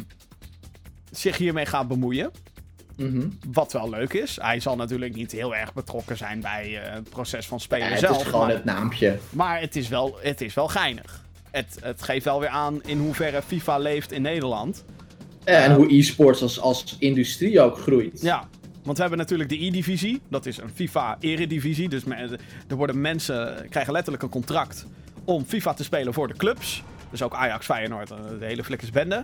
zich 1.11 1.37
hiermee 1.37 1.67
gaat 1.67 1.89
bemoeien. 1.89 2.31
Mhm. 2.97 3.27
Wat 3.53 3.73
wel 3.73 3.91
leuk 3.91 4.13
is. 4.13 4.39
Hij 4.41 4.61
zal 4.61 4.77
natuurlijk 4.77 5.15
niet 5.15 5.33
heel 5.33 5.55
erg 5.57 5.73
betrokken 5.73 6.17
zijn 6.17 6.41
bij 6.41 6.81
eh, 6.83 6.93
het 6.93 7.09
proces 7.11 7.47
van 7.47 7.57
Ja, 7.59 7.65
spelen 7.65 7.89
het 7.89 7.99
zelf. 7.99 8.17
is 8.21 8.23
gewoon 8.25 8.47
maar, 8.47 8.55
het 8.55 8.65
naampje. 8.65 9.19
maar 9.31 9.61
het 9.61 9.77
is 9.77 9.89
wel, 9.89 10.19
het 10.21 10.41
is 10.41 10.55
wel 10.55 10.69
geinig. 10.69 11.23
Het, 11.51 11.77
het 11.81 12.03
geeft 12.03 12.25
wel 12.25 12.41
weer 12.41 12.49
aan 12.49 12.83
in 12.83 12.99
hoeverre 12.99 13.43
FIFA 13.43 13.79
leeft 13.79 14.13
in 14.13 14.23
Nederland. 14.23 14.85
En 15.45 15.75
hoe 15.75 15.95
e-sports 15.95 16.43
als, 16.43 16.61
als 16.61 16.97
industrie 16.99 17.61
ook 17.61 17.79
groeit. 17.79 18.21
Ja, 18.23 18.49
want 18.83 18.97
we 18.97 19.01
hebben 19.03 19.19
natuurlijk 19.21 19.49
de 19.49 19.65
E-divisie. 19.67 20.21
Dat 20.29 20.47
is 20.47 20.57
een 20.59 20.71
FIFA-eredivisie. 20.75 21.89
Dus 21.89 22.05
me- 22.05 22.39
er 22.69 22.77
worden 22.77 23.01
mensen 23.01 23.67
krijgen 23.71 23.93
letterlijk 23.93 24.23
een 24.23 24.29
contract 24.31 24.87
om 25.25 25.45
FIFA 25.45 25.75
te 25.75 25.85
spelen 25.85 26.15
voor 26.15 26.29
de 26.29 26.37
clubs. 26.37 26.83
Dus 27.11 27.23
ook 27.23 27.35
Ajax, 27.35 27.65
Feyenoord, 27.67 28.11
eh, 28.11 28.17
de 28.39 28.45
hele 28.45 28.65
flikkersbende. 28.65 29.23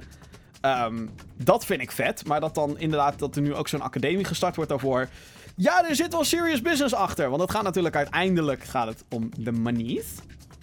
Ehm 0.61 1.07
dat 1.37 1.65
vind 1.65 1.81
ik 1.81 1.91
vet. 1.91 2.27
Maar 2.27 2.41
dat 2.41 2.55
dan 2.55 2.79
inderdaad 2.79 3.19
dat 3.19 3.37
er 3.37 3.43
nu 3.43 3.55
ook 3.55 3.69
zo'n 3.69 3.81
academie 3.81 4.25
gestart 4.25 4.57
wordt 4.57 4.71
daarvoor. 4.71 5.09
Ja, 5.57 5.89
er 5.89 5.95
zit 5.95 6.13
wel 6.13 6.25
serious 6.25 6.63
business 6.63 6.95
achter. 6.95 7.29
Want 7.29 7.43
het 7.43 7.51
gaat 7.51 7.63
natuurlijk 7.63 7.97
uiteindelijk 7.97 8.65
gaat 8.65 8.87
het 8.87 9.05
om 9.09 9.31
de 9.39 9.53
monies. 9.53 10.07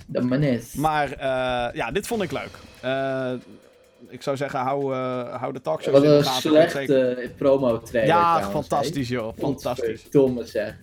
De 0.05 0.21
manet. 0.21 0.73
Maar 0.75 1.11
eh, 1.11 1.75
ja, 1.75 1.91
dit 1.91 2.07
vond 2.07 2.21
ik 2.21 2.31
leuk. 2.31 2.49
Eh, 2.81 3.31
ik 4.09 4.21
zou 4.21 4.37
zeggen, 4.37 4.59
hou, 4.59 4.93
eh, 4.93 5.35
hou 5.35 5.53
de 5.53 5.61
talkshows 5.61 5.93
Wat 5.95 6.03
in 6.03 6.09
de 6.09 6.15
een 6.15 6.23
gaten. 6.23 6.41
slechte 6.41 7.31
promo 7.37 7.81
trailer 7.81 8.15
Ja, 8.15 8.43
fantastisch 8.49 9.07
joh. 9.07 9.33
Fantastisch. 9.37 10.01
Godverdomme 10.01 10.45
zeg. 10.45 10.75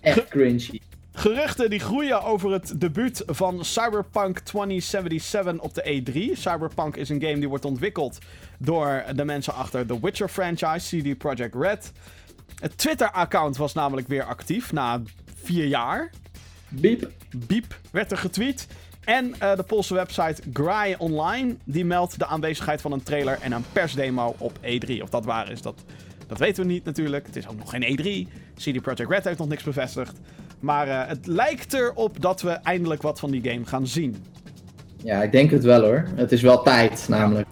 Echt 0.00 0.28
cringy. 0.28 0.80
Geruchten 1.18 1.70
die 1.70 1.78
groeien 1.78 2.22
over 2.22 2.52
het 2.52 2.80
debuut 2.80 3.22
van 3.26 3.64
Cyberpunk 3.64 4.38
2077 4.38 5.58
op 5.58 5.74
de 5.74 6.02
E3. 6.02 6.38
Cyberpunk 6.38 6.96
is 6.96 7.08
een 7.08 7.20
game 7.20 7.38
die 7.38 7.48
wordt 7.48 7.64
ontwikkeld 7.64 8.18
door 8.58 9.04
de 9.14 9.24
mensen 9.24 9.54
achter 9.54 9.86
The 9.86 10.00
Witcher 10.00 10.28
franchise, 10.28 11.00
CD 11.00 11.18
Projekt 11.18 11.54
Red. 11.54 11.92
Het 12.60 12.78
Twitter-account 12.78 13.56
was 13.56 13.72
namelijk 13.72 14.08
weer 14.08 14.24
actief 14.24 14.72
na 14.72 15.02
vier 15.42 15.66
jaar. 15.66 16.10
Biep. 16.68 17.10
Biep 17.36 17.78
werd 17.90 18.10
er 18.10 18.18
getweet. 18.18 18.66
En 19.04 19.34
eh, 19.38 19.56
de 19.56 19.62
Poolse 19.62 19.94
website 19.94 20.42
Grai 20.52 20.94
Online 20.98 21.56
die 21.64 21.84
meldt 21.84 22.18
de 22.18 22.26
aanwezigheid 22.26 22.80
van 22.80 22.92
een 22.92 23.02
trailer 23.02 23.38
en 23.40 23.52
een 23.52 23.64
persdemo 23.72 24.34
op 24.38 24.58
E3. 24.58 25.02
Of 25.02 25.08
dat 25.10 25.24
waar 25.24 25.50
is, 25.50 25.62
dat, 25.62 25.84
dat 26.26 26.38
weten 26.38 26.66
we 26.66 26.72
niet 26.72 26.84
natuurlijk. 26.84 27.26
Het 27.26 27.36
is 27.36 27.48
ook 27.48 27.58
nog 27.58 27.70
geen 27.70 27.98
E3. 27.98 28.32
CD 28.54 28.80
Projekt 28.80 29.10
Red 29.10 29.24
heeft 29.24 29.38
nog 29.38 29.48
niks 29.48 29.62
bevestigd. 29.62 30.14
Maar 30.60 30.88
eh, 30.88 31.08
het 31.08 31.26
lijkt 31.26 31.74
erop 31.74 32.20
dat 32.20 32.42
we 32.42 32.50
eindelijk 32.50 33.02
wat 33.02 33.18
van 33.18 33.30
die 33.30 33.50
game 33.50 33.66
gaan 33.66 33.86
zien. 33.86 34.24
Ja, 35.02 35.22
ik 35.22 35.32
denk 35.32 35.50
het 35.50 35.64
wel 35.64 35.82
hoor. 35.82 36.08
Het 36.14 36.32
is 36.32 36.42
wel 36.42 36.62
tijd, 36.62 37.06
namelijk. 37.08 37.46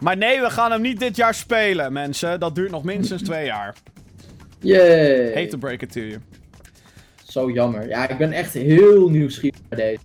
Maar 0.00 0.16
nee, 0.16 0.40
we 0.40 0.50
gaan 0.50 0.70
hem 0.70 0.80
niet 0.80 0.98
dit 0.98 1.16
jaar 1.16 1.34
spelen, 1.34 1.92
mensen. 1.92 2.40
Dat 2.40 2.54
duurt 2.54 2.70
nog 2.70 2.84
minstens 2.84 3.22
twee 3.22 3.44
jaar. 3.44 3.74
Yay. 4.60 5.34
Hate 5.34 5.46
to 5.46 5.58
break 5.58 5.82
it 5.82 5.92
to 5.92 6.00
you. 6.00 6.18
Zo 7.24 7.50
jammer. 7.50 7.88
Ja, 7.88 8.08
ik 8.08 8.18
ben 8.18 8.32
echt 8.32 8.52
heel 8.52 9.08
nieuwsgierig 9.08 9.60
naar 9.68 9.78
deze. 9.78 10.00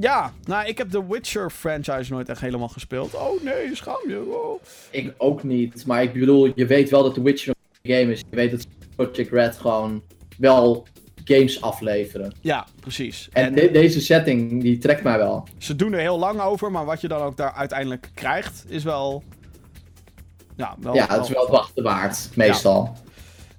Ja, 0.00 0.32
nou, 0.44 0.66
ik 0.66 0.78
heb 0.78 0.90
de 0.90 1.06
Witcher 1.06 1.50
franchise 1.50 2.12
nooit 2.12 2.28
echt 2.28 2.40
helemaal 2.40 2.68
gespeeld. 2.68 3.14
Oh 3.14 3.42
nee, 3.42 3.74
schaam 3.76 4.08
je. 4.08 4.22
Oh. 4.28 4.62
Ik 4.90 5.14
ook 5.16 5.42
niet. 5.42 5.86
Maar 5.86 6.02
ik 6.02 6.12
bedoel, 6.12 6.52
je 6.54 6.66
weet 6.66 6.90
wel 6.90 7.02
dat 7.02 7.14
The 7.14 7.22
Witcher 7.22 7.54
een 7.82 7.94
game 7.94 8.12
is. 8.12 8.22
Je 8.30 8.36
weet 8.36 8.50
dat 8.50 8.66
Project 8.96 9.30
Red 9.30 9.56
gewoon 9.56 10.02
wel 10.38 10.86
games 11.26 11.60
afleveren. 11.62 12.32
Ja, 12.40 12.66
precies. 12.80 13.28
En, 13.32 13.54
de- 13.54 13.70
deze 13.70 14.00
setting, 14.00 14.62
die 14.62 14.78
trekt 14.78 15.02
mij 15.02 15.18
wel. 15.18 15.48
Ze 15.58 15.76
doen 15.76 15.92
er 15.92 16.00
heel 16.00 16.18
lang 16.18 16.40
over, 16.40 16.70
maar 16.70 16.84
wat 16.84 17.00
je 17.00 17.08
dan 17.08 17.20
ook 17.22 17.36
daar 17.36 17.52
uiteindelijk 17.52 18.10
krijgt, 18.14 18.64
is 18.68 18.84
wel. 18.84 19.22
Ja, 20.56 20.74
wel. 20.80 20.94
Ja, 20.94 21.06
het 21.08 21.22
is 21.24 21.28
wel 21.30 21.42
het 21.42 21.50
wachten 21.50 21.82
waard, 21.82 22.28
meestal. 22.34 22.96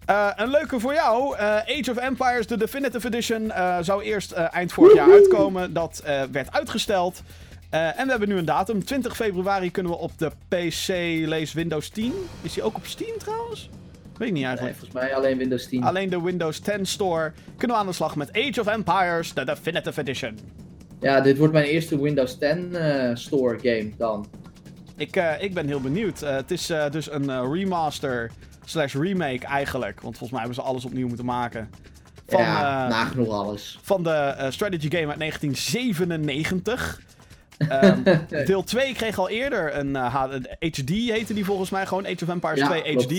Eh, 0.06 0.30
een 0.36 0.50
leuke 0.50 0.80
voor 0.80 0.94
jou. 0.94 1.36
eh, 1.38 1.46
Age 1.46 1.92
of 1.92 1.98
Empires, 1.98 2.48
de 2.48 2.58
Definitive 2.58 3.08
Edition, 3.08 3.52
eh, 3.52 3.78
zou 3.82 4.04
eerst 4.04 4.32
eind 4.32 4.74
vorig 4.74 4.94
jaar 4.96 5.12
uitkomen. 5.12 5.74
Dat 5.74 6.04
werd 6.32 6.52
uitgesteld. 6.52 7.22
En 7.70 8.04
we 8.06 8.10
hebben 8.10 8.30
nu 8.30 8.38
een 8.38 8.46
datum. 8.46 8.86
20 8.86 9.16
februari 9.16 9.72
kunnen 9.72 9.92
we 9.92 9.98
op 9.98 10.12
de 10.18 10.32
PC 10.48 10.88
lees 11.28 11.54
Windows 11.54 11.90
10. 11.90 12.14
Is 12.42 12.54
die 12.54 12.64
ook 12.64 12.76
op 12.76 12.86
Steam 12.86 13.18
trouwens? 13.18 13.70
Weet 14.18 14.28
ik 14.28 14.34
niet 14.34 14.44
Nee, 14.44 14.46
eigenlijk. 14.46 14.78
volgens 14.78 15.00
mij 15.02 15.16
alleen 15.16 15.38
Windows 15.38 15.68
10. 15.68 15.84
Alleen 15.84 16.10
de 16.10 16.22
Windows 16.22 16.60
10 16.60 16.86
Store. 16.86 17.32
Kunnen 17.58 17.76
we 17.78 17.82
aan 17.82 17.88
de 17.88 17.94
slag 17.94 18.16
met 18.16 18.30
Age 18.34 18.60
of 18.62 18.68
Empires, 18.68 19.34
de 19.34 19.46
Definitive 19.46 20.02
Edition. 20.02 20.40
Ja, 21.00 21.22
dit 21.22 21.38
wordt 21.38 21.54
mijn 21.54 21.66
eerste 21.66 22.02
Windows 22.02 22.38
10 22.38 22.76
eh, 22.76 23.16
store 23.16 23.58
game 23.62 23.92
dan. 23.98 24.28
Ik, 24.96 25.16
eh, 25.16 25.42
ik 25.44 25.54
ben 25.54 25.68
heel 25.68 25.82
benieuwd. 25.82 26.22
Eh, 26.22 26.36
het 26.36 26.52
is 26.52 26.72
dus 26.92 27.12
een 27.12 27.52
remaster 27.54 28.32
slash 28.66 28.94
remake 28.96 29.46
eigenlijk. 29.46 30.02
Want 30.02 30.18
volgens 30.18 30.30
mij 30.32 30.40
hebben 30.40 30.56
ze 30.56 30.62
alles 30.62 30.86
opnieuw 30.86 31.08
moeten 31.08 31.26
maken. 31.26 31.70
Van, 32.28 32.42
ja, 32.42 32.88
nagenoeg 32.88 33.30
alles. 33.30 33.80
van 33.82 34.04
de 34.04 34.48
strategy 34.50 34.90
game 34.90 35.08
uit 35.08 35.20
1997. 35.20 37.02
Ehm, 37.70 38.00
deel 38.46 38.64
2 38.64 38.94
kreeg 38.94 39.20
al 39.20 39.30
eerder 39.30 39.76
een 39.78 39.96
eh, 39.96 40.14
H- 40.16 40.30
HD, 40.60 40.90
heette 40.90 41.34
die 41.34 41.46
volgens 41.46 41.70
mij 41.70 41.86
gewoon. 41.86 42.06
Age 42.06 42.24
of 42.24 42.30
Empires 42.30 42.60
Ja, 42.60 42.68
2 42.68 42.82
klopt. 42.82 43.04
HD. 43.04 43.10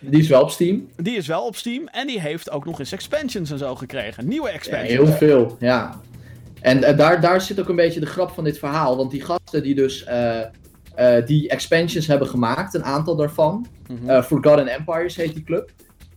Die 0.00 0.20
is 0.20 0.28
wel 0.28 0.42
op 0.42 0.50
Steam. 0.50 0.88
Die 0.96 1.16
is 1.16 1.26
wel 1.26 1.44
op 1.46 1.56
Steam. 1.56 1.86
En 1.88 2.06
die 2.06 2.20
heeft 2.20 2.50
ook 2.50 2.64
nog 2.64 2.78
eens 2.78 2.92
expansions 2.92 3.50
en 3.50 3.58
zo 3.58 3.74
gekregen. 3.74 4.28
Nieuwe 4.28 4.48
Ja, 4.48 4.54
expansions. 4.54 4.90
heel 4.92 5.06
veel, 5.06 5.56
ja. 5.60 6.00
En 6.60 6.82
eh, 6.84 6.96
daar, 6.96 7.20
daar 7.20 7.40
zit 7.40 7.60
ook 7.60 7.68
een 7.68 7.76
beetje 7.76 8.00
de 8.00 8.06
grap 8.06 8.30
van 8.30 8.44
dit 8.44 8.58
verhaal. 8.58 8.96
Want 8.96 9.10
die 9.10 9.22
gasten 9.22 9.62
die 9.62 9.74
dus 9.74 10.04
eh, 10.04 10.40
eh, 10.94 11.26
die 11.26 11.48
expansions 11.48 12.06
hebben 12.06 12.28
gemaakt, 12.28 12.74
een 12.74 12.84
aantal 12.84 13.16
daarvan. 13.16 13.66
Mhm. 13.88 14.10
eh, 14.10 14.22
Forgotten 14.22 14.66
Empires 14.68 15.16
heet 15.16 15.34
die 15.34 15.44
club. 15.44 15.70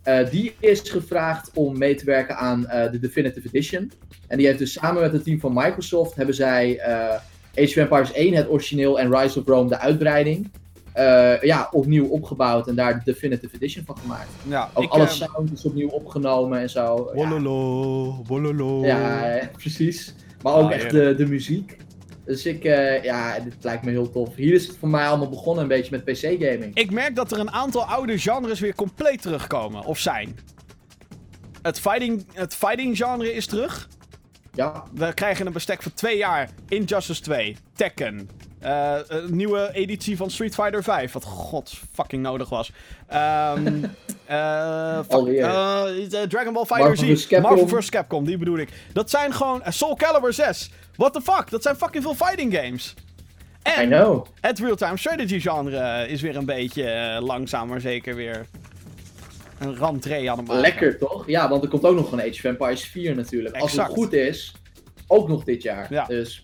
eh, 0.04 0.30
die 0.30 0.56
is 0.60 0.80
gevraagd 0.90 1.52
om 1.54 1.78
mee 1.78 1.96
te 1.96 2.06
werken 2.06 2.38
aan 2.38 2.68
eh, 2.68 2.92
de 2.92 3.00
Definitive 3.00 3.48
Edition. 3.48 3.92
En 4.28 4.38
die 4.38 4.46
heeft 4.48 4.60
dus 4.60 4.72
samen 4.74 5.02
met 5.02 5.12
het 5.14 5.24
team 5.24 5.40
van 5.40 5.54
Microsoft 5.54 6.16
hebben 6.16 6.36
zij 6.36 6.78
eh, 6.80 7.16
Age 7.56 7.68
of 7.70 7.76
Empires 7.76 8.12
1, 8.12 8.34
het 8.34 8.50
origineel, 8.50 9.00
en 9.00 9.16
Rise 9.18 9.40
of 9.40 9.46
Rome, 9.48 9.70
de 9.70 9.78
uitbreiding, 9.80 10.52
eh, 10.94 11.42
ja, 11.42 11.68
opnieuw 11.72 12.06
opgebouwd 12.08 12.68
en 12.68 12.76
daar 12.76 12.94
de 12.94 13.02
Definitive 13.12 13.56
Edition 13.56 13.86
van 13.86 13.98
gemaakt. 13.98 14.30
ja, 14.48 14.70
Ook 14.74 14.84
ik, 14.84 14.90
alle 14.90 15.04
eh, 15.04 15.10
sound 15.10 15.52
is 15.52 15.66
opnieuw 15.66 15.88
opgenomen 15.90 16.60
en 16.60 16.70
zo. 16.70 17.12
Ja, 17.16 17.28
Wololo, 17.28 18.24
wololo. 18.28 18.86
ja, 18.86 19.40
precies. 19.58 20.16
Maar 20.44 20.54
ook 20.54 20.70
Ah, 20.70 20.74
echt 20.76 20.90
de, 20.92 21.16
de 21.18 21.26
muziek. 21.28 21.78
Dus 22.26 22.46
ik, 22.46 22.64
eh, 22.64 23.04
ja, 23.04 23.40
dit 23.40 23.56
lijkt 23.62 23.84
me 23.84 23.92
heel 23.92 24.12
tof. 24.12 24.36
Hier 24.36 24.54
is 24.54 24.68
het 24.68 24.78
voor 24.78 24.90
mij 24.90 25.08
allemaal 25.08 25.30
begonnen 25.30 25.64
een 25.64 25.70
beetje 25.70 25.92
met 25.92 26.04
PC-gaming. 26.06 26.76
Ik 26.76 26.92
merk 26.92 27.16
dat 27.16 27.32
er 27.32 27.40
een 27.40 27.52
aantal 27.52 27.84
oude 27.84 28.18
genres 28.20 28.60
weer 28.60 28.76
compleet 28.76 29.22
terugkomen. 29.22 29.86
Of 29.86 30.00
zijn. 30.00 30.40
Het 31.62 31.80
fighting, 31.80 32.26
het 32.34 32.56
fighting 32.56 32.98
genre 32.98 33.34
is 33.34 33.46
terug. 33.46 33.90
Ja, 34.54 34.84
We 34.94 35.14
krijgen 35.14 35.46
een 35.46 35.54
bestek 35.54 35.82
van 35.84 35.94
twee 35.94 36.18
jaar. 36.18 36.50
Injustice 36.68 37.22
2, 37.22 37.58
Tekken. 37.76 38.30
eh, 38.60 38.96
een 39.08 39.36
nieuwe 39.36 39.70
editie 39.74 40.18
van 40.18 40.30
Street 40.32 40.54
Fighter 40.54 40.84
5. 40.84 41.12
Wat 41.12 41.24
god 41.24 41.74
fucking 41.94 42.22
nodig 42.24 42.50
was. 42.50 42.72
Alweer. 45.08 45.44
eh, 45.44 46.22
eh, 46.22 46.30
Dragon 46.30 46.54
Ball 46.54 46.66
Fighter 46.66 46.98
Z. 47.18 47.30
Marvel 47.42 47.68
vs. 47.68 47.90
Capcom, 47.90 48.26
die 48.26 48.38
bedoel 48.38 48.58
ik. 48.58 48.70
Dat 48.94 49.10
zijn 49.10 49.34
gewoon 49.34 49.64
eh, 49.64 49.72
Soul 49.72 49.96
Calibur 49.96 50.34
6. 50.34 50.72
What 50.96 51.14
the 51.14 51.22
fuck? 51.22 51.50
Dat 51.50 51.62
zijn 51.64 51.76
fucking 51.76 52.04
veel 52.04 52.16
fighting 52.16 52.54
games. 52.56 52.94
I 53.68 53.72
En 53.82 53.90
know. 53.90 54.26
het 54.42 54.60
real-time 54.60 54.98
strategy 54.98 55.40
genre 55.40 56.08
is 56.08 56.22
weer 56.22 56.36
een 56.36 56.46
beetje 56.46 56.84
eh, 56.90 57.22
langzaam, 57.22 57.68
maar 57.68 57.82
zeker 57.82 58.16
weer 58.16 58.46
een 59.62 59.76
rentree 59.76 60.32
aan. 60.32 60.46
Lekker 60.60 60.98
toch? 60.98 61.28
Ja, 61.28 61.50
want 61.50 61.64
er 61.64 61.70
komt 61.70 61.84
ook 61.84 61.96
nog 61.96 62.12
een 62.12 62.20
Age 62.20 62.30
of 62.30 62.44
Empires 62.44 62.84
4 62.86 63.16
natuurlijk. 63.16 63.56
Als 63.56 63.72
het 63.72 63.88
goed 63.88 64.14
is, 64.14 64.56
ook 65.08 65.28
nog 65.28 65.44
dit 65.44 65.62
jaar. 65.62 65.94
Ja. 65.94 66.06
Dus 66.06 66.44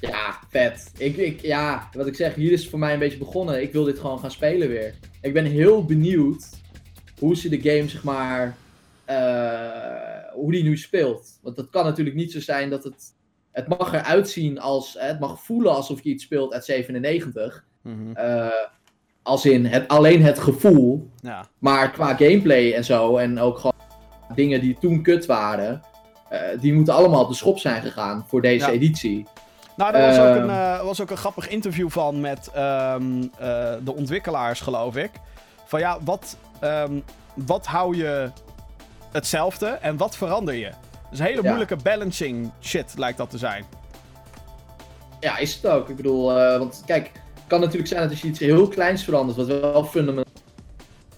ja, 0.00 0.38
vet. 0.50 0.92
Ik, 0.96 1.16
ik, 1.16 1.40
ja, 1.40 1.88
wat 1.92 2.06
ik 2.06 2.14
zeg, 2.14 2.34
hier 2.34 2.52
is 2.52 2.60
het 2.60 2.70
voor 2.70 2.78
mij 2.78 2.92
een 2.92 2.98
beetje 2.98 3.18
begonnen. 3.18 3.62
Ik 3.62 3.72
wil 3.72 3.84
dit 3.84 3.98
gewoon 3.98 4.18
gaan 4.18 4.30
spelen 4.30 4.68
weer. 4.68 4.94
Ik 5.20 5.32
ben 5.32 5.44
heel 5.44 5.84
benieuwd 5.84 6.48
hoe 7.18 7.36
ze 7.36 7.48
de 7.48 7.60
game, 7.70 7.88
zeg 7.88 8.02
maar, 8.04 8.56
eh, 9.04 10.32
hoe 10.32 10.52
die 10.52 10.62
nu 10.62 10.76
speelt. 10.76 11.38
Want 11.42 11.56
het 11.56 11.70
kan 11.70 11.84
natuurlijk 11.84 12.16
niet 12.16 12.32
zo 12.32 12.40
zijn 12.40 12.70
dat 12.70 12.84
het, 12.84 13.14
het 13.52 13.68
mag 13.68 13.92
eruit 13.92 14.28
zien 14.28 14.58
als, 14.60 14.96
het 14.98 15.20
mag 15.20 15.44
voelen 15.44 15.74
alsof 15.74 16.02
je 16.02 16.10
iets 16.10 16.24
speelt 16.24 16.52
uit 16.52 16.64
97. 16.64 17.64
Mhm, 17.82 18.16
Eh, 18.16 18.48
als 19.24 19.44
in 19.46 19.66
het, 19.66 19.88
alleen 19.88 20.22
het 20.22 20.38
gevoel. 20.38 21.10
Ja. 21.20 21.44
Maar 21.58 21.90
qua 21.90 22.06
gameplay 22.14 22.72
en 22.72 22.84
zo, 22.84 23.16
en 23.16 23.40
ook 23.40 23.56
gewoon 23.56 23.72
dingen 24.34 24.60
die 24.60 24.76
toen 24.80 25.02
kut 25.02 25.26
waren, 25.26 25.82
eh, 26.28 26.40
die 26.60 26.74
moeten 26.74 26.94
allemaal 26.94 27.22
op 27.22 27.28
de 27.28 27.34
schop 27.34 27.58
zijn 27.58 27.82
gegaan 27.82 28.24
voor 28.28 28.42
deze 28.42 28.66
Ja. 28.66 28.72
editie. 28.72 29.26
Nou, 29.76 29.94
er 29.94 30.06
was, 30.06 30.18
ook 30.18 30.34
Ehm. 30.36 30.42
een, 30.48 30.50
eh, 30.50 30.82
was 30.82 31.00
ook 31.00 31.10
een 31.10 31.16
grappig 31.16 31.48
interview 31.48 31.90
van 31.90 32.20
met 32.20 32.50
ehm, 32.54 33.22
eh, 33.38 33.72
de 33.84 33.94
ontwikkelaars, 33.96 34.60
geloof 34.60 34.96
ik. 34.96 35.10
Van 35.64 35.80
ja, 35.80 35.98
wat, 36.04 36.36
ehm, 36.60 36.92
wat 37.34 37.66
hou 37.66 37.96
je 37.96 38.30
hetzelfde 39.12 39.66
en 39.66 39.96
wat 39.96 40.16
verander 40.16 40.54
je? 40.54 40.70
is 41.12 41.18
een 41.20 41.26
hele 41.26 41.42
Ja. 41.42 41.46
moeilijke 41.48 41.76
balancing 41.76 42.50
shit, 42.60 42.92
lijkt 42.96 43.18
dat 43.18 43.30
te 43.30 43.38
zijn. 43.38 43.64
Ja, 45.20 45.36
is 45.38 45.54
het 45.54 45.66
ook. 45.66 45.88
Ik 45.88 45.96
bedoel, 45.96 46.24
want 46.32 46.82
kijk, 46.86 47.10
kan 47.46 47.60
natuurlijk 47.60 47.88
zijn 47.88 48.02
dat 48.02 48.10
als 48.10 48.20
je 48.20 48.28
iets 48.28 48.38
heel 48.38 48.68
kleins 48.68 49.04
verandert, 49.04 49.36
wat 49.36 49.46
wel 49.46 49.84
fundamental 49.84 50.32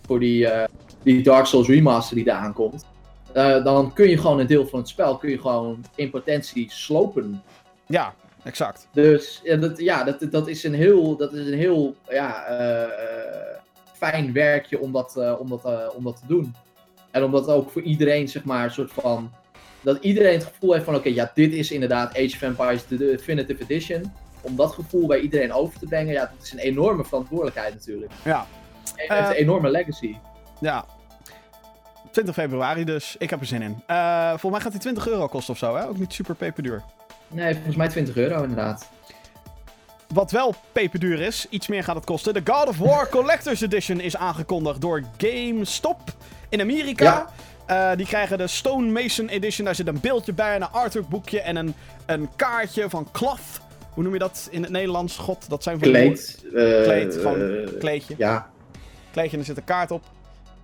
voor 0.07 0.20
die, 0.20 0.49
eh, 0.49 0.68
die 1.03 1.22
Dark 1.22 1.47
Souls 1.47 1.68
remaster 1.68 2.16
die 2.16 2.29
eraan 2.29 2.53
komt, 2.53 2.87
eh, 3.33 3.64
dan 3.64 3.93
kun 3.93 4.09
je 4.09 4.18
gewoon 4.18 4.39
een 4.39 4.47
deel 4.47 4.66
van 4.66 4.79
het 4.79 4.89
spel 4.89 5.16
kun 5.16 5.31
je 5.31 5.41
gewoon 5.41 5.85
in 5.95 6.11
potentie 6.11 6.70
slopen. 6.70 7.43
Ja, 7.87 8.14
exact. 8.43 8.89
Dus 8.93 9.41
ja, 9.45 9.57
dat, 9.57 9.79
ja, 9.79 10.05
dat, 10.05 10.27
dat 10.31 10.49
is 10.49 10.64
een 10.64 10.74
heel, 10.74 11.16
dat 11.16 11.33
is 11.33 11.47
een 11.47 11.59
heel 11.59 11.95
ja, 12.09 12.45
eh, 12.45 13.59
fijn 13.93 14.33
werkje 14.33 14.81
om 14.81 14.93
dat, 14.93 15.39
om, 15.39 15.49
dat, 15.49 15.95
om 15.95 16.05
dat 16.05 16.16
te 16.16 16.27
doen. 16.27 16.55
En 17.11 17.24
omdat 17.24 17.49
ook 17.49 17.70
voor 17.70 17.83
iedereen, 17.83 18.29
zeg 18.29 18.45
maar, 18.45 18.64
een 18.64 18.70
soort 18.70 18.93
van. 18.93 19.33
Dat 19.81 20.05
iedereen 20.05 20.33
het 20.33 20.45
gevoel 20.45 20.72
heeft 20.72 20.85
van: 20.85 20.95
oké, 20.95 21.09
ja, 21.09 21.31
dit 21.35 21.53
is 21.53 21.70
inderdaad 21.70 22.16
Age 22.16 22.33
of 22.35 22.43
Empires 22.43 22.87
de 22.87 22.97
Definitive 22.97 23.62
Edition. 23.62 24.12
Om 24.47 24.57
dat 24.57 24.72
gevoel 24.74 25.07
bij 25.07 25.18
iedereen 25.20 25.53
over 25.53 25.78
te 25.78 25.86
brengen, 25.86 26.12
ja, 26.12 26.20
dat 26.20 26.42
is 26.47 26.53
een 26.53 26.59
enorme 26.59 27.05
verantwoordelijkheid 27.05 27.74
natuurlijk. 27.74 28.12
Ja. 28.24 28.47
En 28.97 29.09
Eh, 29.09 29.16
het 29.16 29.24
is 29.28 29.30
een 29.36 29.42
enorme 29.42 29.70
legacy. 29.70 30.16
Ja. 30.61 30.84
20 32.11 32.34
februari 32.34 32.84
dus. 32.84 33.16
Ik 33.18 33.30
heb 33.30 33.40
er 33.40 33.47
zin 33.47 33.62
in. 33.62 33.82
Eh, 33.86 34.28
volgens 34.28 34.51
mij 34.53 34.61
gaat 34.61 34.72
die 34.72 34.80
20 34.80 35.09
euro 35.09 35.26
kosten 35.26 35.53
of 35.53 35.59
zo, 35.59 35.76
hè? 35.76 35.88
Ook 35.88 35.99
niet 35.99 36.12
super 36.12 36.34
peperduur. 36.34 36.82
Nee, 37.28 37.55
volgens 37.55 37.76
mij 37.76 37.88
20 37.88 38.16
euro 38.16 38.42
inderdaad. 38.42 38.88
Wat 40.14 40.30
wel 40.30 40.55
peperduur 40.72 41.20
is, 41.20 41.47
iets 41.51 41.66
meer 41.66 41.84
gaat 41.84 41.97
het 41.97 42.05
kosten. 42.05 42.34
De 42.34 42.40
God 42.53 42.68
of 42.68 42.78
War 42.78 43.09
Collector's 43.09 43.61
Edition 43.61 44.01
is 44.01 44.16
aangekondigd 44.16 44.80
door 44.80 45.03
GameStop 45.16 46.01
in 46.49 46.61
Amerika. 46.61 47.26
Eh, 47.66 47.90
die 47.97 48.07
krijgen 48.07 48.38
de 48.38 48.47
Stone 48.47 48.90
Mason 48.90 49.28
Edition. 49.28 49.64
Daar 49.64 49.74
zit 49.74 49.86
een 49.86 50.01
beeldje 50.01 50.32
bij, 50.32 50.57
een 50.57 50.70
artwork 50.70 51.09
boekje 51.09 51.40
en 51.40 51.57
een, 51.57 51.74
een 52.07 52.28
kaartje 52.36 52.90
van 52.90 53.09
cloth. 53.12 53.40
Hoe 53.97 54.05
noem 54.05 54.12
je 54.14 54.18
dat 54.18 54.49
in 54.51 54.62
het 54.62 54.70
Nederlands? 54.72 55.16
God, 55.16 55.49
dat 55.49 55.62
zijn 55.62 55.78
van 55.78 55.88
Kleed. 55.88 56.44
eh, 56.44 56.82
Kleed, 56.82 57.14
gewoon 57.14 57.40
eh, 57.51 57.78
kleedje. 57.78 58.14
ja. 58.18 58.51
Kleedje 59.11 59.32
en 59.32 59.38
er 59.38 59.44
zit 59.44 59.57
een 59.57 59.64
kaart 59.64 59.90
op. 59.90 60.05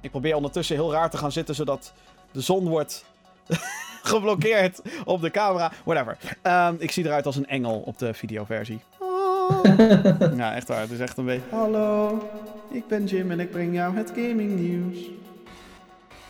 Ik 0.01 0.11
probeer 0.11 0.37
ondertussen 0.37 0.77
heel 0.77 0.93
raar 0.93 1.11
te 1.11 1.17
gaan 1.17 1.33
zitten, 1.33 1.55
zodat 1.55 1.93
de 2.33 2.41
zon 2.41 2.69
wordt 2.69 3.05
geblokkeerd 4.03 4.81
op 5.05 5.21
de 5.21 5.31
camera. 5.31 5.73
Whatever. 5.85 6.17
Ehm, 6.43 6.75
ik 6.79 6.91
zie 6.91 7.05
eruit 7.05 7.27
als 7.27 7.37
een 7.37 7.47
engel 7.47 7.83
op 7.85 7.99
de 7.99 8.15
videoversie. 8.15 8.81
Oh. 8.99 9.61
ja, 10.37 10.55
echt 10.55 10.69
waar. 10.69 10.81
Het 10.81 10.91
is 10.91 10.99
echt 10.99 11.17
een 11.17 11.25
beetje... 11.25 11.51
Hallo, 11.57 12.23
ik 12.71 12.87
ben 12.87 13.05
Jim 13.05 13.31
en 13.31 13.41
ik 13.41 13.51
breng 13.51 13.75
jou 13.75 13.97
het 13.97 14.09
gaming 14.15 14.51
nieuws. 14.61 14.99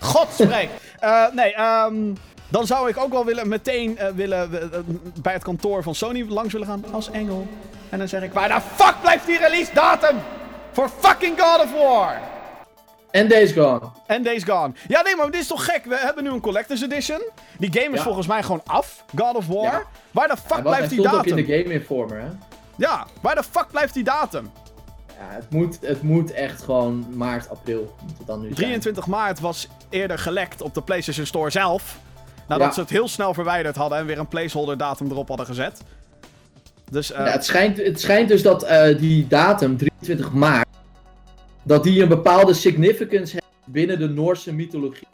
God 0.00 0.28
spreek! 0.32 0.68
Eh, 0.98 1.24
nee, 1.34 1.54
ehm, 1.54 2.12
dan 2.52 2.66
zou 2.66 2.88
ik 2.88 2.96
ook 2.96 3.12
wel 3.12 3.24
willen, 3.24 3.48
meteen 3.48 3.98
eh, 3.98 4.08
willen, 4.14 4.52
eh, 4.52 4.78
eh, 4.78 4.84
bij 5.22 5.32
het 5.32 5.42
kantoor 5.42 5.82
van 5.82 5.94
Sony 5.94 6.24
langs 6.28 6.52
willen 6.52 6.68
gaan 6.68 6.84
als 6.92 7.10
engel. 7.10 7.46
En 7.88 7.98
dan 7.98 8.08
zeg 8.08 8.22
ik, 8.22 8.32
waar 8.32 8.48
de 8.48 8.60
fuck 8.74 8.94
blijft 9.00 9.26
die 9.26 9.38
release 9.38 9.70
datum? 9.74 10.16
Voor 10.72 10.88
fucking 10.98 11.40
God 11.40 11.62
of 11.62 11.72
War! 11.72 12.20
En 13.10 13.28
Days 13.28 13.52
Gone. 13.52 13.80
En 14.06 14.22
Days 14.22 14.44
Gone. 14.44 14.72
Ja, 14.88 15.02
nee, 15.02 15.16
maar 15.16 15.30
dit 15.30 15.40
is 15.40 15.46
toch 15.46 15.64
gek? 15.64 15.84
We 15.84 15.98
hebben 15.98 16.24
nu 16.24 16.30
een 16.30 16.40
Collector's 16.40 16.82
Edition. 16.82 17.22
Die 17.58 17.72
game 17.72 17.90
is 17.90 17.98
Ja. 17.98 18.02
volgens 18.02 18.26
mij 18.26 18.42
gewoon 18.42 18.62
af. 18.64 19.04
God 19.16 19.34
of 19.36 19.46
War. 19.46 19.62
Ja. 19.62 19.82
Waar 20.10 20.28
de 20.28 20.36
fuck 20.46 20.62
blijft 20.62 20.90
die 20.90 20.98
stond 21.00 21.14
ook 21.14 21.24
in 21.26 21.36
datum? 21.36 21.46
de 21.46 21.58
Game 21.62 21.74
Informer, 21.74 22.20
hè? 22.20 22.28
Ja, 22.76 23.06
waar 23.20 23.34
de 23.34 23.42
fuck 23.42 23.66
blijft 23.70 23.94
die 23.94 24.04
datum? 24.04 24.50
Ja, 25.06 25.34
het 25.34 25.50
moet, 25.50 25.78
het 25.80 26.02
moet 26.02 26.32
echt 26.32 26.62
gewoon 26.62 27.06
maart, 27.14 27.50
april. 27.50 27.94
Moet 28.02 28.18
het 28.18 28.26
dan 28.26 28.38
nu 28.40 28.44
zijn. 28.44 28.54
23 28.54 29.06
maart 29.06 29.40
was 29.40 29.68
eerder 29.88 30.18
gelekt 30.18 30.62
op 30.62 30.74
de 30.74 30.82
PlayStation 30.82 31.26
Store 31.26 31.50
zelf. 31.50 31.98
Nadat 32.52 32.66
Ja. 32.68 32.72
ze 32.74 32.80
het 32.80 32.90
heel 32.90 33.08
snel 33.08 33.34
verwijderd 33.34 33.76
hadden 33.76 33.98
en 33.98 34.06
weer 34.06 34.18
een 34.18 34.28
placeholder 34.28 34.76
datum 34.76 35.10
erop 35.10 35.28
hadden 35.28 35.46
gezet. 35.46 35.82
Dus, 36.90 37.12
eh, 37.12 37.26
Ja, 37.26 37.32
het, 37.32 37.44
schijnt, 37.44 37.76
het 37.76 38.00
schijnt 38.00 38.28
dus 38.28 38.42
dat 38.42 38.62
eh, 38.62 38.98
die 38.98 39.26
datum, 39.26 39.76
23 39.76 40.32
maart, 40.32 40.66
dat 41.62 41.82
die 41.84 42.02
een 42.02 42.08
bepaalde 42.08 42.54
significance 42.54 43.32
heeft 43.32 43.46
binnen 43.64 43.98
de 43.98 44.08
Noorse 44.08 44.52
mythologie. 44.54 45.06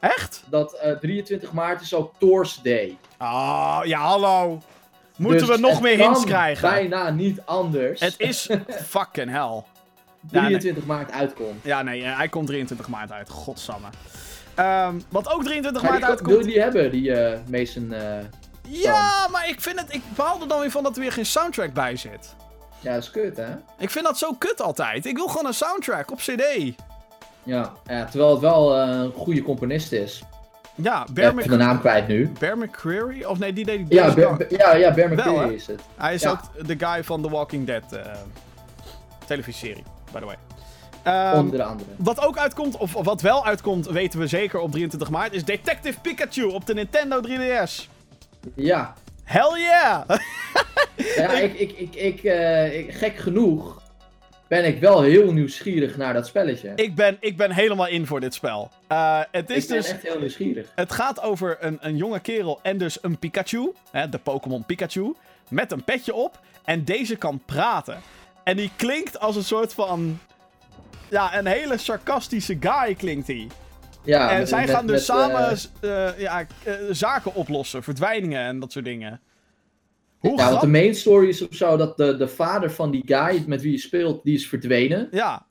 echt? 0.00 0.42
Dat 0.50 0.72
eh, 0.74 0.92
23 0.92 1.52
maart 1.52 1.80
is 1.80 1.94
ook 1.94 2.12
Thor's 2.18 2.60
Day. 2.62 2.96
Ah, 3.16 3.80
ja, 3.84 4.00
hallo. 4.00 4.60
Moeten 5.16 5.46
Dus 5.46 5.56
we 5.56 5.62
nog 5.62 5.80
meer 5.82 5.98
hints 5.98 6.24
krijgen? 6.24 6.68
bijna 6.70 7.10
niet 7.10 7.40
anders. 7.44 8.00
Het 8.00 8.14
is 8.18 8.48
fucking 8.88 9.30
hell. 9.30 9.62
Ja, 10.30 10.40
nee. 10.40 10.42
23 10.48 10.86
maart 10.86 11.10
uitkomt. 11.12 11.64
Ja, 11.64 11.82
nee, 11.82 12.02
eh, 12.04 12.16
hij 12.16 12.28
komt 12.28 12.46
23 12.46 12.88
maart 12.88 13.12
uit. 13.12 13.28
Godsamme. 13.30 13.86
Ehm, 14.56 14.94
wat 15.08 15.32
ook 15.32 15.44
23 15.44 15.82
Maar 15.82 15.90
maart 15.90 16.02
die, 16.02 16.10
uitkomt. 16.10 16.30
wil 16.36 16.46
je 16.46 16.52
die 16.52 16.60
hebben, 16.62 16.90
die 16.90 17.12
eh 17.14 17.38
Mason... 17.50 17.92
eh, 17.92 18.24
Ja, 18.62 19.28
maar 19.32 19.48
ik 19.48 19.60
vind 19.60 19.80
het. 19.80 19.94
Ik 19.94 20.02
behaal 20.16 20.40
er 20.40 20.48
dan 20.48 20.60
weer 20.60 20.70
van 20.70 20.82
dat 20.82 20.94
er 20.96 21.00
weer 21.02 21.12
geen 21.12 21.26
soundtrack 21.26 21.72
bij 21.72 21.96
zit. 21.96 22.34
ja, 22.80 22.94
dat 22.94 23.02
is 23.02 23.10
kut, 23.10 23.36
hè? 23.36 23.54
Ik 23.78 23.90
vind 23.90 24.04
dat 24.04 24.18
zo 24.18 24.32
kut 24.38 24.60
altijd. 24.62 25.06
Ik 25.06 25.16
wil 25.16 25.26
gewoon 25.26 25.46
een 25.46 25.54
soundtrack 25.54 26.10
op 26.10 26.18
CD. 26.18 26.42
Ja, 27.42 27.72
ja 27.86 28.04
terwijl 28.04 28.30
het 28.30 28.40
wel 28.40 28.76
eh, 28.76 28.88
een 28.88 29.12
goede 29.12 29.42
componist 29.42 29.92
is. 29.92 30.22
Ja, 30.74 31.04
Ik 31.08 31.14
Bear, 31.14 31.34
ben 31.34 31.44
de 31.44 31.50
Mc... 31.50 31.58
naam 31.58 31.80
kwijt 31.80 32.08
nu. 32.08 32.32
Bear 32.38 32.58
McCreary? 32.58 33.24
Of 33.24 33.38
nee, 33.38 33.52
die 33.52 33.64
deed 33.64 33.86
Ja, 33.88 34.14
Bear, 34.14 34.28
Gone. 34.28 34.46
ja, 34.48 34.74
ja 34.74 34.92
Bear 34.94 35.12
McCreary 35.12 35.54
is 35.54 35.66
het. 35.66 35.80
Hij 35.96 36.14
is 36.14 36.22
ja. 36.22 36.30
ook 36.30 36.66
de 36.66 36.86
guy 36.86 37.04
van 37.04 37.22
The 37.22 37.28
Walking 37.30 37.66
Dead 37.66 37.82
televisieserie, 39.26 39.82
by 40.12 40.18
the 40.18 40.24
way. 40.24 40.36
Ehm, 41.06 41.38
Onder 41.38 41.62
andere. 41.62 41.88
wat 41.96 42.26
ook 42.26 42.38
uitkomt, 42.38 42.76
of 42.76 42.92
wat 42.92 43.20
wel 43.20 43.44
uitkomt, 43.46 43.86
weten 43.86 44.18
we 44.18 44.26
zeker 44.26 44.60
op 44.60 44.70
23 44.70 45.10
maart, 45.10 45.32
is 45.32 45.44
Detective 45.44 46.00
Pikachu 46.00 46.42
op 46.42 46.66
de 46.66 46.74
Nintendo 46.74 47.20
3DS. 47.20 47.88
Ja, 48.54 48.94
Hell 49.24 49.60
yeah! 49.60 50.08
Ja, 51.16 51.30
ik, 51.32 51.54
ik, 51.58 51.72
ik, 51.72 51.94
ik, 51.94 52.24
eh, 52.24 52.78
ik- 52.78 52.94
gek 52.94 53.16
genoeg 53.16 53.82
ben 54.48 54.64
ik 54.64 54.80
wel 54.80 55.02
heel 55.02 55.32
nieuwsgierig 55.32 55.96
naar 55.96 56.12
dat 56.12 56.26
spelletje. 56.26 56.72
ik, 56.74 56.94
ben, 56.94 57.16
ik 57.20 57.36
ben 57.36 57.50
helemaal 57.52 57.86
in 57.88 58.06
voor 58.06 58.20
dit 58.20 58.34
spel. 58.34 58.70
Eh, 58.86 59.20
het 59.30 59.50
is 59.50 59.62
Ik 59.62 59.68
ben 59.68 59.76
dus... 59.76 59.90
echt 59.90 60.02
heel 60.02 60.18
nieuwsgierig. 60.18 60.72
Het 60.74 60.92
gaat 60.92 61.22
over 61.22 61.56
een, 61.60 61.78
een 61.80 61.96
jonge 61.96 62.20
kerel 62.20 62.58
en 62.62 62.78
dus 62.78 62.98
een 63.02 63.18
Pikachu. 63.18 63.72
Hè, 63.90 64.08
de 64.08 64.18
Pokémon 64.18 64.64
Pikachu. 64.64 65.14
Met 65.48 65.72
een 65.72 65.84
petje 65.84 66.14
op. 66.14 66.40
En 66.64 66.84
deze 66.84 67.16
kan 67.16 67.40
praten. 67.46 68.00
En 68.44 68.56
die 68.56 68.70
klinkt 68.76 69.20
als 69.20 69.36
een 69.36 69.44
soort 69.44 69.74
van. 69.74 70.18
Ja, 71.10 71.38
een 71.38 71.46
hele 71.46 71.78
sarcastische 71.78 72.56
guy 72.60 72.94
klinkt 72.94 73.26
hij. 73.26 73.46
Ja, 74.04 74.30
en 74.30 74.38
met- 74.38 74.48
zij 74.48 74.60
met- 74.60 74.70
gaan 74.70 74.86
dus 74.86 74.94
met, 74.96 75.04
samen 75.04 75.56
eh, 75.80 76.06
eh, 76.08 76.18
ja, 76.18 76.46
eh, 76.64 76.72
zaken 76.90 77.34
oplossen. 77.34 77.82
Verdwijningen 77.82 78.40
en 78.40 78.60
dat 78.60 78.72
soort 78.72 78.84
dingen. 78.84 79.20
Hoe 80.18 80.36
ja, 80.38 80.48
want 80.48 80.60
de 80.60 80.66
main 80.66 80.94
story 80.94 81.28
is 81.28 81.42
of 81.48 81.54
zo 81.54 81.76
dat 81.76 81.96
de, 81.96 82.16
de 82.16 82.28
vader 82.28 82.70
van 82.70 82.90
die 82.90 83.02
guy 83.06 83.44
met 83.46 83.62
wie 83.62 83.72
je 83.72 83.78
speelt, 83.78 84.24
die 84.24 84.34
is 84.34 84.48
verdwenen. 84.48 85.08
Ja, 85.10 85.46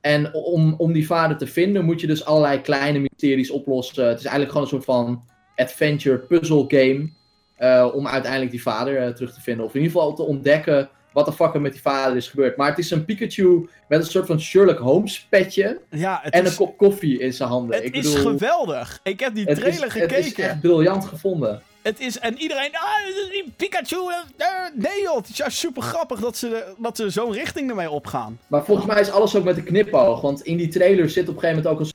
En 0.00 0.34
om, 0.34 0.74
om 0.78 0.92
die 0.92 1.06
vader 1.06 1.36
te 1.36 1.46
vinden 1.46 1.84
moet 1.84 2.00
je 2.00 2.06
dus 2.06 2.24
allerlei 2.24 2.60
kleine 2.60 2.98
mysteries 2.98 3.50
oplossen. 3.50 4.06
Het 4.08 4.18
is 4.18 4.24
eigenlijk 4.24 4.48
gewoon 4.50 4.62
een 4.62 4.72
soort 4.72 4.84
van 4.84 5.24
adventure 5.56 6.18
puzzle 6.18 6.64
game. 6.68 7.10
eh, 7.54 7.88
om 7.94 8.06
uiteindelijk 8.08 8.50
die 8.50 8.62
vader 8.62 8.96
eh, 9.02 9.08
terug 9.08 9.34
te 9.34 9.40
vinden. 9.40 9.64
Of 9.64 9.74
in 9.74 9.80
ieder 9.80 9.96
geval 9.96 10.14
te 10.14 10.22
ontdekken 10.22 10.88
wat 11.14 11.26
de 11.26 11.32
fuck 11.32 11.54
er 11.54 11.60
met 11.60 11.72
die 11.72 11.80
vader 11.80 12.16
is 12.16 12.28
gebeurd. 12.28 12.56
Maar 12.56 12.68
het 12.68 12.78
is 12.78 12.90
een 12.90 13.04
Pikachu 13.04 13.68
met 13.88 13.98
een 14.00 14.06
soort 14.06 14.26
van 14.26 14.40
Sherlock 14.40 14.78
Holmes 14.78 15.26
petje. 15.30 15.80
ja 15.90 16.24
En 16.24 16.44
is, 16.44 16.50
een 16.50 16.56
kop 16.56 16.76
koffie 16.76 17.18
in 17.18 17.32
zijn 17.32 17.48
handen. 17.48 17.76
het 17.76 17.84
Ik 17.84 17.94
is 17.96 18.12
bedoel, 18.12 18.30
geweldig. 18.32 19.00
Ik 19.02 19.20
heb 19.20 19.34
die 19.34 19.44
trailer 19.44 19.86
is, 19.86 19.92
gekeken. 19.92 20.16
Het 20.16 20.26
is 20.26 20.34
echt 20.34 20.60
briljant 20.60 21.04
gevonden. 21.04 21.62
Het 21.82 22.00
is, 22.00 22.18
en 22.18 22.38
iedereen, 22.38 22.70
ah, 22.72 23.08
is 23.32 23.44
Pikachu. 23.56 23.96
eh, 24.36 24.46
nee 24.74 25.02
joh, 25.02 25.16
het 25.16 25.28
is 25.28 25.36
juist 25.36 25.58
super 25.58 25.82
grappig 25.82 26.20
dat 26.20 26.36
ze, 26.36 26.74
dat 26.78 26.96
ze 26.96 27.10
zo'n 27.10 27.32
richting 27.32 27.70
ermee 27.70 27.90
opgaan. 27.90 28.38
Maar 28.46 28.64
volgens 28.64 28.86
mij 28.86 29.00
is 29.00 29.10
alles 29.10 29.36
ook 29.36 29.44
met 29.44 29.56
een 29.56 29.64
knipoog. 29.64 30.20
Want 30.20 30.42
in 30.42 30.56
die 30.56 30.68
trailer 30.68 31.10
zit 31.10 31.28
op 31.28 31.34
een 31.34 31.40
gegeven 31.40 31.62
moment 31.62 31.80
ook 31.80 31.86
een 31.86 31.92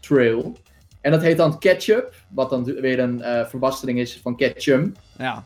trail. 0.00 0.56
En 1.00 1.10
dat 1.10 1.22
heet 1.22 1.36
dan 1.36 1.58
Ketchup. 1.58 2.14
Wat 2.28 2.50
dan 2.50 2.64
weer 2.64 2.98
een 2.98 3.22
eh 3.22 3.46
verbastering 3.46 3.98
is 3.98 4.18
van 4.22 4.36
Ketchum. 4.36 4.94
Ja, 5.18 5.44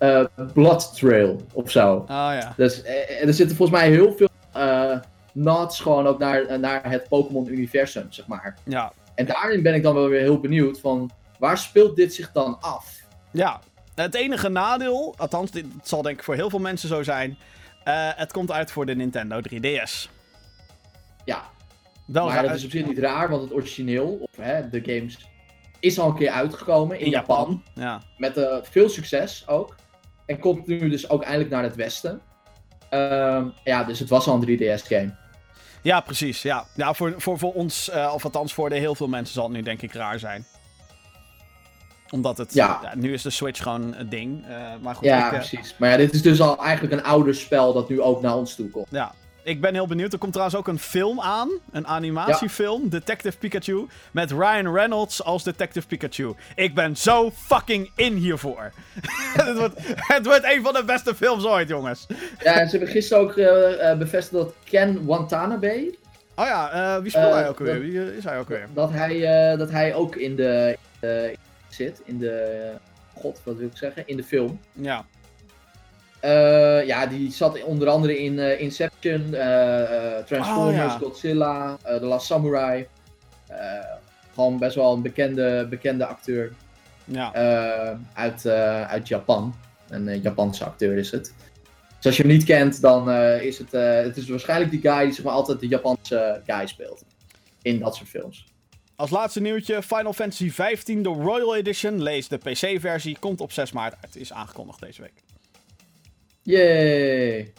eh, 0.00 0.24
Blood 0.52 0.96
Trail 0.96 1.40
of 1.52 1.70
zo. 1.70 1.94
oh 1.94 2.06
ja. 2.08 2.54
Dus 2.56 2.82
eh, 2.82 3.26
er 3.26 3.34
zitten 3.34 3.56
volgens 3.56 3.78
mij 3.78 3.90
heel 3.90 4.12
veel 4.12 4.28
eh 4.52 4.98
nods 5.32 5.80
gewoon 5.80 6.06
ook 6.06 6.18
naar, 6.18 6.60
naar 6.60 6.90
het 6.90 7.08
Pokémon-universum, 7.08 8.06
zeg 8.08 8.26
maar. 8.26 8.56
Ja, 8.64 8.92
En 9.14 9.26
daarin 9.26 9.62
ben 9.62 9.74
ik 9.74 9.82
dan 9.82 9.94
wel 9.94 10.08
weer 10.08 10.20
heel 10.20 10.40
benieuwd 10.40 10.80
van... 10.80 11.10
Waar 11.38 11.58
speelt 11.58 11.96
dit 11.96 12.14
zich 12.14 12.32
dan 12.32 12.60
af? 12.60 12.98
ja. 13.30 13.60
Het 13.94 14.14
enige 14.14 14.48
nadeel, 14.48 15.14
althans, 15.16 15.50
dit 15.50 15.64
zal 15.82 16.02
denk 16.02 16.18
ik 16.18 16.24
voor 16.24 16.34
heel 16.34 16.50
veel 16.50 16.58
mensen 16.58 16.88
zo 16.88 17.02
zijn. 17.02 17.38
het 18.16 18.32
komt 18.32 18.50
uit 18.50 18.70
voor 18.70 18.86
de 18.86 18.94
Nintendo 18.94 19.40
3DS. 19.40 20.08
Ja, 21.24 21.42
Wel 22.06 22.26
maar 22.26 22.42
dat 22.42 22.54
is 22.54 22.64
op 22.64 22.70
zich 22.70 22.86
niet 22.86 22.98
raar, 22.98 23.28
want 23.28 23.42
het 23.42 23.52
origineel, 23.52 24.18
of 24.20 24.36
hè, 24.36 24.68
de 24.68 24.80
games, 24.84 25.18
is 25.80 25.98
al 25.98 26.08
een 26.08 26.16
keer 26.16 26.30
uitgekomen 26.30 26.98
in, 26.98 27.04
in 27.04 27.10
Japan. 27.10 27.38
Japan. 27.38 27.62
Ja. 27.74 28.02
Met 28.16 28.36
eh, 28.36 28.56
veel 28.62 28.88
succes 28.88 29.48
ook. 29.48 29.74
En 30.30 30.38
komt 30.38 30.66
nu 30.66 30.88
dus 30.88 31.08
ook 31.10 31.22
eindelijk 31.22 31.50
naar 31.50 31.62
het 31.62 31.74
westen. 31.76 32.20
Ehm, 32.90 33.48
ja, 33.64 33.84
dus 33.84 33.98
het 33.98 34.08
was 34.08 34.26
al 34.26 34.34
een 34.34 34.58
3DS-game. 34.58 35.14
ja, 35.82 36.00
precies. 36.00 36.42
Ja, 36.42 36.64
ja 36.74 36.94
voor, 36.94 37.14
voor, 37.16 37.38
voor 37.38 37.52
ons, 37.52 37.90
eh, 37.90 38.10
of 38.14 38.24
althans 38.24 38.54
voor 38.54 38.68
de 38.68 38.74
heel 38.74 38.94
veel 38.94 39.08
mensen, 39.08 39.34
zal 39.34 39.44
het 39.44 39.52
nu 39.52 39.62
denk 39.62 39.82
ik 39.82 39.92
raar 39.92 40.18
zijn. 40.18 40.46
Omdat 42.10 42.38
het... 42.38 42.54
Ja. 42.54 42.78
Ja, 42.82 42.94
nu 42.96 43.12
is 43.12 43.22
de 43.22 43.30
Switch 43.30 43.62
gewoon 43.62 43.94
een 43.94 44.08
ding. 44.08 44.46
eh, 44.46 44.72
maar 44.80 44.94
goed, 44.94 45.04
Ja, 45.04 45.26
ik, 45.26 45.32
eh, 45.32 45.38
precies. 45.38 45.74
Maar 45.78 45.90
ja, 45.90 45.96
dit 45.96 46.12
is 46.14 46.22
dus 46.22 46.40
al 46.40 46.64
eigenlijk 46.64 46.92
een 46.92 47.04
ouder 47.08 47.34
spel 47.34 47.72
dat 47.72 47.88
nu 47.88 48.00
ook 48.00 48.22
naar 48.22 48.36
ons 48.36 48.54
toe 48.54 48.70
komt. 48.70 48.86
Ja, 48.90 49.12
ik 49.42 49.60
ben 49.60 49.74
heel 49.74 49.86
benieuwd. 49.86 50.12
Er 50.12 50.18
komt 50.18 50.32
trouwens 50.32 50.58
ook 50.58 50.68
een 50.68 50.78
film 50.78 51.20
aan. 51.20 51.48
Een 51.72 51.86
animatiefilm. 51.86 52.88
Detective 52.88 53.38
Pikachu. 53.38 53.86
Met 54.10 54.30
Ryan 54.30 54.74
Reynolds 54.74 55.24
als 55.24 55.42
Detective 55.44 55.86
Pikachu. 55.86 56.34
Ik 56.54 56.74
ben 56.74 56.96
zo 56.96 57.30
fucking 57.30 57.90
in 57.96 58.14
hiervoor. 58.14 58.72
het, 59.42 59.58
wordt, 59.58 59.74
het 59.96 60.26
wordt 60.26 60.44
een 60.44 60.62
van 60.62 60.72
de 60.72 60.84
beste 60.84 61.14
films 61.14 61.44
ooit, 61.44 61.68
jongens. 61.68 62.06
Ja, 62.42 62.52
en 62.60 62.64
ze 62.68 62.76
hebben 62.76 62.94
gisteren 62.94 63.22
ook 63.22 63.36
eh, 63.36 63.90
eh, 63.90 63.98
bevestigd 63.98 64.32
dat 64.42 64.54
Ken 64.64 65.04
Watanabe, 65.06 65.94
Oh 66.34 66.46
ja, 66.46 66.70
eh, 66.96 67.02
wie 67.02 67.10
speelt 67.10 67.32
hij 67.32 67.48
ook 67.48 67.58
alweer? 67.58 67.74
dat- 67.74 67.82
Wie 67.82 68.16
is 68.16 68.24
hij 68.24 68.38
ook 68.38 68.50
alweer? 68.50 68.66
dat 68.74 68.90
hij, 68.92 69.56
dat 69.56 69.70
hij 69.70 69.94
ook 69.94 70.16
in 70.16 70.36
de, 70.36 70.76
eh, 71.00 71.10
zit, 71.68 72.00
in 72.04 72.18
de, 72.18 72.70
god, 73.14 73.40
wat 73.44 73.56
wil 73.56 73.66
ik 73.66 73.76
zeggen, 73.76 74.02
in 74.06 74.16
de 74.16 74.24
film. 74.24 74.60
Ja. 74.72 75.04
Eh, 76.20 76.86
ja, 76.86 77.06
die 77.06 77.32
zat 77.32 77.62
onder 77.62 77.88
andere 77.88 78.18
in 78.18 78.38
eh, 78.38 78.60
Inception, 78.60 79.34
eh, 79.34 80.16
Transformers, 80.24 80.74
Oh, 80.74 80.74
ja. 80.74 80.98
Godzilla, 80.98 81.76
The 81.84 82.04
Last 82.04 82.26
Samurai. 82.26 82.86
Gewoon 84.34 84.58
best 84.58 84.74
wel 84.74 84.92
een 84.92 85.02
bekende, 85.02 85.66
bekende 85.70 86.06
acteur 86.06 86.52
Ja. 87.04 87.32
uit, 88.14 88.46
uit 88.88 89.08
Japan. 89.08 89.54
Een 89.88 90.20
Japanse 90.20 90.64
acteur 90.64 90.96
is 90.96 91.10
het. 91.10 91.34
Dus 91.96 92.06
als 92.06 92.16
je 92.16 92.22
hem 92.22 92.32
niet 92.32 92.44
kent, 92.44 92.80
dan 92.80 93.10
is 93.40 93.58
het, 93.58 93.72
het 94.04 94.16
is 94.16 94.28
waarschijnlijk 94.28 94.70
die 94.70 94.80
guy 94.80 95.04
die 95.04 95.12
zeg 95.12 95.24
maar, 95.24 95.34
altijd 95.34 95.60
de 95.60 95.68
Japanse 95.68 96.42
guy 96.46 96.66
speelt. 96.66 97.04
In 97.62 97.78
dat 97.78 97.96
soort 97.96 98.08
films. 98.08 98.44
Als 98.96 99.10
laatste 99.10 99.40
nieuwtje, 99.40 99.82
Final 99.82 100.12
Fantasy 100.12 100.48
XV, 100.48 100.84
de 100.84 101.08
Royal 101.08 101.56
Edition, 101.56 102.02
lees 102.02 102.28
de 102.28 102.36
PC-versie, 102.38 103.16
komt 103.18 103.40
op 103.40 103.52
6 103.52 103.72
maart 103.72 103.94
uit. 104.02 104.16
Is 104.16 104.32
aangekondigd 104.32 104.80
deze 104.80 105.02
week. 105.02 105.22
Yay! 106.50 107.52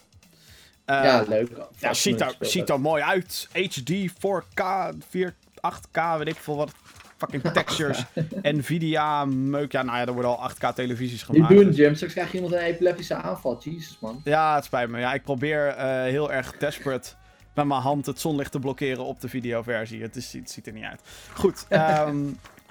Eh, 0.86 1.04
ja, 1.04 1.24
leuk. 1.28 1.50
Ja, 1.78 1.94
ziet 1.94 2.22
er, 2.22 2.36
ziet 2.40 2.70
er 2.70 2.82
mooi 2.82 3.04
uit. 3.04 3.48
HD, 3.54 3.92
4K, 4.10 4.64
4, 5.10 5.34
8K, 5.56 6.18
weet 6.18 6.28
ik 6.28 6.36
veel 6.36 6.56
wat. 6.56 6.72
Fucking 7.18 7.44
textures. 7.54 8.04
Nvidia, 8.42 9.26
meuk. 9.26 9.72
Ja, 9.72 9.82
nou 9.82 9.98
ja, 9.98 10.06
er 10.06 10.14
worden 10.14 10.38
al 10.38 10.52
8K 10.52 10.74
televisies 10.76 11.24
gemaakt. 11.24 11.54
doen, 11.54 11.72
Jim. 11.72 11.96
Straks 11.96 12.14
krijg 12.14 12.32
je 12.32 12.36
iemand 12.36 12.54
een 12.54 12.60
epileptische 12.60 13.16
aanval. 13.16 13.60
Jezus, 13.64 13.98
man. 14.02 14.22
Ja, 14.24 14.56
het 14.56 14.66
spijt 14.66 14.90
me. 14.90 15.00
Ja, 15.00 15.14
ik 15.14 15.24
probeer 15.24 15.68
eh, 15.68 16.02
heel 16.02 16.32
erg 16.32 16.58
desperate 16.58 17.10
met 17.56 17.66
mijn 17.66 17.82
hand 17.82 18.06
het 18.06 18.20
zonlicht 18.20 18.52
te 18.52 18.60
blokkeren 18.60 19.06
op 19.06 19.22
de 19.22 19.30
videoversie. 19.30 20.02
Het, 20.02 20.16
is, 20.16 20.34
het 20.34 20.52
ziet 20.52 20.68
er 20.68 20.74
niet 20.74 20.84
uit. 20.84 21.02
Goed, 21.34 21.66
ehm, 21.70 22.18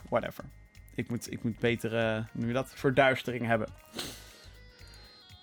whatever. 0.09 0.45
Ik 0.95 1.11
moet, 1.11 1.33
ik 1.33 1.43
moet 1.43 1.59
betere, 1.59 2.25
nu 2.33 2.53
dat, 2.53 2.73
verduistering 2.75 3.47
hebben. 3.47 3.69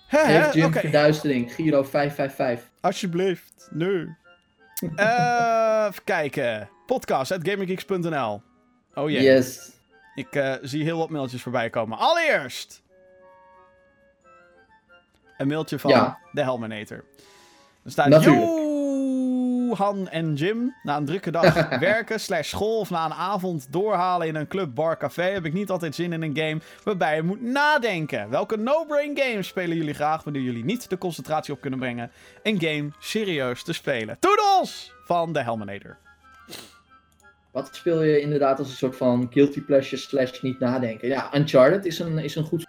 Heeft 0.08 0.54
Jim 0.54 0.64
Oké. 0.64 0.80
verduistering. 0.80 1.54
Giro 1.54 1.82
555. 1.82 2.68
Alsjeblieft, 2.80 3.68
nu. 3.70 4.14
Eh, 4.96 5.84
even 5.88 6.04
kijken. 6.04 6.68
Podcast 6.86 7.32
at 7.32 7.40
gaminggeeks.nl. 7.48 8.42
Oh 8.94 9.10
jee, 9.10 9.22
Yes. 9.22 9.70
ik 10.14 10.34
eh, 10.34 10.54
zie 10.62 10.82
heel 10.84 10.98
wat 10.98 11.10
mailtjes 11.10 11.42
voorbij 11.42 11.70
komen. 11.70 11.98
Allereerst 11.98 12.82
een 15.36 15.48
mailtje 15.48 15.78
van 15.78 15.90
Ja. 15.90 16.18
de 16.32 16.42
Helminator. 16.42 17.04
Er 17.84 17.90
staat 17.90 18.08
Natuurlijk. 18.08 18.46
Johan 19.68 20.08
en 20.08 20.34
Jim. 20.34 20.74
Na 20.82 20.96
een 20.96 21.04
drukke 21.04 21.30
dag 21.30 21.68
werken 21.78 22.20
slash 22.20 22.48
school 22.48 22.78
of 22.78 22.90
na 22.90 23.04
een 23.04 23.12
avond 23.12 23.72
doorhalen 23.72 24.26
in 24.26 24.34
een 24.34 24.48
club, 24.48 24.74
bar, 24.74 24.96
café... 24.96 25.22
heb 25.22 25.44
ik 25.44 25.52
niet 25.52 25.70
altijd 25.70 25.94
zin 25.94 26.12
in 26.12 26.22
een 26.22 26.36
game 26.36 26.60
waarbij 26.84 27.16
je 27.16 27.22
moet 27.22 27.42
nadenken. 27.42 28.30
Welke 28.30 28.56
no-brain 28.56 29.18
games 29.18 29.46
spelen 29.46 29.76
jullie 29.76 29.94
graag... 29.94 30.24
wanneer 30.24 30.42
jullie 30.42 30.64
niet 30.64 30.90
de 30.90 30.98
concentratie 30.98 31.54
op 31.54 31.60
kunnen 31.60 31.78
brengen... 31.78 32.10
een 32.42 32.60
game 32.60 32.90
serieus 32.98 33.62
te 33.62 33.72
spelen? 33.72 34.16
Toedels! 34.18 34.92
Van 35.04 35.32
de 35.32 35.42
Helminator. 35.42 35.96
Wat 37.52 37.68
speel 37.72 38.02
je 38.02 38.20
inderdaad 38.20 38.58
als 38.58 38.68
een 38.68 38.76
soort 38.76 38.96
van 38.96 39.26
guilty 39.30 39.60
pleasure 39.60 39.96
slash 39.96 40.40
niet 40.40 40.58
nadenken? 40.58 41.08
Ja, 41.08 41.36
Uncharted 41.36 41.86
is 41.86 41.98
een, 41.98 42.18
is 42.18 42.34
een 42.34 42.44
goed... 42.44 42.66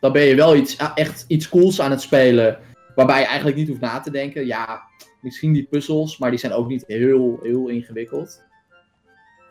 Dan 0.00 0.12
ben 0.12 0.22
je 0.22 0.34
wel 0.34 0.56
iets, 0.56 0.78
ah, 0.78 0.90
echt 0.94 1.24
iets 1.28 1.48
cools 1.48 1.80
aan 1.80 1.90
het 1.90 2.00
spelen... 2.00 2.58
waarbij 2.94 3.20
je 3.20 3.26
eigenlijk 3.26 3.56
niet 3.56 3.68
hoeft 3.68 3.80
na 3.80 4.00
te 4.00 4.10
denken. 4.10 4.46
Ja, 4.46 4.88
misschien 5.20 5.52
die 5.52 5.66
puzzels, 5.66 6.18
maar 6.18 6.30
die 6.30 6.38
zijn 6.38 6.52
ook 6.52 6.68
niet 6.68 6.84
heel, 6.86 7.38
heel 7.42 7.68
ingewikkeld. 7.68 8.44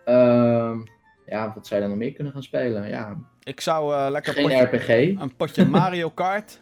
Ehm, 0.05 0.77
ja, 1.25 1.51
wat 1.55 1.67
zou 1.67 1.81
je 1.81 1.87
dan 1.87 1.89
nog 1.89 1.97
meer 2.05 2.13
kunnen 2.13 2.33
gaan 2.33 2.43
spelen? 2.43 2.87
Ja, 2.89 3.17
Ik 3.43 3.61
zou 3.61 3.93
eh, 3.95 4.07
lekker 4.11 4.33
geen 4.33 4.43
potje- 4.43 4.63
RPG. 4.63 4.87
een 5.21 5.35
potje 5.35 5.65
Mario 5.79 6.09
Kart... 6.09 6.61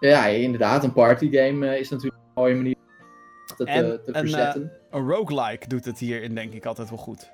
Ja, 0.00 0.26
inderdaad, 0.26 0.84
een 0.84 0.92
partygame 0.92 1.68
eh, 1.68 1.80
is 1.80 1.88
natuurlijk 1.90 2.22
een 2.22 2.30
mooie 2.34 2.54
manier 2.54 2.74
om 3.58 3.66
En 3.66 3.84
te, 3.84 4.00
te 4.04 4.08
een, 4.08 4.14
verzetten. 4.14 4.72
Een 4.90 5.08
roguelike 5.08 5.68
doet 5.68 5.84
het 5.84 5.98
hierin 5.98 6.34
denk 6.34 6.52
ik 6.52 6.66
altijd 6.66 6.88
wel 6.88 6.98
goed. 6.98 7.30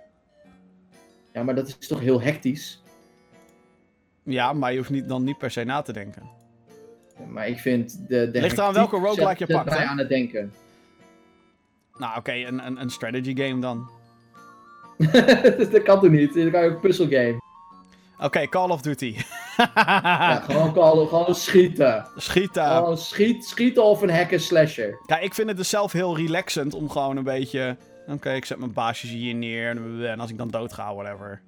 Ja, 1.32 1.42
maar 1.42 1.54
dat 1.54 1.76
is 1.80 1.88
toch 1.88 2.00
heel 2.00 2.20
hectisch. 2.20 2.82
Ja, 4.22 4.52
maar 4.52 4.70
je 4.72 4.78
hoeft 4.78 4.90
niet, 4.90 5.08
dan 5.08 5.24
niet 5.24 5.38
per 5.38 5.50
se 5.50 5.64
na 5.64 5.82
te 5.82 5.92
denken. 5.92 6.22
Maar 7.28 7.48
ik 7.48 7.58
vind 7.58 8.08
de. 8.08 8.30
de 8.30 8.40
Ligt 8.40 8.58
eraan 8.58 8.72
welke 8.74 8.96
roguelike 8.96 9.44
je 9.46 9.54
pakt, 9.54 9.78
hè? 9.78 9.84
aan 9.84 9.98
het 9.98 10.08
denken. 10.08 10.52
Nou, 11.96 12.18
oké, 12.18 12.32
een, 12.32 12.66
een, 12.66 12.80
een 12.80 12.90
strategy 12.90 13.36
game 13.36 13.60
dan. 13.60 13.90
dat 15.70 15.82
kan 15.82 16.00
toch 16.00 16.10
niet? 16.10 16.34
Dan 16.34 16.50
kan 16.50 16.62
je 16.62 16.70
ook 16.70 16.80
puzzelgame. 16.80 17.38
Oké, 18.18 18.48
Call 18.48 18.70
of 18.70 18.82
Duty. 18.82 19.16
Ja, 19.74 20.40
gewoon, 20.46 21.08
gewoon 21.08 21.34
schieten. 21.34 22.06
Schieten. 22.16 22.64
Gewoon 22.66 22.98
schiet, 22.98 23.44
schieten 23.44 23.84
of 23.84 24.02
een 24.02 24.10
hack 24.10 24.32
and 24.32 24.40
slasher. 24.42 24.98
Ja, 25.06 25.18
ik 25.18 25.34
vind 25.34 25.48
het 25.48 25.56
dus 25.56 25.68
zelf 25.68 25.92
heel 25.92 26.16
relaxend 26.16 26.74
om 26.74 26.90
gewoon 26.90 27.16
een 27.16 27.24
beetje... 27.24 27.76
Oké, 28.08 28.30
ik 28.32 28.44
zet 28.44 28.58
mijn 28.58 28.72
baasjes 28.72 29.10
hier 29.10 29.34
neer 29.34 29.70
en 30.06 30.20
als 30.20 30.30
ik 30.30 30.38
dan 30.38 30.48
dood 30.48 30.72
ga, 30.72 30.94
whatever. 30.94 31.40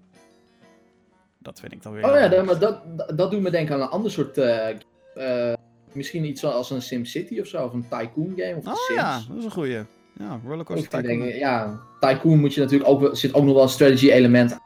Dat 1.39 1.61
vind 1.61 1.73
ik 1.73 1.83
dan 1.83 1.93
weer... 1.93 2.05
Oh 2.05 2.11
ja, 2.15 2.21
leuk. 2.21 2.31
dat, 2.31 2.45
maar 2.45 2.59
dat, 2.59 2.81
dat, 2.97 3.19
dat 3.19 3.31
doet 3.31 3.41
me 3.41 3.51
denken 3.51 3.75
aan 3.75 3.81
een 3.81 3.89
ander 3.89 4.11
soort. 4.11 4.39
eh, 4.39 4.69
eh, 5.15 5.55
misschien 5.95 6.25
iets 6.25 6.41
zoals 6.41 6.71
een 6.71 6.83
SimCity 6.83 7.41
of 7.41 7.47
zo, 7.47 7.65
of 7.65 7.73
een 7.73 7.83
Tycoon 7.89 8.33
game 8.37 8.55
of 8.57 8.65
de 8.65 8.71
Oh 8.71 8.77
Sims. 8.77 8.99
ja, 9.01 9.21
dat 9.29 9.37
is 9.39 9.45
een 9.45 9.51
goeie. 9.51 9.81
Ja, 10.19 10.41
Rollercoaster 10.47 11.03
Tycoon. 11.03 11.27
ja, 11.29 11.81
Tycoon 12.01 12.39
moet 12.39 12.55
je 12.55 12.61
natuurlijk 12.61 12.91
ook, 12.91 13.17
zit 13.17 13.35
ook 13.35 13.45
nog 13.45 13.55
wel 13.55 13.63
een 13.63 13.69
strategy 13.69 14.11
element 14.11 14.53
aan. 14.53 14.61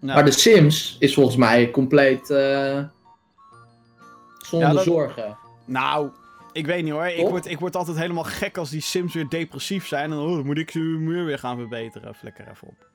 Ja. 0.00 0.14
Maar 0.14 0.24
de 0.24 0.30
Sims 0.30 0.96
is 0.98 1.14
volgens 1.14 1.36
mij 1.36 1.70
compleet 1.70 2.30
eh, 2.30 2.84
zonder 4.38 4.68
Ja, 4.68 4.74
dat- 4.74 4.84
zorgen. 4.84 5.36
Nou, 5.64 6.10
ik 6.52 6.66
weet 6.66 6.82
niet 6.84 6.92
hoor. 6.92 7.06
Ik 7.06 7.28
word, 7.28 7.46
ik 7.46 7.58
word 7.58 7.76
altijd 7.76 7.96
helemaal 7.98 8.24
gek 8.24 8.56
als 8.58 8.70
die 8.70 8.80
Sims 8.80 9.14
weer 9.14 9.28
depressief 9.28 9.86
zijn. 9.86 10.12
En 10.12 10.18
oh, 10.18 10.34
dan 10.36 10.46
moet 10.46 10.58
ik 10.58 10.70
ze 10.70 10.78
muur 10.78 11.24
weer 11.24 11.38
gaan 11.38 11.56
verbeteren. 11.56 12.14
Flikker 12.14 12.48
even 12.50 12.68
op. 12.68 12.88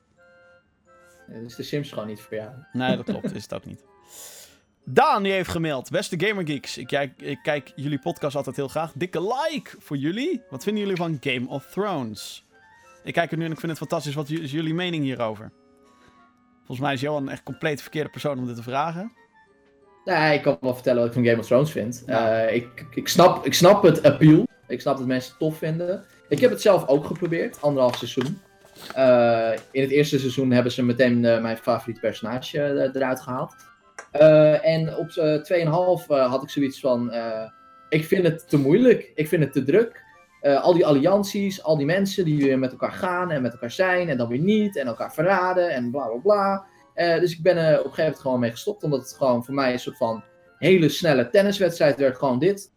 Ja, 1.28 1.40
Dus 1.40 1.56
de 1.56 1.64
Sims 1.64 1.90
gewoon 1.92 2.08
niet 2.08 2.20
voor 2.22 2.38
jou. 2.38 2.50
Nee, 2.74 2.96
dat 2.96 3.06
klopt. 3.06 3.34
Is 3.36 3.42
het 3.44 3.54
ook 3.54 3.66
niet. 3.66 3.84
Daan 4.88 5.24
die 5.24 5.32
heeft 5.32 5.50
gemaild. 5.50 5.90
Beste 5.90 6.20
Gamergeeks, 6.26 6.78
ik 6.78 6.88
kijk, 6.88 7.22
ik 7.22 7.40
kijk 7.44 7.72
jullie 7.76 8.00
podcast 8.00 8.36
altijd 8.36 8.56
heel 8.56 8.68
graag. 8.68 8.92
Dikke 8.96 9.22
like 9.22 9.76
voor 9.80 9.98
jullie. 9.98 10.42
Wat 10.50 10.64
vinden 10.64 10.84
jullie 10.84 10.98
van 10.98 11.18
Game 11.20 11.48
of 11.48 11.66
Thrones? 11.66 12.46
Ik 13.04 13.14
kijk 13.14 13.32
er 13.32 13.38
nu 13.38 13.46
en 13.46 13.52
ik 13.52 13.60
vind 13.60 13.72
het 13.72 13.80
fantastisch. 13.80 14.14
Wat 14.14 14.30
is 14.30 14.52
jullie 14.52 14.74
mening 14.74 15.04
hierover? 15.04 15.52
Volgens 16.58 16.80
mij 16.80 16.94
is 16.94 17.02
Johan 17.02 17.30
echt 17.30 17.44
compleet 17.44 17.76
de 17.76 17.82
verkeerde 17.82 18.10
persoon 18.10 18.38
om 18.38 18.46
dit 18.46 18.56
te 18.56 18.64
vragen. 18.64 19.12
Nee, 20.06 20.34
ik 20.34 20.42
kan 20.42 20.58
wel 20.62 20.74
vertellen 20.74 21.00
wat 21.00 21.08
ik 21.08 21.14
van 21.14 21.26
Game 21.26 21.40
of 21.40 21.46
Thrones 21.46 21.72
vind. 21.72 22.04
Ja. 22.06 22.40
Eh, 22.40 22.56
ik, 22.56 22.86
ik, 22.94 23.08
snap, 23.08 23.46
ik 23.46 23.54
snap 23.54 23.84
het 23.84 24.04
appeal. 24.04 24.48
Ik 24.68 24.82
snap 24.82 24.98
dat 24.98 25.08
mensen 25.08 25.30
het 25.30 25.40
tof 25.40 25.58
vinden. 25.58 26.06
Ik 26.30 26.40
heb 26.40 26.50
het 26.50 26.62
zelf 26.62 26.88
ook 26.88 27.06
geprobeerd, 27.06 27.62
anderhalf 27.62 27.96
seizoen. 27.98 28.42
Eh, 28.94 29.52
in 29.72 29.82
het 29.82 29.92
eerste 29.92 30.20
seizoen 30.20 30.52
hebben 30.52 30.72
ze 30.72 30.84
meteen 30.84 31.26
eh, 31.26 31.42
mijn 31.42 31.58
favoriete 31.58 32.00
personage 32.00 32.92
eruit 32.94 33.22
gehaald. 33.22 33.56
Eh, 34.20 34.66
en 34.66 34.96
op 34.98 35.10
uh, 35.10 36.00
2,5 36.02 36.08
had 36.08 36.44
ik 36.44 36.50
zoiets 36.50 36.80
van: 36.80 37.12
eh, 37.12 37.50
ik 37.90 38.06
vind 38.06 38.24
het 38.24 38.50
te 38.50 38.58
moeilijk, 38.58 39.12
ik 39.16 39.28
vind 39.28 39.44
het 39.44 39.54
te 39.54 39.64
druk. 39.64 40.04
Eh, 40.46 40.64
al 40.64 40.74
die 40.74 40.86
allianties, 40.86 41.64
al 41.64 41.78
die 41.78 41.86
mensen 41.86 42.26
die 42.26 42.44
weer 42.44 42.60
met 42.60 42.72
elkaar 42.72 42.92
gaan 42.92 43.32
en 43.32 43.42
met 43.42 43.52
elkaar 43.52 43.72
zijn 43.72 44.10
en 44.10 44.18
dan 44.18 44.28
weer 44.28 44.40
niet 44.40 44.78
en 44.78 44.88
elkaar 44.88 45.14
verraden 45.14 45.70
en 45.70 45.92
bla 45.92 46.08
bla 46.08 46.20
bla. 46.20 46.66
Eh, 46.94 47.20
dus 47.20 47.32
ik 47.32 47.42
ben 47.42 47.58
er 47.58 47.80
op 47.80 47.86
een 47.86 47.90
gegeven 47.90 48.04
moment 48.04 48.22
gewoon 48.22 48.40
mee 48.40 48.52
gestopt, 48.52 48.84
omdat 48.84 49.00
het 49.00 49.14
gewoon 49.14 49.46
voor 49.46 49.54
mij 49.54 49.74
een 49.74 49.80
soort 49.80 49.98
van 49.98 50.24
hele 50.58 50.90
snelle 50.90 51.30
tenniswedstrijd 51.30 51.98
werd. 51.98 52.18
Gewoon 52.18 52.40
dit. 52.40 52.72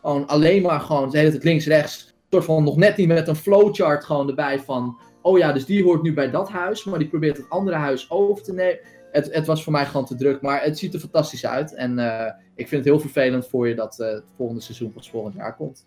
Gewoon 0.00 0.26
alleen 0.26 0.62
maar 0.62 0.80
gewoon 0.80 1.10
de 1.10 1.38
links-rechts. 1.40 2.14
Soort 2.30 2.44
van 2.44 2.64
nog 2.64 2.76
net 2.76 2.96
niet 2.96 3.08
met 3.08 3.28
een 3.28 3.36
flowchart 3.36 4.04
gewoon 4.04 4.28
erbij 4.28 4.60
van. 4.60 4.98
Oh 5.22 5.38
ja, 5.38 5.52
dus 5.52 5.64
die 5.64 5.82
hoort 5.82 6.02
nu 6.02 6.14
bij 6.14 6.30
dat 6.30 6.48
huis, 6.48 6.84
maar 6.84 6.98
die 6.98 7.08
probeert 7.08 7.36
het 7.36 7.48
andere 7.48 7.76
huis 7.76 8.10
over 8.10 8.44
te 8.44 8.52
nemen. 8.52 8.78
Het, 9.14 9.34
het 9.34 9.46
was 9.46 9.62
voor 9.62 9.72
mij 9.72 9.86
gewoon 9.86 10.06
te 10.06 10.14
druk, 10.14 10.40
maar 10.40 10.62
het 10.62 10.78
ziet 10.78 10.94
er 10.94 11.00
fantastisch 11.00 11.46
uit. 11.46 11.74
En 11.74 11.98
uh, 11.98 12.26
ik 12.54 12.68
vind 12.68 12.70
het 12.70 12.84
heel 12.84 13.00
vervelend 13.00 13.46
voor 13.48 13.68
je 13.68 13.74
dat 13.74 13.98
uh, 14.00 14.06
het 14.06 14.24
volgende 14.36 14.62
seizoen 14.62 14.92
pas 14.92 15.10
volgend 15.10 15.34
jaar 15.34 15.56
komt. 15.56 15.86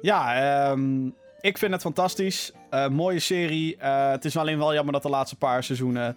Ja, 0.00 0.70
um, 0.70 1.14
ik 1.40 1.58
vind 1.58 1.72
het 1.72 1.80
fantastisch. 1.80 2.52
Uh, 2.70 2.88
mooie 2.88 3.18
serie. 3.18 3.76
het 3.78 4.24
is 4.24 4.36
alleen 4.36 4.58
wel 4.58 4.74
jammer 4.74 4.92
dat 4.92 5.02
de 5.02 5.08
laatste 5.08 5.36
paar 5.36 5.64
seizoenen 5.64 6.16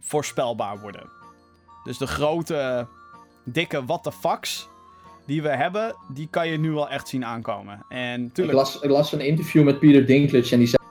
voorspelbaar 0.00 0.80
worden. 0.80 1.02
Dus 1.84 1.98
de 1.98 2.06
grote, 2.06 2.86
dikke 3.44 3.84
what 3.84 4.02
the 4.02 4.12
fucks 4.12 4.68
die 5.26 5.42
we 5.42 5.48
hebben, 5.48 5.96
die 6.12 6.28
kan 6.30 6.48
je 6.48 6.58
nu 6.58 6.70
wel 6.70 6.88
echt 6.88 7.08
zien 7.08 7.24
aankomen. 7.24 7.84
En 7.88 8.24
Ik 8.24 8.34
tuurlijk, 8.34 8.56
las, 8.56 8.80
ik 8.80 8.90
las 8.90 9.12
een 9.12 9.20
interview 9.20 9.64
met 9.64 9.78
Peter 9.78 10.06
Dinklage 10.06 10.52
en 10.52 10.58
die 10.58 10.68
zei... 10.68 10.82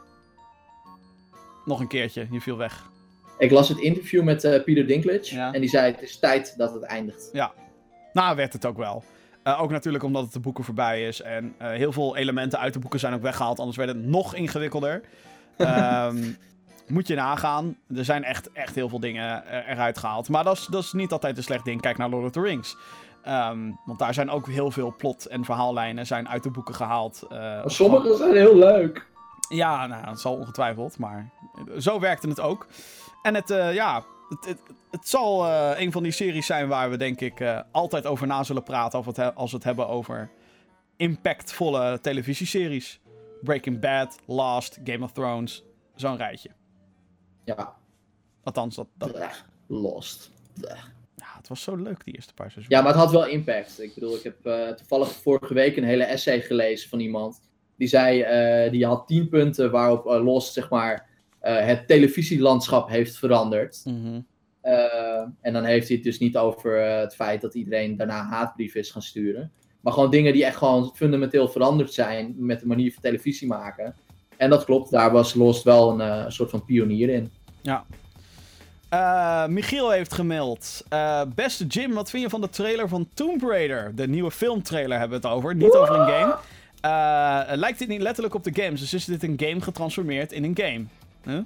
nog 1.66 1.80
een 1.80 1.88
keertje, 1.88 2.28
je 2.32 2.42
viel 2.42 2.58
weg. 2.58 2.90
Ik 3.40 3.52
las 3.52 3.70
het 3.70 3.78
interview 3.78 4.24
met 4.24 4.44
eh, 4.44 4.64
Peter 4.64 4.88
Dinklage 4.88 5.36
Ja. 5.36 5.54
en 5.54 5.60
die 5.60 5.70
zei 5.70 5.92
het 5.92 6.02
is 6.02 6.20
tijd 6.20 6.54
dat 6.58 6.74
het 6.74 6.84
eindigt. 6.84 7.30
Nou, 8.14 8.36
werd 8.36 8.54
het 8.54 8.66
ook 8.66 8.78
wel. 8.78 9.04
Eh, 9.44 9.62
ook 9.62 9.72
natuurlijk 9.72 10.04
omdat 10.04 10.24
het 10.24 10.34
de 10.34 10.40
boeken 10.40 10.64
voorbij 10.64 11.08
is. 11.08 11.22
En 11.22 11.56
eh, 11.58 11.70
heel 11.70 11.92
veel 11.92 12.16
elementen 12.18 12.60
uit 12.60 12.74
de 12.74 12.80
boeken 12.80 13.00
zijn 13.00 13.14
ook 13.14 13.22
weggehaald. 13.22 13.60
Anders 13.60 13.78
werd 13.78 13.90
het 13.90 14.06
nog 14.06 14.36
ingewikkelder. 14.36 15.02
Ehm, 15.58 16.24
moet 16.88 17.08
je 17.08 17.16
nagaan. 17.16 17.78
Er 17.96 18.06
zijn 18.06 18.24
echt, 18.24 18.52
echt 18.52 18.76
heel 18.76 18.90
veel 18.90 19.00
dingen 19.00 19.44
eruit 19.68 19.98
gehaald. 19.98 20.30
Maar 20.30 20.44
dat 20.44 20.58
is, 20.58 20.66
dat 20.66 20.84
is 20.84 20.92
niet 20.94 21.12
altijd 21.12 21.38
een 21.38 21.44
slecht 21.44 21.66
ding. 21.66 21.82
Kijk 21.82 21.98
naar 21.98 22.10
Lord 22.10 22.26
of 22.26 22.32
the 22.32 22.42
Rings. 22.42 22.78
Ehm, 23.24 23.72
want 23.86 24.00
daar 24.00 24.14
zijn 24.14 24.30
ook 24.30 24.48
heel 24.48 24.72
veel 24.72 24.94
plot- 24.98 25.26
en 25.26 25.46
verhaallijnen 25.46 26.06
zijn 26.06 26.30
uit 26.30 26.44
de 26.44 26.52
boeken 26.52 26.76
gehaald. 26.76 27.26
Eh, 27.30 27.38
Maar 27.40 27.72
sommige 27.72 28.16
zijn 28.16 28.36
heel 28.36 28.56
leuk. 28.58 29.08
ja, 29.50 29.88
nou, 29.88 30.06
dat 30.06 30.20
zal 30.22 30.34
ongetwijfeld, 30.36 30.98
maar 30.98 31.30
zo 31.78 32.00
werkte 32.00 32.28
het 32.28 32.40
ook. 32.40 32.68
En 33.22 33.36
het, 33.36 33.50
eh, 33.50 33.74
ja, 33.74 34.06
het, 34.30 34.46
het, 34.46 34.62
het 34.92 35.08
zal 35.08 35.46
eh, 35.46 35.80
een 35.82 35.92
van 35.92 36.04
die 36.04 36.12
series 36.12 36.46
zijn 36.46 36.68
waar 36.68 36.90
we 36.90 36.98
denk 36.98 37.22
ik 37.22 37.40
eh, 37.40 37.60
altijd 37.72 38.06
over 38.06 38.28
na 38.28 38.44
zullen 38.44 38.64
praten 38.64 38.98
als 38.98 39.06
we, 39.06 39.12
het 39.12 39.22
he- 39.22 39.34
als 39.34 39.50
we 39.52 39.56
het 39.58 39.66
hebben 39.66 39.88
over 39.88 40.32
impactvolle 40.98 42.00
televisieseries. 42.02 43.00
Breaking 43.42 43.80
Bad, 43.80 44.20
Lost, 44.26 44.80
Game 44.84 45.04
of 45.04 45.12
Thrones, 45.12 45.64
zo'n 45.96 46.18
rijtje. 46.18 46.50
Ja, 47.46 47.76
Althans, 48.44 48.76
dat, 48.76 48.88
dat, 48.98 49.12
Blech. 49.12 49.46
Lost. 49.68 50.32
Blech. 50.54 50.92
ja, 51.16 51.26
het 51.38 51.48
was 51.48 51.62
zo 51.62 51.76
leuk 51.76 52.04
die 52.04 52.16
eerste 52.16 52.34
paar 52.34 52.52
seizoenen. 52.52 52.78
Ja, 52.78 52.84
maar 52.84 52.94
het 52.94 53.02
had 53.04 53.12
wel 53.12 53.28
impact. 53.28 53.82
Ik 53.82 53.94
bedoel, 53.94 54.16
ik 54.16 54.24
heb 54.24 54.42
toevallig 54.78 55.12
vorige 55.12 55.54
week 55.54 55.78
een 55.78 55.84
hele 55.84 56.04
essay 56.04 56.42
gelezen 56.42 56.90
van 56.90 57.00
iemand. 57.00 57.42
Die 57.78 57.88
zei, 57.88 58.70
die 58.72 58.86
had 58.86 59.08
tien 59.08 59.30
punten 59.30 59.72
waarop 59.72 60.06
Lost, 60.06 60.54
zeg 60.54 60.70
maar, 60.70 61.09
het 61.40 61.88
televisielandschap 61.88 62.90
heeft 62.90 63.18
veranderd. 63.18 63.82
Mhm. 63.86 64.20
Eh, 64.62 65.22
en 65.42 65.54
dan 65.54 65.64
heeft 65.64 65.88
hij 65.88 65.96
het 65.96 66.06
dus 66.06 66.20
niet 66.20 66.38
over 66.38 66.86
eh, 66.86 67.00
het 67.00 67.16
feit 67.16 67.42
dat 67.42 67.56
iedereen 67.56 67.98
daarna 67.98 68.24
haatbrieven 68.24 68.80
is 68.80 68.92
gaan 68.92 69.02
sturen. 69.02 69.52
Maar 69.82 69.94
gewoon 69.94 70.12
dingen 70.12 70.34
die 70.34 70.46
echt 70.46 70.58
gewoon 70.58 70.92
fundamenteel 70.96 71.48
veranderd 71.48 71.94
zijn 71.94 72.36
met 72.38 72.60
de 72.60 72.68
manier 72.68 72.94
van 72.94 73.02
televisie 73.02 73.48
maken. 73.48 73.96
En 74.38 74.50
dat 74.50 74.66
klopt, 74.66 74.92
daar 74.92 75.12
was 75.12 75.34
Lost 75.34 75.64
wel 75.64 75.92
een 75.92 76.02
eh, 76.02 76.30
soort 76.30 76.50
van 76.50 76.66
pionier 76.66 77.10
in. 77.10 77.32
Eh, 78.90 79.46
Michiel 79.46 79.90
heeft 79.90 80.14
gemaild. 80.14 80.84
Eh, 80.90 81.22
beste 81.36 81.66
Jim, 81.66 81.94
wat 81.94 82.10
vind 82.10 82.24
je 82.24 82.30
van 82.30 82.42
de 82.42 82.50
trailer 82.50 82.88
van 82.88 83.10
Tomb 83.14 83.42
Raider? 83.42 83.92
De 83.96 84.08
nieuwe 84.08 84.32
filmtrailer 84.32 85.00
hebben 85.00 85.22
we 85.22 85.28
het 85.28 85.36
over, 85.36 85.56
niet 85.56 85.74
over 85.74 85.96
een 85.96 86.08
game. 86.08 86.36
Eh, 86.82 87.58
lijkt 87.58 87.80
dit 87.80 87.88
niet 87.88 88.02
letterlijk 88.02 88.36
op 88.36 88.44
de 88.44 88.62
games? 88.62 88.80
Dus 88.80 88.94
is 88.94 89.06
dit 89.06 89.24
een 89.24 89.40
game 89.44 89.62
getransformeerd 89.62 90.32
in 90.32 90.44
een 90.44 90.58
game? 90.58 90.86
Huh? 91.30 91.40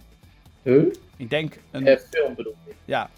Huh? 0.64 0.94
Ik 1.18 1.30
denk 1.30 1.58
een... 1.72 1.88
Eh, 1.88 1.98
film 2.12 2.36
bedoel 2.36 2.56
ik. 2.66 2.76
Ja. 2.86 3.10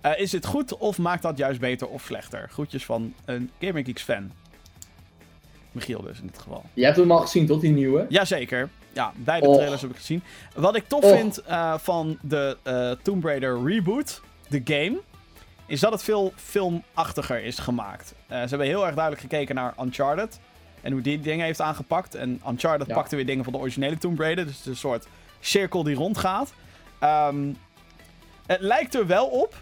Eh, 0.00 0.18
is 0.18 0.30
dit 0.30 0.46
goed 0.46 0.76
of 0.76 0.98
maakt 0.98 1.22
dat 1.22 1.36
juist 1.38 1.60
beter 1.60 1.88
of 1.88 2.02
slechter? 2.02 2.48
Groetjes 2.50 2.84
van 2.84 3.14
een 3.24 3.50
Gamer 3.60 3.84
Geeks 3.84 4.02
fan. 4.02 4.32
Michiel 5.72 6.02
dus 6.02 6.20
in 6.20 6.26
dit 6.26 6.38
geval. 6.38 6.64
Je 6.74 6.84
hebt 6.84 6.96
hem 6.96 7.10
al 7.10 7.18
gezien, 7.18 7.46
tot 7.46 7.60
die 7.60 7.72
nieuwe? 7.72 8.06
Jazeker. 8.08 8.68
Ja, 8.92 9.12
beide 9.16 9.52
trailers 9.52 9.80
heb 9.80 9.90
ik 9.90 9.96
gezien. 9.96 10.22
Wat 10.54 10.76
ik 10.76 10.88
tof 10.88 11.08
vind 11.10 11.38
eh, 11.42 11.74
van 11.78 12.18
de 12.22 12.56
eh, 12.62 12.90
Tomb 13.02 13.24
Raider 13.24 13.64
reboot, 13.64 14.20
de 14.48 14.60
game, 14.64 15.00
is 15.66 15.80
dat 15.80 15.92
het 15.92 16.02
veel 16.02 16.32
filmachtiger 16.36 17.44
is 17.44 17.58
gemaakt. 17.58 18.14
Ze 18.28 18.34
hebben 18.34 18.66
heel 18.66 18.84
erg 18.86 18.94
duidelijk 18.94 19.22
gekeken 19.22 19.54
naar 19.54 19.74
Uncharted 19.80 20.40
en 20.80 20.92
hoe 20.92 21.00
die 21.00 21.20
dingen 21.20 21.44
heeft 21.44 21.60
aangepakt. 21.60 22.14
En 22.14 22.40
Uncharted 22.48 22.86
Ja. 22.86 22.94
pakte 22.94 23.16
weer 23.16 23.26
dingen 23.26 23.44
van 23.44 23.52
de 23.52 23.58
originele 23.58 23.98
Tomb 23.98 24.18
Raider, 24.18 24.44
dus 24.44 24.54
het 24.56 24.62
is 24.64 24.70
een 24.70 24.76
soort 24.76 25.06
cirkel 25.46 25.82
die 25.82 25.94
rondgaat. 25.94 26.52
Ehm, 26.98 27.52
het 28.46 28.60
lijkt 28.60 28.94
er 28.94 29.06
wel 29.06 29.26
op. 29.26 29.54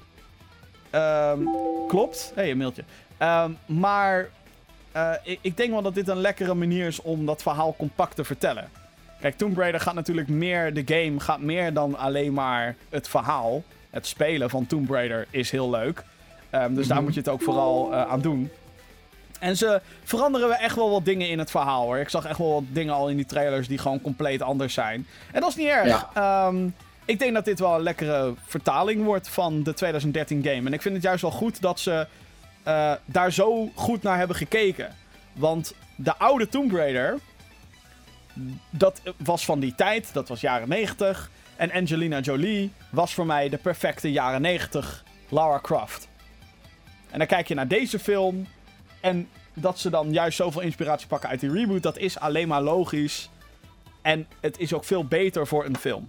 Ehm, 0.91 1.39
klopt. 1.89 2.33
Hé, 2.35 2.43
hey, 2.43 2.51
een 2.51 2.57
mailtje. 2.57 2.85
Ehm, 3.19 3.51
maar 3.67 4.29
eh, 4.93 5.13
ik, 5.23 5.39
ik 5.43 5.57
denk 5.57 5.71
wel 5.71 5.83
dat 5.83 5.95
dit 5.95 6.09
een 6.09 6.21
lekkere 6.21 6.55
manier 6.55 6.87
is 6.87 7.01
om 7.03 7.27
dat 7.27 7.43
verhaal 7.43 7.75
compact 7.79 8.17
te 8.17 8.25
vertellen. 8.25 8.69
Kijk, 9.21 9.37
Tomb 9.37 9.57
Raider 9.59 9.81
gaat 9.81 9.95
natuurlijk 9.95 10.29
meer, 10.29 10.75
de 10.75 10.83
game 10.87 11.21
gaat 11.21 11.41
meer 11.41 11.73
dan 11.73 11.97
alleen 11.99 12.33
maar 12.33 12.77
het 12.89 13.09
verhaal. 13.09 13.63
Het 13.91 14.07
spelen 14.07 14.51
van 14.51 14.67
Tomb 14.67 14.91
Raider 14.91 15.27
is 15.31 15.51
heel 15.51 15.71
leuk. 15.71 16.05
Dus 16.71 16.87
daar 16.87 16.97
Mhm. 16.97 17.05
moet 17.05 17.15
je 17.15 17.21
het 17.21 17.29
ook 17.29 17.43
vooral 17.43 17.93
eh, 17.93 18.03
aan 18.11 18.21
doen. 18.21 18.51
En 19.43 19.57
ze 19.57 19.81
veranderen 20.05 20.49
we 20.49 20.55
echt 20.55 20.77
wel 20.77 20.91
wat 20.91 21.05
dingen 21.05 21.29
in 21.29 21.39
het 21.39 21.51
verhaal 21.51 21.85
hoor. 21.85 21.99
Ik 21.99 22.09
zag 22.09 22.25
echt 22.25 22.39
wel 22.39 22.53
wat 22.53 22.63
dingen 22.69 22.95
al 22.95 23.09
in 23.09 23.17
die 23.17 23.27
trailers 23.27 23.69
die 23.69 23.79
gewoon 23.79 24.01
compleet 24.01 24.43
anders 24.43 24.75
zijn. 24.75 25.07
En 25.33 25.41
dat 25.41 25.51
is 25.51 25.57
niet 25.57 25.69
erg. 25.69 25.87
Ja. 25.87 26.11
Ehm, 26.15 26.69
ik 27.05 27.19
denk 27.19 27.35
dat 27.35 27.45
dit 27.45 27.59
wel 27.59 27.75
een 27.75 27.83
lekkere 27.83 28.35
vertaling 28.47 29.05
wordt 29.05 29.29
van 29.29 29.63
de 29.63 29.75
2013 29.75 30.43
game. 30.43 30.67
En 30.67 30.73
ik 30.73 30.83
vind 30.83 30.95
het 30.95 31.03
juist 31.03 31.23
wel 31.23 31.31
goed 31.31 31.61
dat 31.61 31.81
ze 31.81 32.07
eh, 32.63 32.93
daar 33.05 33.33
zo 33.33 33.71
goed 33.75 34.03
naar 34.03 34.19
hebben 34.19 34.37
gekeken. 34.37 34.97
Want 35.33 35.75
de 35.97 36.17
oude 36.17 36.49
Tomb 36.49 36.73
Raider, 36.73 37.19
dat 38.71 39.01
was 39.17 39.45
van 39.45 39.61
die 39.61 39.75
tijd, 39.75 40.13
dat 40.13 40.29
was 40.29 40.41
jaren 40.41 40.69
90. 40.69 41.31
En 41.57 41.73
Angelina 41.73 42.21
Jolie 42.21 42.73
was 42.91 43.15
voor 43.15 43.27
mij 43.27 43.49
de 43.49 43.59
perfecte 43.59 44.13
jaren 44.13 44.41
90 44.41 45.05
Lara 45.29 45.59
Croft. 45.63 46.09
En 47.11 47.19
dan 47.19 47.27
kijk 47.27 47.49
je 47.49 47.55
naar 47.55 47.69
deze 47.69 47.99
film 47.99 48.47
en 49.03 49.29
dat 49.55 49.79
ze 49.79 49.91
dan 49.91 50.13
juist 50.13 50.37
zoveel 50.37 50.61
inspiratie 50.61 51.07
pakken 51.07 51.29
uit 51.29 51.41
die 51.41 51.53
reboot, 51.53 51.83
dat 51.83 51.99
is 51.99 52.19
alleen 52.19 52.49
maar 52.49 52.63
logisch. 52.63 53.31
En 54.03 54.27
het 54.41 54.59
is 54.59 54.75
ook 54.75 54.85
veel 54.85 55.05
beter 55.05 55.47
voor 55.47 55.65
een 55.65 55.77
film. 55.77 56.09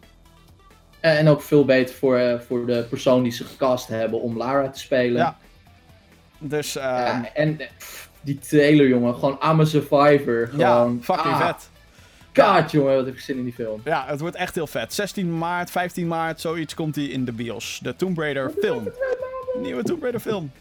En 0.99 1.27
ook 1.27 1.41
veel 1.41 1.65
beter 1.65 1.95
voor, 1.95 2.17
eh, 2.17 2.39
voor 2.39 2.65
de 2.65 2.85
persoon 2.89 3.23
die 3.23 3.31
ze 3.31 3.43
gecast 3.43 3.87
hebben 3.87 4.21
om 4.21 4.37
Lara 4.37 4.69
te 4.69 4.79
spelen. 4.79 5.17
Ja. 5.17 5.37
Dus 6.37 6.75
ehm, 6.75 6.85
Ja, 6.85 7.33
en 7.33 7.59
eh, 7.59 7.67
pff, 7.77 8.09
die 8.21 8.39
trailer, 8.39 8.87
jongen. 8.87 9.13
Gewoon 9.13 9.39
I'm 9.43 9.59
a 9.59 9.65
Survivor. 9.65 10.49
ja, 10.57 10.73
Gewoon, 10.73 11.03
fucking 11.03 11.33
ah, 11.33 11.45
vet. 11.45 11.69
God, 12.33 12.71
jongen, 12.71 12.95
wat 12.95 13.05
heb 13.05 13.13
ik 13.13 13.19
zin 13.19 13.37
in 13.37 13.43
die 13.43 13.53
film. 13.53 13.81
Ja, 13.83 14.05
het 14.07 14.19
wordt 14.19 14.35
echt 14.35 14.55
heel 14.55 14.67
vet. 14.67 14.93
16 14.93 15.37
maart, 15.37 15.71
15 15.71 16.07
maart, 16.07 16.41
zoiets 16.41 16.73
komt 16.73 16.95
hij 16.95 17.05
in 17.05 17.25
de 17.25 17.31
bios. 17.31 17.79
De 17.83 17.95
Tomb 17.95 18.17
Raider 18.17 18.51
film. 18.59 18.91
Nieuwe 19.61 19.83
Tomb 19.83 20.01
Raider 20.01 20.21
film. 20.21 20.51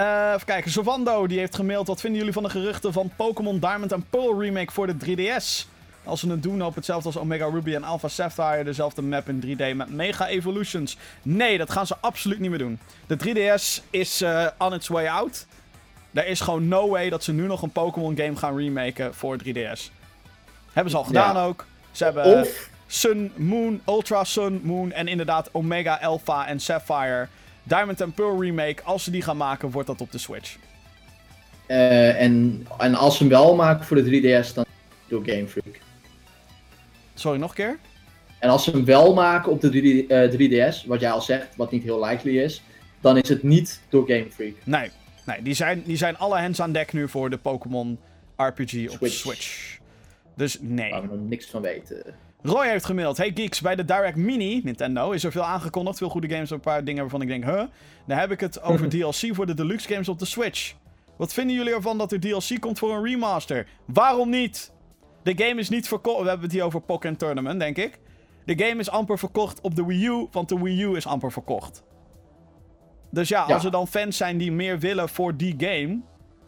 Eh, 0.00 0.32
even 0.34 0.46
kijken, 0.46 0.70
Sovando 0.70 1.26
die 1.26 1.38
heeft 1.38 1.54
gemaild. 1.54 1.86
Wat 1.86 2.00
vinden 2.00 2.18
jullie 2.18 2.34
van 2.34 2.42
de 2.42 2.50
geruchten 2.50 2.92
van 2.92 3.10
Pokémon 3.16 3.58
Diamond 3.58 3.92
and 3.92 4.10
Pearl 4.10 4.40
remake 4.40 4.72
voor 4.72 4.86
de 4.86 4.96
3DS? 4.96 5.66
Als 6.04 6.20
ze 6.20 6.30
het 6.30 6.42
doen 6.42 6.62
op 6.62 6.74
hetzelfde 6.74 7.06
als 7.06 7.16
Omega 7.18 7.44
Ruby 7.46 7.74
en 7.74 7.84
Alpha 7.84 8.08
Sapphire, 8.08 8.64
dezelfde 8.64 9.02
map 9.02 9.28
in 9.28 9.40
3D 9.40 9.76
met 9.76 9.90
Mega 9.90 10.26
Evolutions. 10.28 10.96
Nee, 11.22 11.58
dat 11.58 11.70
gaan 11.70 11.86
ze 11.86 11.96
absoluut 12.00 12.38
niet 12.38 12.50
meer 12.50 12.58
doen. 12.58 12.78
De 13.06 13.16
3DS 13.18 13.82
is 13.90 14.20
eh, 14.22 14.46
on 14.58 14.74
its 14.74 14.88
way 14.88 15.06
out. 15.06 15.46
Er 16.12 16.26
is 16.26 16.40
gewoon 16.40 16.68
no 16.68 16.88
way 16.88 17.10
dat 17.10 17.24
ze 17.24 17.32
nu 17.32 17.46
nog 17.46 17.62
een 17.62 17.70
Pokémon 17.72 18.16
game 18.16 18.36
gaan 18.36 18.56
remaken 18.56 19.14
voor 19.14 19.36
3DS. 19.44 19.90
Hebben 20.72 20.90
ze 20.90 20.96
al 20.98 21.04
gedaan 21.04 21.34
Ja. 21.34 21.44
ook. 21.44 21.66
Ze 21.90 22.04
hebben 22.04 22.24
Of, 22.24 22.68
Sun, 22.86 23.32
Moon, 23.36 23.80
Ultra 23.86 24.24
Sun, 24.24 24.60
Moon 24.64 24.92
en 24.92 25.08
inderdaad 25.08 25.48
Omega, 25.52 25.98
Alpha 26.02 26.46
en 26.46 26.60
Sapphire. 26.60 27.28
Diamond 27.70 28.00
and 28.00 28.14
Pearl 28.14 28.40
remake, 28.40 28.82
als 28.82 29.04
ze 29.04 29.10
die 29.10 29.22
gaan 29.22 29.36
maken, 29.36 29.70
wordt 29.70 29.88
dat 29.88 30.00
op 30.00 30.12
de 30.12 30.18
Switch. 30.18 30.56
eh, 31.66 32.22
en, 32.22 32.66
en 32.78 32.94
als 32.94 33.16
ze 33.16 33.22
hem 33.22 33.32
wel 33.32 33.54
maken 33.54 33.84
voor 33.86 33.96
de 34.02 34.20
3DS, 34.44 34.54
dan 34.54 34.64
door 35.08 35.22
Game 35.24 35.46
Freak. 35.48 35.78
Sorry, 37.14 37.38
nog 37.38 37.48
een 37.50 37.56
keer? 37.56 37.78
En 38.38 38.50
als 38.50 38.64
ze 38.64 38.70
hem 38.70 38.84
wel 38.84 39.14
maken 39.14 39.52
op 39.52 39.60
de 39.60 39.68
3D, 39.70 40.10
eh, 40.10 40.30
3DS, 40.30 40.84
wat 40.86 41.00
jij 41.00 41.10
al 41.10 41.20
zegt, 41.20 41.56
wat 41.56 41.70
niet 41.70 41.82
heel 41.82 42.04
likely 42.04 42.38
is, 42.38 42.62
dan 43.00 43.16
is 43.16 43.28
het 43.28 43.42
niet 43.42 43.80
door 43.88 44.06
Game 44.06 44.26
Freak. 44.30 44.54
Nee, 44.64 44.90
nee 45.26 45.42
die, 45.42 45.54
zijn, 45.54 45.82
die 45.86 45.96
zijn 45.96 46.18
alle 46.18 46.38
hands 46.40 46.60
aan 46.60 46.72
dek 46.72 46.92
nu 46.92 47.08
voor 47.08 47.30
de 47.30 47.38
Pokémon 47.38 47.98
RPG 48.36 48.88
op 48.88 48.96
Switch. 48.96 49.14
Switch. 49.14 49.78
Dus 50.36 50.58
nee. 50.60 50.90
Waar 50.90 51.02
we 51.02 51.16
nog 51.16 51.28
niks 51.28 51.46
van 51.46 51.62
weten. 51.62 52.02
Roy 52.42 52.66
heeft 52.68 52.84
gemaild. 52.84 53.16
Hey 53.16 53.30
geeks, 53.34 53.60
bij 53.60 53.76
de 53.76 53.84
Direct 53.84 54.16
Mini, 54.16 54.60
Nintendo, 54.64 55.10
is 55.10 55.24
er 55.24 55.32
veel 55.32 55.44
aangekondigd. 55.44 55.98
Veel 55.98 56.08
goede 56.08 56.28
games, 56.28 56.50
een 56.50 56.60
paar 56.60 56.84
dingen 56.84 57.00
waarvan 57.00 57.22
ik 57.22 57.28
denk, 57.28 57.44
huh? 57.44 57.62
Dan 58.06 58.18
heb 58.18 58.30
ik 58.30 58.40
het 58.40 58.62
over 58.62 58.88
DLC 58.98 59.34
voor 59.34 59.46
de 59.46 59.54
deluxe 59.54 59.88
games 59.88 60.08
op 60.08 60.18
de 60.18 60.24
Switch. 60.24 60.74
Wat 61.16 61.32
vinden 61.32 61.56
jullie 61.56 61.74
ervan 61.74 61.98
dat 61.98 62.12
er 62.12 62.20
DLC 62.20 62.60
komt 62.60 62.78
voor 62.78 62.94
een 62.94 63.04
remaster? 63.04 63.66
Waarom 63.84 64.30
niet? 64.30 64.72
De 65.22 65.32
game 65.44 65.60
is 65.60 65.68
niet 65.68 65.88
verkocht. 65.88 66.22
We 66.22 66.28
hebben 66.28 66.44
het 66.46 66.52
hier 66.54 66.64
over 66.64 66.80
Pokémon 66.80 67.16
Tournament, 67.16 67.60
denk 67.60 67.76
ik. 67.76 67.98
De 68.44 68.64
game 68.64 68.80
is 68.80 68.90
amper 68.90 69.18
verkocht 69.18 69.60
op 69.60 69.74
de 69.74 69.86
Wii 69.86 70.06
U, 70.06 70.26
want 70.30 70.48
de 70.48 70.58
Wii 70.60 70.82
U 70.82 70.96
is 70.96 71.06
amper 71.06 71.32
verkocht. 71.32 71.82
Dus 73.10 73.28
ja, 73.28 73.44
Ja. 73.48 73.54
als 73.54 73.64
er 73.64 73.70
dan 73.70 73.88
fans 73.88 74.16
zijn 74.16 74.38
die 74.38 74.52
meer 74.52 74.78
willen 74.78 75.08
voor 75.08 75.36
die 75.36 75.54
game. 75.58 76.00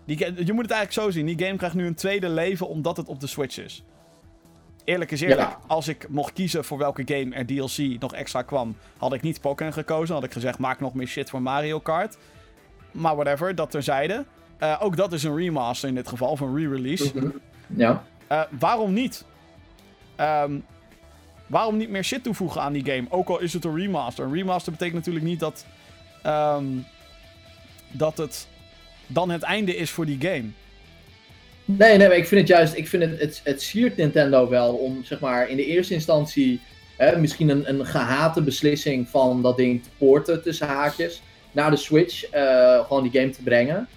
Die, 0.06 0.18
je 0.18 0.52
moet 0.52 0.62
het 0.62 0.70
eigenlijk 0.70 0.92
zo 0.92 1.10
zien. 1.10 1.26
Die 1.26 1.38
game 1.46 1.56
krijgt 1.56 1.76
nu 1.76 1.86
een 1.86 1.94
tweede 1.94 2.28
leven 2.28 2.68
omdat 2.68 2.96
het 2.96 3.08
op 3.08 3.20
de 3.20 3.26
Switch 3.26 3.58
is. 3.58 3.84
Eerlijk 4.84 5.10
is 5.10 5.20
eerlijk, 5.20 5.40
Ja. 5.40 5.58
als 5.66 5.88
ik 5.88 6.06
mocht 6.08 6.32
kiezen 6.32 6.64
voor 6.64 6.78
welke 6.78 7.02
game 7.06 7.34
er 7.34 7.46
DLC 7.46 8.00
nog 8.00 8.14
extra 8.14 8.42
kwam, 8.42 8.76
had 8.96 9.12
ik 9.12 9.22
niet 9.22 9.40
Pokémon 9.40 9.72
gekozen. 9.72 10.14
Had 10.14 10.24
ik 10.24 10.32
gezegd, 10.32 10.58
maak 10.58 10.80
nog 10.80 10.94
meer 10.94 11.06
shit 11.06 11.30
voor 11.30 11.42
Mario 11.42 11.80
Kart. 11.80 12.16
Maar 12.90 13.14
whatever, 13.14 13.54
dat 13.54 13.70
terzijde. 13.70 14.24
Eh 14.58 14.76
ook 14.80 14.96
dat 14.96 15.12
is 15.12 15.22
een 15.22 15.36
remaster 15.36 15.88
in 15.88 15.94
dit 15.94 16.08
geval, 16.08 16.28
of 16.28 16.40
een 16.40 16.56
re-release. 16.56 17.10
Mhm. 17.14 17.28
Ja. 17.66 18.04
Eh, 18.26 18.40
waarom 18.58 18.92
niet? 18.92 19.24
Ehm, 20.16 20.52
waarom 21.46 21.76
niet 21.76 21.88
meer 21.88 22.04
shit 22.04 22.22
toevoegen 22.22 22.62
aan 22.62 22.72
die 22.72 22.84
game? 22.84 23.06
Ook 23.08 23.28
al 23.28 23.40
is 23.40 23.52
het 23.52 23.64
een 23.64 23.76
remaster. 23.76 24.24
Een 24.24 24.32
remaster 24.34 24.72
betekent 24.72 24.96
natuurlijk 24.96 25.24
niet 25.24 25.40
dat. 25.40 25.66
ehm, 26.22 26.64
dat 27.90 28.16
het 28.16 28.48
dan 29.06 29.30
het 29.30 29.42
einde 29.42 29.76
is 29.76 29.90
voor 29.90 30.06
die 30.06 30.20
game. 30.20 30.44
Nee, 31.64 31.96
nee, 31.96 32.08
maar 32.08 32.16
ik 32.16 32.26
vind 32.26 32.40
het 32.40 32.50
juist, 32.50 32.74
ik 32.76 32.88
vind 32.88 33.02
het, 33.02 33.20
het, 33.20 33.40
het 33.44 33.62
siert 33.62 33.96
Nintendo 33.96 34.48
wel 34.48 34.74
om, 34.74 35.04
zeg 35.04 35.20
maar, 35.20 35.48
in 35.48 35.56
de 35.56 35.64
eerste 35.66 35.94
instantie 35.94 36.60
hè, 36.96 37.18
misschien 37.18 37.48
een, 37.48 37.68
een 37.68 37.86
gehate 37.86 38.42
beslissing 38.42 39.08
van 39.08 39.42
dat 39.42 39.56
ding 39.56 39.82
te 39.82 39.88
porten 39.98 40.42
tussen 40.42 40.66
haakjes 40.66 41.22
naar 41.52 41.70
de 41.70 41.76
Switch, 41.76 42.24
eh, 42.30 42.84
gewoon 42.86 43.02
die 43.08 43.20
game 43.20 43.30
te 43.32 43.42
brengen. 43.42 43.88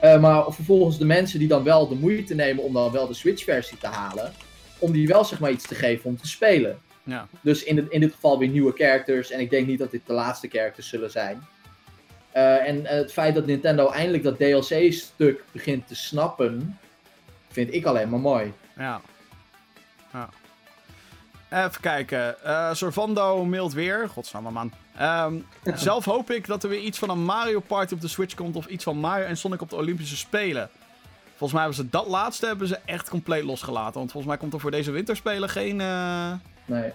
Eh, 0.00 0.20
maar 0.20 0.44
vervolgens 0.52 0.98
de 0.98 1.04
mensen 1.04 1.38
die 1.38 1.48
dan 1.48 1.62
wel 1.64 1.88
de 1.88 1.94
moeite 1.94 2.34
nemen 2.34 2.64
om 2.64 2.72
dan 2.72 2.92
wel 2.92 3.06
de 3.06 3.14
Switch-versie 3.14 3.78
te 3.78 3.86
halen, 3.86 4.32
om 4.78 4.92
die 4.92 5.06
wel, 5.06 5.24
zeg 5.24 5.38
maar, 5.40 5.50
iets 5.50 5.66
te 5.66 5.74
geven 5.74 6.04
om 6.10 6.16
te 6.16 6.26
spelen. 6.28 6.78
Ja. 7.02 7.28
Dus 7.40 7.62
in, 7.64 7.76
dit- 7.76 7.88
in 7.90 8.00
dit 8.00 8.12
geval 8.12 8.38
weer 8.38 8.48
nieuwe 8.48 8.72
characters. 8.76 9.30
En 9.30 9.40
ik 9.40 9.50
denk 9.50 9.66
niet 9.66 9.78
dat 9.78 9.90
dit 9.90 10.00
de 10.06 10.12
laatste 10.12 10.48
characters 10.48 10.88
zullen 10.88 11.10
zijn. 11.10 11.46
Eh, 12.32 12.68
en 12.68 12.86
het 12.86 13.12
feit 13.12 13.34
dat 13.34 13.46
Nintendo 13.46 13.90
eindelijk 13.90 14.22
dat 14.22 14.38
DLC-stuk 14.38 15.44
begint 15.52 15.86
te 15.88 15.94
snappen, 15.94 16.78
vind 17.56 17.74
ik 17.74 17.84
alleen 17.84 18.08
maar 18.08 18.20
mooi. 18.20 18.52
Ja. 18.78 19.00
ja. 20.12 20.28
Even 21.50 21.80
kijken. 21.80 22.44
Eh 22.44 22.74
Sorvando 22.74 23.44
mailt 23.44 23.72
weer. 23.72 24.08
Godsamme 24.08 24.50
man. 24.50 24.72
Ehm, 24.96 25.34
zelf 25.74 26.04
hoop 26.04 26.30
ik 26.30 26.46
dat 26.46 26.62
er 26.62 26.68
weer 26.68 26.80
iets 26.80 26.98
van 26.98 27.10
een 27.10 27.24
Mario 27.24 27.60
Party 27.60 27.94
op 27.94 28.00
de 28.00 28.08
Switch 28.08 28.34
komt. 28.34 28.56
Of 28.56 28.66
iets 28.66 28.84
van 28.84 28.96
Mario 28.96 29.24
en 29.26 29.36
Sonic 29.36 29.60
op 29.60 29.70
de 29.70 29.76
Olympische 29.76 30.16
Spelen. 30.16 30.68
Volgens 31.28 31.52
mij 31.52 31.60
hebben 31.60 31.78
ze 31.84 31.88
dat 31.90 32.06
laatste 32.06 32.46
hebben 32.46 32.68
ze 32.68 32.78
echt 32.84 33.08
compleet 33.08 33.42
losgelaten. 33.44 33.94
Want 33.98 34.10
volgens 34.10 34.26
mij 34.32 34.36
komt 34.36 34.52
er 34.52 34.60
voor 34.60 34.70
deze 34.70 34.90
winterspelen 34.90 35.48
geen, 35.48 35.80
eh, 35.80 36.32
Nee. 36.64 36.92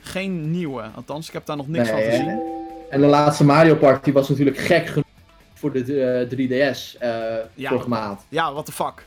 geen 0.00 0.50
nieuwe. 0.50 0.82
Althans, 0.94 1.26
ik 1.26 1.32
heb 1.32 1.46
daar 1.46 1.56
nog 1.56 1.68
niks 1.68 1.90
Nee, 1.90 2.02
van 2.02 2.10
gezien. 2.10 2.42
En 2.90 3.00
de 3.00 3.06
laatste 3.06 3.44
Mario 3.44 3.74
Party 3.74 4.12
was 4.12 4.28
natuurlijk 4.28 4.58
gek 4.58 4.86
genoeg 4.86 5.04
voor 5.54 5.72
de 5.72 6.00
eh, 6.02 6.28
3DS 6.28 6.96
eh 6.98 7.36
Ja. 7.54 7.68
vorige 7.68 7.88
maand. 7.88 8.20
Ja, 8.28 8.52
what 8.52 8.64
the 8.66 8.72
fuck. 8.72 9.04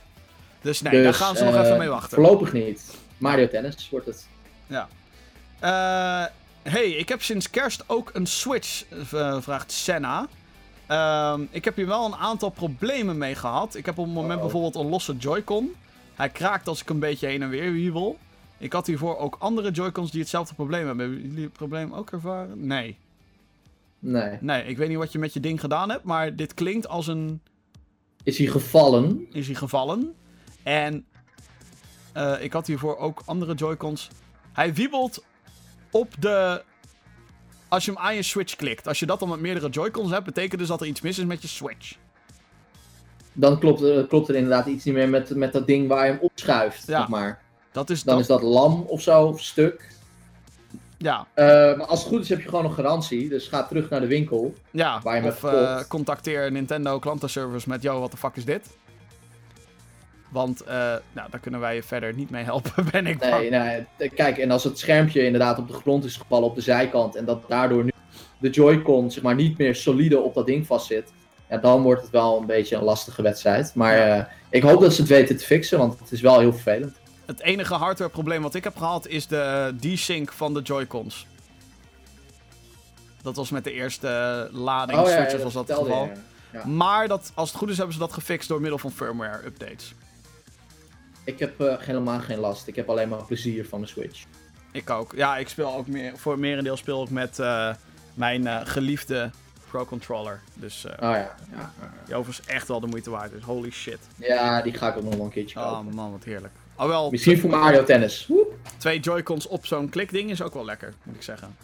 Dus 0.68 0.82
nee, 0.82 0.92
Dus, 0.92 1.04
daar 1.04 1.14
gaan 1.14 1.36
ze 1.36 1.44
nog 1.44 1.54
eh, 1.54 1.62
even 1.62 1.78
mee 1.78 1.90
wachten. 1.90 2.18
Voorlopig 2.18 2.54
niet. 2.54 2.96
Mario 3.18 3.48
Tennis 3.48 3.90
wordt 3.90 4.06
het. 4.06 4.28
Eh, 5.60 6.26
hey, 6.62 6.90
ik 6.90 7.10
heb 7.10 7.22
sinds 7.22 7.50
kerst 7.50 7.84
ook 7.88 8.10
een 8.14 8.26
Switch, 8.26 8.84
eh, 8.90 9.42
vraagt 9.42 9.72
Senna. 9.72 10.28
Ehm, 10.88 11.42
ik 11.50 11.66
heb 11.66 11.76
hier 11.76 11.88
wel 11.88 12.06
een 12.06 12.16
aantal 12.16 12.50
problemen 12.50 13.18
mee 13.18 13.36
gehad. 13.36 13.76
Ik 13.76 13.86
heb 13.86 13.98
op 13.98 14.06
het 14.06 14.14
moment 14.14 14.30
Uh-oh. 14.30 14.42
bijvoorbeeld 14.42 14.76
een 14.76 14.90
losse 14.90 15.16
Joy-Con. 15.16 15.76
Hij 16.16 16.30
kraakt 16.30 16.68
als 16.68 16.82
ik 16.82 16.90
een 16.90 17.00
beetje 17.00 17.28
heen 17.28 17.42
en 17.42 17.50
weer 17.50 17.72
wiebel. 17.72 18.18
Ik 18.58 18.74
had 18.74 18.88
hiervoor 18.88 19.18
ook 19.18 19.36
andere 19.40 19.72
Joy-Cons 19.72 20.12
die 20.12 20.22
hetzelfde 20.22 20.56
probleem 20.56 20.86
hebben. 20.86 21.06
Hebben 21.06 21.28
jullie 21.28 21.44
het 21.44 21.54
probleem 21.54 21.94
ook 21.94 22.12
ervaren? 22.12 22.68
Nee. 22.68 22.98
Nee. 24.00 24.38
Nee, 24.42 24.64
ik 24.64 24.78
weet 24.78 24.90
niet 24.90 24.98
wat 24.98 25.12
je 25.12 25.20
met 25.20 25.34
je 25.34 25.40
ding 25.40 25.60
gedaan 25.60 25.90
hebt, 25.90 26.04
maar 26.04 26.36
dit 26.36 26.54
klinkt 26.54 26.88
als 26.88 27.08
een... 27.08 27.42
Is 28.24 28.38
hij 28.38 28.48
gevallen? 28.48 29.28
Is 29.32 29.46
hij 29.46 29.56
gevallen. 29.56 30.16
En 30.68 31.06
eh, 32.14 32.44
ik 32.44 32.54
had 32.54 32.68
hiervoor 32.68 32.98
ook 32.98 33.22
andere 33.26 33.54
Joy-Cons. 33.54 34.10
Hij 34.54 34.74
wiebelt 34.74 35.24
op 35.92 36.14
de... 36.20 36.64
Als 37.68 37.86
je 37.86 37.92
hem 37.92 38.00
aan 38.00 38.16
je 38.16 38.22
Switch 38.24 38.56
klikt. 38.56 38.88
Als 38.88 39.00
je 39.00 39.06
dat 39.06 39.20
dan 39.20 39.30
met 39.30 39.40
meerdere 39.40 39.70
Joy-Cons 39.70 40.12
hebt, 40.12 40.26
betekent 40.26 40.60
dus 40.60 40.68
dat 40.70 40.82
er 40.82 40.88
iets 40.88 41.02
mis 41.02 41.18
is 41.20 41.26
met 41.26 41.42
je 41.42 41.48
Switch. 41.48 41.96
Dan 43.34 43.60
klopt, 43.60 43.82
er- 43.82 44.08
klopt 44.08 44.30
er 44.30 44.36
inderdaad 44.36 44.66
iets 44.66 44.84
niet 44.84 44.94
meer 44.94 45.10
met, 45.10 45.36
met 45.36 45.54
dat 45.54 45.68
ding 45.68 45.88
waar 45.88 46.06
je 46.06 46.12
hem 46.12 46.22
opschuift. 46.22 46.88
Ja. 46.88 46.98
Zeg 47.00 47.08
maar. 47.08 47.42
Dat 47.72 47.90
is 47.90 48.04
Dan 48.04 48.14
dat. 48.14 48.22
is 48.22 48.28
dat 48.30 48.42
lam 48.42 48.82
of 48.82 49.02
zo, 49.02 49.24
of 49.24 49.42
stuk. 49.42 49.96
Ja, 50.98 51.28
Eh, 51.34 51.46
maar 51.46 51.86
als 51.86 52.00
het 52.00 52.08
goed 52.08 52.22
is 52.22 52.30
heb 52.30 52.42
je 52.42 52.50
gewoon 52.50 52.66
een 52.66 52.74
garantie. 52.74 53.30
Dus 53.30 53.48
ga 53.48 53.64
terug 53.64 53.90
naar 53.90 54.00
de 54.02 54.08
winkel. 54.08 54.54
ja. 54.72 55.02
Waar 55.02 55.16
je 55.16 55.22
hem 55.22 55.30
of 55.32 55.44
eh, 55.44 55.80
contacteer 55.88 56.52
Nintendo 56.52 57.00
klantenservice 57.00 57.70
met... 57.70 57.82
Yo, 57.82 58.00
wat 58.00 58.12
de 58.12 58.18
fuck 58.18 58.36
is 58.36 58.46
dit? 58.46 58.68
Want 60.30 60.62
eh, 60.62 60.76
nou, 61.12 61.30
daar 61.30 61.40
kunnen 61.40 61.60
wij 61.60 61.76
je 61.76 61.84
verder 61.84 62.14
niet 62.14 62.30
mee 62.30 62.44
helpen, 62.44 62.86
ben 62.92 63.08
ik 63.08 63.18
bang. 63.20 63.32
Nee, 63.32 63.50
nee, 63.50 63.86
eh, 63.98 64.12
kijk, 64.16 64.38
en 64.38 64.52
als 64.52 64.64
het 64.64 64.80
schermpje 64.80 65.26
inderdaad 65.26 65.58
op 65.58 65.68
de 65.68 65.74
grond 65.74 66.06
is 66.06 66.16
gevallen 66.18 66.48
op 66.48 66.56
de 66.56 66.62
zijkant 66.62 67.16
en 67.16 67.26
dat 67.26 67.48
daardoor 67.48 67.84
nu 67.84 67.92
de 68.38 68.50
Joy-Con 68.50 69.12
zeg 69.12 69.24
maar 69.24 69.36
niet 69.36 69.58
meer 69.58 69.76
solide 69.76 70.20
op 70.20 70.34
dat 70.34 70.46
ding 70.46 70.66
vastzit, 70.66 71.12
ja, 71.50 71.58
dan 71.58 71.82
wordt 71.82 72.02
het 72.02 72.12
wel 72.12 72.40
een 72.40 72.46
beetje 72.46 72.76
een 72.76 72.84
lastige 72.84 73.22
wedstrijd. 73.22 73.72
Maar 73.76 73.98
Ja. 73.98 74.18
eh, 74.18 74.26
ik 74.50 74.64
hoop 74.64 74.82
dat 74.82 74.94
ze 74.94 75.02
het 75.02 75.10
weten 75.10 75.38
te 75.38 75.46
fixen, 75.46 75.78
want 75.78 76.00
het 76.00 76.12
is 76.12 76.22
wel 76.22 76.40
heel 76.40 76.54
vervelend. 76.54 76.98
Het 77.26 77.42
enige 77.42 77.74
hardwareprobleem 77.74 78.42
wat 78.42 78.54
ik 78.56 78.64
heb 78.64 78.78
gehad 78.78 79.08
is 79.08 79.28
de 79.28 79.76
desync 79.80 80.32
van 80.32 80.54
de 80.54 80.62
Joy-Cons. 80.62 81.28
Dat 83.22 83.36
was 83.36 83.50
met 83.50 83.64
de 83.64 83.72
eerste 83.72 84.08
eh, 84.08 84.60
lading 84.60 85.00
Oh 85.00 85.10
ja, 85.10 85.38
was 85.44 85.54
dat 85.54 85.68
het 85.68 85.78
geval. 85.78 86.10
Maar 86.66 87.08
dat, 87.08 87.32
als 87.36 87.50
het 87.50 87.58
goed 87.58 87.70
is 87.70 87.76
hebben 87.78 87.94
ze 87.94 88.00
dat 88.00 88.14
gefixt 88.14 88.48
door 88.48 88.60
middel 88.62 88.78
van 88.80 88.92
firmware 88.92 89.46
updates. 89.46 89.94
Ik 91.28 91.40
heb 91.40 91.62
eh, 91.62 91.76
helemaal 91.80 92.20
geen 92.20 92.38
last. 92.40 92.68
Ik 92.68 92.76
heb 92.76 92.90
alleen 92.90 93.10
maar 93.10 93.24
plezier 93.26 93.66
van 93.66 93.82
de 93.82 93.88
Switch. 93.88 94.24
Ik 94.72 94.90
ook. 94.90 95.14
Ja, 95.16 95.38
ik 95.38 95.48
speel 95.50 95.74
ook 95.76 95.88
meer, 95.88 96.18
voor 96.18 96.40
merendeel 96.40 96.78
speel 96.78 97.04
ik 97.04 97.10
met 97.10 97.40
eh, 97.40 97.74
mijn 98.14 98.48
eh, 98.48 98.60
geliefde 98.64 99.30
Pro 99.70 99.86
Controller. 99.86 100.40
Dus 100.54 100.86
Oh 100.86 100.92
ja. 101.00 101.36
Ja, 101.56 101.74
die 102.06 102.16
overigens 102.16 102.48
echt 102.48 102.68
wel 102.68 102.80
de 102.80 102.88
moeite 102.88 103.10
waard 103.10 103.32
is. 103.34 103.44
Holy 103.44 103.70
shit. 103.72 104.00
ja, 104.16 104.62
die 104.62 104.74
ga 104.74 104.90
ik 104.90 104.98
ook 104.98 105.04
nog 105.04 105.16
wel 105.16 105.26
een 105.26 105.32
keertje 105.32 105.60
Oh 105.60 105.72
kopen. 105.78 105.96
man, 105.96 106.12
wat 106.12 106.24
heerlijk. 106.24 106.54
Oh 106.76 106.88
wel, 106.88 107.10
Misschien 107.12 107.40
voor 107.40 107.50
Mario 107.50 107.84
Tennis. 107.84 108.26
Woep. 108.28 108.56
twee 108.78 109.00
Joy-Cons 109.00 109.48
op 109.48 109.66
zo'n 109.66 109.90
klikding 109.90 110.30
is 110.32 110.42
ook 110.42 110.54
wel 110.54 110.66
lekker, 110.66 110.94
moet 111.04 111.16
ik 111.16 111.22
zeggen. 111.24 111.56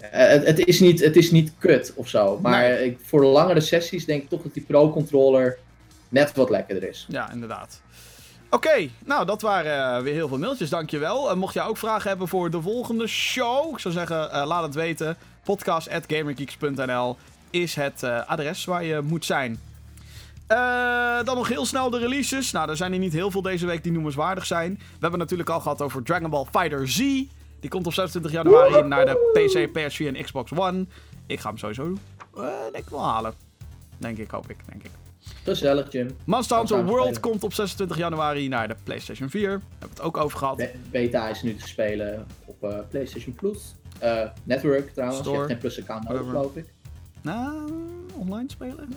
Het, 0.00 0.46
het, 0.46 0.58
is 0.58 0.80
niet, 0.80 1.00
het 1.00 1.16
is 1.16 1.30
niet 1.30 1.52
kut 1.58 1.92
of 1.94 2.08
zo. 2.08 2.38
Maar 2.40 2.60
Nee. 2.68 2.84
ik, 2.84 2.98
voor 3.02 3.24
langere 3.24 3.60
sessies 3.60 4.04
denk 4.04 4.22
ik 4.22 4.28
toch 4.28 4.42
dat 4.42 4.54
die 4.54 4.62
Pro 4.62 4.90
Controller 4.90 5.58
net 6.08 6.34
wat 6.34 6.50
lekkerder 6.50 6.88
is. 6.88 7.06
Ja, 7.08 7.32
inderdaad. 7.32 7.80
Oké, 8.50 8.88
nou 9.04 9.26
dat 9.26 9.42
waren 9.42 9.96
eh, 9.96 10.02
weer 10.02 10.14
heel 10.14 10.28
veel 10.28 10.38
mailtjes, 10.38 10.70
dankjewel. 10.70 11.30
Uh, 11.30 11.36
mocht 11.36 11.54
jij 11.54 11.64
ook 11.64 11.76
vragen 11.76 12.08
hebben 12.08 12.28
voor 12.28 12.50
de 12.50 12.62
volgende 12.62 13.06
show, 13.06 13.72
ik 13.72 13.78
zou 13.78 13.94
zeggen, 13.94 14.32
eh, 14.32 14.46
laat 14.46 14.62
het 14.62 14.74
weten. 14.74 15.16
Podcast.gamergeeks.nl 15.44 17.16
is 17.50 17.74
het 17.74 18.02
adres 18.02 18.64
waar 18.64 18.84
je 18.84 19.00
moet 19.00 19.24
zijn. 19.24 19.60
Dan 21.24 21.36
nog 21.36 21.48
heel 21.48 21.66
snel 21.66 21.90
de 21.90 21.98
releases. 21.98 22.52
Nou, 22.52 22.70
er 22.70 22.76
zijn 22.76 22.92
er 22.92 22.98
niet 22.98 23.12
heel 23.12 23.30
veel 23.30 23.42
deze 23.42 23.66
week 23.66 23.82
die 23.82 23.92
noemenswaardig 23.92 24.46
zijn. 24.46 24.74
We 24.74 24.98
hebben 25.00 25.18
natuurlijk 25.18 25.48
al 25.48 25.60
gehad 25.60 25.82
over 25.82 26.02
Dragon 26.02 26.30
Ball 26.30 26.46
Fighter 26.52 26.88
Z. 26.88 26.98
Die 27.60 27.70
komt 27.70 27.86
op 27.86 27.92
26 27.92 28.32
januari 28.32 28.82
naar 28.82 29.04
de 29.06 29.30
PC, 29.32 29.68
PS4 29.68 30.06
en 30.06 30.24
Xbox 30.24 30.52
One. 30.52 30.86
Ik 31.26 31.40
ga 31.40 31.48
hem 31.48 31.58
sowieso, 31.58 31.92
denk 32.72 32.84
ik 32.84 32.90
wel 32.90 33.04
halen. 33.04 33.34
Denk 33.98 34.18
ik, 34.18 34.30
hoop 34.30 34.50
ik, 34.50 34.56
denk 34.66 34.82
ik. 34.82 35.07
Gezellig, 35.44 35.92
Jim. 35.92 36.16
Monster 36.24 36.84
World 36.84 37.20
komt 37.20 37.42
op 37.44 37.52
26 37.52 37.96
januari 37.96 38.48
naar 38.48 38.68
de 38.68 38.76
PlayStation 38.82 39.30
4. 39.30 39.48
Daar 39.48 39.50
hebben 39.60 39.88
we 39.88 39.94
het 39.94 40.00
ook 40.00 40.16
over 40.16 40.38
gehad. 40.38 40.56
Be- 40.56 40.74
Beta 40.90 41.28
is 41.28 41.42
nu 41.42 41.54
te 41.54 41.68
spelen 41.68 42.26
op 42.44 42.62
eh, 42.64 42.78
PlayStation 42.90 43.34
Plus. 43.34 43.74
Eh, 43.98 44.22
Network 44.44 44.90
trouwens. 44.92 45.20
Store. 45.20 45.32
Je 45.34 45.38
hebt 45.40 45.50
geen 45.50 45.60
Plus-account 45.60 46.08
nodig, 46.08 46.26
geloof 46.26 46.56
ik. 46.56 46.66
Nou, 47.22 47.72
online 48.14 48.50
spelen? 48.50 48.88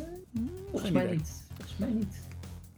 Volgens 0.69 0.91
mij 0.91 1.05
niet. 1.05 1.29
Volgens 1.57 1.77
mij 1.77 1.89
niet. 1.89 2.15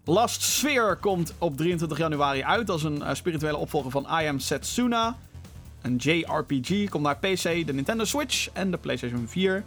Last 0.06 0.42
Sphere 0.42 0.96
komt 0.96 1.34
op 1.38 1.58
23 1.58 1.98
januari 1.98 2.44
uit 2.44 2.70
als 2.70 2.84
een 2.84 3.02
eh, 3.02 3.14
spirituele 3.14 3.58
opvolger 3.58 3.92
van 3.92 4.04
I 4.22 4.28
Am 4.28 4.40
Setsuna. 4.40 5.16
Een 5.82 5.96
JRPG 5.96 6.90
komt 6.90 7.04
naar 7.04 7.18
PC, 7.18 7.44
de 7.66 7.74
Nintendo 7.74 8.04
Switch 8.04 8.50
en 8.54 8.72
de 8.72 8.78
PlayStation 8.78 9.28
4. 9.28 9.64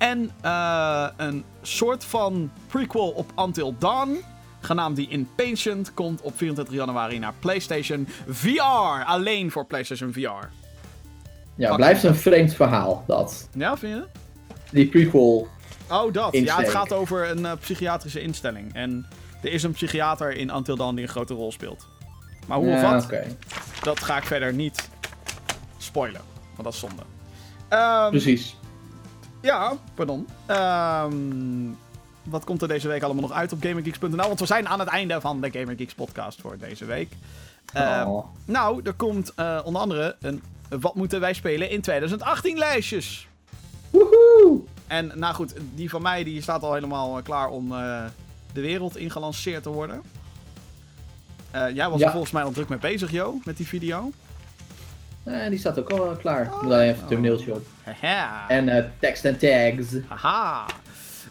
En 0.00 0.30
eh, 0.40 1.06
een 1.16 1.44
soort 1.62 2.04
van 2.04 2.50
prequel 2.66 3.08
op 3.08 3.32
Until 3.36 3.74
Dawn, 3.78 4.24
genaamd 4.60 4.96
The 4.96 5.08
Impatient, 5.08 5.94
komt 5.94 6.20
op 6.20 6.36
24 6.36 6.74
januari 6.74 7.18
naar 7.18 7.32
PlayStation 7.38 8.08
VR. 8.28 9.04
Alleen 9.04 9.50
voor 9.50 9.66
PlayStation 9.66 10.12
VR. 10.12 10.46
Ja, 11.54 11.76
blijft 11.76 12.02
een 12.02 12.14
vreemd 12.14 12.54
verhaal, 12.54 13.04
dat. 13.06 13.48
Ja, 13.52 13.76
vind 13.76 13.94
je? 13.94 14.04
Die 14.70 14.88
prequel. 14.88 15.48
Oh, 15.90 16.12
dat. 16.12 16.36
Ja, 16.36 16.58
het 16.58 16.68
gaat 16.68 16.92
over 16.92 17.30
een 17.30 17.46
eh, 17.46 17.52
psychiatrische 17.60 18.20
instelling. 18.20 18.74
En 18.74 19.06
er 19.42 19.52
is 19.52 19.62
een 19.62 19.72
psychiater 19.72 20.36
in 20.36 20.54
Until 20.54 20.76
Dawn 20.76 20.94
die 20.94 21.04
een 21.04 21.10
grote 21.10 21.34
rol 21.34 21.52
speelt. 21.52 21.86
Maar 22.46 22.58
hoe 22.58 22.74
of 22.74 22.80
wat, 22.80 23.08
dat 23.82 24.00
ga 24.00 24.16
ik 24.16 24.24
verder 24.24 24.52
niet 24.52 24.88
spoilen. 25.78 26.20
Want 26.54 26.64
dat 26.64 26.72
is 26.72 26.78
zonde. 26.78 27.02
Precies. 28.10 28.56
Ja, 29.40 29.72
pardon. 29.94 30.26
Ehm, 30.46 31.14
wat 32.22 32.44
komt 32.44 32.62
er 32.62 32.68
deze 32.68 32.88
week 32.88 33.02
allemaal 33.02 33.22
nog 33.22 33.32
uit 33.32 33.52
op 33.52 33.62
GamerGeeks.nl? 33.62 34.16
Want 34.16 34.40
we 34.40 34.46
zijn 34.46 34.68
aan 34.68 34.78
het 34.80 34.88
einde 34.88 35.20
van 35.20 35.40
de 35.40 35.50
GamerGeeks 35.50 35.94
podcast 35.94 36.40
voor 36.40 36.58
deze 36.58 36.84
week. 36.84 37.12
Eh, 37.72 38.04
Oh. 38.06 38.26
Nou, 38.44 38.80
er 38.84 38.92
komt 38.92 39.34
eh, 39.34 39.60
onder 39.64 39.80
andere 39.82 40.16
een 40.20 40.42
Wat 40.80 40.94
moeten 40.94 41.20
wij 41.20 41.32
spelen 41.34 41.70
in 41.70 41.80
2018 41.80 42.58
lijstjes. 42.58 43.28
Woehoe! 43.90 44.60
En 44.86 45.12
nou 45.14 45.34
goed, 45.34 45.54
die 45.74 45.90
van 45.90 46.02
mij 46.02 46.24
die 46.24 46.42
staat 46.42 46.62
al 46.62 46.74
helemaal 46.74 47.18
eh, 47.18 47.24
klaar 47.24 47.48
om 47.48 47.72
eh, 47.72 48.04
de 48.52 48.60
wereld 48.60 48.96
ingelanceerd 48.96 49.62
te 49.62 49.68
worden. 49.70 50.02
Jij 51.74 51.88
was 51.90 51.98
Ja. 52.00 52.04
er 52.06 52.10
volgens 52.12 52.32
mij 52.32 52.42
al 52.42 52.50
druk 52.50 52.68
mee 52.68 52.78
bezig, 52.78 53.10
Jo, 53.10 53.40
met 53.44 53.56
die 53.56 53.66
video. 53.66 54.10
Eh, 55.30 55.48
die 55.48 55.58
staat 55.58 55.78
ook 55.78 55.90
al 55.90 56.16
klaar. 56.16 56.42
Ik 56.42 56.62
moet 56.62 56.72
alleen 56.72 56.88
even 56.88 57.02
een 57.02 57.08
thumbnailtje 57.08 57.54
op. 57.54 57.66
Haha. 57.84 58.48
En 58.48 58.68
eh, 58.68 58.84
tekst 58.98 59.24
en 59.24 59.38
tags. 59.38 59.86
Haha. 60.08 60.66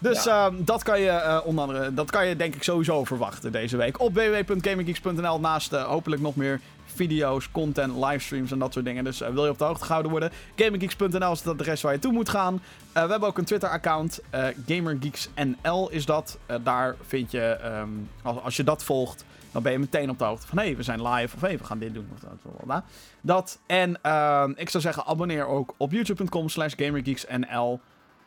Dus 0.02 0.26
ehm, 0.28 0.54
dat, 0.58 0.84
kan 0.84 1.00
je, 1.02 1.10
eh, 1.10 1.40
onder 1.44 1.64
andere, 1.64 1.94
dat 1.94 2.12
kan 2.12 2.28
je 2.28 2.36
denk 2.36 2.56
ik 2.56 2.64
sowieso 2.64 3.04
verwachten 3.04 3.52
deze 3.52 3.78
week. 3.78 4.00
Op 4.00 4.14
www.gaminggeeks.nl 4.14 5.40
naast 5.40 5.74
eh, 5.74 5.84
hopelijk 5.84 6.22
nog 6.22 6.36
meer 6.36 6.60
video's, 6.86 7.52
content, 7.52 7.96
livestreams 8.06 8.52
en 8.52 8.60
dat 8.60 8.74
soort 8.74 8.86
dingen. 8.86 9.04
Dus 9.04 9.22
eh, 9.22 9.30
wil 9.30 9.44
je 9.46 9.52
op 9.52 9.58
de 9.58 9.64
hoogte 9.64 9.84
gehouden 9.86 10.12
worden? 10.12 10.32
GamingGeeks.nl 10.56 11.32
is 11.32 11.40
het 11.40 11.48
adres 11.48 11.82
waar 11.82 11.94
je 11.94 12.00
toe 12.00 12.12
moet 12.12 12.30
gaan. 12.30 12.62
Eh, 12.94 13.04
we 13.04 13.10
hebben 13.12 13.30
ook 13.30 13.38
een 13.38 13.46
Twitter-account. 13.46 14.20
eh 14.30 14.46
GamerGeeksNL 14.68 15.90
is 15.90 16.06
dat. 16.06 16.38
Eh, 16.46 16.56
daar 16.64 16.96
vind 17.08 17.32
je, 17.32 17.42
ehm, 17.42 17.90
als, 18.24 18.38
als 18.44 18.56
je 18.56 18.64
dat 18.64 18.84
volgt, 18.84 19.26
dan 19.52 19.64
ben 19.64 19.72
je 19.72 19.80
meteen 19.80 20.10
op 20.10 20.18
de 20.18 20.24
hoogte 20.24 20.48
van... 20.48 20.58
hé, 20.58 20.64
hey, 20.64 20.76
we 20.76 20.84
zijn 20.84 21.08
live 21.08 21.36
of 21.36 21.42
hé, 21.42 21.48
hey, 21.48 21.58
we 21.58 21.64
gaan 21.64 21.80
dit 21.80 21.94
doen. 21.94 22.10
Of 22.14 22.20
dat, 22.20 22.32
dat. 22.66 22.84
dat. 23.22 23.60
En 23.66 24.02
ehm, 24.02 24.52
ik 24.56 24.70
zou 24.70 24.84
zeggen, 24.84 25.06
abonneer 25.06 25.46
ook 25.48 25.74
op 25.78 25.92
youtube.com 25.92 26.50
slash 26.50 26.74
GamerGeeksNL. 26.78 27.80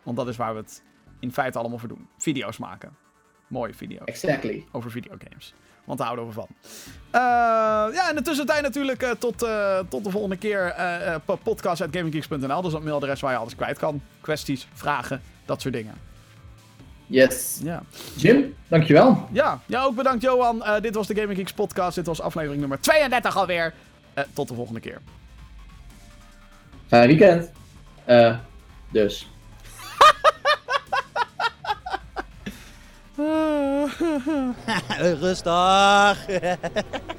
Want 0.03 0.16
dat 0.16 0.28
is 0.28 0.36
waar 0.36 0.55
we 0.55 0.61
het 0.61 0.82
in 1.20 1.32
feite 1.32 1.59
allemaal 1.59 1.78
voor 1.78 1.89
doen. 1.89 2.09
Video's 2.19 2.59
maken. 2.59 2.97
Mooie 3.47 3.74
video's 3.74 4.05
Exactly. 4.05 4.65
over 4.73 4.90
videogames. 4.90 5.55
Want 5.85 5.99
daar 5.99 6.07
houden 6.07 6.27
we 6.28 6.32
van. 6.32 6.47
Eh, 7.11 7.20
ja, 7.94 8.09
in 8.11 8.16
de 8.16 8.23
tussentijd 8.23 8.62
natuurlijk 8.62 9.03
eh, 9.03 9.11
tot, 9.11 9.43
eh, 9.43 9.78
tot 9.89 10.05
de 10.05 10.11
volgende 10.11 10.36
keer. 10.36 10.66
eh 10.66 11.15
eh, 11.15 11.20
podcast.gaminggeeks.nl. 11.43 12.47
Dat 12.49 12.65
is 12.66 12.73
het 12.73 12.82
mailadres 12.82 13.20
waar 13.20 13.32
je 13.32 13.39
alles 13.39 13.57
kwijt 13.57 13.78
kan. 13.78 14.03
Kwesties, 14.20 14.69
vragen, 14.73 15.23
dat 15.44 15.61
soort 15.61 15.74
dingen. 15.74 15.94
Yes. 17.06 17.58
Ja, 17.62 17.82
Jim, 18.16 18.54
dankjewel. 18.68 19.28
ja, 19.32 19.60
ja 19.66 19.82
ook 19.84 19.94
bedankt 19.94 20.22
Johan. 20.22 20.64
Eh, 20.64 20.80
dit 20.80 20.94
was 20.94 21.06
de 21.06 21.14
Gaming 21.14 21.38
Geeks 21.38 21.52
podcast. 21.52 21.94
Dit 21.94 22.06
was 22.06 22.20
aflevering 22.20 22.60
nummer 22.60 22.80
32 22.80 23.36
alweer. 23.36 23.74
Eh, 24.14 24.24
tot 24.32 24.48
de 24.48 24.54
volgende 24.54 24.80
keer. 24.80 24.98
Fijn 26.86 27.06
weekend. 27.06 27.50
Eh, 28.04 28.36
dus. 28.90 29.30
Rustig. 35.20 36.26